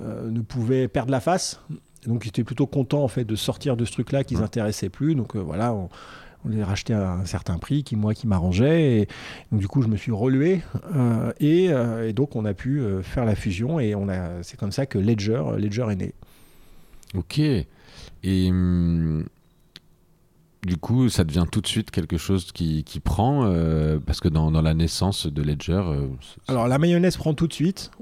ne 0.00 0.40
pouvait 0.40 0.88
perdre 0.88 1.12
la 1.12 1.20
face. 1.20 1.60
Donc 2.04 2.24
ils 2.24 2.28
étaient 2.30 2.42
plutôt 2.42 2.66
contents 2.66 3.04
en 3.04 3.08
fait 3.08 3.24
de 3.24 3.36
sortir 3.36 3.76
de 3.76 3.84
ce 3.84 3.92
truc-là 3.92 4.24
qui 4.24 4.34
les 4.34 4.40
Ouais. 4.40 4.88
plus. 4.88 5.14
Donc 5.14 5.36
voilà, 5.36 5.72
on, 5.72 5.88
on 6.46 6.50
les 6.50 6.62
rachetait 6.62 6.94
à 6.94 7.12
un 7.12 7.24
certain 7.24 7.58
prix 7.58 7.82
qui 7.82 7.96
moi 7.96 8.14
qui 8.14 8.26
m'arrangeait. 8.26 9.00
Et 9.00 9.08
donc 9.50 9.60
du 9.60 9.68
coup 9.68 9.82
je 9.82 9.88
me 9.88 9.96
suis 9.96 10.12
relevé 10.12 10.62
euh, 10.94 11.32
et, 11.40 11.70
euh, 11.70 12.08
et 12.08 12.12
donc 12.12 12.36
on 12.36 12.44
a 12.44 12.54
pu 12.54 12.80
euh, 12.80 13.02
faire 13.02 13.24
la 13.24 13.34
fusion 13.34 13.80
et 13.80 13.94
on 13.94 14.08
a. 14.08 14.42
C'est 14.42 14.58
comme 14.58 14.72
ça 14.72 14.86
que 14.86 14.98
Ledger, 14.98 15.42
Ledger 15.58 15.86
est 15.90 15.96
né. 15.96 16.14
Ok. 17.14 17.38
Et 17.38 18.50
hum, 18.50 19.24
du 20.66 20.76
coup, 20.76 21.08
ça 21.08 21.22
devient 21.22 21.44
tout 21.50 21.60
de 21.60 21.66
suite 21.68 21.92
quelque 21.92 22.16
chose 22.16 22.50
qui, 22.50 22.82
qui 22.82 22.98
prend, 22.98 23.44
euh, 23.44 23.98
parce 24.04 24.20
que 24.20 24.28
dans, 24.28 24.50
dans 24.50 24.62
la 24.62 24.74
naissance 24.74 25.28
de 25.28 25.42
Ledger, 25.42 25.82
euh, 25.86 26.08
Alors 26.48 26.66
la 26.66 26.78
mayonnaise 26.78 27.16
prend 27.16 27.34
tout 27.34 27.46
de 27.46 27.52
suite 27.52 27.92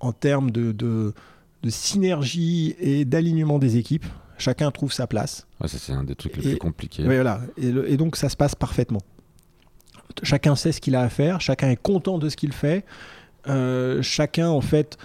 en 0.00 0.12
termes 0.12 0.50
de, 0.50 0.72
de, 0.72 1.14
de 1.62 1.70
synergie 1.70 2.74
et 2.78 3.06
d'alignement 3.06 3.58
des 3.58 3.78
équipes. 3.78 4.04
Chacun 4.40 4.70
trouve 4.70 4.92
sa 4.92 5.06
place. 5.06 5.46
ouais, 5.60 5.68
c'est 5.68 5.92
un 5.92 6.02
des 6.04 6.14
trucs 6.16 6.36
les 6.36 6.46
Et- 6.46 6.50
plus 6.50 6.58
compliqués. 6.58 7.06
Ouais, 7.06 7.14
voilà. 7.16 7.40
et, 7.56 7.70
le- 7.70 7.88
et 7.90 7.96
donc 7.96 8.16
ça 8.16 8.28
se 8.28 8.36
passe 8.36 8.54
parfaitement. 8.54 9.00
Chacun 10.22 10.56
sait 10.56 10.72
ce 10.72 10.80
qu'il 10.80 10.96
a 10.96 11.02
à 11.02 11.08
faire, 11.08 11.40
chacun 11.40 11.70
est 11.70 11.80
content 11.80 12.18
de 12.18 12.28
ce 12.28 12.36
qu'il 12.36 12.52
fait. 12.52 12.84
Euh, 13.48 14.02
chacun 14.02 14.48
en 14.48 14.60
fait, 14.60 14.98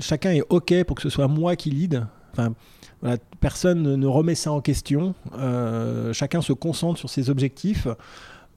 chacun 0.00 0.32
est 0.32 0.42
ok 0.48 0.84
pour 0.84 0.96
que 0.96 1.02
ce 1.02 1.08
soit 1.08 1.28
moi 1.28 1.56
qui 1.56 1.70
lead. 1.70 2.04
Enfin, 2.32 2.52
voilà, 3.00 3.16
personne 3.40 3.82
ne, 3.82 3.94
ne 3.96 4.06
remet 4.06 4.34
ça 4.34 4.50
en 4.50 4.60
question. 4.60 5.14
Euh, 5.38 6.12
chacun 6.12 6.40
se 6.42 6.52
concentre 6.52 6.98
sur 6.98 7.08
ses 7.10 7.30
objectifs. 7.30 7.86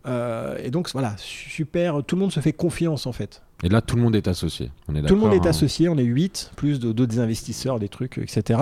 Euh, 0.07 0.57
et 0.63 0.71
donc 0.71 0.89
voilà, 0.93 1.13
super. 1.17 2.03
Tout 2.03 2.15
le 2.15 2.21
monde 2.21 2.31
se 2.31 2.39
fait 2.39 2.53
confiance 2.53 3.05
en 3.05 3.11
fait. 3.11 3.41
Et 3.63 3.69
là, 3.69 3.81
tout 3.81 3.95
le 3.95 4.03
monde 4.03 4.15
est 4.15 4.27
associé. 4.27 4.69
On 4.87 4.93
est 4.95 5.01
Tout 5.01 5.15
le 5.15 5.19
monde 5.21 5.33
est 5.33 5.45
hein. 5.47 5.49
associé, 5.49 5.89
on 5.89 5.97
est 5.97 6.03
8, 6.03 6.51
plus 6.55 6.79
d'autres 6.79 7.19
investisseurs, 7.19 7.79
des 7.79 7.89
trucs, 7.89 8.19
etc. 8.19 8.59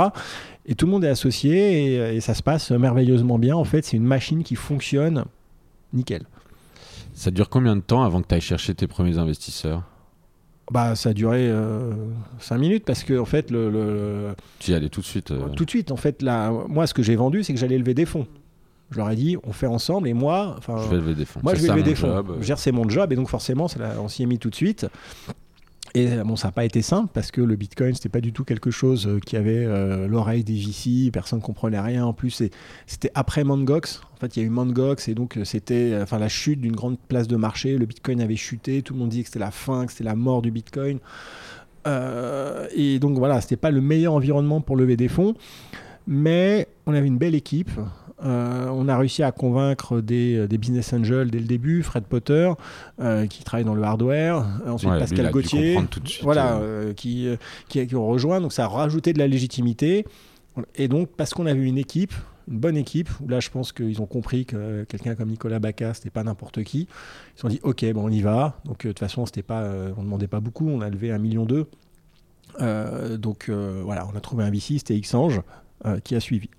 Et 0.66 0.76
tout 0.76 0.86
le 0.86 0.92
monde 0.94 1.04
est 1.04 1.10
associé 1.10 1.96
et, 1.96 2.16
et 2.16 2.22
ça 2.22 2.34
se 2.34 2.42
passe 2.42 2.72
merveilleusement 2.72 3.38
bien. 3.38 3.56
En 3.58 3.66
fait, 3.66 3.84
c'est 3.84 3.98
une 3.98 4.06
machine 4.06 4.44
qui 4.44 4.56
fonctionne 4.56 5.26
nickel. 5.92 6.24
Ça 7.14 7.30
dure 7.32 7.50
combien 7.50 7.76
de 7.76 7.82
temps 7.82 8.04
avant 8.04 8.22
que 8.22 8.28
tu 8.28 8.36
ailles 8.36 8.42
chercher 8.42 8.74
tes 8.74 8.88
premiers 8.88 9.18
investisseurs? 9.18 9.84
Bah, 10.72 10.96
ça 10.96 11.10
a 11.10 11.14
duré 11.14 11.52
5 12.40 12.58
minutes 12.58 12.86
parce 12.86 13.04
que, 13.04 13.20
en 13.20 13.26
fait, 13.26 13.52
le, 13.52 13.70
le- 13.70 14.34
Tu 14.60 14.72
y 14.72 14.74
allais 14.74 14.90
tout 14.90 15.02
de 15.02 15.06
suite. 15.06 15.32
euh, 15.32 15.50
tout 15.50 15.66
de 15.66 15.70
suite, 15.70 15.92
en 15.92 15.96
fait, 15.98 16.22
là, 16.22 16.52
moi, 16.70 16.88
ce 16.88 16.94
que 16.94 17.04
j'ai 17.04 17.16
vendu, 17.16 17.44
c'est 17.44 17.54
que 17.54 17.60
j'allais 17.60 17.78
lever 17.78 17.94
des 17.94 18.06
fonds. 18.06 18.26
Je 18.96 19.00
leur 19.00 19.12
ai 19.12 19.16
dit, 19.16 19.38
on 19.44 19.52
fait 19.52 19.68
ensemble 19.68 20.08
et 20.08 20.14
moi, 20.14 20.56
enfin, 20.58 20.78
Je 20.86 20.90
vais 20.90 20.96
lever 20.96 21.16
des 21.16 21.26
fonds. 21.26 21.42
Moi, 21.44 21.54
je 21.54 21.62
vais 21.62 21.68
lever 21.68 21.82
mon 21.82 21.86
des 21.86 21.96
fonds. 21.96 22.08
job. 22.08 22.40
Dire, 22.40 22.58
c'est 22.58 22.72
mon 22.72 22.88
job 22.90 23.12
et 23.12 23.16
donc 23.16 23.30
forcément, 23.30 23.68
on 24.00 24.08
s'y 24.08 24.24
est 24.24 24.26
mis 24.26 24.40
tout 24.40 24.50
de 24.50 24.56
suite. 24.56 24.88
Et 25.94 26.08
bon, 26.26 26.36
ça 26.36 26.50
n'a 26.50 26.52
pas 26.52 26.66
été 26.66 26.82
simple 26.82 27.10
parce 27.14 27.32
que 27.32 27.40
le 27.40 27.56
Bitcoin, 27.56 27.94
c'était 27.94 28.10
pas 28.10 28.20
du 28.20 28.34
tout 28.34 28.44
quelque 28.44 28.70
chose 28.70 29.08
euh, 29.08 29.20
qui 29.20 29.38
avait 29.38 29.64
euh, 29.64 30.08
l'oreille 30.08 30.44
des 30.44 30.56
VC, 30.56 31.10
personne 31.12 31.40
ne 31.40 31.44
comprenait 31.44 31.80
rien. 31.80 32.06
En 32.06 32.12
plus, 32.12 32.44
c'était 32.86 33.12
après 33.14 33.46
Mangox. 33.46 34.02
En 34.14 34.18
fait, 34.18 34.36
il 34.36 34.42
y 34.42 34.44
a 34.44 34.46
eu 34.46 34.50
Mangox 34.50 35.08
et 35.08 35.14
donc 35.14 35.38
euh, 35.38 35.46
c'était 35.46 35.98
enfin 36.02 36.20
la 36.20 36.28
chute 36.28 36.60
d'une 36.60 36.76
grande 36.76 36.98
place 37.00 37.30
de 37.30 37.38
marché. 37.38 37.78
Le 37.78 37.86
Bitcoin 37.86 38.20
avait 38.20 38.36
chuté, 38.36 38.82
tout 38.82 38.94
le 38.94 39.00
monde 39.00 39.10
disait 39.10 39.24
que 39.24 39.30
c'était 39.30 39.40
la 39.40 39.52
fin, 39.52 39.86
que 39.86 39.92
c'était 39.94 40.04
la 40.04 40.16
mort 40.16 40.42
du 40.42 40.52
Bitcoin. 40.52 41.00
Euh, 41.88 42.68
et 42.74 43.00
donc 43.00 43.18
voilà, 43.18 43.42
c'était 43.42 43.58
pas 43.58 43.72
le 43.72 43.82
meilleur 43.82 44.14
environnement 44.14 44.62
pour 44.62 44.76
lever 44.76 44.98
des 44.98 45.08
fonds, 45.08 45.36
mais 46.08 46.68
on 46.86 46.94
avait 46.94 47.08
une 47.08 47.18
belle 47.18 47.36
équipe. 47.36 47.72
Euh, 48.24 48.68
on 48.70 48.88
a 48.88 48.98
réussi 48.98 49.24
à 49.24 49.32
convaincre 49.32 50.00
des, 50.00 50.48
des 50.48 50.58
business 50.58 50.94
angels 50.94 51.30
dès 51.30 51.40
le 51.40 51.46
début, 51.46 51.84
Fred 51.84 52.06
Potter, 52.06 52.52
euh, 53.02 53.28
qui 53.28 53.44
travaille 53.44 53.66
dans 53.66 53.76
le 53.76 53.84
hardware, 53.84 54.46
ensuite 54.66 54.92
Ouais, 54.92 55.00
Pascal 55.00 55.32
Gauthier, 55.32 55.78
suite, 55.78 56.24
voilà, 56.24 56.56
euh, 56.56 56.90
euh, 56.90 56.94
qui, 56.94 57.28
euh, 57.28 57.36
qui, 57.68 57.86
qui 57.86 57.96
ont 57.96 58.08
rejoint. 58.08 58.40
Donc 58.40 58.54
ça 58.54 58.66
a 58.66 58.68
rajouté 58.68 59.12
de 59.12 59.20
la 59.20 59.28
légitimité. 59.28 60.06
Et 60.76 60.88
donc, 60.88 61.10
parce 61.18 61.34
qu'on 61.34 61.46
avait 61.46 61.64
une 61.64 61.78
équipe, 61.78 62.14
une 62.48 62.60
bonne 62.60 62.78
équipe, 62.78 63.10
où 63.20 63.28
là, 63.28 63.42
je 63.42 63.50
pense 63.50 63.74
qu'ils 63.74 64.02
ont 64.02 64.06
compris 64.06 64.46
que 64.46 64.86
quelqu'un 64.86 65.16
comme 65.16 65.30
Nicolas 65.30 65.60
Bacca, 65.60 65.94
c'était 65.94 66.10
pas 66.10 66.24
n'importe 66.24 66.64
qui. 66.64 66.82
Ils 66.82 67.36
se 67.36 67.42
sont 67.42 67.50
dit, 67.50 67.60
OK, 67.64 67.84
bon, 67.92 68.06
on 68.06 68.10
y 68.10 68.22
va. 68.22 68.62
Donc, 68.64 68.86
euh, 68.86 68.90
de 68.90 68.94
toute 68.94 69.00
façon, 69.00 69.26
c'était 69.26 69.44
pas, 69.44 69.64
euh, 69.64 69.92
on 69.98 70.02
ne 70.02 70.06
demandait 70.06 70.28
pas 70.28 70.40
beaucoup. 70.40 70.70
On 70.70 70.80
a 70.80 70.90
levé 70.90 71.12
un 71.12 71.18
million 71.18 71.46
d'eux. 71.46 71.68
donc 73.18 73.50
voilà, 73.50 74.08
on 74.12 74.16
a 74.16 74.22
trouvé 74.22 74.46
un 74.46 74.50
VC, 74.52 74.78
c'était 74.78 74.98
Xange, 74.98 75.42
qui 76.06 76.16
a 76.16 76.22
suivi. 76.22 76.50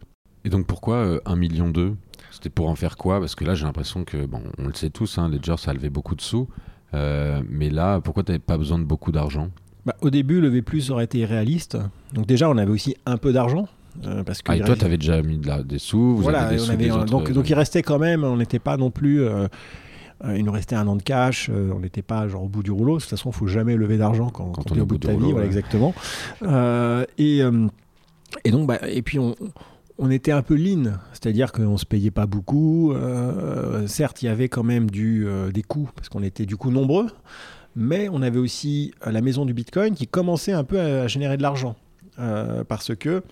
Et 0.47 0.49
donc 0.49 0.65
pourquoi 0.65 1.21
1 1.27 1.37
million 1.37 1.69
2 1.69 1.97
C'était 2.31 2.51
pour 2.51 2.71
en 2.71 2.77
faire 2.77 2.97
quoi? 2.97 3.19
Parce 3.19 3.35
que 3.35 3.45
là 3.45 3.57
j'ai 3.57 3.65
l'impression 3.65 4.05
que, 4.05 4.25
bon, 4.27 4.41
on 4.59 4.69
le 4.69 4.75
sait 4.75 4.91
tous, 4.91 5.19
hein, 5.19 5.29
Ledger 5.29 5.57
ça 5.59 5.73
a 5.73 5.75
levé 5.75 5.91
beaucoup 5.91 6.15
de 6.15 6.21
sous. 6.21 6.49
mais 6.93 7.69
là, 7.69 8.01
pourquoi 8.01 8.23
tu 8.23 8.31
n'avais 8.31 8.39
pas 8.39 8.57
besoin 8.57 8.79
de 8.79 8.85
beaucoup 8.85 9.11
d'argent? 9.11 9.49
Bah, 9.85 9.97
Au 10.03 10.11
début, 10.11 10.41
lever 10.41 10.63
plus 10.63 10.93
aurait 10.93 11.05
été 11.05 11.19
irréaliste. 11.19 11.77
Donc 12.13 12.27
déjà, 12.27 12.49
on 12.49 12.57
avait 12.59 12.71
aussi 12.71 12.97
un 13.07 13.17
peu 13.17 13.33
d'argent. 13.33 13.69
parce 14.25 14.41
que 14.41 14.53
ah, 14.53 14.57
et 14.57 14.61
toi, 14.61 14.77
tu 14.77 14.85
avais 14.85 14.99
déjà 14.99 15.21
mis 15.21 15.39
de 15.39 15.49
la, 15.49 15.65
des 15.65 15.81
sous, 15.81 16.17
vous 16.17 16.23
voilà, 16.23 16.49
des 16.49 16.59
sous 16.59 16.77
des 16.77 16.89
donc, 16.91 17.33
donc 17.33 17.51
il 17.51 17.55
restait 17.55 17.83
quand 17.83 17.99
même, 17.99 18.23
on 18.23 18.37
n'était 18.37 18.61
pas 18.61 18.77
non 18.77 18.93
plus 18.93 19.27
il 20.25 20.45
nous 20.45 20.53
restait 20.53 20.77
un 20.77 20.87
an 20.87 20.95
de 20.95 21.03
cash, 21.03 21.51
on 21.51 21.81
n'était 21.81 22.03
pas 22.03 22.29
genre 22.29 22.45
au 22.45 22.49
bout 22.49 22.63
du 22.63 22.71
rouleau. 22.71 22.99
De 22.99 23.01
toute 23.01 23.11
façon, 23.11 23.31
il 23.31 23.35
faut 23.35 23.49
jamais 23.49 23.75
lever 23.75 23.99
d'argent 23.99 24.31
quand, 24.31 24.53
quand, 24.53 24.71
on 24.71 24.77
est 24.77 24.81
au 24.81 24.87
bout 24.87 24.99
de 24.99 25.09
ta 25.09 25.15
vie, 25.15 25.33
voilà, 25.33 25.47
exactement. 25.47 25.93
et, 27.19 27.43
et 28.45 28.51
donc, 28.51 28.67
bah, 28.69 28.79
et 28.89 29.03
puis 29.03 29.19
on, 29.19 29.35
on 29.41 29.51
était 30.11 30.33
un 30.33 30.43
peu 30.43 30.55
lean, 30.55 30.99
c'est-à-dire 31.13 31.53
qu'on 31.53 31.73
ne 31.73 31.77
se 31.77 31.87
payait 31.87 32.11
pas 32.11 32.27
beaucoup. 32.27 32.93
Euh, 32.93 33.87
certes, 33.87 34.23
il 34.23 34.27
y 34.27 34.29
avait 34.29 34.49
quand 34.49 34.63
même 34.63 34.91
du, 34.91 35.27
euh, 35.27 35.51
des 35.51 35.63
coûts, 35.63 35.89
parce 35.95 36.09
qu'on 36.09 36.23
était 36.23 36.45
du 36.45 36.57
coup 36.57 36.71
nombreux, 36.71 37.07
mais 37.75 38.09
on 38.11 38.21
avait 38.21 38.39
aussi 38.39 38.93
euh, 39.07 39.11
la 39.11 39.23
maison 39.23 39.47
du 39.47 39.55
Bitcoin 39.55 39.95
qui 39.95 40.07
commençait 40.07 40.53
un 40.53 40.65
peu 40.65 40.79
à, 40.79 41.07
générer 41.07 41.37
de 41.37 41.43
l'argent. 41.43 41.77
parce 42.69 42.95
que 42.95 43.23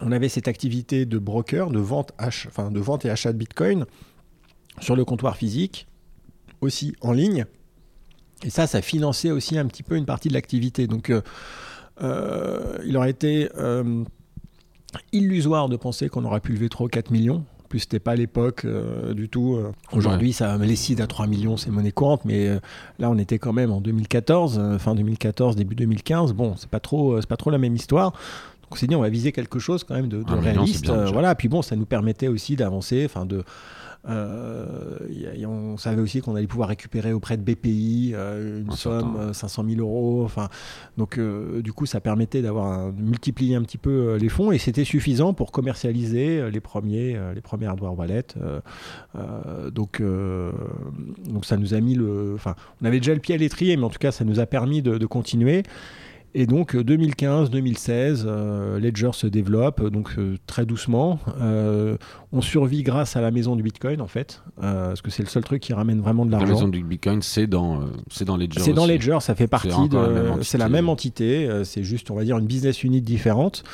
on 0.00 0.12
avait 0.12 0.28
cette 0.28 0.48
activité 0.48 1.06
de 1.06 1.18
broker, 1.18 1.70
de 1.70 1.78
vente, 1.78 2.12
enfin, 2.18 2.70
de 2.70 2.80
vente 2.80 3.04
et 3.04 3.10
achat 3.10 3.32
de 3.32 3.38
Bitcoin 3.38 3.86
sur 4.80 4.94
le 4.94 5.04
comptoir 5.04 5.36
physique, 5.36 5.86
aussi 6.60 6.94
en 7.00 7.12
ligne. 7.12 7.46
Et 8.42 8.50
ça, 8.50 8.66
ça 8.66 8.82
finançait 8.82 9.30
aussi 9.30 9.56
un 9.56 9.66
petit 9.66 9.82
peu 9.82 9.96
une 9.96 10.04
partie 10.04 10.28
de 10.28 10.34
l'activité. 10.34 10.86
Donc, 10.86 11.10
il 12.00 12.96
aurait 12.96 13.10
été 13.10 13.48
illusoire 15.12 15.68
de 15.68 15.76
penser 15.76 16.08
qu'on 16.08 16.24
aurait 16.24 16.40
pu 16.40 16.52
lever 16.52 16.68
3 16.68 16.86
ou 16.86 16.88
4 16.88 17.10
millions. 17.10 17.44
Plus, 17.68 17.80
c'était 17.80 17.98
pas 17.98 18.14
l'époque 18.14 18.64
euh, 18.64 19.12
du 19.12 19.28
tout. 19.28 19.56
Euh. 19.56 19.72
Aujourd'hui, 19.92 20.32
ça 20.32 20.56
les 20.56 20.76
sites 20.76 21.00
à 21.00 21.06
3 21.06 21.26
millions, 21.26 21.56
c'est 21.56 21.70
monnaie 21.70 21.90
courante, 21.90 22.24
mais 22.24 22.46
euh, 22.48 22.60
là, 22.98 23.10
on 23.10 23.18
était 23.18 23.38
quand 23.38 23.52
même 23.52 23.72
en 23.72 23.80
2014, 23.80 24.78
fin 24.78 24.94
2014, 24.94 25.56
début 25.56 25.74
2015. 25.74 26.32
Bon, 26.32 26.54
c'est 26.56 26.70
pas 26.70 26.80
trop, 26.80 27.20
c'est 27.20 27.28
pas 27.28 27.36
trop 27.36 27.50
la 27.50 27.58
même 27.58 27.74
histoire. 27.74 28.12
Donc, 28.12 28.72
on 28.72 28.76
s'est 28.76 28.86
dit, 28.86 28.94
on 28.94 29.00
va 29.00 29.08
viser 29.08 29.32
quelque 29.32 29.58
chose 29.58 29.82
quand 29.82 29.94
même 29.94 30.08
de, 30.08 30.24
réaliste. 30.28 30.90
voilà. 31.12 31.34
Puis 31.34 31.48
bon, 31.48 31.62
ça 31.62 31.74
nous 31.76 31.86
permettait 31.86 32.28
aussi 32.28 32.56
d'avancer, 32.56 33.04
enfin 33.04 33.26
de 33.26 33.42
euh, 34.08 34.98
on 35.46 35.76
savait 35.76 36.00
aussi 36.00 36.20
qu'on 36.20 36.36
allait 36.36 36.46
pouvoir 36.46 36.68
récupérer 36.68 37.12
auprès 37.12 37.36
de 37.36 37.42
BPI 37.42 38.12
euh, 38.14 38.60
une 38.60 38.72
somme, 38.72 39.32
500 39.32 39.64
000 39.68 39.80
euros. 39.80 40.22
Enfin, 40.24 40.48
donc, 40.96 41.18
euh, 41.18 41.62
du 41.62 41.72
coup, 41.72 41.86
ça 41.86 42.00
permettait 42.00 42.42
d'avoir 42.42 42.92
multiplié 42.92 43.56
un 43.56 43.62
petit 43.62 43.78
peu 43.78 44.16
les 44.16 44.28
fonds 44.28 44.52
et 44.52 44.58
c'était 44.58 44.84
suffisant 44.84 45.34
pour 45.34 45.52
commercialiser 45.52 46.50
les 46.50 46.60
premiers, 46.60 47.18
les 47.34 47.40
premiers 47.40 47.66
hardware 47.66 47.98
wallets. 47.98 48.34
donc, 49.72 50.02
donc, 50.02 51.44
ça 51.44 51.56
nous 51.56 51.74
a 51.74 51.80
mis 51.80 51.94
le. 51.94 52.32
Enfin, 52.34 52.54
on 52.80 52.84
avait 52.84 52.98
déjà 52.98 53.14
le 53.14 53.20
pied 53.20 53.34
à 53.34 53.38
l'étrier, 53.38 53.76
mais 53.76 53.84
en 53.84 53.90
tout 53.90 53.98
cas, 53.98 54.12
ça 54.12 54.24
nous 54.24 54.40
a 54.40 54.46
permis 54.46 54.82
de, 54.82 54.98
de 54.98 55.06
continuer. 55.06 55.62
Et 56.38 56.44
donc 56.44 56.74
2015-2016, 56.74 57.88
euh, 57.88 58.26
euh, 58.26 58.78
Ledger 58.78 59.08
se 59.14 59.26
développe 59.26 59.82
donc 59.90 60.10
euh, 60.18 60.36
très 60.46 60.66
doucement. 60.66 61.18
on 62.30 62.42
survit 62.42 62.82
grâce 62.82 63.16
à 63.16 63.22
la 63.22 63.30
maison 63.30 63.56
du 63.56 63.62
Bitcoin 63.62 64.02
en 64.02 64.06
fait, 64.06 64.42
parce 64.60 65.00
que 65.00 65.10
c'est 65.10 65.22
le 65.22 65.30
seul 65.30 65.44
truc 65.44 65.62
qui 65.62 65.72
ramène 65.72 66.02
vraiment 66.02 66.26
de 66.26 66.30
l'argent. 66.30 66.46
La 66.46 66.52
maison 66.52 66.68
du 66.68 66.84
Bitcoin, 66.84 67.22
c'est 67.22 67.46
dans 67.46 67.80
c'est 68.10 68.26
dans 68.26 68.36
Ledger. 68.36 68.60
C'est 68.60 68.74
dans 68.74 68.86
Ledger, 68.86 69.16
ça 69.20 69.34
fait 69.34 69.46
partie 69.46 69.88
de. 69.88 69.98
C'est 70.42 70.58
la 70.58 70.68
même 70.68 70.90
entité. 70.90 71.48
c'est 71.64 71.82
juste, 71.82 72.10
on 72.10 72.14
va 72.14 72.24
dire, 72.24 72.36
une 72.36 72.46
business 72.46 72.84
unit 72.84 73.00
différente. 73.00 73.64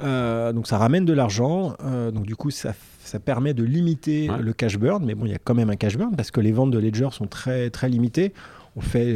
donc 0.00 0.68
ça 0.68 0.78
ramène 0.78 1.04
de 1.04 1.12
l'argent. 1.12 1.74
donc 2.12 2.26
du 2.26 2.36
coup, 2.36 2.52
ça 2.52 2.74
ça 3.00 3.18
permet 3.18 3.54
de 3.54 3.64
limiter 3.64 4.30
le 4.40 4.52
cash 4.52 4.78
burn, 4.78 5.04
mais 5.04 5.14
bon, 5.14 5.26
il 5.26 5.32
y 5.32 5.34
a 5.34 5.38
quand 5.38 5.54
même 5.54 5.68
un 5.68 5.76
cash 5.76 5.98
burn 5.98 6.14
parce 6.16 6.30
que 6.30 6.40
les 6.40 6.52
ventes 6.52 6.70
de 6.70 6.78
Ledger 6.78 7.08
sont 7.10 7.26
très, 7.26 7.70
très 7.70 7.88
limitées. 7.88 8.32
On 8.76 8.80
fait 8.80 9.14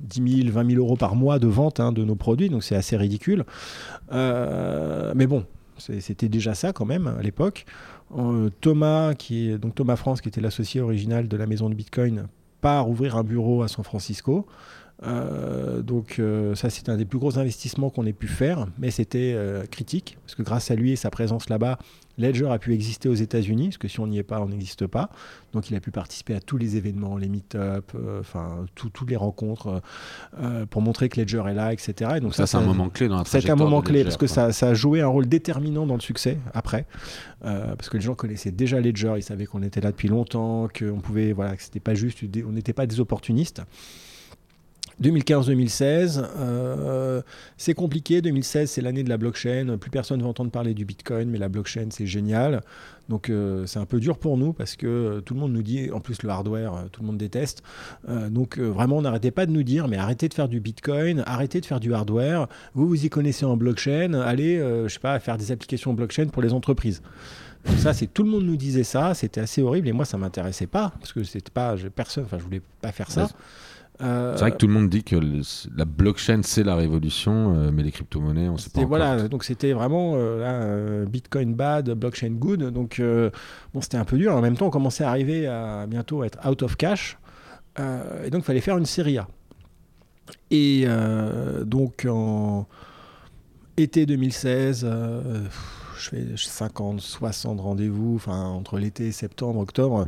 10 0.00 0.42
000, 0.42 0.52
20 0.52 0.70
000 0.70 0.82
euros 0.82 0.96
par 0.96 1.14
mois 1.14 1.38
de 1.38 1.46
vente 1.46 1.80
hein, 1.80 1.92
de 1.92 2.04
nos 2.04 2.16
produits, 2.16 2.48
donc 2.48 2.64
c'est 2.64 2.76
assez 2.76 2.96
ridicule. 2.96 3.44
Euh, 4.12 5.12
mais 5.14 5.26
bon, 5.26 5.44
c'était 5.78 6.28
déjà 6.28 6.54
ça 6.54 6.72
quand 6.72 6.86
même 6.86 7.06
à 7.06 7.22
l'époque. 7.22 7.66
Euh, 8.16 8.50
Thomas, 8.60 9.14
qui 9.14 9.56
donc 9.58 9.74
Thomas 9.74 9.96
France, 9.96 10.20
qui 10.20 10.28
était 10.28 10.40
l'associé 10.40 10.80
original 10.80 11.28
de 11.28 11.36
la 11.36 11.46
maison 11.46 11.68
de 11.70 11.74
Bitcoin, 11.74 12.26
part 12.60 12.88
ouvrir 12.88 13.16
un 13.16 13.24
bureau 13.24 13.62
à 13.62 13.68
San 13.68 13.84
Francisco. 13.84 14.46
Euh, 15.02 15.80
donc 15.80 16.20
ça 16.54 16.68
c'était 16.68 16.90
un 16.90 16.98
des 16.98 17.06
plus 17.06 17.18
gros 17.18 17.38
investissements 17.38 17.88
qu'on 17.88 18.04
ait 18.04 18.12
pu 18.12 18.28
faire, 18.28 18.66
mais 18.78 18.90
c'était 18.90 19.36
critique 19.70 20.18
parce 20.24 20.34
que 20.34 20.42
grâce 20.42 20.70
à 20.70 20.74
lui 20.74 20.92
et 20.92 20.96
sa 20.96 21.10
présence 21.10 21.48
là-bas, 21.48 21.78
Ledger 22.20 22.48
a 22.50 22.58
pu 22.58 22.74
exister 22.74 23.08
aux 23.08 23.14
États-Unis, 23.14 23.68
parce 23.68 23.78
que 23.78 23.88
si 23.88 23.98
on 24.00 24.06
n'y 24.06 24.18
est 24.18 24.22
pas, 24.22 24.40
on 24.40 24.48
n'existe 24.48 24.86
pas. 24.86 25.10
Donc 25.52 25.70
il 25.70 25.76
a 25.76 25.80
pu 25.80 25.90
participer 25.90 26.34
à 26.34 26.40
tous 26.40 26.56
les 26.56 26.76
événements, 26.76 27.16
les 27.16 27.28
meet-up, 27.28 27.90
euh, 27.94 28.20
enfin 28.20 28.66
toutes 28.74 29.10
les 29.10 29.16
rencontres 29.16 29.66
euh, 29.66 29.80
euh, 30.42 30.66
pour 30.66 30.82
montrer 30.82 31.08
que 31.08 31.20
Ledger 31.20 31.42
est 31.48 31.54
là, 31.54 31.72
etc. 31.72 32.12
Et 32.16 32.20
donc 32.20 32.34
ça, 32.34 32.46
c'est 32.46 32.56
un 32.56 32.60
moment 32.60 32.88
clé 32.88 33.08
dans 33.08 33.18
la 33.18 33.24
C'est 33.24 33.50
un 33.50 33.56
moment 33.56 33.82
clé 33.82 34.04
parce 34.04 34.16
que 34.16 34.26
ça, 34.26 34.46
a 34.46 34.74
joué 34.74 35.00
un 35.00 35.08
rôle 35.08 35.26
déterminant 35.26 35.86
dans 35.86 35.94
le 35.94 36.00
succès 36.00 36.38
après, 36.54 36.86
parce 37.40 37.88
que 37.88 37.96
les 37.96 38.02
gens 38.02 38.14
connaissaient 38.14 38.52
déjà 38.52 38.80
Ledger, 38.80 39.14
ils 39.16 39.22
savaient 39.22 39.46
qu'on 39.46 39.62
était 39.62 39.80
là 39.80 39.90
depuis 39.90 40.08
longtemps, 40.08 40.68
qu'on 40.68 41.00
pouvait, 41.00 41.32
voilà, 41.32 41.56
que 41.56 41.62
c'était 41.62 41.80
pas 41.80 41.94
juste, 41.94 42.18
on 42.46 42.52
n'était 42.52 42.72
pas 42.72 42.86
des 42.86 43.00
opportunistes. 43.00 43.62
2015-2016, 45.02 46.22
euh, 46.38 47.22
c'est 47.56 47.72
compliqué. 47.72 48.20
2016, 48.20 48.70
c'est 48.70 48.82
l'année 48.82 49.02
de 49.02 49.08
la 49.08 49.16
blockchain. 49.16 49.78
Plus 49.80 49.90
personne 49.90 50.18
ne 50.18 50.24
va 50.24 50.28
entendre 50.28 50.50
parler 50.50 50.74
du 50.74 50.84
Bitcoin, 50.84 51.30
mais 51.30 51.38
la 51.38 51.48
blockchain, 51.48 51.86
c'est 51.90 52.06
génial. 52.06 52.60
Donc 53.08 53.30
euh, 53.30 53.66
c'est 53.66 53.78
un 53.78 53.86
peu 53.86 53.98
dur 53.98 54.18
pour 54.18 54.36
nous 54.36 54.52
parce 54.52 54.76
que 54.76 54.86
euh, 54.86 55.20
tout 55.20 55.34
le 55.34 55.40
monde 55.40 55.52
nous 55.52 55.62
dit, 55.62 55.90
en 55.90 56.00
plus 56.00 56.22
le 56.22 56.28
hardware, 56.28 56.84
tout 56.92 57.00
le 57.00 57.06
monde 57.06 57.16
déteste. 57.18 57.62
donc 58.28 58.58
vraiment, 58.58 59.00
n'arrêtez 59.00 59.30
pas 59.30 59.46
de 59.46 59.52
nous 59.52 59.62
dire, 59.62 59.88
mais 59.88 59.96
arrêtez 59.96 60.28
de 60.28 60.34
faire 60.34 60.48
du 60.48 60.60
Bitcoin, 60.60 61.24
arrêtez 61.26 61.60
de 61.60 61.66
faire 61.66 61.80
du 61.80 61.94
hardware. 61.94 62.46
Vous, 62.74 62.86
vous 62.86 63.04
y 63.04 63.08
connaissez 63.08 63.46
en 63.46 63.56
blockchain, 63.56 64.12
allez, 64.12 64.58
je 64.58 64.88
sais 64.88 65.00
pas, 65.00 65.18
faire 65.18 65.38
des 65.38 65.50
applications 65.50 65.94
blockchain 65.94 66.26
pour 66.26 66.42
les 66.42 66.52
entreprises. 66.52 67.02
Donc 67.66 67.78
ça, 67.78 67.92
c'est 67.92 68.06
tout 68.06 68.22
le 68.22 68.30
monde 68.30 68.44
nous 68.44 68.56
disait 68.56 68.84
ça, 68.84 69.14
c'était 69.14 69.40
assez 69.40 69.62
horrible 69.62 69.88
et 69.88 69.92
moi 69.92 70.04
ça 70.04 70.16
m'intéressait 70.16 70.66
pas 70.66 70.92
parce 70.98 71.12
que 71.12 71.24
c'était 71.24 71.50
pas, 71.50 71.74
personne, 71.94 72.24
enfin 72.24 72.38
je 72.38 72.44
voulais 72.44 72.62
pas 72.80 72.92
faire 72.92 73.10
ça. 73.10 73.28
Euh, 74.02 74.34
c'est 74.34 74.40
vrai 74.40 74.52
que 74.52 74.56
tout 74.56 74.66
le 74.66 74.72
monde 74.72 74.88
dit 74.88 75.04
que 75.04 75.16
la 75.76 75.84
blockchain 75.84 76.40
c'est 76.42 76.62
la 76.62 76.74
révolution, 76.74 77.54
euh, 77.54 77.70
mais 77.72 77.82
les 77.82 77.90
crypto-monnaies, 77.90 78.48
on 78.48 78.56
sait 78.56 78.70
pas. 78.70 78.84
Voilà, 78.84 79.28
donc 79.28 79.44
c'était 79.44 79.72
vraiment 79.72 80.14
euh, 80.16 81.04
Bitcoin 81.06 81.54
bad, 81.54 81.90
blockchain 81.90 82.30
good. 82.30 82.62
Donc 82.72 83.02
bon, 83.74 83.80
c'était 83.80 83.98
un 83.98 84.04
peu 84.04 84.16
dur. 84.16 84.34
En 84.34 84.40
même 84.40 84.56
temps, 84.56 84.66
on 84.66 84.70
commençait 84.70 85.04
à 85.04 85.10
arriver 85.10 85.46
à 85.46 85.86
bientôt 85.86 86.24
être 86.24 86.38
out 86.48 86.62
of 86.62 86.76
cash, 86.76 87.18
et 87.78 88.30
donc 88.30 88.42
il 88.42 88.44
fallait 88.44 88.60
faire 88.60 88.78
une 88.78 88.86
série 88.86 89.18
A. 89.18 89.28
Et 90.50 90.86
donc 91.64 92.06
en 92.08 92.66
été 93.76 94.06
2016, 94.06 94.88
je 95.98 96.08
fais 96.08 96.24
50, 96.36 97.00
60 97.00 97.60
rendez-vous, 97.60 98.14
enfin 98.16 98.44
entre 98.44 98.78
l'été 98.78 99.12
septembre, 99.12 99.60
octobre 99.60 100.06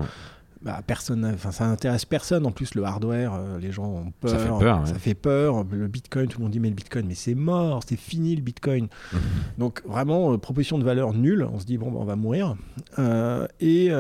bah, 0.63 0.81
personne, 0.87 1.25
enfin 1.25 1.51
ça 1.51 1.67
intéresse 1.67 2.05
personne. 2.05 2.47
En 2.47 2.53
plus, 2.53 2.75
le 2.75 2.85
hardware, 2.85 3.35
euh, 3.35 3.59
les 3.59 3.73
gens 3.73 3.87
ont 3.87 4.13
peur. 4.21 4.31
Ça 4.31 4.39
fait 4.39 4.49
peur. 4.49 4.87
Ça 4.87 4.95
fait 4.95 5.15
peur. 5.15 5.65
Le 5.71 5.89
Bitcoin, 5.89 6.29
tout 6.29 6.39
le 6.39 6.45
monde 6.45 6.53
dit 6.53 6.61
mais 6.61 6.69
le 6.69 6.75
Bitcoin, 6.75 7.07
mais 7.07 7.15
c'est 7.15 7.35
mort, 7.35 7.83
c'est 7.87 7.99
fini 7.99 8.37
le 8.37 8.43
Bitcoin. 8.43 8.89
Donc 9.59 9.83
vraiment, 9.85 10.33
euh, 10.33 10.39
proposition 10.39 10.79
de 10.79 10.85
valeur 10.85 11.15
nulle. 11.15 11.49
On 11.53 11.59
se 11.59 11.67
dit 11.67 11.79
bon, 11.79 11.91
bah, 11.91 11.99
on 12.01 12.05
va 12.05 12.17
mourir. 12.17 12.57
Euh, 12.99 13.47
et 13.61 13.91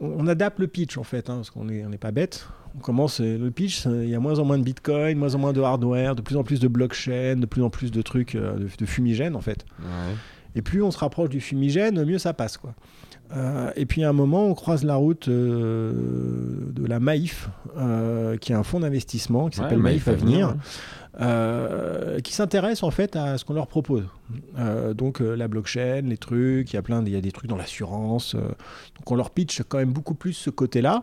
on, 0.00 0.26
adapte 0.26 0.58
le 0.58 0.68
pitch 0.68 0.96
en 0.96 1.04
fait, 1.04 1.28
hein, 1.28 1.36
parce 1.36 1.50
qu'on 1.50 1.64
n'est 1.64 1.84
on 1.84 1.90
pas 1.90 2.12
bête. 2.12 2.48
On 2.76 2.80
commence 2.80 3.20
le 3.20 3.50
pitch. 3.50 3.86
Il 3.86 4.08
y 4.08 4.14
a 4.14 4.20
moins 4.20 4.38
en 4.38 4.44
moins 4.44 4.58
de 4.58 4.62
Bitcoin, 4.62 5.18
moins 5.18 5.34
en 5.34 5.38
moins 5.38 5.52
de 5.52 5.60
hardware, 5.60 6.14
de 6.14 6.22
plus 6.22 6.36
en 6.36 6.44
plus 6.44 6.60
de 6.60 6.68
blockchain, 6.68 7.36
de 7.36 7.46
plus 7.46 7.62
en 7.62 7.70
plus 7.70 7.90
de 7.90 8.02
trucs 8.02 8.36
de, 8.36 8.68
de 8.78 8.86
fumigène 8.86 9.36
en 9.36 9.40
fait. 9.40 9.66
Et 10.54 10.62
plus 10.62 10.82
on 10.82 10.90
se 10.90 10.98
rapproche 10.98 11.28
du 11.28 11.40
fumigène, 11.40 12.02
mieux 12.04 12.18
ça 12.18 12.32
passe 12.32 12.56
quoi. 12.56 12.74
Euh, 13.36 13.70
et 13.76 13.86
puis 13.86 14.04
à 14.04 14.08
un 14.08 14.12
moment, 14.12 14.46
on 14.46 14.54
croise 14.54 14.84
la 14.84 14.94
route 14.94 15.28
euh, 15.28 15.92
de 16.72 16.86
la 16.86 17.00
Maïf, 17.00 17.50
euh, 17.76 18.36
qui 18.36 18.52
est 18.52 18.54
un 18.54 18.62
fonds 18.62 18.80
d'investissement 18.80 19.48
qui 19.48 19.58
s'appelle 19.58 19.78
Maïf, 19.78 20.08
Avenir, 20.08 20.54
qui 22.22 22.32
s'intéresse 22.32 22.82
en 22.82 22.90
fait 22.90 23.16
à 23.16 23.38
ce 23.38 23.44
qu'on 23.44 23.54
leur 23.54 23.66
propose. 23.66 24.04
donc 24.94 25.20
la 25.20 25.48
blockchain, 25.48 26.02
les 26.02 26.16
trucs, 26.16 26.72
il 26.72 26.76
y 26.76 26.78
a 26.78 26.82
plein, 26.82 27.04
il 27.04 27.12
y 27.12 27.16
a 27.16 27.20
des 27.20 27.32
trucs 27.32 27.50
dans 27.50 27.56
l'assurance. 27.56 28.34
donc 28.34 29.10
on 29.10 29.16
leur 29.16 29.30
pitch 29.30 29.62
quand 29.68 29.78
même 29.78 29.92
beaucoup 29.92 30.14
plus 30.14 30.32
ce 30.32 30.50
côté-là. 30.50 31.02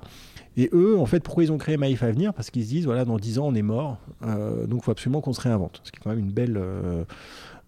Et 0.58 0.70
eux, 0.72 0.98
en 0.98 1.06
fait, 1.06 1.20
pourquoi 1.20 1.44
ils 1.44 1.52
ont 1.52 1.58
créé 1.58 1.76
Maïf 1.76 2.02
Avenir? 2.02 2.34
Parce 2.34 2.50
qu'ils 2.50 2.64
se 2.64 2.70
disent, 2.70 2.86
voilà, 2.86 3.04
dans 3.04 3.18
10 3.18 3.40
ans, 3.40 3.48
on 3.48 3.56
est 3.56 3.62
mort, 3.62 3.98
donc 4.22 4.80
il 4.80 4.84
faut 4.84 4.92
absolument 4.92 5.20
qu'on 5.20 5.34
se 5.34 5.42
réinvente. 5.42 5.82
Ce 5.84 5.92
qui 5.92 5.98
est 5.98 6.02
quand 6.02 6.12
même 6.12 6.20
une 6.20 6.32
belle, 6.32 6.58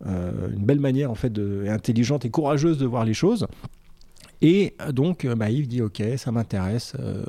une 0.05 0.65
belle 0.65 0.79
manière, 0.79 1.11
en 1.11 1.15
fait, 1.15 1.31
de, 1.31 1.65
intelligente 1.67 2.23
et 2.23 2.29
courageuse 2.29 2.77
de 2.77 2.85
voir 2.85 3.03
les 3.03 3.13
choses. 3.13 3.45
Et 4.41 4.75
donc, 4.91 5.25
euh, 5.25 5.35
bah, 5.35 5.49
Yves 5.49 5.67
dit 5.67 5.81
Ok, 5.81 6.01
ça 6.17 6.31
m'intéresse, 6.31 6.93
euh, 6.99 7.23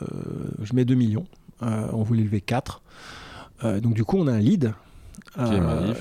je 0.63 0.75
mets 0.75 0.85
2 0.85 0.95
millions. 0.95 1.27
Euh, 1.63 1.89
on 1.93 2.03
voulait 2.03 2.23
lever 2.23 2.41
4. 2.41 2.83
donc, 3.83 3.95
du 3.95 4.05
coup, 4.05 4.19
on 4.19 4.27
a 4.27 4.33
un 4.33 4.39
lead. 4.39 4.73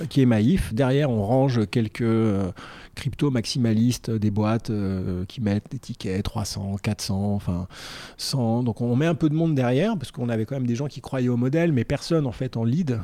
qui 0.09 0.21
est, 0.21 0.25
Maïf. 0.25 0.73
Derrière, 0.73 1.09
on 1.09 1.25
range 1.25 1.67
quelques 1.69 2.05
crypto 2.95 3.29
maximalistes, 3.29 4.09
des 4.09 4.31
boîtes 4.31 4.71
qui 5.27 5.41
mettent 5.41 5.69
des 5.71 5.79
tickets 5.79 6.23
300, 6.23 6.77
400, 6.81 7.35
enfin 7.35 7.67
100. 8.17 8.63
Donc 8.63 8.81
on 8.81 8.95
met 8.95 9.05
un 9.05 9.13
peu 9.13 9.29
de 9.29 9.35
monde 9.35 9.53
derrière 9.53 9.95
parce 9.97 10.11
qu'on 10.11 10.29
avait 10.29 10.45
quand 10.45 10.55
même 10.55 10.65
des 10.65 10.75
gens 10.75 10.88
qui 10.88 11.01
croyaient 11.01 11.29
au 11.29 11.38
modèle, 11.38 11.71
mais 11.71 11.84
personne 11.84 12.25
en 12.25 12.31
fait 12.31 12.57
en 12.57 12.63
lead. 12.63 12.99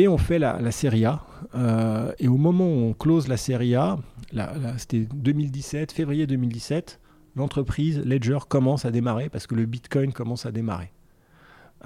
Et 0.00 0.08
on 0.08 0.18
fait 0.18 0.38
la, 0.38 0.60
la 0.60 0.72
série 0.72 1.04
A. 1.04 1.22
et 2.18 2.28
au 2.28 2.36
moment 2.36 2.66
où 2.66 2.88
on 2.88 2.92
close 2.92 3.28
la 3.28 3.36
série 3.36 3.74
A, 3.74 3.98
c'était 4.78 5.06
2017, 5.14 5.92
février 5.92 6.26
2017, 6.26 7.00
l'entreprise 7.36 8.00
Ledger 8.04 8.38
commence 8.48 8.84
à 8.84 8.90
démarrer 8.90 9.28
parce 9.28 9.46
que 9.46 9.54
le 9.54 9.66
Bitcoin 9.66 10.12
commence 10.12 10.46
à 10.46 10.52
démarrer. 10.52 10.90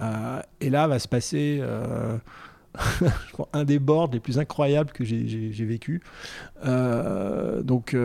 Euh, 0.00 0.40
et 0.60 0.70
là 0.70 0.88
va 0.88 0.98
se 0.98 1.06
passer 1.06 1.58
euh, 1.60 2.18
un 3.52 3.64
des 3.64 3.78
boards 3.78 4.10
les 4.12 4.20
plus 4.20 4.38
incroyables 4.38 4.90
que 4.90 5.04
j'ai 5.04 5.64
vécu. 5.64 6.02
Euh, 6.64 7.62
donc 7.62 7.96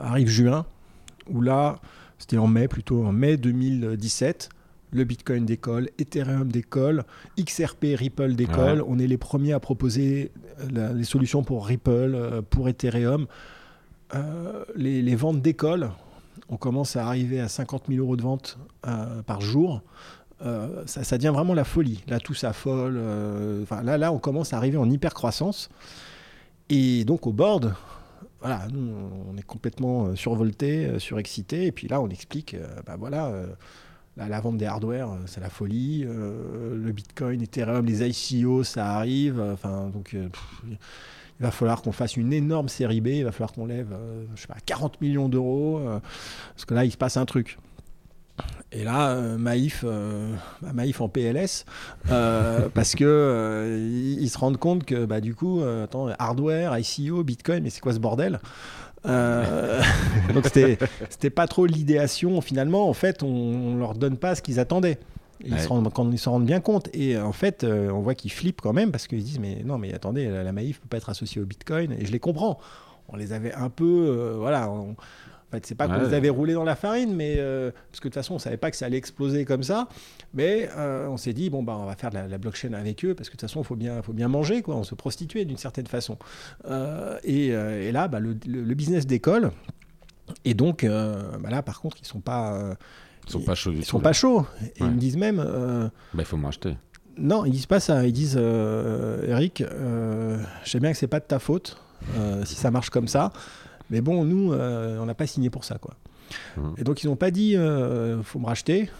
arrive 0.00 0.28
juin, 0.28 0.64
où 1.28 1.40
là, 1.40 1.76
c'était 2.18 2.38
en 2.38 2.46
mai 2.46 2.68
plutôt, 2.68 3.04
en 3.04 3.12
mai 3.12 3.36
2017 3.36 4.48
le 4.94 5.04
Bitcoin 5.04 5.44
décolle, 5.44 5.90
Ethereum 5.98 6.50
décolle, 6.50 7.04
XRP, 7.38 7.86
Ripple 7.94 8.34
décolle. 8.34 8.82
On 8.86 8.98
est 8.98 9.06
les 9.06 9.18
premiers 9.18 9.52
à 9.52 9.60
proposer 9.60 10.32
les 10.70 11.04
solutions 11.04 11.42
pour 11.42 11.66
Ripple, 11.66 12.42
pour 12.48 12.68
Ethereum. 12.68 13.26
les, 14.76 15.16
ventes 15.16 15.42
décollent 15.42 15.90
on 16.48 16.56
commence 16.56 16.96
à 16.96 17.06
arriver 17.06 17.40
à 17.40 17.48
50 17.48 17.84
000 17.88 18.00
euros 18.00 18.16
de 18.16 18.22
vente 18.22 18.58
euh, 18.86 19.22
par 19.22 19.40
jour. 19.40 19.82
Euh, 20.42 20.82
ça, 20.86 21.16
devient 21.16 21.32
vraiment 21.32 21.54
la 21.54 21.64
folie. 21.64 22.02
Là, 22.06 22.20
tout 22.20 22.34
s'affole. 22.34 22.96
Euh, 22.96 23.64
là, 23.82 23.96
là, 23.96 24.12
on 24.12 24.18
commence 24.18 24.52
à 24.52 24.56
arriver 24.56 24.76
en 24.76 24.90
hyper 24.90 25.14
croissance. 25.14 25.70
Et 26.68 27.04
donc, 27.04 27.26
au 27.26 27.32
board, 27.32 27.74
voilà, 28.40 28.66
nous, 28.72 28.92
on 29.30 29.36
est 29.36 29.42
complètement 29.42 30.14
survolté, 30.16 30.98
surexcité. 30.98 31.66
Et 31.66 31.72
puis 31.72 31.88
là, 31.88 32.00
on 32.00 32.08
explique, 32.08 32.56
bah 32.86 32.96
voilà, 32.98 33.32
la, 34.16 34.40
vente 34.40 34.56
des 34.56 34.66
hardware, 34.66 35.08
c'est 35.26 35.40
la 35.40 35.50
folie. 35.50 36.04
le 36.04 36.92
Bitcoin, 36.92 37.42
Ethereum, 37.42 37.84
les 37.84 38.02
ICO, 38.02 38.64
ça 38.64 38.94
arrive. 38.94 39.40
Enfin, 39.40 39.90
donc, 39.92 40.16
il 41.40 41.42
va 41.42 41.50
falloir 41.50 41.82
qu'on 41.82 41.92
fasse 41.92 42.16
une 42.16 42.32
énorme 42.32 42.68
série 42.68 43.00
B, 43.00 43.08
il 43.08 43.24
va 43.24 43.32
falloir 43.32 43.52
qu'on 43.52 43.66
lève, 43.66 43.92
euh, 43.92 44.24
je 44.36 44.42
sais 44.42 44.46
pas, 44.46 44.56
40 44.64 45.00
millions 45.00 45.28
d'euros, 45.28 45.78
euh, 45.78 45.98
parce 46.54 46.64
que 46.64 46.74
là, 46.74 46.84
il 46.84 46.92
se 46.92 46.96
passe 46.96 47.16
un 47.16 47.24
truc. 47.24 47.58
Et 48.72 48.82
là, 48.82 49.10
euh, 49.10 49.36
Maïf, 49.36 49.84
bah, 49.84 50.72
Maïf 50.72 51.00
en 51.00 51.08
PLS, 51.08 51.64
parce 52.74 52.94
que 52.94 53.78
ils, 54.20 54.28
se 54.28 54.38
rendent 54.38 54.58
compte 54.58 54.84
que 54.84 55.04
bah, 55.04 55.20
du 55.20 55.34
coup, 55.34 55.62
attends, 55.62 56.08
hardware, 56.18 56.78
ICO, 56.78 57.24
Bitcoin, 57.24 57.62
mais 57.62 57.70
c'est 57.70 57.80
quoi 57.80 57.92
ce 57.92 57.98
bordel? 57.98 58.40
Donc 60.34 60.46
c'était 60.46 61.30
pas 61.30 61.46
trop 61.46 61.66
l'idéation. 61.66 62.40
Finalement, 62.40 62.88
en 62.88 62.94
fait, 62.94 63.22
on, 63.22 63.28
on 63.28 63.76
leur 63.76 63.94
donne 63.94 64.16
pas 64.16 64.34
ce 64.34 64.42
qu'ils 64.42 64.58
attendaient. 64.58 64.98
Ils 65.44 65.58
se 65.58 65.68
rendent, 65.68 65.92
quand 65.92 66.10
ils 66.10 66.18
se 66.18 66.28
rendent 66.28 66.46
bien 66.46 66.60
compte. 66.60 66.88
Et 66.92 67.16
euh, 67.16 67.24
en 67.24 67.32
fait, 67.32 67.64
euh, 67.64 67.90
on 67.90 68.00
voit 68.00 68.14
qu'ils 68.14 68.32
flippent 68.32 68.60
quand 68.60 68.72
même 68.72 68.90
parce 68.90 69.06
qu'ils 69.06 69.22
disent 69.22 69.38
Mais 69.38 69.62
non, 69.64 69.78
mais 69.78 69.92
attendez, 69.94 70.28
la, 70.28 70.52
Maïf 70.52 70.76
ne 70.78 70.82
peut 70.82 70.88
pas 70.88 70.96
être 70.98 71.10
associée 71.10 71.40
au 71.40 71.44
Bitcoin. 71.44 71.92
Et 71.92 72.06
je 72.06 72.12
les 72.12 72.20
comprends. 72.20 72.58
On 73.08 73.16
les 73.16 73.32
avait 73.32 73.52
un 73.52 73.70
peu. 73.70 73.84
Euh, 73.84 74.36
voilà. 74.38 74.70
Fait, 75.54 75.66
c'est 75.66 75.74
pas 75.74 75.88
qu'on 75.88 76.02
les 76.02 76.14
avait 76.14 76.28
roulés 76.28 76.54
dans 76.54 76.64
la 76.64 76.76
farine, 76.76 77.14
mais 77.14 77.36
parce 77.36 78.00
que 78.00 78.08
de 78.08 78.12
toute 78.12 78.14
façon, 78.14 78.34
on 78.34 78.38
savait 78.38 78.56
pas 78.56 78.70
que 78.70 78.76
ça 78.76 78.86
allait 78.86 78.96
exploser 78.96 79.44
comme 79.44 79.62
ça. 79.62 79.88
Mais 80.34 80.68
on 80.76 81.16
s'est 81.16 81.32
dit 81.32 81.50
bon 81.50 81.62
bah 81.62 81.76
on 81.78 81.86
va 81.86 81.96
faire 81.96 82.10
de 82.10 82.16
la, 82.16 82.38
blockchain 82.38 82.72
avec 82.72 83.04
eux 83.04 83.14
parce 83.14 83.28
que 83.28 83.34
de 83.34 83.40
toute 83.40 83.48
façon, 83.48 83.60
il 83.62 83.66
faut 83.66 83.76
bien, 83.76 84.02
faut 84.02 84.12
bien 84.12 84.28
manger 84.28 84.62
quoi. 84.62 84.76
On 84.76 84.84
se 84.84 84.94
prostituer 84.94 85.44
d'une 85.44 85.56
certaine 85.56 85.86
façon. 85.86 86.18
Et, 87.24 87.48
et, 87.48 87.92
là, 87.92 88.08
bah, 88.08 88.20
le, 88.20 88.34
business 88.74 89.06
décolle. 89.06 89.50
Et 90.44 90.54
donc, 90.54 90.84
bah 90.84 91.50
là, 91.50 91.62
par 91.62 91.80
contre, 91.80 91.98
ils 92.00 92.06
sont 92.06 92.20
pas 92.20 92.76
ils 93.26 93.32
sont 93.32 93.40
pas 93.40 93.54
chauds 93.54 93.72
Ils 93.72 93.84
sont 93.84 94.00
pas 94.00 94.12
chauds. 94.12 94.46
Et 94.62 94.80
ils 94.80 94.86
me 94.86 94.98
disent 94.98 95.16
même. 95.16 95.42
Euh, 95.44 95.88
bah, 96.12 96.20
il 96.20 96.24
faut 96.24 96.36
m'acheter. 96.36 96.76
Non, 97.16 97.44
ils 97.44 97.52
disent 97.52 97.66
pas 97.66 97.80
ça. 97.80 98.06
Ils 98.06 98.12
disent 98.12 98.36
euh, 98.38 99.28
Eric, 99.28 99.60
euh, 99.60 100.42
je 100.64 100.70
sais 100.70 100.80
bien 100.80 100.92
que 100.92 100.98
c'est 100.98 101.06
pas 101.06 101.20
de 101.20 101.24
ta 101.24 101.38
faute 101.38 101.78
si 102.44 102.54
ça 102.54 102.70
marche 102.70 102.90
comme 102.90 103.08
ça. 103.08 103.32
Mais 103.94 104.00
bon, 104.00 104.24
nous, 104.24 104.52
on 104.52 105.06
n'a 105.06 105.14
pas 105.14 105.26
signé 105.26 105.50
pour 105.50 105.64
ça, 105.64 105.78
quoi. 105.78 105.94
Mmh. 106.56 106.62
Et 106.78 106.84
donc 106.84 107.02
ils 107.02 107.06
n'ont 107.06 107.16
pas 107.16 107.30
dit 107.30 107.54
euh, 107.54 108.22
faut 108.22 108.38
me 108.38 108.46
racheter. 108.46 108.90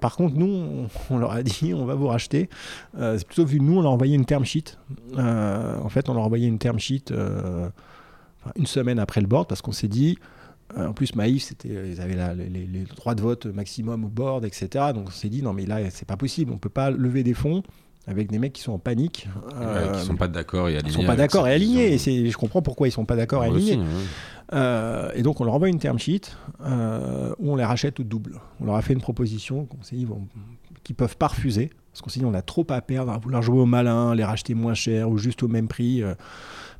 par 0.00 0.16
contre, 0.16 0.36
nous, 0.36 0.86
on, 1.10 1.18
leur 1.18 1.32
a 1.32 1.42
dit 1.42 1.74
on 1.74 1.84
va 1.84 1.94
vous 1.94 2.06
racheter. 2.06 2.48
c'est 2.96 3.26
plutôt 3.26 3.44
vu 3.44 3.60
nous, 3.60 3.78
on 3.78 3.82
leur 3.82 3.90
a 3.90 3.94
envoyé 3.94 4.14
une 4.14 4.24
term 4.24 4.44
sheet. 4.44 4.78
en 5.16 5.88
fait, 5.88 6.08
on 6.08 6.14
leur 6.14 6.22
a 6.22 6.26
envoyé 6.26 6.46
une 6.46 6.58
term 6.58 6.78
sheet 6.78 7.12
une 8.56 8.66
semaine 8.66 8.98
après 8.98 9.20
le 9.20 9.26
board 9.26 9.48
parce 9.48 9.62
qu'on 9.62 9.72
s'est 9.72 9.88
dit 9.88 10.18
euh, 10.78 10.88
en 10.88 10.92
plus, 10.92 11.14
Maïf, 11.14 11.44
c'était, 11.44 11.90
ils 11.90 12.00
avaient 12.00 12.16
les, 12.36 12.84
droits 12.96 13.14
de 13.14 13.20
vote 13.20 13.46
maximum 13.46 14.04
au 14.04 14.08
board, 14.08 14.44
etc. 14.44 14.92
Donc 14.94 15.08
on 15.08 15.10
s'est 15.10 15.28
dit, 15.28 15.42
non, 15.42 15.52
mais 15.52 15.66
là, 15.66 15.90
c'est 15.90 16.08
pas 16.08 16.16
possible. 16.16 16.52
On 16.52 16.58
peut 16.58 16.68
pas 16.68 16.90
lever 16.90 17.22
des 17.22 17.34
fonds 17.34 17.62
avec 18.06 18.30
des 18.30 18.38
mecs 18.38 18.52
qui 18.52 18.62
sont 18.62 18.72
en 18.72 18.78
panique. 18.78 19.28
Euh, 19.54 19.92
qui 19.92 20.04
sont 20.04 20.16
pas 20.16 20.28
d'accord 20.28 20.68
et 20.68 20.76
alignés. 20.76 20.90
Ils 20.90 21.00
sont 21.00 21.06
pas 21.06 21.16
d'accord 21.16 21.48
et 21.48 21.52
alignés. 21.52 21.94
Et 21.94 21.98
je 22.30 22.36
comprends 22.36 22.62
pourquoi 22.62 22.88
ils 22.88 22.92
sont 22.92 23.04
pas 23.04 23.16
d'accord 23.16 23.44
et 23.44 23.48
alignés. 23.48 23.78
Euh, 24.52 25.10
et 25.14 25.22
donc 25.22 25.40
on 25.40 25.44
leur 25.44 25.54
envoie 25.54 25.68
une 25.68 25.78
term 25.78 25.98
sheet 25.98 26.36
où 26.60 27.52
on 27.52 27.56
les 27.56 27.64
rachète 27.64 28.00
au 28.00 28.04
double. 28.04 28.40
On 28.60 28.66
leur 28.66 28.76
a 28.76 28.82
fait 28.82 28.92
une 28.92 29.00
proposition 29.00 29.64
qu'on 29.64 29.82
s'est 29.82 29.96
dit 29.96 30.06
qu'ils 30.82 30.96
peuvent 30.96 31.16
pas 31.16 31.28
refuser. 31.28 31.70
Parce 31.92 32.02
qu'on 32.02 32.10
s'est 32.10 32.20
dit 32.20 32.26
on 32.26 32.34
a 32.34 32.42
trop 32.42 32.66
à 32.70 32.80
perdre 32.80 33.12
à 33.12 33.18
vouloir 33.18 33.40
jouer 33.40 33.60
au 33.60 33.66
malin, 33.66 34.14
les 34.14 34.24
racheter 34.24 34.54
moins 34.54 34.74
cher 34.74 35.08
ou 35.08 35.16
juste 35.16 35.42
au 35.42 35.48
même 35.48 35.68
prix. 35.68 36.02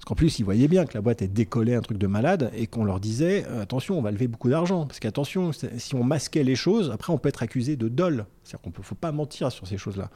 Parce 0.04 0.10
qu'en 0.10 0.16
plus, 0.16 0.38
ils 0.38 0.44
voyaient 0.44 0.68
bien 0.68 0.84
que 0.84 0.92
la 0.92 1.00
boîte 1.00 1.22
est 1.22 1.28
décollée 1.28 1.74
un 1.74 1.80
truc 1.80 1.96
de 1.96 2.06
malade 2.06 2.50
et 2.54 2.66
qu'on 2.66 2.84
leur 2.84 3.00
disait 3.00 3.46
euh, 3.48 3.62
attention, 3.62 3.98
on 3.98 4.02
va 4.02 4.10
lever 4.10 4.28
beaucoup 4.28 4.50
d'argent. 4.50 4.84
Parce 4.84 5.00
qu'attention, 5.00 5.52
si 5.52 5.94
on 5.94 6.04
masquait 6.04 6.44
les 6.44 6.56
choses, 6.56 6.90
après 6.90 7.10
on 7.10 7.16
peut 7.16 7.30
être 7.30 7.42
accusé 7.42 7.76
de 7.76 7.88
dol. 7.88 8.26
C'est-à-dire 8.42 8.60
qu'on 8.60 8.78
ne 8.78 8.84
faut 8.84 8.94
pas 8.94 9.12
mentir 9.12 9.50
sur 9.50 9.66
ces 9.66 9.78
choses-là. 9.78 10.10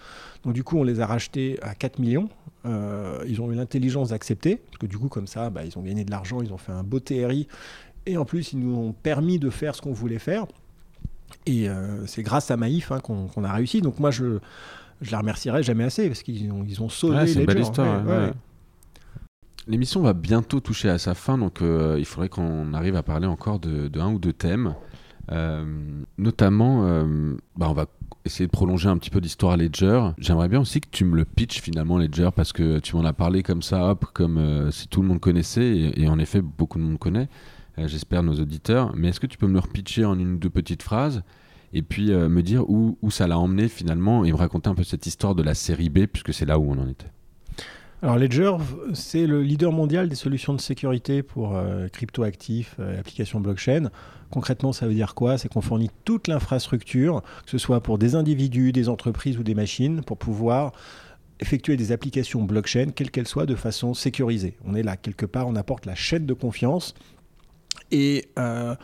Donc 0.44 0.52
du 0.52 0.62
coup, 0.62 0.77
on 0.77 0.82
les 0.82 1.01
a 1.01 1.06
rachetés 1.06 1.59
à 1.62 1.74
4 1.74 2.01
millions. 2.01 2.28
Euh, 2.66 3.24
ils 3.27 3.40
ont 3.40 3.51
eu 3.51 3.55
l'intelligence 3.55 4.10
d'accepter. 4.10 4.56
Parce 4.56 4.77
que 4.77 4.85
du 4.85 4.98
coup, 4.98 5.09
comme 5.09 5.27
ça, 5.27 5.48
bah, 5.48 5.65
ils 5.65 5.78
ont 5.78 5.82
gagné 5.82 6.05
de 6.05 6.10
l'argent, 6.10 6.43
ils 6.43 6.52
ont 6.52 6.59
fait 6.59 6.73
un 6.73 6.82
beau 6.82 7.01
TRI. 7.01 7.48
Et 8.05 8.19
en 8.19 8.27
plus, 8.27 8.52
ils 8.52 8.59
nous 8.59 8.77
ont 8.77 8.93
permis 8.93 9.39
de 9.39 9.48
faire 9.48 9.74
ce 9.74 9.81
qu'on 9.81 9.94
voulait 9.94 10.19
faire. 10.19 10.44
Et 11.47 11.66
euh, 11.66 12.06
c'est 12.06 12.23
grâce 12.23 12.51
à 12.51 12.59
Maïf 12.59 12.93
hein, 12.93 13.01
qu'on 13.01 13.43
a 13.43 13.52
réussi. 13.55 13.81
Donc 13.81 14.01
moi, 14.01 14.10
je 14.10 14.39
je 15.01 15.12
la 15.12 15.19
remercierai 15.19 15.62
jamais 15.62 15.85
assez 15.85 16.09
parce 16.09 16.23
qu'ils 16.23 16.51
ont, 16.51 16.65
ils 16.66 16.82
ont 16.82 16.89
sauvé 16.89 17.24
les 17.24 17.47
gens. 17.47 17.60
histoire. 17.60 18.02
L'émission 19.68 20.00
va 20.00 20.14
bientôt 20.14 20.60
toucher 20.60 20.88
à 20.88 20.96
sa 20.96 21.12
fin, 21.12 21.36
donc 21.36 21.60
euh, 21.60 21.96
il 21.98 22.06
faudrait 22.06 22.30
qu'on 22.30 22.72
arrive 22.72 22.96
à 22.96 23.02
parler 23.02 23.26
encore 23.26 23.58
de, 23.60 23.90
un 24.00 24.10
ou 24.10 24.18
deux 24.18 24.32
thèmes. 24.32 24.74
Euh, 25.30 25.62
notamment, 26.16 26.86
euh, 26.86 27.36
bah, 27.54 27.66
on 27.68 27.74
va 27.74 27.84
essayer 28.24 28.46
de 28.46 28.50
prolonger 28.50 28.88
un 28.88 28.96
petit 28.96 29.10
peu 29.10 29.18
l'histoire 29.18 29.58
Ledger. 29.58 30.12
J'aimerais 30.16 30.48
bien 30.48 30.60
aussi 30.60 30.80
que 30.80 30.88
tu 30.90 31.04
me 31.04 31.14
le 31.16 31.26
pitches 31.26 31.60
finalement 31.60 31.98
Ledger 31.98 32.30
parce 32.34 32.54
que 32.54 32.78
tu 32.78 32.96
m'en 32.96 33.04
as 33.04 33.12
parlé 33.12 33.42
comme 33.42 33.60
ça, 33.60 33.90
hop, 33.90 34.06
comme 34.14 34.70
si 34.72 34.88
tout 34.88 35.02
le 35.02 35.08
monde 35.08 35.20
connaissait 35.20 35.92
et, 35.94 36.08
en 36.08 36.18
effet 36.18 36.40
beaucoup 36.40 36.78
de 36.78 36.84
monde 36.84 36.98
connaît. 36.98 37.28
J'espère 37.76 38.22
nos 38.22 38.40
auditeurs. 38.40 38.94
Mais 38.96 39.08
est-ce 39.08 39.20
que 39.20 39.26
tu 39.26 39.36
peux 39.36 39.46
me 39.46 39.52
le 39.52 39.60
repitcher 39.60 40.06
en 40.06 40.18
une 40.18 40.36
ou 40.36 40.38
deux 40.38 40.50
petites 40.50 40.82
phrases 40.82 41.22
et 41.74 41.82
puis 41.82 42.10
me 42.10 42.42
dire 42.42 42.68
où, 42.70 42.96
où 43.02 43.10
ça 43.10 43.26
l'a 43.26 43.38
emmené 43.38 43.68
finalement 43.68 44.24
et 44.24 44.32
me 44.32 44.36
raconter 44.36 44.70
un 44.70 44.74
peu 44.74 44.82
cette 44.82 45.06
histoire 45.06 45.34
de 45.34 45.42
la 45.42 45.52
série 45.52 45.90
B 45.90 46.06
puisque 46.06 46.32
c'est 46.32 46.46
là 46.46 46.58
où 46.58 46.70
on 46.70 46.78
en 46.78 46.88
était? 46.88 47.10
Alors 48.00 48.16
Ledger, 48.16 48.52
c'est 48.94 49.26
le 49.26 49.42
leader 49.42 49.72
mondial 49.72 50.08
des 50.08 50.14
solutions 50.14 50.54
de 50.54 50.60
sécurité 50.60 51.24
pour 51.24 51.56
euh, 51.56 51.88
crypto-actifs, 51.88 52.76
euh, 52.78 53.00
applications 53.00 53.40
blockchain. 53.40 53.90
Concrètement, 54.30 54.72
ça 54.72 54.86
veut 54.86 54.94
dire 54.94 55.16
quoi? 55.16 55.36
C'est 55.36 55.48
qu'on 55.48 55.62
fournit 55.62 55.90
toute 56.04 56.28
l'infrastructure, 56.28 57.22
que 57.44 57.50
ce 57.50 57.58
soit 57.58 57.80
pour 57.80 57.98
des 57.98 58.14
individus, 58.14 58.70
des 58.70 58.88
entreprises 58.88 59.36
ou 59.36 59.42
des 59.42 59.56
machines, 59.56 60.04
pour 60.04 60.16
pouvoir 60.16 60.70
effectuer 61.40 61.76
des 61.76 61.90
applications 61.90 62.44
blockchain, 62.44 62.90
quelles 62.94 63.10
qu'elles 63.10 63.26
soient, 63.26 63.46
de 63.46 63.56
façon 63.56 63.94
sécurisée. 63.94 64.56
On 64.64 64.76
est 64.76 64.84
là, 64.84 64.96
quelque 64.96 65.26
part, 65.26 65.48
on 65.48 65.56
apporte 65.56 65.84
la 65.84 65.96
chaîne 65.96 66.24
de 66.24 66.34
confiance 66.34 66.94
et 67.90 68.28
euh, 68.38 68.76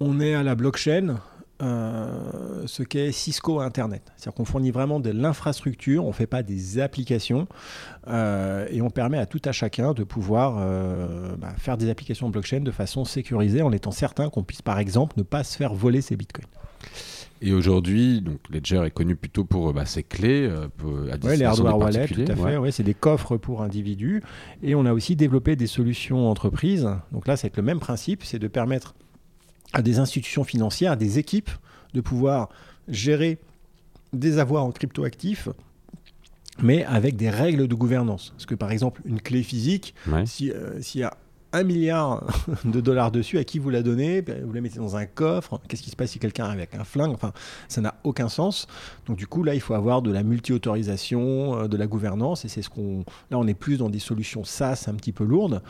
on 0.00 0.20
est 0.20 0.34
à 0.34 0.42
la 0.42 0.54
blockchain 0.54 1.16
euh, 1.62 2.64
ce 2.66 2.82
qu'est 2.82 3.12
Cisco 3.12 3.60
Internet. 3.60 4.02
C'est-à-dire 4.16 4.34
qu'on 4.34 4.44
fournit 4.44 4.72
vraiment 4.72 4.98
de 4.98 5.10
l'infrastructure, 5.10 6.04
on 6.04 6.08
ne 6.08 6.12
fait 6.12 6.26
pas 6.26 6.42
des 6.42 6.80
applications, 6.80 7.46
euh, 8.08 8.66
et 8.70 8.82
on 8.82 8.90
permet 8.90 9.18
à 9.18 9.26
tout 9.26 9.40
à 9.44 9.52
chacun 9.52 9.92
de 9.92 10.02
pouvoir 10.02 10.56
euh, 10.58 11.36
bah, 11.36 11.54
faire 11.56 11.76
des 11.76 11.90
applications 11.90 12.28
blockchain 12.28 12.60
de 12.60 12.70
façon 12.72 13.04
sécurisée, 13.04 13.62
en 13.62 13.70
étant 13.70 13.92
certain 13.92 14.30
qu'on 14.30 14.42
puisse 14.42 14.62
par 14.62 14.80
exemple 14.80 15.14
ne 15.16 15.22
pas 15.22 15.44
se 15.44 15.56
faire 15.56 15.74
voler 15.74 16.00
ses 16.00 16.16
bitcoins. 16.16 16.48
Et 17.40 17.52
aujourd'hui, 17.52 18.20
donc 18.20 18.38
Ledger 18.50 18.82
est 18.84 18.90
connu 18.90 19.14
plutôt 19.14 19.44
pour 19.44 19.72
bah, 19.72 19.86
ses 19.86 20.02
clés 20.02 20.48
à 20.48 21.24
ouais, 21.24 21.36
les 21.36 21.44
hardware 21.44 21.78
wallets, 21.78 22.08
tout 22.08 22.24
à 22.26 22.34
fait. 22.34 22.56
Ouais. 22.56 22.72
c'est 22.72 22.82
des 22.82 22.94
coffres 22.94 23.36
pour 23.36 23.62
individus. 23.62 24.22
Et 24.62 24.74
on 24.74 24.86
a 24.86 24.92
aussi 24.92 25.14
développé 25.14 25.54
des 25.54 25.66
solutions 25.66 26.28
entreprises. 26.28 26.88
Donc 27.12 27.28
là, 27.28 27.36
c'est 27.36 27.56
le 27.56 27.62
même 27.62 27.80
principe, 27.80 28.24
c'est 28.24 28.38
de 28.38 28.48
permettre 28.48 28.94
à 29.74 29.82
des 29.82 29.98
institutions 29.98 30.44
financières, 30.44 30.92
à 30.92 30.96
des 30.96 31.18
équipes, 31.18 31.50
de 31.92 32.00
pouvoir 32.00 32.48
gérer 32.88 33.38
des 34.14 34.38
avoirs 34.38 34.64
en 34.64 34.72
crypto-actifs 34.72 35.48
mais 36.62 36.84
avec 36.84 37.16
des 37.16 37.30
règles 37.30 37.66
de 37.66 37.74
gouvernance. 37.74 38.30
Parce 38.36 38.46
que 38.46 38.54
par 38.54 38.70
exemple, 38.70 39.02
une 39.04 39.20
clé 39.20 39.42
physique, 39.42 39.92
Ouais. 40.06 40.24
si, 40.24 40.52
euh, 40.52 40.80
s'il 40.80 41.00
y 41.00 41.04
a 41.04 41.16
un 41.54 41.62
milliard 41.62 42.26
de 42.64 42.80
dollars 42.80 43.10
dessus, 43.10 43.38
à 43.38 43.44
qui 43.44 43.58
vous 43.58 43.70
la 43.70 43.82
donnez? 43.82 44.22
Ben, 44.22 44.44
Vous 44.44 44.52
la 44.52 44.60
mettez 44.60 44.78
dans 44.78 44.96
un 44.96 45.06
coffre. 45.06 45.60
Qu'est-ce 45.68 45.82
qui 45.82 45.90
se 45.90 45.96
passe 45.96 46.10
si 46.10 46.18
quelqu'un 46.18 46.44
arrive 46.44 46.58
avec 46.58 46.74
un 46.74 46.84
flingue? 46.84 47.12
Enfin, 47.12 47.32
ça 47.68 47.80
n'a 47.80 47.94
aucun 48.04 48.28
sens. 48.28 48.66
Donc 49.06 49.16
du 49.16 49.26
coup, 49.26 49.44
là, 49.44 49.54
il 49.54 49.60
faut 49.60 49.74
avoir 49.74 50.02
de 50.02 50.10
la 50.10 50.22
multi-autorisation, 50.22 51.60
euh, 51.60 51.68
de 51.68 51.76
la 51.76 51.86
gouvernance, 51.86 52.44
et 52.44 52.48
c'est 52.48 52.62
ce 52.62 52.68
qu'on. 52.68 53.04
Là, 53.30 53.38
on 53.38 53.46
est 53.46 53.54
plus 53.54 53.78
dans 53.78 53.88
des 53.88 54.00
solutions 54.00 54.44
SaaS 54.44 54.86
un 54.88 54.94
petit 54.94 55.12
peu 55.12 55.24
lourdes, 55.24 55.62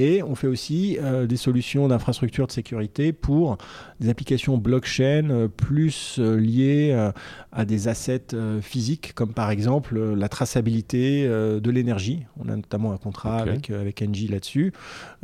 et 0.00 0.22
on 0.22 0.34
fait 0.34 0.46
aussi 0.46 0.96
euh, 0.98 1.26
des 1.26 1.36
solutions 1.36 1.86
d'infrastructure 1.86 2.46
de 2.46 2.52
sécurité 2.52 3.12
pour 3.12 3.58
des 4.00 4.08
applications 4.08 4.56
blockchain 4.56 5.28
euh, 5.28 5.46
plus 5.46 6.16
euh, 6.18 6.36
liées 6.36 7.10
à 7.52 7.64
des 7.66 7.88
assets 7.88 8.28
physiques, 8.62 9.12
comme 9.14 9.34
par 9.34 9.50
exemple 9.50 9.98
la 9.98 10.28
traçabilité 10.28 11.28
de 11.28 11.70
l'énergie. 11.70 12.24
On 12.38 12.48
a 12.48 12.56
notamment 12.56 12.92
un 12.92 12.96
contrat 12.96 13.38
avec, 13.38 13.70
avec 13.70 14.02
Engie 14.02 14.28
là-dessus. 14.28 14.72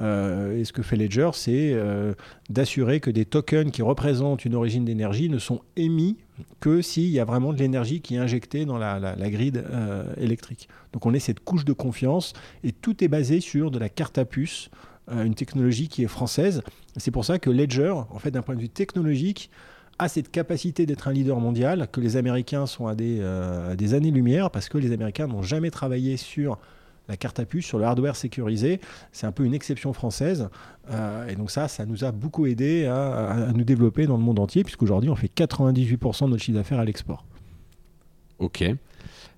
Euh, 0.06 0.58
et 0.58 0.64
ce 0.64 0.72
que 0.72 0.82
fait 0.82 0.96
Ledger, 0.96 1.30
c'est 1.34 1.72
euh, 1.74 2.14
d'assurer 2.48 3.00
que 3.00 3.10
des 3.10 3.24
tokens 3.24 3.70
qui 3.72 3.82
représentent 3.82 4.44
une 4.44 4.54
origine 4.54 4.84
d'énergie 4.84 5.28
ne 5.28 5.38
sont 5.38 5.60
émis 5.76 6.16
que 6.60 6.82
s'il 6.82 7.08
y 7.08 7.18
a 7.18 7.24
vraiment 7.24 7.52
de 7.52 7.58
l'énergie 7.58 8.00
qui 8.00 8.14
est 8.14 8.18
injectée 8.18 8.64
dans 8.64 8.78
la, 8.78 8.98
la- 8.98 9.16
euh, 9.18 10.04
électrique. 10.18 10.68
Donc 10.92 11.06
on 11.06 11.12
est 11.14 11.18
cette 11.18 11.40
couche 11.40 11.64
de 11.64 11.72
confiance 11.72 12.32
et 12.62 12.72
tout 12.72 13.02
est 13.02 13.08
basé 13.08 13.40
sur 13.40 13.70
de 13.70 13.78
la 13.78 13.88
carte 13.88 14.18
à 14.18 14.24
puce, 14.24 14.70
une 15.10 15.34
technologie 15.34 15.88
qui 15.88 16.02
est 16.02 16.08
française. 16.08 16.62
C'est 16.96 17.12
pour 17.12 17.24
ça 17.24 17.38
que 17.38 17.48
Ledger, 17.48 17.94
en 18.10 18.18
fait, 18.18 18.32
d'un 18.32 18.42
point 18.42 18.56
de 18.56 18.60
vue 18.60 18.68
technologique, 18.68 19.50
a 19.98 20.08
cette 20.08 20.30
capacité 20.30 20.84
d'être 20.84 21.06
un 21.08 21.12
leader 21.12 21.38
mondial, 21.38 21.86
que 21.92 22.00
les 22.00 22.16
Américains 22.16 22.66
sont 22.66 22.86
à 22.88 22.94
des 22.96 23.94
années-lumière, 23.94 24.50
parce 24.50 24.68
que 24.68 24.78
les 24.78 24.90
Américains 24.92 25.28
n'ont 25.28 25.42
jamais 25.42 25.70
travaillé 25.70 26.16
sur 26.16 26.58
la 27.08 27.16
carte 27.16 27.38
à 27.38 27.44
puce, 27.44 27.66
sur 27.66 27.78
le 27.78 27.84
hardware 27.84 28.16
sécurisé. 28.16 28.80
C'est 29.12 29.26
un 29.26 29.32
peu 29.32 29.44
une 29.44 29.54
exception 29.54 29.92
française. 29.92 30.48
Euh, 30.90 31.28
et 31.28 31.34
donc 31.36 31.50
ça, 31.50 31.68
ça 31.68 31.86
nous 31.86 32.04
a 32.04 32.12
beaucoup 32.12 32.46
aidé 32.46 32.86
à, 32.86 33.48
nous 33.54 33.64
développer 33.64 34.06
dans 34.06 34.16
le 34.16 34.22
monde 34.22 34.38
entier, 34.38 34.64
puisqu'aujourd'hui, 34.64 35.10
on 35.10 35.16
fait 35.16 35.30
98% 35.34 36.24
de 36.24 36.30
notre 36.30 36.42
chiffre 36.42 36.58
d'affaires 36.58 36.78
à 36.80 36.84
l'export. 36.84 37.24
Ok. 38.38 38.64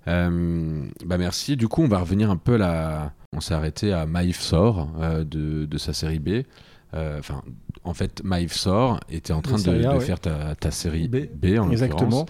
Euh, 0.08 0.86
bah 1.04 1.18
merci. 1.18 1.56
Du 1.56 1.68
coup, 1.68 1.82
on 1.82 1.88
va 1.88 2.00
revenir 2.00 2.30
un 2.30 2.36
peu 2.36 2.56
là. 2.56 3.12
On 3.36 3.40
s'est 3.40 3.54
arrêté 3.54 3.92
à 3.92 4.06
Maïf 4.06 4.40
Sor 4.40 4.88
euh, 5.00 5.24
de, 5.24 5.66
de 5.66 5.78
sa 5.78 5.92
série 5.92 6.18
B. 6.18 6.28
Euh, 6.94 7.18
Enfin, 7.18 7.42
en 7.84 7.92
fait, 7.92 8.24
Maïf 8.24 8.52
Sor 8.52 9.00
était 9.10 9.34
en 9.34 9.42
train 9.42 9.56
de, 9.56 9.60
série 9.60 9.84
A, 9.84 9.92
de 9.92 9.98
ouais. 9.98 10.04
faire 10.04 10.20
ta, 10.20 10.54
ta 10.54 10.70
série 10.70 11.08
B. 11.08 11.26
B, 11.34 11.58
en 11.58 11.70
Exactement. 11.70 12.26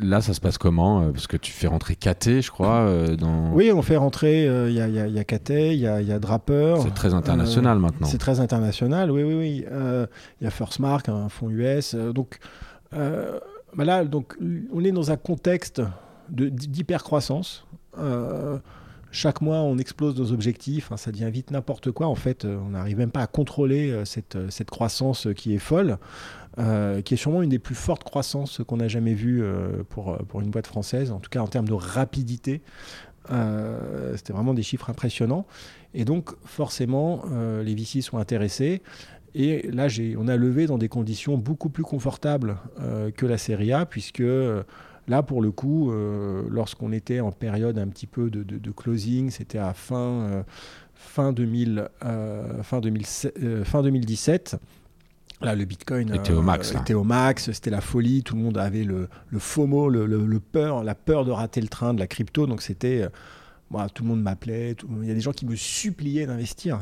Là, 0.00 0.20
ça 0.20 0.34
se 0.34 0.40
passe 0.40 0.58
comment 0.58 1.02
Euh, 1.02 1.10
Parce 1.12 1.26
que 1.26 1.36
tu 1.36 1.52
fais 1.52 1.66
rentrer 1.66 1.94
KT, 1.96 2.40
je 2.42 2.50
crois, 2.50 2.80
euh, 2.80 3.16
dans. 3.16 3.52
Oui, 3.52 3.70
on 3.72 3.82
fait 3.82 3.96
rentrer, 3.96 4.46
euh, 4.48 4.68
il 4.70 4.74
y, 4.76 4.80
a, 4.80 4.88
y 4.88 4.98
a- 4.98 5.06
il 5.06 5.14
y 5.14 5.18
a 5.18 5.24
Cathay, 5.24 5.74
il 5.74 5.80
y 5.80 5.86
a, 5.86 6.00
il 6.00 6.08
y 6.08 6.12
a 6.12 6.18
Draper. 6.18 6.76
C'est 6.82 6.94
très 6.94 7.14
international 7.14 7.78
maintenant. 7.78 8.06
C'est 8.06 8.18
très 8.18 8.40
international, 8.40 9.10
oui, 9.10 9.22
oui, 9.22 9.34
oui. 9.34 9.64
Il 10.40 10.44
y 10.44 10.46
a 10.46 10.50
First 10.50 10.78
Mark, 10.80 11.08
un 11.08 11.28
fonds 11.28 11.50
US. 11.50 11.94
donc, 11.94 12.38
bah 12.92 13.84
là, 13.84 14.04
donc, 14.04 14.36
on 14.72 14.82
est 14.84 14.92
dans 14.92 15.10
un 15.10 15.16
contexte 15.16 15.82
d'hypercroissance. 16.30 17.66
Chaque 19.12 19.40
mois, 19.40 19.58
on 19.58 19.78
explose 19.78 20.18
nos 20.18 20.32
objectifs. 20.32 20.92
hein, 20.92 20.96
ça 20.98 21.10
devient 21.10 21.30
vite 21.30 21.50
n'importe 21.50 21.90
quoi. 21.90 22.06
En 22.06 22.14
fait, 22.16 22.44
on 22.44 22.70
n'arrive 22.70 22.98
même 22.98 23.10
pas 23.10 23.22
à 23.22 23.26
contrôler 23.26 24.02
cette, 24.04 24.36
cette 24.50 24.68
croissance 24.70 25.28
qui 25.34 25.54
est 25.54 25.58
folle, 25.58 25.96
euh, 26.58 27.02
qui 27.02 27.14
est 27.14 27.16
sûrement 27.16 27.42
une 27.42 27.50
des 27.50 27.58
plus 27.58 27.74
fortes 27.74 28.04
croissances 28.04 28.62
qu'on 28.66 28.80
a 28.80 28.88
jamais 28.88 29.14
vues 29.14 29.42
euh, 29.42 29.82
pour, 29.88 30.10
euh, 30.10 30.18
pour 30.28 30.40
une 30.40 30.50
boîte 30.50 30.66
française, 30.66 31.12
en 31.12 31.18
tout 31.18 31.28
cas 31.28 31.40
en 31.40 31.46
termes 31.46 31.68
de 31.68 31.74
rapidité. 31.74 32.62
C'était 33.28 34.32
vraiment 34.32 34.54
des 34.54 34.62
chiffres 34.62 34.88
impressionnants. 34.88 35.46
Et 35.94 36.04
donc, 36.04 36.30
forcément, 36.44 37.24
les 37.64 37.74
VC 37.74 38.00
sont 38.00 38.18
intéressés. 38.18 38.82
Et 39.34 39.68
là, 39.72 39.88
on 40.16 40.28
a 40.28 40.36
levé 40.36 40.66
dans 40.66 40.78
des 40.78 40.88
conditions 40.88 41.36
beaucoup 41.36 41.68
plus 41.68 41.82
confortables 41.82 42.56
que 43.16 43.26
la 43.26 43.36
série 43.36 43.72
A, 43.72 43.84
puisque 43.84 44.22
là, 45.08 45.24
pour 45.24 45.42
le 45.42 45.50
coup, 45.50 45.90
lorsqu'on 46.48 46.92
était 46.92 47.18
en 47.18 47.32
période 47.32 47.80
un 47.80 47.88
petit 47.88 48.06
peu 48.06 48.30
de, 48.30 48.70
closing, 48.70 49.30
c'était 49.30 49.58
à 49.58 49.74
fin, 49.74 50.44
fin, 50.96 51.32
2000, 51.32 51.88
euh, 52.04 52.62
fin, 52.62 52.80
2007, 52.80 53.38
euh, 53.42 53.64
fin 53.64 53.82
2017. 53.82 54.56
Là, 55.42 55.54
le 55.54 55.64
Bitcoin 55.66 56.14
Était 56.14 56.32
au 56.32 56.40
max, 56.42 56.72
là. 56.72 56.80
était 56.80 56.94
au 56.94 57.04
max, 57.04 57.50
c'était 57.52 57.70
la 57.70 57.82
folie, 57.82 58.22
tout 58.22 58.36
le 58.36 58.42
monde 58.42 58.56
avait 58.56 58.84
le, 58.84 59.08
le 59.28 59.38
FOMO, 59.38 59.88
le, 59.90 60.06
le- 60.06 60.24
le 60.24 60.40
peur, 60.40 60.82
la 60.82 60.94
peur 60.94 61.24
de 61.26 61.30
rater 61.30 61.60
le 61.60 61.68
train 61.68 61.92
de 61.92 61.98
la 62.00 62.06
crypto. 62.06 62.46
Donc 62.46 62.62
c'était, 62.62 63.02
euh, 63.02 63.08
moi, 63.70 63.88
tout 63.90 64.02
le 64.02 64.08
monde 64.08 64.22
m'appelait, 64.22 64.74
il 65.02 65.06
y 65.08 65.10
a 65.10 65.14
des 65.14 65.20
gens 65.20 65.32
qui 65.32 65.44
me 65.46 65.54
suppliaient 65.54 66.26
d'investir. 66.26 66.80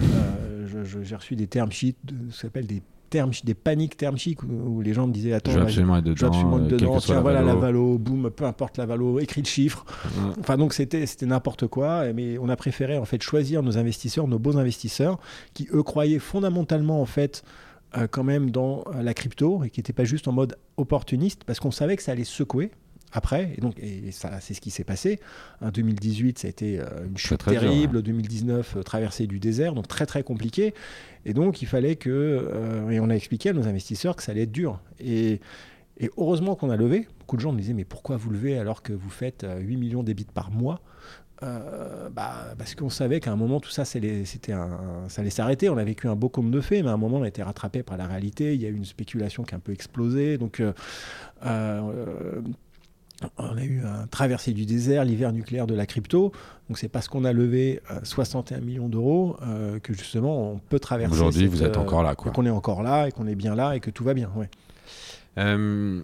Euh, 0.00 0.84
J'ai 1.02 1.16
reçu 1.16 1.34
des 1.36 1.46
term 1.46 1.72
sheets, 1.72 1.96
de, 2.04 2.14
ce 2.30 2.42
qu'on 2.42 2.48
appelle 2.48 2.66
des 2.66 2.82
term 3.10 3.30
des 3.42 3.54
paniques 3.54 3.96
term 3.96 4.18
sheets, 4.18 4.36
où, 4.46 4.76
où 4.76 4.80
les 4.82 4.92
gens 4.92 5.06
me 5.06 5.12
disaient 5.12 5.32
attends, 5.32 5.50
Je 5.50 5.56
vas-y, 5.58 5.66
absolument 5.68 5.96
être 5.96 6.04
dedans. 6.04 6.26
absolument 6.28 6.58
être 6.58 6.64
euh, 6.72 6.76
dedans, 6.76 6.98
tiens 7.00 7.20
voilà 7.22 7.40
la 7.42 7.54
valo. 7.54 7.96
boum, 7.98 8.30
peu 8.30 8.44
importe 8.44 8.76
la 8.76 8.84
valo, 8.86 9.18
écrit 9.18 9.40
de 9.42 9.46
chiffres. 9.46 9.86
Ouais. 10.04 10.34
Enfin 10.40 10.56
donc 10.58 10.74
c'était 10.74 11.06
c'était 11.06 11.24
n'importe 11.26 11.66
quoi, 11.68 12.12
mais 12.12 12.36
on 12.38 12.50
a 12.50 12.56
préféré 12.56 12.98
en 12.98 13.06
fait 13.06 13.22
choisir 13.22 13.62
nos 13.62 13.78
investisseurs, 13.78 14.28
nos 14.28 14.38
beaux 14.38 14.58
investisseurs, 14.58 15.18
qui 15.54 15.68
eux 15.72 15.82
croyaient 15.82 16.18
fondamentalement 16.18 17.00
en 17.00 17.06
fait 17.06 17.42
euh, 17.44 17.48
quand 18.10 18.24
même 18.24 18.50
dans 18.50 18.84
euh, 18.86 19.02
la 19.02 19.14
crypto 19.14 19.64
et 19.64 19.70
qui 19.70 19.80
n'étaient 19.80 19.92
pas 19.92 20.04
juste 20.04 20.28
en 20.28 20.32
mode 20.32 20.56
opportuniste, 20.76 21.44
parce 21.44 21.60
qu'on 21.60 21.70
savait 21.70 21.96
que 21.96 22.02
ça 22.02 22.12
allait 22.12 22.24
secouer 22.24 22.70
après, 23.12 23.54
et 23.56 23.60
donc 23.62 23.78
et 23.78 24.10
ça 24.10 24.38
c'est 24.40 24.52
ce 24.52 24.60
qui 24.60 24.70
s'est 24.70 24.84
passé. 24.84 25.18
En 25.62 25.70
2018 25.70 26.38
ça 26.38 26.46
a 26.46 26.50
été 26.50 26.78
euh, 26.78 27.06
une 27.06 27.16
chute 27.16 27.38
très 27.38 27.52
dur, 27.52 27.60
terrible, 27.62 28.02
2019 28.02 28.76
euh, 28.76 28.82
traversée 28.82 29.26
du 29.26 29.38
désert, 29.38 29.74
donc 29.74 29.88
très 29.88 30.04
très 30.04 30.22
compliqué, 30.22 30.74
et 31.24 31.32
donc 31.32 31.62
il 31.62 31.66
fallait 31.66 31.96
que 31.96 32.10
euh, 32.10 32.90
et 32.90 33.00
on 33.00 33.08
a 33.08 33.14
expliqué 33.14 33.48
à 33.48 33.52
nos 33.54 33.66
investisseurs 33.66 34.16
que 34.16 34.22
ça 34.22 34.32
allait 34.32 34.42
être 34.42 34.52
dur. 34.52 34.80
Et 35.00 35.40
et 36.00 36.10
heureusement 36.16 36.54
qu'on 36.54 36.70
a 36.70 36.76
levé. 36.76 37.08
Beaucoup 37.20 37.36
de 37.36 37.42
gens 37.42 37.52
me 37.52 37.58
disaient 37.58 37.74
mais 37.74 37.84
pourquoi 37.84 38.16
vous 38.16 38.30
levez 38.30 38.58
alors 38.58 38.82
que 38.82 38.92
vous 38.92 39.10
faites 39.10 39.44
euh, 39.44 39.58
8 39.58 39.76
millions 39.76 40.02
d'ébits 40.02 40.26
par 40.32 40.50
mois? 40.50 40.80
Euh, 41.42 42.08
bah, 42.10 42.54
Parce 42.58 42.74
qu'on 42.74 42.90
savait 42.90 43.20
qu'à 43.20 43.30
un 43.30 43.36
moment 43.36 43.60
tout 43.60 43.70
ça 43.70 43.84
c'était 43.84 44.52
un, 44.52 44.70
ça 45.08 45.20
allait 45.20 45.30
s'arrêter. 45.30 45.68
On 45.68 45.76
a 45.76 45.84
vécu 45.84 46.08
un 46.08 46.16
beau 46.16 46.28
conte 46.28 46.50
de 46.50 46.60
fées, 46.60 46.82
mais 46.82 46.88
à 46.88 46.92
un 46.92 46.96
moment 46.96 47.18
on 47.18 47.22
a 47.22 47.28
été 47.28 47.42
rattrapé 47.42 47.82
par 47.82 47.96
la 47.96 48.06
réalité. 48.06 48.54
Il 48.54 48.60
y 48.60 48.66
a 48.66 48.68
eu 48.68 48.74
une 48.74 48.84
spéculation 48.84 49.44
qui 49.44 49.54
a 49.54 49.58
un 49.58 49.60
peu 49.60 49.72
explosé. 49.72 50.38
Donc 50.38 50.60
euh, 50.60 50.72
euh, 51.46 52.40
on 53.36 53.56
a 53.56 53.64
eu 53.64 53.82
un 53.84 54.06
traversée 54.06 54.52
du 54.52 54.64
désert, 54.64 55.04
l'hiver 55.04 55.32
nucléaire 55.32 55.66
de 55.66 55.74
la 55.74 55.86
crypto. 55.86 56.32
Donc 56.68 56.78
c'est 56.78 56.88
parce 56.88 57.08
qu'on 57.08 57.24
a 57.24 57.32
levé 57.32 57.80
euh, 57.90 58.00
61 58.02 58.60
millions 58.60 58.88
d'euros 58.88 59.36
euh, 59.42 59.78
que 59.80 59.92
justement 59.92 60.52
on 60.52 60.58
peut 60.58 60.78
traverser. 60.78 61.14
Aujourd'hui, 61.14 61.46
vous 61.46 61.62
êtes 61.62 61.76
encore 61.76 62.02
là, 62.02 62.14
quoi. 62.14 62.32
Qu'on 62.32 62.46
est 62.46 62.50
encore 62.50 62.82
là 62.82 63.08
et 63.08 63.12
qu'on 63.12 63.26
est 63.26 63.34
bien 63.34 63.54
là 63.54 63.74
et 63.74 63.80
que 63.80 63.90
tout 63.90 64.04
va 64.04 64.14
bien. 64.14 64.30
Ouais. 64.36 64.48
Euh, 65.38 66.02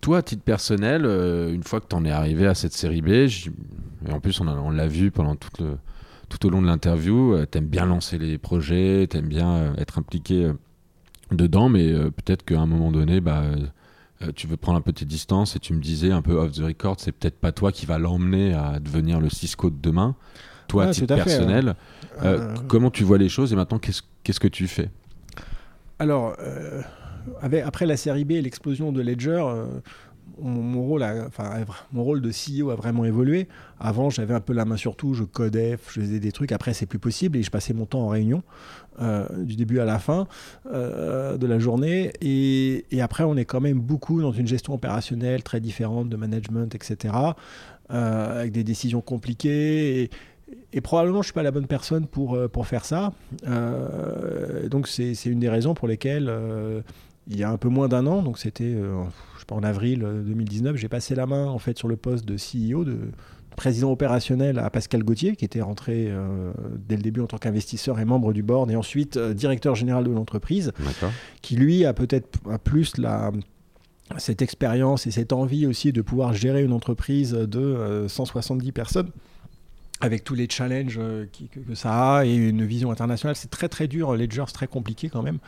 toi, 0.00 0.18
à 0.18 0.22
titre 0.22 0.42
personnel, 0.42 1.04
euh, 1.04 1.52
une 1.52 1.62
fois 1.62 1.80
que 1.80 1.86
tu 1.88 1.96
en 1.96 2.04
es 2.04 2.10
arrivé 2.10 2.46
à 2.46 2.54
cette 2.54 2.72
série 2.72 3.02
B, 3.02 3.08
et 3.08 4.12
en 4.12 4.20
plus 4.20 4.40
on, 4.40 4.70
l'a 4.70 4.86
vu 4.86 5.10
pendant 5.10 5.36
tout, 5.36 5.50
le, 5.60 5.76
tout 6.28 6.46
au 6.46 6.50
long 6.50 6.62
de 6.62 6.66
l'interview, 6.66 7.34
euh, 7.34 7.46
t'aimes 7.46 7.66
bien 7.66 7.86
lancer 7.86 8.18
les 8.18 8.38
projets, 8.38 9.06
t'aimes 9.08 9.28
bien 9.28 9.50
euh, 9.50 9.74
être 9.76 9.98
impliqué 9.98 10.44
euh, 10.44 10.52
dedans, 11.32 11.68
mais 11.68 11.92
peut-être 11.92 12.44
qu'à 12.44 12.60
un 12.60 12.66
moment 12.66 12.90
donné, 12.90 13.20
bah, 13.20 13.44
tu 14.34 14.46
veux 14.46 14.56
prendre 14.56 14.78
un 14.78 14.80
peu 14.80 14.94
tes 14.94 15.04
distances 15.04 15.56
et 15.56 15.58
tu 15.58 15.74
me 15.74 15.80
disais 15.80 16.10
un 16.10 16.22
peu 16.22 16.32
off 16.32 16.52
the 16.52 16.62
record, 16.62 16.96
c'est 16.98 17.12
peut-être 17.12 17.38
pas 17.38 17.52
toi 17.52 17.70
qui 17.70 17.84
va 17.84 17.98
l'emmener 17.98 18.54
à 18.54 18.80
devenir 18.80 19.20
le 19.20 19.28
Cisco 19.28 19.68
de 19.68 19.76
demain. 19.78 20.16
Toi, 20.68 20.84
à 20.84 20.90
titre 20.90 21.12
à 21.12 21.18
fait, 21.18 21.24
personnel, 21.24 21.76
comment 22.66 22.90
tu 22.90 23.04
vois 23.04 23.18
les 23.18 23.28
choses 23.28 23.52
et 23.52 23.56
maintenant 23.56 23.78
qu'est-ce 23.78 24.40
que 24.40 24.48
tu 24.48 24.66
fais? 24.68 24.90
Alors, 25.98 26.34
après 27.64 27.86
la 27.86 27.96
série 27.96 28.24
B 28.24 28.32
et 28.32 28.42
l'explosion 28.42 28.92
de 28.92 29.00
Ledger, 29.02 29.44
euh, 29.46 29.66
mon, 30.40 30.82
rôle 30.82 31.02
enfin, 31.02 31.64
mon 31.92 32.04
rôle 32.04 32.20
de 32.20 32.30
CEO 32.30 32.70
a 32.70 32.76
vraiment 32.76 33.04
évolué. 33.04 33.48
Avant, 33.80 34.10
j'avais 34.10 34.34
un 34.34 34.40
peu 34.40 34.52
la 34.52 34.64
main 34.64 34.76
sur 34.76 34.96
tout, 34.96 35.14
je 35.14 35.24
codais, 35.24 35.78
je 35.88 36.00
faisais 36.00 36.20
des 36.20 36.32
trucs. 36.32 36.52
Après, 36.52 36.74
c'est 36.74 36.86
plus 36.86 36.98
possible 36.98 37.38
et 37.38 37.42
je 37.42 37.50
passais 37.50 37.74
mon 37.74 37.86
temps 37.86 38.02
en 38.02 38.08
réunion, 38.08 38.42
euh, 39.00 39.26
du 39.44 39.56
début 39.56 39.80
à 39.80 39.84
la 39.84 39.98
fin 39.98 40.26
euh, 40.72 41.36
de 41.36 41.46
la 41.46 41.58
journée. 41.58 42.12
Et, 42.20 42.84
après, 43.00 43.24
on 43.24 43.36
est 43.36 43.44
quand 43.44 43.60
même 43.60 43.80
beaucoup 43.80 44.20
dans 44.20 44.32
une 44.32 44.46
gestion 44.46 44.74
opérationnelle 44.74 45.42
très 45.42 45.60
différente 45.60 46.08
de 46.08 46.16
management, 46.16 46.74
etc., 46.74 47.14
avec 47.88 48.52
des 48.52 48.64
décisions 48.64 49.00
compliquées. 49.00 50.10
Et, 50.72 50.80
probablement, 50.80 51.16
je 51.16 51.20
ne 51.20 51.24
suis 51.24 51.32
pas 51.32 51.42
la 51.42 51.50
bonne 51.50 51.66
personne 51.66 52.06
pour, 52.06 52.38
pour 52.50 52.66
faire 52.66 52.84
ça. 52.84 53.12
Donc, 54.70 54.88
c'est 54.88 55.24
une 55.24 55.40
des 55.40 55.48
raisons 55.48 55.74
pour 55.74 55.88
lesquelles, 55.88 56.30
il 57.28 57.38
y 57.38 57.44
a 57.44 57.50
un 57.50 57.58
peu 57.58 57.68
moins 57.68 57.88
d'un 57.88 58.06
an, 58.06 58.22
donc 58.22 58.38
c'était 58.38 58.64
euh, 58.64 59.04
je 59.34 59.40
sais 59.40 59.46
pas, 59.46 59.54
en 59.54 59.62
avril 59.62 60.02
euh, 60.02 60.22
2019, 60.22 60.76
j'ai 60.76 60.88
passé 60.88 61.14
la 61.14 61.26
main 61.26 61.46
en 61.46 61.58
fait 61.58 61.78
sur 61.78 61.88
le 61.88 61.96
poste 61.96 62.24
de 62.24 62.34
CEO, 62.34 62.84
de 62.84 62.98
président 63.56 63.90
opérationnel 63.90 64.58
à 64.58 64.70
Pascal 64.70 65.02
Gauthier, 65.02 65.36
qui 65.36 65.44
était 65.44 65.60
rentré 65.60 66.06
euh, 66.08 66.52
dès 66.88 66.96
le 66.96 67.02
début 67.02 67.20
en 67.20 67.26
tant 67.26 67.38
qu'investisseur 67.38 67.98
et 67.98 68.04
membre 68.04 68.32
du 68.32 68.42
board, 68.42 68.70
et 68.70 68.76
ensuite 68.76 69.16
euh, 69.16 69.34
directeur 69.34 69.74
général 69.74 70.04
de 70.04 70.10
l'entreprise 70.10 70.72
qui 71.42 71.56
lui 71.56 71.84
a 71.84 71.92
peut-être 71.92 72.38
plus 72.64 72.96
la, 72.98 73.32
cette 74.16 74.42
expérience 74.42 75.06
et 75.06 75.10
cette 75.10 75.32
envie 75.32 75.66
aussi 75.66 75.92
de 75.92 76.02
pouvoir 76.02 76.34
gérer 76.34 76.62
une 76.62 76.72
entreprise 76.72 77.32
de 77.32 78.06
170 78.08 78.72
personnes 78.72 79.10
avec 80.00 80.22
tous 80.22 80.34
les 80.34 80.48
challenges 80.48 80.98
que, 80.98 81.74
ça 81.74 82.18
a 82.18 82.24
et 82.24 82.34
une 82.34 82.64
vision 82.64 82.92
internationale. 82.92 83.34
C'est 83.34 83.50
très 83.50 83.68
très 83.68 83.88
dur, 83.88 84.14
Ledger, 84.14 84.44
c'est 84.46 84.52
très 84.52 84.68
compliqué 84.68 85.08
quand 85.08 85.22
même. 85.22 85.38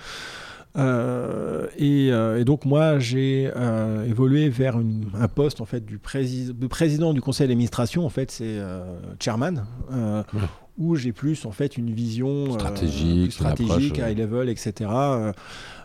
Euh, 0.76 1.66
euh, 1.80 2.38
et, 2.38 2.44
donc 2.44 2.64
moi 2.64 2.98
j'ai 2.98 3.50
euh, 3.56 4.04
évolué 4.04 4.48
vers 4.48 4.76
un 4.76 5.28
poste 5.28 5.60
en 5.60 5.64
fait 5.64 5.84
du 5.84 5.98
président 5.98 7.12
du 7.12 7.20
conseil 7.20 7.48
d'administration. 7.48 8.04
En 8.04 8.10
fait 8.10 8.30
c'est 8.30 8.58
chairman 9.18 9.64
où 10.78 10.96
j'ai 10.96 11.12
plus 11.12 11.44
en 11.44 11.50
fait 11.50 11.76
une 11.76 11.90
vision 11.90 12.52
stratégique, 12.52 13.32
stratégique 13.32 13.98
high 13.98 14.16
level 14.16 14.48
etc 14.48 14.90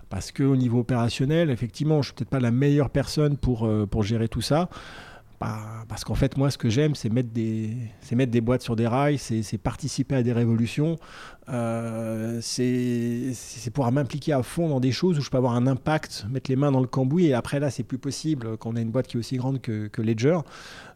parce 0.09 0.31
que 0.31 0.43
au 0.43 0.55
niveau 0.55 0.79
opérationnel 0.79 1.49
effectivement 1.49 2.01
je 2.01 2.09
suis 2.09 2.15
peut-être 2.15 2.29
pas 2.29 2.39
la 2.39 2.51
meilleure 2.51 2.89
personne 2.89 3.37
pour 3.37 3.69
pour 3.89 4.03
gérer 4.03 4.29
tout 4.29 4.41
ça 4.41 4.69
parce 5.39 6.03
qu'en 6.03 6.15
fait, 6.15 6.37
moi, 6.37 6.49
ce 6.49 6.57
que 6.57 6.69
j'aime, 6.69 6.95
c'est 6.95 7.09
mettre, 7.09 7.29
des, 7.29 7.75
mettre 8.13 8.31
des 8.31 8.41
boîtes 8.41 8.61
sur 8.61 8.75
des 8.75 8.87
rails, 8.87 9.17
c'est 9.17 9.57
participer 9.57 10.15
à 10.15 10.23
des 10.23 10.33
révolutions, 10.33 10.97
euh, 11.49 12.39
c'est 12.41 13.33
pouvoir 13.73 13.91
m'impliquer 13.91 14.33
à 14.33 14.43
fond 14.43 14.69
dans 14.69 14.79
des 14.79 14.91
choses 14.91 15.17
où 15.19 15.21
je 15.21 15.29
peux 15.29 15.37
avoir 15.37 15.53
un 15.53 15.67
impact, 15.67 16.25
mettre 16.29 16.49
les 16.49 16.55
mains 16.55 16.71
dans 16.71 16.81
le 16.81 16.87
cambouis. 16.87 17.27
Et 17.27 17.33
après, 17.33 17.59
là, 17.59 17.69
c'est 17.69 17.83
plus 17.83 17.97
possible 17.97 18.57
quand 18.57 18.71
on 18.71 18.75
a 18.75 18.81
une 18.81 18.91
boîte 18.91 19.07
qui 19.07 19.17
est 19.17 19.19
aussi 19.19 19.37
grande 19.37 19.61
que, 19.61 19.87
que 19.87 20.01
Ledger. 20.01 20.39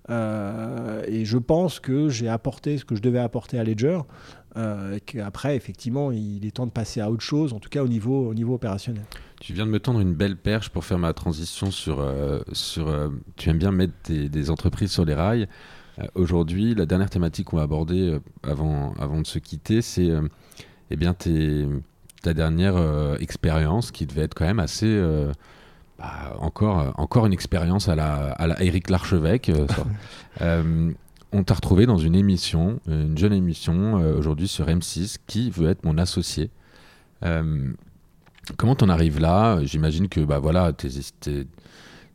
Euh, 0.10 1.04
et 1.08 1.26
je 1.26 1.38
pense 1.38 1.80
que 1.80 2.10
j'ai 2.10 2.30
apporté 2.30 2.78
ce 2.78 2.86
que 2.86 2.96
je 2.96 3.02
devais 3.02 3.20
apporter 3.20 3.60
à 3.60 3.64
Ledger. 3.64 4.00
Euh, 4.58 4.98
qu'après, 5.06 5.56
effectivement, 5.56 6.12
il 6.12 6.46
est 6.46 6.52
temps 6.52 6.66
de 6.66 6.72
passer 6.72 7.02
à 7.02 7.12
autre 7.12 7.22
chose, 7.22 7.54
en 7.54 7.60
tout 7.60 7.70
cas 7.70 7.84
au 7.84 7.88
niveau, 7.88 8.28
au 8.28 8.34
niveau 8.34 8.56
opérationnel. 8.56 9.04
Tu 9.40 9.54
viens 9.54 9.66
de 9.66 9.72
me 9.72 9.80
tendre 9.80 10.00
une 10.00 10.14
belle 10.14 10.38
perche 10.38 10.70
pour 10.70 10.86
faire 10.86 10.98
ma 10.98 11.14
transition 11.14 11.72
sur. 11.72 12.00
Euh, 12.00 12.40
sur 12.52 12.88
euh, 12.88 13.10
tu 13.38 13.50
aimes 13.50 13.60
bien 13.60 13.72
mettre 13.72 13.94
des, 14.08 14.50
entreprises 14.50 14.92
sur 14.92 15.06
les 15.06 15.14
rails. 15.14 15.48
Aujourd'hui, 16.16 16.76
la 16.76 16.86
dernière 16.86 17.10
thématique 17.10 17.48
qu'on 17.48 17.58
va 17.58 17.64
aborder 17.64 18.18
avant, 18.44 18.94
avant 19.00 19.20
de 19.20 19.28
se 19.28 19.38
quitter, 19.38 19.82
c'est 19.82 20.10
eh 20.92 20.96
bien 20.96 21.14
ta 21.14 22.34
dernière 22.34 22.78
expérience 23.20 23.92
qui 23.92 24.06
devait 24.06 24.22
être 24.22 24.34
quand 24.34 24.46
même 24.46 24.60
assez. 24.60 24.98
Bah, 25.98 26.38
encore, 26.40 26.94
encore 26.98 27.26
une 27.26 27.34
expérience 27.34 27.90
à 27.90 27.96
la, 27.96 28.32
à 28.32 28.48
la 28.48 28.64
Eric 28.64 28.90
Larchevêque. 28.90 29.52
on 31.32 31.44
t'a 31.44 31.54
retrouvé 31.54 31.86
dans 31.86 31.98
une 31.98 32.16
émission, 32.16 32.80
une 32.88 33.18
jeune 33.18 33.34
émission 33.34 34.00
euh, 34.00 34.18
aujourd'hui 34.18 34.48
sur 34.48 34.68
M6 34.68 35.18
qui 35.28 35.50
veut 35.50 35.70
être 35.70 35.84
mon 35.84 35.98
associé. 35.98 36.50
Euh, 37.24 37.72
comment 38.58 38.76
t'en 38.76 38.90
arrives 38.90 39.20
là? 39.20 39.60
J'imagine 39.64 40.10
que 40.10 40.22
bah 40.22 40.40
voilà, 40.40 40.72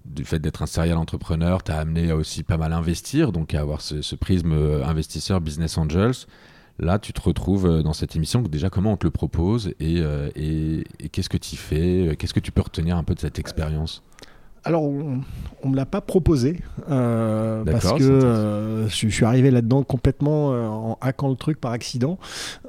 du 0.05 0.25
fait 0.25 0.39
d'être 0.39 0.63
un 0.63 0.67
serial 0.67 0.99
entrepreneur, 0.99 1.63
t'as 1.63 1.79
amené 1.79 2.13
aussi 2.13 2.43
pas 2.43 2.57
mal 2.57 2.73
à 2.73 2.77
investir, 2.77 3.33
donc 3.33 3.55
à 3.55 3.61
avoir 3.61 3.81
ce, 3.81 4.15
prisme 4.17 4.53
euh, 4.53 4.85
investisseur 4.85 5.41
business 5.41 5.79
angels. 5.79 6.27
Là, 6.81 6.99
tu 6.99 7.13
te 7.13 7.21
retrouves 7.21 7.85
dans 7.85 7.93
cette 7.93 8.17
émission. 8.17 8.43
Déjà, 8.43 8.69
comment 8.69 8.95
on 8.95 8.97
te 8.97 9.07
le 9.07 9.13
propose 9.13 9.75
et, 9.79 10.03
et 10.35 11.09
qu'est-ce 11.09 11.29
que 11.29 11.37
tu 11.37 11.55
fais? 11.55 12.17
Qu'est-ce 12.19 12.35
que 12.35 12.41
tu 12.41 12.51
peux 12.51 12.63
retenir 12.63 12.97
un 12.97 13.05
peu 13.05 13.15
de 13.15 13.21
cette 13.21 13.39
expérience? 13.39 14.03
Alors, 14.65 14.85
on 14.85 15.21
ne 15.65 15.71
me 15.71 15.77
l'a 15.77 15.85
pas 15.85 16.01
proposé 16.01 16.61
euh, 16.91 17.65
parce 17.65 17.93
que 17.93 18.03
euh, 18.03 18.89
je, 18.89 19.09
suis 19.09 19.25
arrivé 19.25 19.51
là-dedans 19.51 19.83
complètement 19.83 20.53
euh, 20.53 20.67
en 20.67 20.99
hackant 21.01 21.29
le 21.29 21.37
truc 21.37 21.61
par 21.61 21.73
accident. 21.73 22.19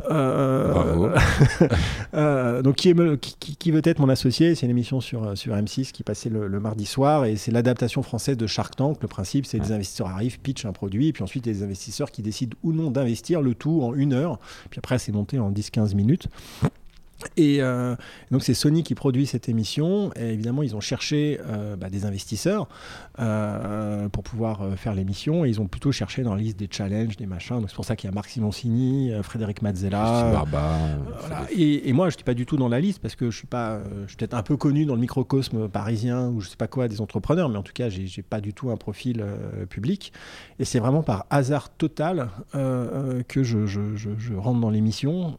Bravo. 0.09 1.09
donc, 2.63 2.75
qui, 2.75 3.55
qui, 3.57 3.71
veut 3.71 3.81
être 3.83 3.99
mon 3.99 4.09
associé 4.09 4.55
C'est 4.55 4.65
une 4.65 4.71
émission 4.71 4.99
sur, 4.99 5.37
sur 5.37 5.55
M6 5.55 5.91
qui 5.91 6.03
passait 6.03 6.29
le, 6.29 6.59
mardi 6.59 6.85
soir 6.85 7.25
et 7.25 7.37
c'est 7.37 7.51
l'adaptation 7.51 8.03
française 8.03 8.37
de 8.37 8.47
Shark 8.47 8.75
Tank. 8.75 8.97
Le 9.01 9.07
principe, 9.07 9.45
c'est 9.45 9.59
que 9.59 9.63
des 9.63 9.71
investisseurs 9.71 10.07
arrivent, 10.07 10.39
pitchent 10.39 10.65
un 10.65 10.73
produit, 10.73 11.07
et 11.07 11.13
puis 11.13 11.23
ensuite, 11.23 11.45
les 11.45 11.63
investisseurs 11.63 12.11
qui 12.11 12.21
décident 12.21 12.57
ou 12.63 12.73
non 12.73 12.91
d'investir 12.91 13.41
le 13.41 13.55
tout 13.55 13.81
en 13.83 13.93
une 13.93 14.13
heure. 14.13 14.39
Puis 14.69 14.79
après, 14.79 14.99
c'est 14.99 15.11
monté 15.11 15.39
en 15.39 15.51
10-15 15.51 15.95
minutes. 15.95 16.27
Et 17.37 17.61
euh, 17.61 17.95
donc 18.31 18.43
c'est 18.43 18.53
Sony 18.53 18.83
qui 18.83 18.95
produit 18.95 19.25
cette 19.25 19.49
émission. 19.49 20.11
Et 20.15 20.33
évidemment, 20.33 20.63
ils 20.63 20.75
ont 20.75 20.81
cherché 20.81 21.39
euh, 21.45 21.75
bah, 21.75 21.89
des 21.89 22.05
investisseurs 22.05 22.67
euh, 23.19 24.09
pour 24.09 24.23
pouvoir 24.23 24.77
faire 24.77 24.93
l'émission. 24.93 25.45
Et 25.45 25.49
ils 25.49 25.61
ont 25.61 25.67
plutôt 25.67 25.91
cherché 25.91 26.23
dans 26.23 26.35
la 26.35 26.41
liste 26.41 26.59
des 26.59 26.67
challenges, 26.69 27.15
des 27.17 27.25
machins. 27.25 27.59
Donc 27.59 27.69
c'est 27.69 27.75
pour 27.75 27.85
ça 27.85 27.95
qu'il 27.95 28.09
y 28.09 28.11
a 28.11 28.15
Marc 28.15 28.29
Simoncini, 28.29 29.11
Frédéric 29.23 29.61
Mazzella. 29.61 30.31
Barba, 30.31 30.77
et, 31.55 31.93
moi, 31.93 32.07
je 32.07 32.15
ne 32.15 32.17
suis 32.17 32.23
pas 32.23 32.33
du 32.33 32.45
tout 32.45 32.57
dans 32.57 32.67
la 32.67 32.79
liste 32.79 32.99
parce 32.99 33.15
que 33.15 33.31
je 33.31 33.37
suis 33.37 33.47
pas, 33.47 33.79
je 34.03 34.07
suis 34.09 34.17
peut-être 34.17 34.33
un 34.33 34.43
peu 34.43 34.57
connu 34.57 34.85
dans 34.85 34.95
le 34.95 35.01
microcosme 35.01 35.69
parisien 35.69 36.27
ou 36.29 36.41
je 36.41 36.49
sais 36.49 36.57
pas 36.57 36.67
quoi 36.67 36.87
des 36.87 37.01
entrepreneurs, 37.01 37.49
mais 37.49 37.57
en 37.57 37.63
tout 37.63 37.73
cas, 37.73 37.89
j'ai, 37.89 38.03
n'ai 38.03 38.23
pas 38.23 38.41
du 38.41 38.53
tout 38.53 38.69
un 38.71 38.77
profil 38.77 39.25
public. 39.69 40.11
Et 40.59 40.65
c'est 40.65 40.79
vraiment 40.79 41.03
par 41.03 41.25
hasard 41.29 41.69
total 41.69 42.29
que 42.51 43.43
je, 43.43 43.65
je, 43.65 43.95
je, 43.95 44.33
rentre 44.33 44.59
dans 44.59 44.69
l'émission 44.69 45.37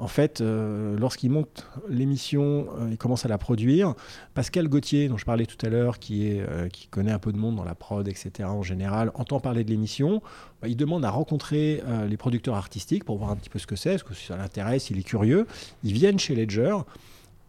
en 0.00 0.08
fait, 0.08 0.40
euh, 0.40 0.96
lorsqu'il 0.98 1.30
monte 1.30 1.68
l'émission, 1.88 2.68
euh, 2.78 2.88
il 2.90 2.96
commence 2.96 3.26
à 3.26 3.28
la 3.28 3.36
produire. 3.36 3.94
Pascal 4.32 4.66
Gauthier, 4.66 5.08
dont 5.08 5.18
je 5.18 5.26
parlais 5.26 5.44
tout 5.44 5.64
à 5.64 5.68
l'heure, 5.68 5.98
qui, 5.98 6.26
est, 6.26 6.40
euh, 6.40 6.68
qui 6.68 6.88
connaît 6.88 7.12
un 7.12 7.18
peu 7.18 7.32
de 7.32 7.36
monde 7.36 7.56
dans 7.56 7.64
la 7.64 7.74
prod, 7.74 8.08
etc., 8.08 8.48
en 8.48 8.62
général, 8.62 9.12
entend 9.14 9.40
parler 9.40 9.62
de 9.62 9.70
l'émission. 9.70 10.22
Bah, 10.62 10.68
il 10.68 10.76
demande 10.76 11.04
à 11.04 11.10
rencontrer 11.10 11.82
les 12.08 12.16
producteurs 12.16 12.54
artistiques 12.54 13.04
pour 13.04 13.18
voir 13.18 13.30
un 13.30 13.36
petit 13.36 13.50
peu 13.50 13.58
ce 13.58 13.66
que 13.66 13.76
c'est, 13.76 13.98
ce 13.98 14.04
que 14.04 14.14
ça 14.14 14.36
l'intéresse, 14.36 14.90
il 14.90 14.98
est 14.98 15.02
curieux. 15.02 15.46
Ils 15.84 15.92
viennent 15.92 16.18
chez 16.18 16.34
Ledger. 16.34 16.76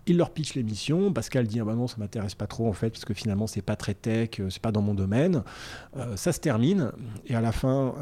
Il 0.08 0.18
leur 0.18 0.32
pitch 0.32 0.56
l'émission. 0.56 1.14
Pascal 1.14 1.46
dit 1.46 1.60
ah 1.60 1.66
bah 1.66 1.76
non, 1.76 1.88
ça 1.88 1.98
m'intéresse 2.00 2.36
pas 2.36 2.48
trop 2.48 2.68
en 2.68 2.74
fait, 2.74 2.90
parce 2.90 3.06
que 3.06 3.14
finalement 3.14 3.48
c'est 3.48 3.62
pas 3.62 3.76
très 3.76 3.94
tech, 3.94 4.42
c'est 4.50 4.62
pas 4.62 4.72
dans 4.72 4.82
mon 4.82 4.94
domaine. 4.94 5.44
ça 6.16 6.32
se 6.32 6.40
termine 6.40 6.92
et 7.28 7.36
à 7.36 7.42
la 7.42 7.52
fin, 7.52 7.94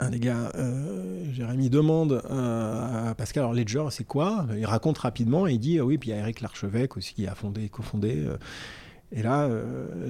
un 0.00 0.10
des 0.10 0.18
gars, 0.18 0.50
euh, 0.54 1.32
Jérémy 1.32 1.70
demande 1.70 2.22
euh, 2.30 3.10
à 3.10 3.14
Pascal, 3.14 3.44
alors 3.44 3.54
Ledger, 3.54 3.84
c'est 3.90 4.04
quoi? 4.04 4.46
Il 4.56 4.66
raconte 4.66 4.98
rapidement 4.98 5.46
et 5.46 5.52
il 5.52 5.58
dit, 5.58 5.78
ah 5.78 5.84
oui, 5.84 5.98
puis 5.98 6.10
il 6.10 6.12
y 6.12 6.16
a 6.16 6.20
Eric 6.20 6.40
Larchevêque 6.40 6.96
aussi 6.96 7.14
qui 7.14 7.26
a 7.26 7.34
fondé, 7.34 7.68
cofondé. 7.68 8.24
Euh. 8.26 8.36
et 9.12 9.22
là, 9.22 9.48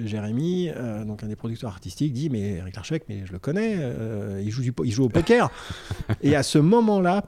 Jérémy, 0.05 0.70
donc 1.06 1.22
un 1.22 1.28
des 1.28 1.36
producteurs 1.36 1.70
artistiques, 1.70 2.12
dit, 2.12 2.30
mais 2.30 2.55
Eric 2.55 2.74
Larchevêque, 2.76 3.05
mais 3.09 3.26
je 3.26 3.32
le 3.32 3.38
connais, 3.38 3.78
il, 4.40 4.51
joue 4.51 4.62
du, 4.62 4.72
il 4.84 4.92
joue 4.92 5.05
au 5.05 5.09
poker. 5.09 5.51
et 6.22 6.34
à 6.34 6.42
ce 6.42 6.59
moment-là, 6.59 7.24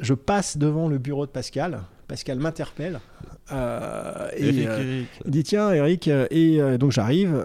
je 0.00 0.14
passe 0.14 0.56
devant 0.56 0.88
le 0.88 0.98
bureau 0.98 1.26
de 1.26 1.30
Pascal. 1.30 1.82
Pascal 2.06 2.38
m'interpelle. 2.38 3.00
et 3.50 4.48
il 4.48 5.06
dit, 5.26 5.42
tiens, 5.42 5.70
Eric, 5.72 6.08
et 6.08 6.78
donc 6.78 6.92
j'arrive 6.92 7.42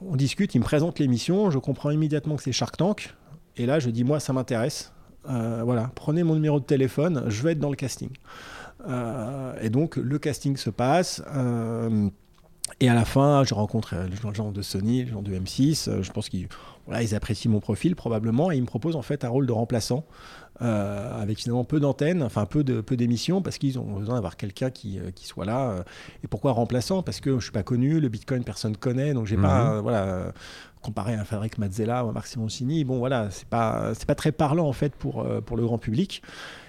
on 0.00 0.16
discute, 0.16 0.54
il 0.54 0.58
me 0.58 0.64
présente 0.64 0.98
l'émission, 0.98 1.50
je 1.50 1.58
comprends 1.58 1.90
immédiatement 1.90 2.36
que 2.36 2.42
c'est 2.42 2.52
Shark 2.52 2.76
Tank. 2.76 3.14
Et 3.56 3.66
là, 3.66 3.78
je 3.78 3.90
dis, 3.90 4.04
moi, 4.04 4.20
ça 4.20 4.32
m'intéresse. 4.32 4.92
Euh, 5.28 5.62
voilà, 5.64 5.90
prenez 5.94 6.22
mon 6.22 6.34
numéro 6.34 6.60
de 6.60 6.64
téléphone, 6.64 7.24
je 7.28 7.42
vais 7.42 7.52
être 7.52 7.58
dans 7.58 7.70
le 7.70 7.76
casting. 7.76 8.10
Euh, 8.88 9.54
et 9.60 9.70
donc, 9.70 9.96
le 9.96 10.18
casting 10.18 10.56
se 10.56 10.70
passe. 10.70 11.22
Euh, 11.34 12.08
et 12.80 12.88
à 12.88 12.94
la 12.94 13.04
fin, 13.04 13.42
je 13.44 13.54
rencontre 13.54 13.94
les 13.94 14.34
gens 14.34 14.52
de 14.52 14.62
Sony, 14.62 15.04
les 15.04 15.10
gens 15.10 15.22
de 15.22 15.32
M6. 15.32 16.02
Je 16.02 16.12
pense 16.12 16.28
qu'ils 16.28 16.48
ils 17.00 17.14
apprécient 17.14 17.50
mon 17.50 17.60
profil 17.60 17.96
probablement 17.96 18.52
et 18.52 18.56
ils 18.56 18.60
me 18.60 18.66
proposent 18.66 18.96
en 18.96 19.02
fait 19.02 19.24
un 19.24 19.28
rôle 19.28 19.46
de 19.46 19.52
remplaçant 19.52 20.04
euh, 20.62 21.22
avec 21.22 21.38
finalement 21.38 21.64
peu 21.64 21.80
d'antennes, 21.80 22.22
enfin 22.22 22.46
peu 22.46 22.64
de 22.64 22.80
peu 22.80 22.96
d'émissions 22.96 23.42
parce 23.42 23.58
qu'ils 23.58 23.78
ont 23.78 23.98
besoin 23.98 24.14
d'avoir 24.14 24.36
quelqu'un 24.36 24.70
qui, 24.70 24.98
euh, 24.98 25.10
qui, 25.14 25.26
soit 25.26 25.44
là. 25.44 25.70
Euh. 25.70 25.82
et 26.24 26.28
pourquoi 26.28 26.52
remplaçant? 26.52 27.02
Parce 27.02 27.20
que 27.20 27.38
je 27.38 27.44
suis 27.44 27.52
pas 27.52 27.62
connu, 27.62 28.00
le 28.00 28.08
Bitcoin 28.08 28.42
personne 28.42 28.76
connaît, 28.76 29.12
donc 29.12 29.26
j'ai 29.26 29.36
pas 29.36 29.74
mhm. 29.74 29.80
voilà 29.80 30.32
comparé 30.80 31.14
à 31.14 31.24
Frédéric 31.24 31.58
Mazzella 31.58 32.04
ou 32.04 32.08
à 32.08 32.12
Marc 32.12 32.28
Simoncini, 32.28 32.84
bon 32.84 32.98
voilà, 32.98 33.28
c'est 33.30 33.48
pas 33.48 33.92
c'est 33.94 34.06
pas 34.06 34.14
très 34.14 34.32
parlant 34.32 34.66
en 34.66 34.72
fait 34.72 34.94
pour 34.94 35.26
pour 35.44 35.56
le 35.56 35.64
grand 35.64 35.78
public. 35.78 36.22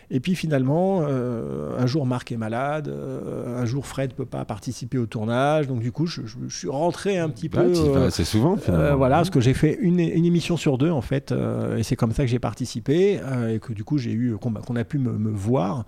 Et 0.09 0.21
puis 0.21 0.35
finalement, 0.35 1.01
euh, 1.03 1.77
un 1.77 1.85
jour 1.85 2.05
Marc 2.05 2.31
est 2.31 2.37
malade, 2.37 2.87
euh, 2.87 3.61
un 3.61 3.65
jour 3.65 3.85
Fred 3.85 4.11
ne 4.11 4.15
peut 4.15 4.25
pas 4.25 4.45
participer 4.45 4.97
au 4.97 5.05
tournage, 5.05 5.67
donc 5.67 5.81
du 5.81 5.91
coup 5.91 6.05
je, 6.05 6.21
suis 6.47 6.69
rentré 6.69 7.17
un 7.17 7.29
petit 7.29 7.49
peu. 7.49 7.73
C'est 8.09 8.23
souvent. 8.23 8.57
Euh, 8.69 8.95
voilà, 8.95 9.17
parce 9.17 9.29
que 9.29 9.41
j'ai 9.41 9.53
fait 9.53 9.77
une, 9.81 9.99
émission 9.99 10.55
sur 10.55 10.77
deux 10.77 10.91
en 10.91 11.01
fait, 11.01 11.33
et 11.77 11.83
c'est 11.83 11.97
comme 11.97 12.13
ça 12.13 12.23
que 12.23 12.29
j'ai 12.29 12.39
participé 12.39 13.19
et 13.49 13.59
que 13.59 13.73
du 13.73 13.83
coup 13.83 13.97
j'ai 13.97 14.11
eu 14.11 14.37
qu'on 14.37 14.75
a 14.75 14.83
pu 14.83 14.97
me, 14.97 15.29
voir. 15.31 15.85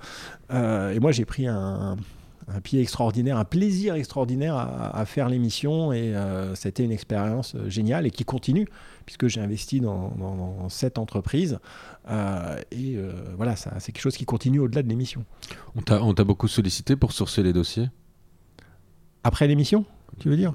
et 0.52 1.00
moi 1.00 1.12
j'ai 1.12 1.26
pris 1.26 1.48
un, 1.48 1.96
un 1.96 1.96
pied 2.64 2.82
extraordinaire, 2.82 3.38
un 3.38 3.46
plaisir 3.46 3.96
extraordinaire 3.96 4.56
à, 4.56 5.06
faire 5.06 5.30
l'émission 5.30 5.94
et 5.94 6.14
c'était 6.56 6.84
une 6.84 6.92
expérience 6.92 7.56
géniale 7.68 8.08
et 8.08 8.12
qui 8.12 8.26
continue 8.26 8.68
puisque 9.10 9.28
j'ai 9.28 9.42
investi 9.42 9.80
dans, 9.80 10.10
dans, 10.20 10.70
cette 10.70 11.00
entreprise. 11.00 11.58
Euh, 12.12 12.62
et 12.72 12.96
euh, 12.96 13.12
voilà, 13.36 13.56
c'est 13.56 13.92
quelque 13.92 14.04
chose 14.04 14.16
qui 14.16 14.26
continue 14.26 14.60
au-delà 14.60 14.84
de 14.84 14.88
l'émission. 14.88 15.26
On 15.76 16.14
t'a 16.14 16.24
beaucoup 16.24 16.48
sollicité 16.48 16.96
pour 16.96 17.12
sourcer 17.12 17.42
les 17.42 17.52
dossiers? 17.52 17.90
Après 19.24 19.48
l'émission, 19.48 19.84
tu 20.20 20.30
veux 20.30 20.38
dire? 20.38 20.54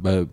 Bah, 0.00 0.24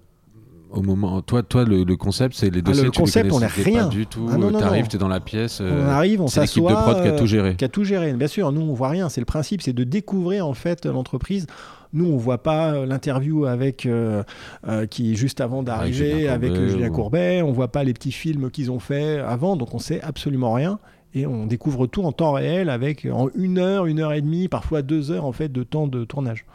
au 0.72 0.82
moment, 0.82 1.22
toi, 1.22 1.42
toi, 1.44 1.64
le, 1.66 1.84
le 1.84 1.96
concept, 1.98 2.36
c'est 2.36 2.50
les 2.50 2.60
Ah, 2.60 2.62
dossiers. 2.62 2.84
le 2.84 2.90
tu 2.92 3.00
les 3.00 3.04
concept, 3.06 3.32
on 3.32 3.36
connaissais 3.36 3.60
n'a 3.62 3.66
rien. 3.66 3.84
Pas 3.86 3.90
du 3.90 4.06
tout. 4.06 4.28
Ah, 4.32 4.38
non, 4.38 4.52
non, 4.52 4.60
T'arrives, 4.60 4.88
t'es 4.88 4.98
dans 4.98 5.08
la 5.08 5.20
pièce. 5.20 5.62
on 5.62 5.88
arrive, 5.88 6.22
on 6.22 6.28
c'est 6.28 6.42
l'équipe 6.42 6.64
de 6.64 6.68
s'assoit. 6.70 6.82
prod 6.94 7.02
qui 7.04 7.08
a 7.08 7.12
tout 7.14 7.26
géré. 7.26 7.56
Qui 7.56 7.66
a 7.66 7.70
tout 7.70 7.84
géré. 7.84 8.14
Bien 8.14 8.28
sûr, 8.28 8.52
nous, 8.52 8.62
on 8.62 8.74
voit 8.74 8.90
rien. 8.90 9.10
C'est 9.10 9.22
le 9.22 9.26
principe, 9.26 9.62
c'est 9.62 9.74
de 9.74 9.84
découvrir 9.84 10.46
en 10.48 10.54
fait 10.54 10.86
l'entreprise. 10.86 11.48
Nous, 11.92 12.06
on 12.06 12.18
voit 12.18 12.44
pas 12.44 12.86
l'interview 12.86 13.46
avec 13.46 13.88
euh, 13.88 14.22
euh, 14.68 14.86
qui 14.86 15.14
est 15.14 15.16
juste 15.16 15.42
avant 15.42 15.64
d'arriver 15.64 16.12
Julien 16.20 16.34
avec 16.34 16.52
Courbet 16.52 16.66
euh, 16.66 16.70
Julien 16.70 16.90
ou- 16.90 16.94
Courbet. 16.94 17.42
On 17.42 17.52
voit 17.52 17.70
pas 17.70 17.84
les 17.84 17.94
petits 17.94 18.12
films 18.12 18.52
qu'ils 18.52 18.70
ont 18.70 18.78
fait 18.80 19.18
avant, 19.20 19.56
donc 19.56 19.74
on 19.74 19.80
sait 19.80 20.00
absolument 20.02 20.54
rien. 20.54 20.78
Et 21.16 21.26
on 21.26 21.48
découvre 21.48 21.88
tout 21.88 22.04
en 22.04 22.12
temps 22.12 22.34
réel 22.34 22.70
avec 22.70 23.08
en 23.12 23.30
une 23.34 23.58
heure, 23.58 23.88
une 23.88 24.00
heure 24.00 24.14
et 24.14 24.22
demie, 24.22 24.48
parfois 24.48 24.84
deux 24.84 25.10
heures 25.10 25.26
en 25.26 25.32
fait 25.32 25.52
de 25.52 25.64
temps 25.64 25.88
de 25.88 26.06
tournage. 26.06 26.46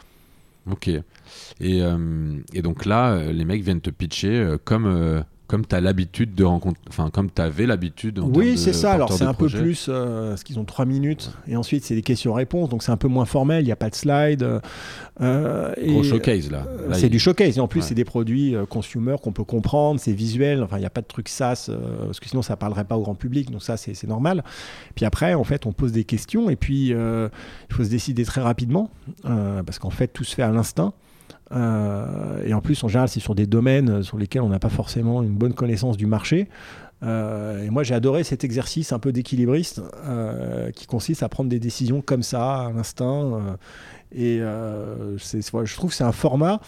Ok. 0.70 0.89
Et, 0.89 1.03
euh, 1.61 2.41
et 2.53 2.62
donc 2.62 2.85
là, 2.86 3.12
euh, 3.15 3.32
les 3.32 3.45
mecs 3.45 3.62
viennent 3.62 3.81
te 3.81 3.91
pitcher 3.91 4.39
euh, 4.39 4.59
comme, 4.62 4.86
euh, 4.86 5.23
comme 5.47 5.66
tu 5.66 5.75
as 5.75 5.81
l'habitude 5.81 6.35
de 6.35 6.43
rencontrer. 6.45 6.81
Enfin, 6.89 7.11
comme 7.11 7.31
tu 7.31 7.43
avais 7.43 7.66
l'habitude. 7.66 8.19
Oui, 8.19 8.57
c'est 8.57 8.73
ça. 8.73 8.93
Alors 8.93 9.12
c'est 9.12 9.25
un 9.25 9.35
peu 9.35 9.49
plus, 9.49 9.87
euh, 9.89 10.31
parce 10.31 10.43
qu'ils 10.43 10.59
ont 10.59 10.65
trois 10.65 10.87
minutes, 10.87 11.33
et 11.47 11.57
ensuite 11.57 11.85
c'est 11.85 11.95
des 11.95 12.03
questions-réponses, 12.03 12.71
donc 12.71 12.83
c'est 12.83 12.93
un 12.93 12.97
peu 12.97 13.09
moins 13.09 13.27
formel. 13.27 13.62
Il 13.62 13.66
n'y 13.66 13.73
a 13.73 13.77
pas 13.77 13.91
de 13.91 13.95
slide. 13.95 14.43
euh, 14.43 14.61
euh, 15.21 15.73
Gros 15.87 16.01
et- 16.03 16.05
showcase 16.09 16.51
là. 16.51 16.66
Euh, 16.66 16.89
Là, 16.89 16.95
c'est 16.95 17.07
il- 17.07 17.11
du 17.11 17.19
showcase 17.19 17.57
et 17.57 17.61
en 17.61 17.69
plus 17.69 17.81
Ouais. 17.81 17.87
c'est 17.87 17.95
des 17.95 18.05
produits 18.05 18.57
euh, 18.57 18.66
consumer 18.66 19.16
qu'on 19.23 19.33
peut 19.33 19.45
comprendre, 19.45 20.01
c'est 20.01 20.12
visuel, 20.12 20.62
enfin 20.62 20.77
il 20.79 20.81
n'y 20.81 20.87
a 20.87 20.91
pas 20.91 21.03
de 21.03 21.07
truc 21.07 21.29
SaaS 21.29 21.66
euh, 21.69 22.07
parce 22.07 22.19
que 22.21 22.29
sinon 22.29 22.43
ça 22.43 22.57
parlerait 22.57 22.85
pas 22.85 22.97
au 22.97 23.03
grand 23.03 23.15
public 23.15 23.51
donc 23.51 23.62
ça 23.62 23.77
c'est 23.77 24.03
normal. 24.09 24.43
Puis 24.97 25.05
après 25.05 25.35
en 25.35 25.45
fait 25.45 25.66
on 25.66 25.73
pose 25.73 25.93
des 25.93 26.05
questions 26.05 26.51
et 26.51 26.57
puis 26.57 26.93
euh, 26.93 27.29
il 27.71 27.75
faut 27.77 27.85
se 27.85 27.91
décider 27.91 28.25
très 28.25 28.41
rapidement 28.41 28.91
euh, 29.27 29.62
parce 29.62 29.79
qu'en 29.79 29.91
fait 29.91 30.09
tout 30.09 30.25
se 30.25 30.35
fait 30.35 30.43
à 30.43 30.51
l'instinct. 30.51 30.93
Euh, 31.53 32.43
et 32.45 32.55
en 32.55 32.61
plus 32.61 32.83
en 32.85 32.89
général 32.89 33.09
c'est 33.09 33.21
sur 33.21 33.35
des 33.35 33.47
domaines 33.47 34.03
sur 34.03 34.16
lesquels 34.16 34.43
on 34.43 34.49
n'a 34.49 34.59
pas 34.59 34.71
forcément 34.71 35.23
une 35.23 35.35
bonne 35.35 35.55
connaissance 35.55 35.97
du 35.97 36.07
marché. 36.07 36.49
Euh, 37.03 37.62
et 37.62 37.71
moi 37.71 37.83
j'ai 37.83 37.95
adoré 37.95 38.25
cet 38.25 38.45
exercice 38.45 38.93
un 38.93 38.99
peu 38.99 39.12
d'équilibriste 39.12 39.83
euh, 40.07 40.71
qui 40.71 40.87
consiste 40.87 41.23
à 41.23 41.29
prendre 41.29 41.51
des 41.51 41.61
décisions 41.61 42.01
comme 42.01 42.23
ça 42.23 42.66
à 42.66 42.73
l'instinct. 42.73 43.33
euh, 43.35 43.57
et 44.16 44.39
je 44.39 45.75
trouve 45.75 45.91
que 45.91 45.97
c'est 45.97 46.05
un 46.05 46.12
format 46.12 46.61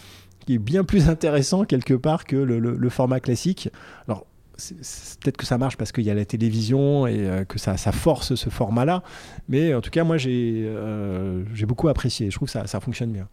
qui 0.45 0.55
est 0.55 0.59
bien 0.59 0.83
plus 0.83 1.09
intéressant 1.09 1.65
quelque 1.65 1.93
part 1.93 2.25
que 2.25 2.35
le, 2.35 2.59
le- 2.59 2.89
format 2.89 3.19
classique. 3.19 3.69
Alors, 4.07 4.25
peut-être 4.57 5.37
que 5.37 5.45
ça 5.45 5.57
marche 5.57 5.77
parce 5.77 5.91
qu'il 5.91 6.03
y 6.03 6.09
a 6.09 6.13
la 6.13 6.25
télévision 6.25 7.07
et 7.07 7.19
euh, 7.19 7.45
que 7.45 7.59
ça, 7.59 7.77
ça 7.77 7.91
force 7.91 8.35
ce 8.35 8.49
format-là. 8.49 9.03
Mais 9.47 9.73
en 9.73 9.81
tout 9.81 9.91
cas, 9.91 10.03
moi, 10.03 10.17
j'ai 10.17 10.65
euh, 10.65 11.43
beaucoup 11.67 11.87
apprécié. 11.87 12.29
Je 12.31 12.35
trouve 12.35 12.47
que 12.47 12.51
ça, 12.51 12.67
ça 12.67 12.79
fonctionne 12.79 13.11
bien. 13.11 13.27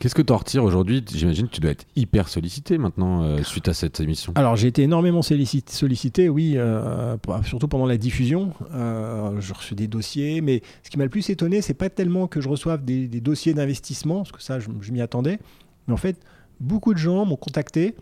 Qu'est-ce 0.00 0.14
que 0.14 0.22
tu 0.22 0.32
en 0.32 0.38
retires 0.38 0.64
aujourd'hui? 0.64 1.04
J'imagine 1.14 1.46
que 1.46 1.52
tu 1.52 1.60
dois 1.60 1.72
être 1.72 1.84
hyper 1.94 2.28
sollicité 2.28 2.78
maintenant 2.78 3.22
euh, 3.22 3.42
suite 3.42 3.68
à 3.68 3.74
cette 3.74 4.00
émission. 4.00 4.32
Alors, 4.34 4.56
j'ai 4.56 4.68
été 4.68 4.82
énormément 4.82 5.20
sollicité, 5.20 5.70
sollicité, 5.74 6.30
oui, 6.30 6.54
euh, 6.56 7.18
surtout 7.44 7.68
pendant 7.68 7.84
la 7.84 7.98
diffusion. 7.98 8.54
Euh, 8.72 9.38
je 9.40 9.52
reçois 9.52 9.76
des 9.76 9.88
dossiers, 9.88 10.40
mais 10.40 10.62
ce 10.82 10.88
qui 10.88 10.96
m'a 10.96 11.04
le 11.04 11.10
plus 11.10 11.28
étonné, 11.28 11.60
c'est 11.60 11.74
pas 11.74 11.90
tellement 11.90 12.28
que 12.28 12.40
je 12.40 12.48
reçoive 12.48 12.82
des, 12.82 13.08
des 13.08 13.20
dossiers 13.20 13.52
d'investissement, 13.52 14.20
parce 14.20 14.32
que 14.32 14.42
ça, 14.42 14.58
je, 14.58 14.70
je 14.80 14.90
m'y 14.90 15.02
attendais, 15.02 15.38
mais 15.86 15.92
en 15.92 15.98
fait, 15.98 16.18
beaucoup 16.60 16.94
de 16.94 16.98
gens 16.98 17.26
m'ont 17.26 17.36
contacté, 17.36 17.94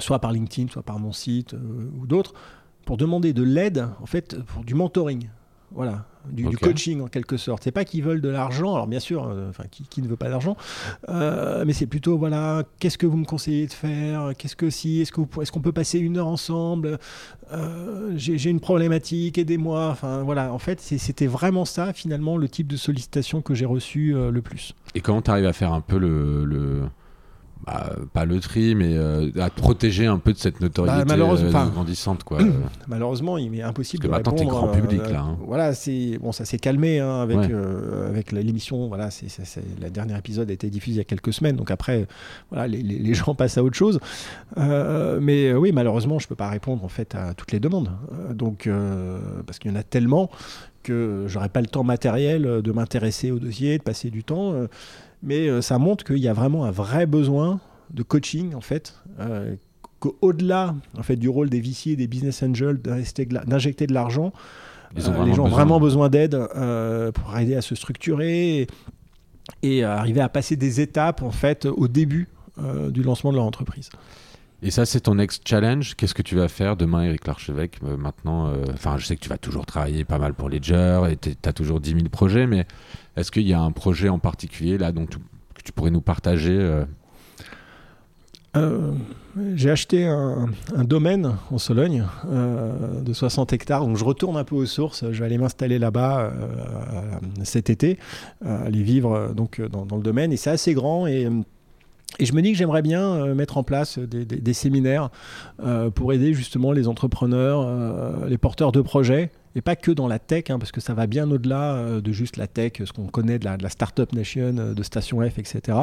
soit 0.00 0.18
par 0.18 0.32
LinkedIn, 0.32 0.68
soit 0.68 0.82
par 0.82 0.98
mon 0.98 1.12
site 1.12 1.54
euh, 1.54 1.90
ou 2.00 2.06
d'autres, 2.06 2.34
pour 2.84 2.96
demander 2.96 3.32
de 3.32 3.42
l'aide, 3.42 3.88
en 4.00 4.06
fait, 4.06 4.42
pour 4.42 4.64
du 4.64 4.74
mentoring. 4.74 5.28
Voilà, 5.72 6.04
du, 6.28 6.44
coaching 6.56 7.00
en 7.00 7.06
quelque 7.06 7.36
sorte. 7.36 7.62
C'est 7.62 7.70
pas 7.70 7.84
qu'ils 7.84 8.02
veulent 8.02 8.20
de 8.20 8.28
l'argent, 8.28 8.74
alors 8.74 8.88
bien 8.88 8.98
sûr, 8.98 9.28
euh, 9.28 9.50
enfin 9.50 9.66
qui, 9.70 9.84
qui 9.84 10.02
ne 10.02 10.08
veut 10.08 10.16
pas 10.16 10.28
d'argent, 10.28 10.56
euh, 11.08 11.62
mais 11.64 11.72
c'est 11.72 11.86
plutôt 11.86 12.18
voilà, 12.18 12.64
qu'est-ce 12.80 12.98
que 12.98 13.06
vous 13.06 13.16
me 13.16 13.24
conseillez 13.24 13.68
de 13.68 13.72
faire? 13.72 14.32
Qu'est-ce 14.36 14.56
que 14.56 14.68
si 14.68 15.00
Est-ce 15.00 15.12
qu'on 15.12 15.60
peut 15.60 15.70
passer 15.70 16.00
une 16.00 16.16
heure 16.18 16.26
ensemble? 16.26 16.98
J'ai 18.16 18.50
une 18.50 18.58
problématique, 18.58 19.38
aidez-moi. 19.38 19.90
Enfin 19.92 20.24
voilà, 20.24 20.52
en 20.52 20.58
fait, 20.58 20.80
c'était 20.80 21.28
vraiment 21.28 21.64
ça 21.64 21.92
finalement 21.92 22.36
le 22.36 22.48
type 22.48 22.66
de 22.66 22.76
sollicitation 22.76 23.40
que 23.40 23.54
j'ai 23.54 23.66
reçu 23.66 24.12
le 24.12 24.42
plus. 24.42 24.74
Et 24.96 25.00
comment 25.00 25.22
tu 25.22 25.30
arrives 25.30 25.46
à 25.46 25.52
faire 25.52 25.72
un 25.72 25.80
peu 25.80 25.98
le. 25.98 26.44
le- 26.44 26.82
bah, 27.66 27.90
pas 28.12 28.24
le 28.24 28.40
tri, 28.40 28.74
mais 28.74 28.96
euh, 28.96 29.30
à 29.40 29.50
te 29.50 29.60
protéger 29.60 30.06
un 30.06 30.18
peu 30.18 30.32
de 30.32 30.38
cette 30.38 30.60
notoriété 30.60 30.98
Bah, 30.98 31.04
malheureusement, 31.06 31.60
euh, 31.60 31.66
grandissante. 31.66 32.24
Quoi. 32.24 32.38
Malheureusement, 32.88 33.38
il 33.38 33.50
m'est 33.50 33.62
impossible 33.62 34.08
Parce 34.08 34.22
que 34.22 34.24
de 34.24 34.30
maintenant, 34.30 34.32
t'es 34.32 34.44
répondre. 34.50 34.72
grand 34.72 34.80
public, 34.80 35.00
euh, 35.06 35.12
là, 35.12 35.20
hein. 35.20 35.36
Voilà, 35.46 35.74
c'est 35.74 36.18
bon, 36.18 36.32
ça 36.32 36.44
s'est 36.44 36.58
calmé 36.58 37.00
hein, 37.00 37.20
avec 37.20 37.38
Ouais. 37.38 37.48
euh, 37.50 38.08
avec 38.08 38.32
l'émission. 38.32 38.88
Voilà, 38.88 39.10
c'est 39.10 39.28
la 39.80 39.90
dernière 39.90 40.16
épisode 40.18 40.50
a 40.50 40.52
été 40.52 40.70
diffusé 40.70 40.94
il 40.94 40.98
y 40.98 41.00
a 41.00 41.04
quelques 41.04 41.32
semaines, 41.32 41.56
donc 41.56 41.70
après, 41.70 42.06
voilà, 42.50 42.66
les, 42.66 42.82
les- 42.82 42.98
les 42.98 43.14
gens 43.14 43.34
passent 43.36 43.58
à 43.58 43.62
autre 43.64 43.76
chose. 43.76 44.00
Mais 44.56 45.52
oui, 45.54 45.72
malheureusement, 45.72 46.18
je 46.18 46.26
peux 46.28 46.34
pas 46.34 46.48
répondre 46.48 46.84
en 46.84 46.88
fait 46.88 47.14
à 47.14 47.34
toutes 47.34 47.52
les 47.52 47.60
demandes. 47.60 47.90
Donc 48.34 48.68
parce 49.46 49.58
qu'il 49.58 49.70
y 49.70 49.74
en 49.74 49.78
a 49.78 49.82
tellement 49.82 50.30
que 50.82 51.24
j'aurais 51.26 51.50
pas 51.50 51.60
le 51.60 51.66
temps 51.66 51.84
matériel 51.84 52.62
de 52.62 52.72
m'intéresser 52.72 53.30
au 53.30 53.38
dossier, 53.38 53.76
de 53.78 53.82
passer 53.82 54.10
du 54.10 54.24
temps. 54.24 54.54
Mais 55.22 55.48
euh, 55.48 55.60
ça 55.62 55.78
montre 55.78 56.04
qu'il 56.04 56.18
y 56.18 56.28
a 56.28 56.32
vraiment 56.32 56.64
un 56.64 56.70
vrai 56.70 57.06
besoin 57.06 57.60
de 57.90 58.02
coaching 58.02 58.54
en 58.54 58.60
fait. 58.60 58.96
euh, 59.18 59.54
qu'au-delà 60.00 60.74
en 60.98 61.02
fait 61.02 61.16
du 61.16 61.28
rôle 61.28 61.50
des 61.50 61.60
VC 61.60 61.90
et 61.90 61.96
des 61.96 62.06
business 62.06 62.42
angels 62.42 62.80
d'injecter 62.80 63.86
de 63.86 63.94
l'argent, 63.94 64.32
euh, 64.98 65.24
les 65.24 65.34
gens 65.34 65.44
ont 65.44 65.48
vraiment 65.48 65.78
besoin 65.78 66.08
d'aide 66.08 66.34
euh, 66.34 67.12
pour 67.12 67.36
aider 67.38 67.54
à 67.54 67.62
se 67.62 67.74
structurer 67.74 68.66
et, 69.62 69.84
arriver 69.84 70.20
à 70.20 70.28
passer 70.28 70.56
des 70.56 70.80
étapes 70.80 71.22
en 71.22 71.30
fait 71.30 71.66
au 71.66 71.86
début 71.86 72.28
euh, 72.58 72.90
du 72.90 73.02
lancement 73.02 73.30
de 73.30 73.36
leur 73.36 73.44
entreprise. 73.44 73.90
Et 74.62 74.70
ça, 74.70 74.84
c'est 74.84 75.00
ton 75.00 75.14
next 75.14 75.46
challenge. 75.48 75.94
Qu'est-ce 75.96 76.14
que 76.14 76.22
tu 76.22 76.36
vas 76.36 76.48
faire 76.48 76.76
demain, 76.76 77.02
Eric 77.02 77.26
Larchevêque 77.26 77.78
euh, 77.84 77.96
Maintenant, 77.96 78.48
euh, 78.48 78.64
enfin, 78.74 78.98
je 78.98 79.06
sais 79.06 79.16
que 79.16 79.20
tu 79.20 79.30
vas 79.30 79.38
toujours 79.38 79.64
travailler 79.64 80.04
pas 80.04 80.18
mal 80.18 80.34
pour 80.34 80.50
Ledger 80.50 81.02
et 81.10 81.16
tu 81.16 81.30
as 81.44 81.52
toujours 81.52 81.80
10 81.80 81.90
000 81.92 82.02
projets, 82.10 82.46
mais 82.46 82.66
est-ce 83.16 83.30
qu'il 83.30 83.46
y 83.48 83.54
a 83.54 83.60
un 83.60 83.72
projet 83.72 84.10
en 84.10 84.18
particulier 84.18 84.76
là 84.76 84.92
dont 84.92 85.06
tu- 85.06 85.18
que 85.18 85.62
tu 85.64 85.72
pourrais 85.72 85.90
nous 85.90 86.02
partager 86.02 86.84
euh, 88.56 88.92
J'ai 89.54 89.70
acheté 89.70 90.06
un, 90.06 90.48
domaine 90.84 91.36
en 91.50 91.58
Sologne 91.58 92.04
de 92.24 93.12
60 93.12 93.52
hectares, 93.52 93.86
donc 93.86 93.96
je 93.96 94.04
retourne 94.04 94.36
un 94.36 94.44
peu 94.44 94.56
aux 94.56 94.66
sources. 94.66 95.04
Je 95.10 95.18
vais 95.20 95.24
aller 95.26 95.38
m'installer 95.38 95.78
là-bas 95.78 96.32
cet 97.44 97.70
été, 97.70 97.98
aller 98.44 98.82
vivre 98.82 99.32
donc 99.34 99.60
dans, 99.60 99.86
dans 99.86 99.96
le 99.96 100.02
domaine. 100.02 100.32
Et 100.32 100.36
c'est 100.36 100.50
assez 100.50 100.74
grand 100.74 101.06
et 101.06 101.28
et 102.18 102.26
je 102.26 102.34
me 102.34 102.42
dis 102.42 102.52
que 102.52 102.58
j'aimerais 102.58 102.82
bien 102.82 103.02
euh, 103.02 103.34
mettre 103.34 103.56
en 103.56 103.62
place 103.62 103.98
des, 103.98 104.52
séminaires 104.52 105.10
euh, 105.62 105.90
pour 105.90 106.12
aider 106.12 106.34
justement 106.34 106.72
les 106.72 106.88
entrepreneurs, 106.88 107.62
euh, 107.64 108.28
les 108.28 108.38
porteurs 108.38 108.72
de 108.72 108.80
projets, 108.80 109.30
et 109.54 109.60
pas 109.60 109.76
que 109.76 109.90
dans 109.90 110.08
la 110.08 110.18
tech, 110.18 110.44
hein, 110.50 110.58
parce 110.58 110.72
que 110.72 110.80
ça 110.80 110.94
va 110.94 111.06
bien 111.06 111.30
au-delà 111.30 112.00
de 112.00 112.12
juste 112.12 112.36
la 112.36 112.46
tech, 112.46 112.72
ce 112.84 112.92
qu'on 112.92 113.06
connaît 113.06 113.38
de 113.38 113.44
la, 113.44 113.68
Startup 113.68 114.12
Nation, 114.12 114.52
de 114.52 114.82
Station 114.82 115.20
F, 115.20 115.38
etc. 115.38 115.78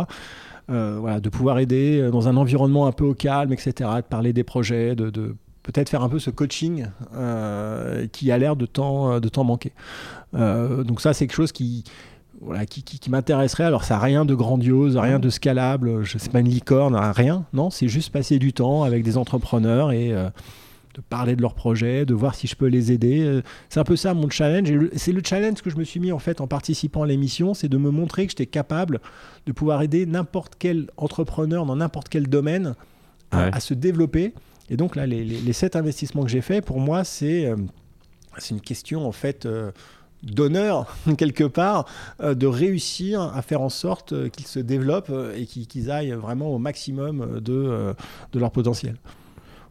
Voilà, 0.68 1.20
de 1.20 1.30
pouvoir 1.30 1.60
aider 1.60 2.10
dans 2.12 2.28
un 2.28 2.38
environnement 2.38 2.88
un 2.88 2.91
peu 2.94 3.04
au 3.04 3.14
calme, 3.14 3.52
etc., 3.52 3.90
de 3.98 4.02
parler 4.02 4.32
des 4.32 4.45
projets, 4.45 4.95
de, 4.95 5.36
peut-être 5.64 5.90
faire 5.90 6.02
un 6.02 6.08
peu 6.08 6.20
ce 6.20 6.30
coaching 6.30 6.86
qui 8.14 8.32
a 8.32 8.38
l'air 8.38 8.56
de 8.56 8.66
temps, 8.66 9.20
de 9.20 9.28
temps 9.28 9.44
manquer. 9.44 9.74
Donc 10.34 11.02
ça, 11.02 11.12
c'est 11.12 11.28
quelque 11.28 11.36
chose 11.36 11.52
qui, 11.52 11.84
voilà, 12.41 12.65
qui, 12.65 12.84
qui- 12.84 12.99
qui 12.99 13.09
m'intéresserait. 13.09 13.64
Alors, 13.64 13.84
ça 13.84 13.95
n'a 13.95 14.01
rien 14.01 14.26
de 14.26 14.35
grandiose, 14.35 14.95
rien 14.97 15.19
de 15.19 15.30
scalable, 15.30 16.03
je 16.03 16.18
sais 16.18 16.30
pas 16.30 16.39
une 16.39 16.49
licorne, 16.49 16.95
rien. 16.95 17.45
Non, 17.53 17.69
c'est 17.69 17.88
juste 17.88 18.11
passer 18.11 18.39
du 18.39 18.53
temps 18.53 18.84
avec 18.84 19.03
des 19.03 19.18
entrepreneurs 19.18 19.91
et 19.91 20.11
euh, 20.14 20.30
de 20.93 21.01
parler 21.01 21.35
de 21.35 21.41
leurs 21.41 21.53
projets, 21.55 22.05
de 22.05 22.14
voir 22.14 22.35
si 22.35 22.47
je 22.47 22.55
peux 22.55 22.68
les 22.68 22.91
aider. 22.91 23.22
Euh, 23.22 23.41
C'est 23.69 23.80
un 23.80 23.84
peu 23.84 23.95
ça 23.95 24.14
mon 24.14 24.30
challenge. 24.30 24.72
C'est 24.95 25.11
le 25.11 25.22
challenge 25.26 25.61
que 25.61 25.69
je 25.69 25.77
me 25.77 25.84
suis 25.84 25.99
mis 25.99 26.11
en 26.11 26.19
fait 26.19 26.39
en 26.41 26.47
participant 26.47 27.03
à 27.03 27.07
l'émission, 27.07 27.53
c'est 27.53 27.69
de 27.69 27.77
me 27.77 27.89
montrer 27.91 28.26
que 28.26 28.31
j'étais 28.31 28.45
capable 28.45 28.99
de 29.45 29.51
pouvoir 29.51 29.81
aider 29.81 30.05
n'importe 30.05 30.53
quel 30.59 30.88
entrepreneur 30.97 31.65
dans 31.65 31.76
n'importe 31.76 32.09
quel 32.09 32.27
domaine 32.27 32.76
à, 33.31 33.38
Ouais. 33.45 33.49
à 33.53 33.59
se 33.59 33.73
développer. 33.73 34.34
Et 34.69 34.77
donc 34.77 34.95
là, 34.95 35.05
les, 35.05 35.23
les- 35.23 35.39
les 35.39 35.53
sept 35.53 35.76
investissements 35.76 36.23
que 36.23 36.30
j'ai 36.30 36.41
faits, 36.41 36.65
pour 36.65 36.80
moi, 36.80 37.03
c'est 37.03 37.45
euh, 37.45 37.55
c'est 38.38 38.53
une 38.53 38.61
question 38.61 39.07
en 39.07 39.11
fait 39.11 39.45
euh, 39.45 39.72
d'honneur 40.34 40.95
quelque 41.18 41.44
part 41.44 41.86
euh, 42.22 42.36
de 42.36 42.48
réussir 42.48 43.22
à 43.22 43.41
faire 43.41 43.62
en 43.62 43.70
sorte 43.70 44.14
euh, 44.14 44.30
qu'ils 44.30 44.48
se 44.48 44.60
développent 44.60 45.10
euh, 45.10 45.36
et 45.36 45.45
qu'ils 45.45 45.91
aillent 45.91 46.12
vraiment 46.12 46.48
au 46.49 46.58
maximum 46.60 47.40
de, 47.40 47.94
de 48.32 48.40
leur 48.40 48.52
potentiel. 48.52 48.98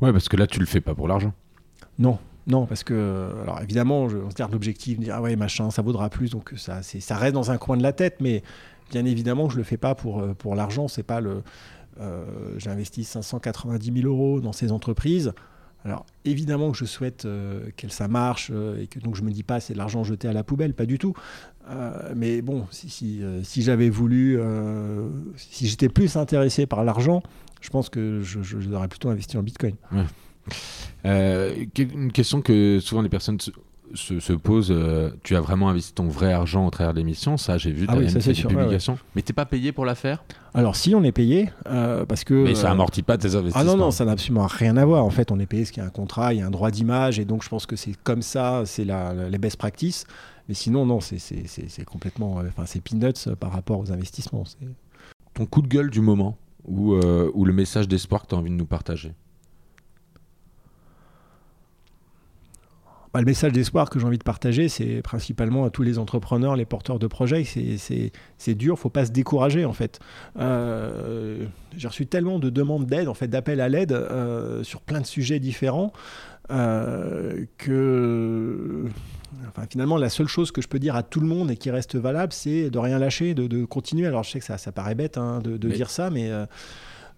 Ouais, 0.00 0.12
parce 0.12 0.28
que 0.28 0.36
là, 0.36 0.46
tu 0.46 0.60
le 0.60 0.66
fais 0.66 0.80
pas 0.80 0.94
pour 0.94 1.08
l'argent. 1.08 1.32
Non, 1.98 2.18
non, 2.46 2.66
parce 2.66 2.84
que, 2.84 3.30
alors 3.42 3.60
évidemment, 3.62 4.08
je, 4.08 4.18
on 4.18 4.30
se 4.30 4.34
garde 4.34 4.52
l'objectif 4.52 4.98
de 4.98 5.04
dire, 5.04 5.14
ah 5.16 5.22
ouais, 5.22 5.36
machin, 5.36 5.70
ça 5.70 5.80
vaudra 5.82 6.10
plus, 6.10 6.30
donc 6.30 6.52
ça, 6.56 6.82
ça 6.82 7.16
reste 7.16 7.34
dans 7.34 7.50
un 7.50 7.56
coin 7.56 7.76
de 7.76 7.82
la 7.82 7.92
tête, 7.92 8.16
mais 8.20 8.42
bien 8.90 9.04
évidemment, 9.04 9.48
je 9.48 9.56
le 9.56 9.62
fais 9.62 9.78
pas 9.78 9.94
pour, 9.94 10.22
pour 10.36 10.54
l'argent, 10.54 10.86
c'est 10.88 11.02
pas 11.02 11.20
le. 11.20 11.42
euh, 12.00 12.24
J'ai 12.58 12.70
investi 12.70 13.04
590 13.04 14.02
000 14.02 14.06
euros 14.06 14.40
dans 14.40 14.52
ces 14.52 14.70
entreprises. 14.70 15.32
Alors 15.86 16.04
évidemment 16.24 16.72
que 16.72 16.76
je 16.76 16.84
souhaite 16.84 17.26
euh, 17.26 17.70
qu'elles 17.76 17.92
ça 17.92 18.08
marche 18.08 18.50
euh, 18.52 18.82
et 18.82 18.88
que 18.88 18.98
donc 18.98 19.14
je 19.14 19.22
me 19.22 19.30
dis 19.30 19.44
pas 19.44 19.60
c'est 19.60 19.72
de 19.72 19.78
l'argent 19.78 20.02
jeté 20.02 20.26
à 20.26 20.32
la 20.32 20.42
poubelle, 20.42 20.74
pas 20.74 20.84
du 20.84 20.98
tout. 20.98 21.14
Euh, 21.70 22.12
mais 22.16 22.42
bon, 22.42 22.66
si, 22.72 22.88
si, 22.90 23.62
j'avais 23.62 23.88
voulu, 23.88 24.38
si 25.36 25.68
j'étais 25.68 25.88
plus 25.88 26.16
intéressé 26.16 26.66
par 26.66 26.84
l'argent, 26.84 27.22
je 27.60 27.70
pense 27.70 27.88
que 27.88 28.20
je, 28.22 28.38
plutôt 28.88 29.10
investir 29.10 29.38
en 29.38 29.44
Bitcoin. 29.44 29.76
Une 31.04 32.12
question 32.12 32.42
que 32.42 32.80
souvent 32.80 33.02
les 33.02 33.08
personnes 33.08 33.38
se, 33.94 34.20
se, 34.20 34.32
posent 34.32 34.70
euh, 34.70 35.10
tu 35.22 35.36
as 35.36 35.40
vraiment 35.40 35.68
investi 35.68 35.92
ton 35.92 36.08
vrai 36.08 36.32
argent 36.32 36.66
au 36.66 36.70
travers 36.70 36.92
de 36.92 36.98
l'émission 36.98 37.36
Ça, 37.36 37.58
j'ai 37.58 37.70
vu, 37.70 37.86
tu 37.86 37.92
as 37.92 37.96
oui, 37.96 38.08
fait 38.08 38.32
des 38.32 38.42
publications. 38.42 38.94
Ouais, 38.94 38.98
Mais 39.16 39.22
t'es 39.22 39.32
pas 39.32 39.46
payé 39.46 39.72
pour 39.72 39.84
la 39.84 39.94
faire? 39.94 40.24
Alors, 40.54 40.76
si, 40.76 40.94
on 40.94 41.02
est 41.02 41.12
payé 41.12 41.50
parce 41.64 42.24
que. 42.24 42.44
Mais 42.44 42.54
ça 42.54 42.70
amortit 42.70 43.02
pas 43.02 43.18
tes 43.18 43.34
investissements. 43.34 43.60
Ah 43.60 43.64
non, 43.64 43.76
non, 43.76 43.90
ça 43.90 44.04
n'a 44.04 44.12
absolument 44.12 44.46
rien 44.46 44.76
à 44.76 44.84
voir. 44.84 45.04
En 45.04 45.10
fait, 45.10 45.30
on 45.30 45.38
est 45.38 45.46
payé 45.46 45.62
parce 45.62 45.70
qu'il 45.70 45.82
y 45.82 45.84
a 45.84 45.88
un 45.88 45.92
contrat, 45.92 46.34
il 46.34 46.40
y 46.40 46.42
a 46.42 46.46
un 46.46 46.50
droit 46.50 46.70
d'image, 46.70 47.18
et 47.18 47.24
donc 47.24 47.42
je 47.42 47.48
pense 47.48 47.66
que 47.66 47.76
c'est 47.76 47.94
comme 48.02 48.22
ça, 48.22 48.62
c'est 48.64 48.84
la, 48.84 49.12
les 49.28 49.38
best 49.38 49.56
practices. 49.56 50.06
Mais 50.48 50.54
sinon, 50.54 50.86
non, 50.86 51.00
c'est 51.00 51.84
complètement. 51.84 52.36
Enfin, 52.48 52.64
c'est 52.66 52.80
peanuts 52.80 53.34
par 53.38 53.52
rapport 53.52 53.78
aux 53.80 53.92
investissements. 53.92 54.44
Ton 55.34 55.46
coup 55.46 55.62
de 55.62 55.68
gueule 55.68 55.90
du 55.90 56.00
moment 56.00 56.38
ou, 56.66 56.94
euh, 56.94 57.30
ou 57.34 57.44
le 57.44 57.52
message 57.52 57.88
d'espoir 57.88 58.22
que 58.22 58.28
tu 58.28 58.34
as 58.34 58.38
envie 58.38 58.50
de 58.50 58.56
nous 58.56 58.66
partager? 58.66 59.12
Bah, 63.16 63.20
Le 63.20 63.26
message 63.26 63.52
d'espoir 63.52 63.88
que 63.90 63.98
j'ai 63.98 64.06
envie 64.06 64.18
de 64.18 64.24
partager, 64.24 64.68
c'est 64.68 65.02
principalement 65.02 65.64
à 65.64 65.70
tous 65.70 65.82
les 65.82 65.98
entrepreneurs, 65.98 66.56
les 66.56 66.64
porteurs 66.64 66.98
de 66.98 67.06
projets. 67.06 67.44
C'est 67.44 68.54
dur, 68.54 68.74
il 68.74 68.76
ne 68.76 68.76
faut 68.76 68.90
pas 68.90 69.06
se 69.06 69.10
décourager 69.10 69.64
en 69.64 69.72
fait. 69.72 70.00
Euh, 70.38 71.46
j'ai 71.76 71.88
reçu 71.88 72.06
tellement 72.06 72.38
de 72.38 72.50
demandes 72.50 72.86
d'aide, 72.86 73.08
en 73.08 73.14
fait, 73.14 73.28
d'appels 73.28 73.60
à 73.60 73.68
l'aide 73.68 73.92
euh, 73.92 74.62
sur 74.62 74.80
plein 74.80 75.00
de 75.00 75.06
sujets 75.06 75.38
différents 75.38 75.92
que 77.58 78.84
finalement, 79.70 79.96
la 79.96 80.08
seule 80.08 80.28
chose 80.28 80.52
que 80.52 80.62
je 80.62 80.68
peux 80.68 80.78
dire 80.78 80.96
à 80.96 81.02
tout 81.02 81.20
le 81.20 81.26
monde 81.26 81.50
et 81.50 81.56
qui 81.56 81.70
reste 81.70 81.96
valable, 81.96 82.32
c'est 82.32 82.70
de 82.70 82.78
rien 82.78 82.98
lâcher, 82.98 83.34
de, 83.34 83.64
continuer. 83.64 84.06
Alors, 84.06 84.22
je 84.22 84.30
sais 84.30 84.38
que 84.38 84.44
ça, 84.44 84.58
ça 84.58 84.72
paraît 84.72 84.94
bête 84.94 85.18
hein, 85.18 85.40
de, 85.42 85.56
dire 85.68 85.90
ça, 85.90 86.10
mais. 86.10 86.30
Euh, 86.30 86.46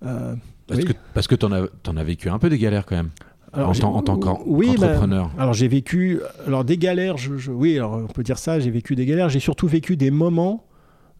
euh, 0.05 0.35
parce, 0.67 0.85
que, 0.85 0.93
parce 1.15 1.27
que 1.27 1.35
tu 1.35 1.47
en, 1.47 1.53
en, 1.53 1.97
as 1.97 2.05
vécu 2.05 2.29
un 2.29 2.39
peu 2.39 2.49
des 2.49 2.59
galères 2.59 2.87
quand 2.87 2.97
même. 2.97 3.11
En, 3.55 3.71
en, 3.71 4.03
tant 4.03 4.17
qu'entrepreneur. 4.17 5.31
alors 5.39 5.55
j'ai 5.55 5.69
vécu 5.69 6.21
alors 6.47 6.65
des 6.65 6.77
galères, 6.77 7.17
je, 7.17 7.51
oui, 7.51 7.77
alors 7.77 7.95
on 7.95 8.07
peut 8.07 8.23
dire 8.23 8.39
ça, 8.39 8.61
j'ai 8.61 8.71
vécu 8.71 8.95
des 8.95 9.07
galères. 9.07 9.29
J'ai 9.29 9.41
surtout 9.41 9.67
vécu 9.67 9.97
des 9.97 10.11
moments 10.11 10.65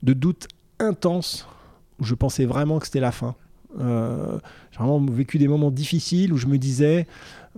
de 0.03 0.13
doute 0.13 0.49
intense 0.79 1.49
où 1.99 2.05
je 2.05 2.15
pensais 2.15 2.45
vraiment 2.45 2.79
que 2.79 2.87
c'était 2.87 3.01
la 3.01 3.13
fin. 3.13 3.35
Euh, 3.81 4.39
j'ai 4.71 4.79
vraiment 4.79 5.01
vécu 5.01 5.39
des 5.39 5.49
moments 5.49 5.71
difficiles 5.71 6.33
où 6.33 6.37
je 6.37 6.47
me 6.47 6.59
disais 6.59 7.07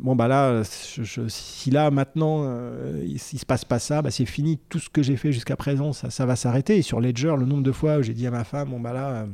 bon 0.01 0.17
bah 0.17 0.29
là, 0.29 0.63
si 0.65 1.71
là 1.71 1.91
maintenant 1.91 2.43
euh, 2.45 3.03
il, 3.07 3.15
ne 3.15 3.19
se 3.19 3.47
passe 3.47 3.65
pas 3.65 3.79
ça, 3.79 4.03
bah, 4.03 4.11
c'est 4.11 4.27
fini. 4.27 4.59
Tout 4.69 4.79
ce 4.79 4.89
que 4.89 5.03
j'ai 5.03 5.17
fait 5.17 5.33
jusqu'à 5.33 5.57
présent, 5.57 5.93
ça, 5.93 6.11
ça 6.11 6.27
va 6.27 6.37
s'arrêter. 6.37 6.79
Et 6.79 6.83
sur 6.83 7.01
Ledger, 7.01 7.35
le 7.39 7.47
nombre 7.47 7.63
de 7.63 7.73
fois 7.73 7.99
où 7.99 8.03
j'ai 8.03 8.15
dit 8.15 8.27
à 8.27 8.31
ma 8.31 8.45
femme, 8.45 8.71
bon 8.71 8.81
bah 8.81 8.93
là, 8.93 9.09
euh, 9.09 9.27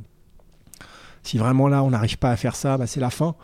si 1.23 1.39
vraiment 1.39 1.69
là 1.69 1.83
on 1.83 1.91
n'arrive 1.91 2.19
pas 2.19 2.31
à 2.31 2.37
faire 2.37 2.57
ça, 2.57 2.77
bah, 2.79 2.87
c'est 2.87 3.01
la 3.01 3.11
fin. 3.11 3.35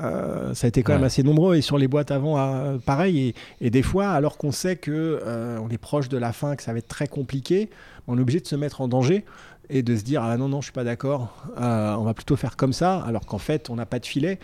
Euh, 0.00 0.54
ça 0.54 0.66
a 0.66 0.68
été 0.68 0.82
quand 0.82 0.92
même 0.92 1.04
assez 1.04 1.22
nombreux 1.22 1.56
et 1.56 1.60
sur 1.60 1.78
les 1.78 1.88
boîtes 1.88 2.10
avant, 2.10 2.78
pareil. 2.78 3.34
Et, 3.60 3.70
des 3.70 3.82
fois, 3.82 4.10
alors 4.10 4.38
qu'on 4.38 4.52
sait 4.52 4.76
que 4.76 5.20
on 5.60 5.68
est 5.70 5.78
proche 5.78 6.08
de 6.08 6.18
la 6.18 6.32
fin, 6.32 6.56
que 6.56 6.62
ça 6.62 6.72
va 6.72 6.78
être 6.78 6.88
très 6.88 7.08
compliqué, 7.08 7.70
on 8.06 8.16
est 8.18 8.20
obligé 8.20 8.40
de 8.40 8.46
se 8.46 8.56
mettre 8.56 8.80
en 8.80 8.88
danger 8.88 9.24
et 9.70 9.82
de 9.82 9.96
se 9.96 10.02
dire 10.02 10.22
ah 10.22 10.36
non 10.36 10.48
non 10.48 10.60
je 10.60 10.66
suis 10.66 10.72
pas 10.72 10.84
d'accord 10.84 11.46
euh, 11.60 11.94
on 11.94 12.04
va 12.04 12.14
plutôt 12.14 12.36
faire 12.36 12.56
comme 12.56 12.72
ça 12.72 13.02
alors 13.06 13.26
qu'en 13.26 13.38
fait 13.38 13.70
on 13.70 13.76
n'a 13.76 13.86
pas 13.86 13.98
de 13.98 14.06
filet. 14.06 14.38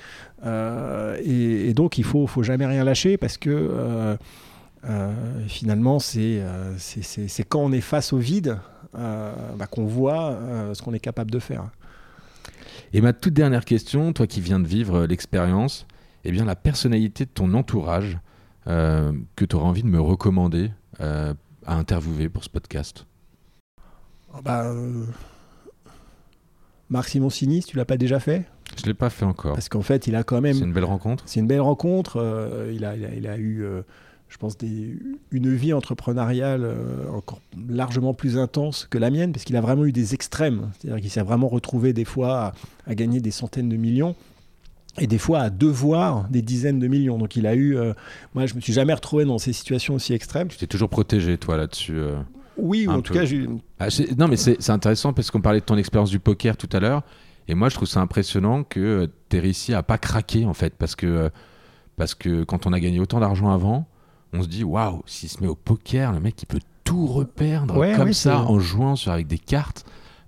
Euh, 0.44 1.18
et, 1.24 1.72
donc 1.74 1.98
il 1.98 2.04
faut 2.04 2.26
faut 2.26 2.42
jamais 2.42 2.66
rien 2.66 2.84
lâcher 2.84 3.16
parce 3.16 3.38
que 3.38 3.50
euh, 3.50 4.16
finalement 5.48 5.98
c'est 5.98 6.42
c'est 6.78 7.44
quand 7.44 7.60
on 7.60 7.72
est 7.72 7.80
face 7.80 8.12
au 8.12 8.18
vide 8.18 8.58
bah, 8.92 9.66
qu'on 9.70 9.86
voit 9.86 10.38
ce 10.74 10.82
qu'on 10.82 10.92
est 10.92 11.00
capable 11.00 11.30
de 11.30 11.38
faire 11.38 11.64
et 12.94 13.02
ma 13.02 13.12
toute 13.12 13.34
dernière 13.34 13.66
question 13.66 14.14
toi 14.14 14.26
qui 14.26 14.40
viens 14.40 14.60
de 14.60 14.66
vivre 14.66 15.04
l'expérience 15.04 15.86
eh 16.24 16.32
bien 16.32 16.46
la 16.46 16.56
personnalité 16.56 17.26
de 17.26 17.30
ton 17.30 17.52
entourage 17.52 18.18
que 18.66 19.44
tu 19.44 19.56
auras 19.56 19.66
envie 19.66 19.82
de 19.82 19.88
me 19.88 20.00
recommander 20.00 20.70
à 21.66 21.76
interviewer 21.76 22.28
pour 22.28 22.44
ce 22.44 22.48
podcast? 22.48 23.06
Ah 24.32 24.40
bah, 24.42 24.64
euh... 24.64 25.04
Marc 26.90 27.08
Simoncini, 27.08 27.62
tu 27.62 27.76
l'as 27.76 27.84
pas 27.84 27.96
déjà 27.96 28.20
fait? 28.20 28.44
Je 28.76 28.86
l'ai 28.86 28.94
pas 28.94 29.10
fait 29.10 29.24
encore. 29.24 29.54
Parce 29.54 29.68
qu'en 29.68 29.82
fait, 29.82 30.06
il 30.06 30.16
a 30.16 30.24
quand 30.24 30.40
même. 30.40 30.54
C'est 30.54 30.64
une 30.64 30.72
belle 30.72 30.84
rencontre? 30.84 31.22
C'est 31.26 31.40
une 31.40 31.46
belle 31.46 31.60
rencontre. 31.60 32.16
Euh, 32.16 32.72
il, 32.74 32.84
a, 32.84 32.96
il, 32.96 33.26
a, 33.26 33.36
eu, 33.36 33.62
euh, 33.62 33.82
je 34.28 34.36
pense, 34.38 34.58
des, 34.58 34.96
une 35.30 35.54
vie 35.54 35.72
entrepreneuriale 35.72 36.64
euh, 36.64 37.08
encore 37.12 37.40
largement 37.68 38.14
plus 38.14 38.36
intense 38.36 38.86
que 38.90 38.98
la 38.98 39.10
mienne, 39.10 39.32
parce 39.32 39.44
qu'il 39.44 39.56
a 39.56 39.60
vraiment 39.60 39.84
eu 39.84 39.92
des 39.92 40.14
extrêmes. 40.14 40.70
C'est-à-dire 40.78 41.00
qu'il 41.00 41.10
s'est 41.10 41.22
vraiment 41.22 41.48
retrouvé 41.48 41.92
des 41.92 42.04
fois 42.04 42.52
à, 42.86 42.94
gagner 42.94 43.20
des 43.20 43.30
centaines 43.30 43.68
de 43.68 43.76
millions 43.76 44.16
et 44.98 45.06
des 45.06 45.18
fois 45.18 45.40
à 45.40 45.50
devoir 45.50 46.28
des 46.30 46.42
dizaines 46.42 46.78
de 46.78 46.88
millions. 46.88 47.18
Donc 47.18 47.36
il 47.36 47.46
a 47.46 47.54
eu. 47.54 47.76
moi, 48.34 48.46
je 48.46 48.54
me 48.54 48.60
suis 48.60 48.72
jamais 48.72 48.94
retrouvé 48.94 49.24
dans 49.24 49.38
ces 49.38 49.52
situations 49.52 49.94
aussi 49.94 50.12
extrêmes. 50.14 50.48
Tu 50.48 50.56
t'es 50.56 50.66
toujours 50.66 50.88
protégé, 50.88 51.38
toi, 51.38 51.56
là-dessus 51.56 52.00
oui, 52.56 52.88
en 52.88 53.00
tout 53.00 53.12
cas. 53.12 53.24
Ah, 53.78 53.88
non, 54.16 54.28
mais 54.28 54.36
c'est 54.36 54.70
intéressant 54.70 55.12
parce 55.12 55.30
qu'on 55.30 55.40
parlait 55.40 55.60
de 55.60 55.64
ton 55.64 55.76
expérience 55.76 56.10
du 56.10 56.20
poker 56.20 56.56
tout 56.56 56.68
à 56.72 56.80
l'heure. 56.80 57.02
Et 57.48 57.54
moi, 57.54 57.68
je 57.68 57.74
trouve 57.74 57.88
ça 57.88 58.00
impressionnant 58.00 58.64
que 58.64 58.80
euh, 58.80 59.06
tu 59.28 59.36
aies 59.36 59.40
réussi 59.40 59.74
à 59.74 59.82
pas 59.82 59.98
craquer, 59.98 60.46
en 60.46 60.54
fait. 60.54 60.74
Parce 60.78 60.96
que, 60.96 61.06
euh, 61.06 61.28
parce 61.96 62.14
que 62.14 62.44
quand 62.44 62.66
on 62.66 62.72
a 62.72 62.80
gagné 62.80 63.00
autant 63.00 63.20
d'argent 63.20 63.50
avant, 63.50 63.86
on 64.34 64.42
se 64.42 64.48
dit 64.48 64.64
waouh, 64.64 65.02
s'il 65.06 65.28
se 65.28 65.42
met 65.42 65.48
au 65.48 65.54
poker, 65.54 66.12
le 66.12 66.20
mec, 66.20 66.42
il 66.42 66.46
peut 66.46 66.60
tout 66.84 67.06
reperdre 67.06 67.74
comme 67.96 68.12
ça 68.12 68.40
en 68.40 68.58
jouant 68.58 68.96
sur, 68.96 69.12
avec 69.12 69.26
des 69.26 69.38
cartes. 69.38 69.84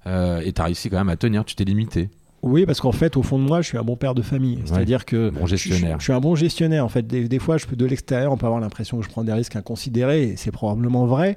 Euh, 0.07 0.41
et 0.41 0.53
tu 0.53 0.61
as 0.61 0.65
réussi 0.65 0.89
quand 0.89 0.99
même 0.99 1.09
à 1.09 1.17
tenir, 1.17 1.45
tu 1.45 1.55
t'es 1.57 1.65
limité. 1.65 2.09
Oui, 2.43 2.65
parce 2.65 2.81
qu'en 2.81 2.93
fait, 2.93 3.17
au 3.17 3.23
fond 3.23 3.39
de 3.39 3.45
moi, 3.45 3.61
je 3.61 3.69
suis 3.69 3.79
un 3.79 3.83
bon 3.83 3.97
père 3.97 4.15
de 4.15 4.23
famille. 4.23 4.63
C'est-à-dire 4.65 5.05
que 5.05 5.31
bon 5.31 5.47
gestionnaire. 5.47 5.97
Je, 5.99 6.05
suis 6.05 6.13
un 6.13 6.21
bon 6.21 6.37
gestionnaire. 6.37 6.85
En 6.85 6.89
fait, 6.89 7.05
des, 7.05 7.29
des 7.29 7.39
fois, 7.41 7.57
je 7.57 7.67
peux 7.67 7.75
de 7.75 7.85
l'extérieur, 7.87 8.33
on 8.33 8.37
peut 8.37 8.47
avoir 8.47 8.61
l'impression 8.61 8.99
que 8.99 9.05
je 9.05 9.09
prends 9.09 9.25
des 9.25 9.33
risques 9.33 9.57
inconsidérés, 9.57 10.23
et 10.29 10.37
c'est 10.37 10.53
probablement 10.53 11.07
vrai. 11.07 11.37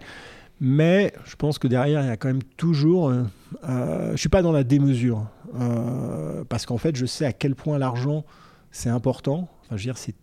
Mais 0.62 1.14
je 1.26 1.36
pense 1.36 1.58
que 1.58 1.68
derrière, 1.68 2.02
il 2.02 2.08
y 2.08 2.12
a 2.12 2.18
quand 2.18 2.28
même 2.28 2.44
toujours. 2.58 3.10
Euh, 3.10 3.24
euh, 3.68 4.12
je 4.12 4.18
suis 4.18 4.30
pas 4.30 4.42
dans 4.42 4.52
la 4.52 4.64
démesure. 4.64 5.26
Euh, 5.60 6.44
parce 6.48 6.66
qu'en 6.66 6.78
fait, 6.78 6.96
je 6.96 7.06
sais 7.06 7.26
à 7.26 7.34
quel 7.34 7.56
point 7.56 7.78
l'argent, 7.78 8.26
c'est 8.72 8.90
important. 8.90 9.48
Enfin, 9.62 9.78
je 9.78 9.84
veux 9.84 9.94
dire, 9.94 9.98
c'est 9.98 10.16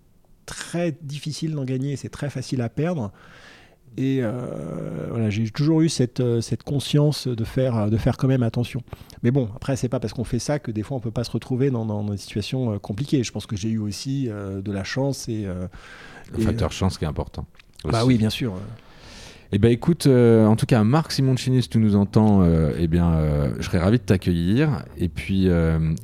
très 0.46 0.96
difficile 1.02 1.54
d'en 1.54 1.64
gagner, 1.64 1.96
c'est 1.96 2.08
très 2.08 2.30
facile 2.30 2.62
à 2.62 2.68
perdre. 2.68 3.12
Et 3.98 4.18
euh, 4.20 5.06
voilà, 5.08 5.30
j'ai 5.30 5.48
toujours 5.50 5.80
eu 5.80 5.88
cette, 5.88 6.22
cette 6.42 6.62
conscience 6.62 7.28
de 7.28 7.44
faire, 7.44 7.90
de 7.90 7.96
faire 7.96 8.16
quand 8.16 8.28
même 8.28 8.42
attention. 8.42 8.82
Mais 9.22 9.30
bon, 9.30 9.48
après, 9.56 9.74
c'est 9.76 9.88
pas 9.88 10.00
parce 10.00 10.12
qu'on 10.12 10.24
fait 10.24 10.38
ça 10.38 10.58
que 10.58 10.70
des 10.70 10.82
fois 10.82 10.98
on 10.98 11.00
peut 11.00 11.10
pas 11.10 11.24
se 11.24 11.30
retrouver 11.30 11.70
dans, 11.70 11.86
dans 11.86 12.04
des 12.04 12.18
situations 12.18 12.78
compliquées. 12.78 13.24
Je 13.24 13.32
pense 13.32 13.46
que 13.46 13.56
j'ai 13.56 13.70
eu 13.70 13.78
aussi 13.78 14.28
de 14.28 14.72
la 14.72 14.84
chance 14.84 15.28
et. 15.28 15.46
Le 16.32 16.38
facteur 16.40 16.72
chance 16.72 16.98
qui 16.98 17.04
est 17.04 17.08
important. 17.08 17.46
Bah 17.84 18.04
oui, 18.04 18.18
bien 18.18 18.30
sûr. 18.30 18.54
Eh 19.52 19.58
ben 19.58 19.70
écoute, 19.70 20.06
euh, 20.08 20.44
en 20.46 20.56
tout 20.56 20.66
cas, 20.66 20.82
Marc 20.82 21.12
Simoncini, 21.12 21.62
si 21.62 21.68
tu 21.68 21.78
nous 21.78 21.94
entends, 21.94 22.42
euh, 22.42 22.72
eh 22.78 22.88
bien, 22.88 23.12
euh, 23.12 23.54
je 23.58 23.62
serais 23.62 23.78
ravi 23.78 23.98
de 23.98 24.02
t'accueillir. 24.02 24.84
Et 24.98 25.08
puis, 25.08 25.48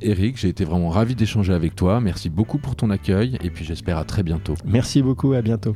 Eric, 0.01 0.37
j'ai 0.37 0.47
été 0.47 0.63
vraiment 0.63 0.89
ravi 0.89 1.15
d'échanger 1.15 1.53
avec 1.53 1.75
toi. 1.75 1.99
Merci 1.99 2.29
beaucoup 2.29 2.57
pour 2.57 2.75
ton 2.75 2.89
accueil. 2.89 3.37
Et 3.43 3.49
puis, 3.49 3.65
j'espère 3.65 3.97
à 3.97 4.05
très 4.05 4.23
bientôt. 4.23 4.53
Merci 4.65 5.01
beaucoup, 5.01 5.33
à 5.33 5.41
bientôt. 5.41 5.75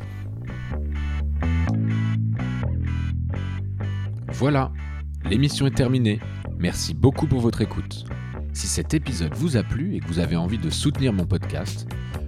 Voilà, 4.34 4.72
l'émission 5.30 5.65
est 5.68 5.76
terminée. 5.76 6.19
Merci 6.60 6.94
beaucoup 6.94 7.27
pour 7.27 7.39
votre 7.41 7.61
écoute. 7.61 8.06
Si 8.53 8.68
cet 8.68 8.94
épisode 8.94 9.34
vous 9.35 9.57
a 9.57 9.64
plu 9.64 9.95
et 9.95 9.99
que 9.99 10.07
vous 10.07 10.19
avez 10.19 10.35
envie 10.35 10.57
de 10.57 10.69
soutenir 10.69 11.11
mon 11.11 11.26
podcast, 11.26 11.88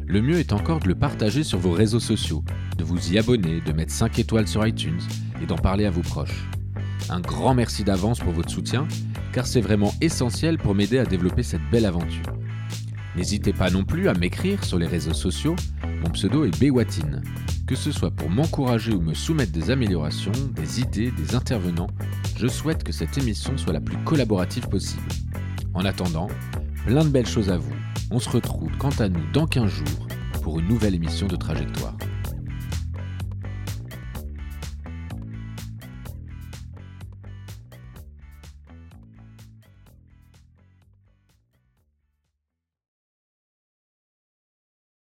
le 0.10 0.24
mieux 0.24 0.40
est 0.40 0.54
encore 0.54 0.80
de 0.80 0.88
le 0.88 0.96
partager 0.96 1.44
sur 1.44 1.60
vos 1.60 1.72
réseaux 1.72 2.00
sociaux, 2.00 2.44
de 2.80 2.84
vous 2.84 3.14
y 3.14 3.20
abonner, 3.20 3.62
de 3.62 3.72
mettre 3.72 3.92
5 3.92 4.18
étoiles 4.18 4.48
sur 4.48 4.66
iTunes 4.66 5.00
et 5.40 5.46
d'en 5.46 5.56
parler 5.56 5.86
à 5.86 5.92
vos 5.92 6.02
proches. 6.02 6.50
Un 7.10 7.20
grand 7.20 7.54
merci 7.54 7.84
d'avance 7.84 8.18
pour 8.20 8.34
votre 8.34 8.50
soutien, 8.50 8.88
car 9.34 9.46
c'est 9.46 9.62
vraiment 9.62 9.94
essentiel 10.02 10.58
pour 10.58 10.74
m'aider 10.74 10.98
à 10.98 11.06
développer 11.06 11.44
cette 11.44 11.62
belle 11.72 11.86
aventure. 11.86 12.26
N'hésitez 13.16 13.54
pas 13.54 13.70
non 13.70 13.84
plus 13.84 14.10
à 14.10 14.16
m'écrire 14.16 14.64
sur 14.64 14.80
les 14.80 14.88
réseaux 14.88 15.14
sociaux, 15.14 15.56
mon 16.04 16.10
pseudo 16.10 16.44
est 16.44 16.60
Bewatine. 16.60 17.22
Que 17.68 17.76
ce 17.76 17.92
soit 17.92 18.10
pour 18.10 18.32
m'encourager 18.32 18.94
ou 18.94 19.02
me 19.02 19.14
soumettre 19.14 19.52
des 19.52 19.70
améliorations, 19.70 20.32
des 20.56 20.82
idées, 20.82 21.12
des 21.12 21.36
intervenants, 21.36 21.90
je 22.36 22.48
souhaite 22.48 22.84
que 22.84 22.92
cette 22.92 23.16
émission 23.20 23.56
soit 23.60 23.74
la 23.74 23.82
plus 23.82 23.98
collaborative 24.06 24.70
possible. 24.70 25.08
En 25.76 25.86
attendant, 25.86 26.30
plein 26.90 27.04
de 27.06 27.10
belles 27.10 27.28
choses 27.28 27.52
à 27.52 27.58
vous. 27.58 27.76
On 28.10 28.18
se 28.18 28.28
retrouve 28.28 28.76
quant 28.80 28.90
à 28.98 29.10
nous 29.10 29.22
dans 29.32 29.46
15 29.46 29.70
jours 29.70 30.08
pour 30.42 30.60
une 30.60 30.68
nouvelle 30.68 30.96
émission 30.96 31.28
de 31.28 31.36
Trajectoire. 31.36 31.96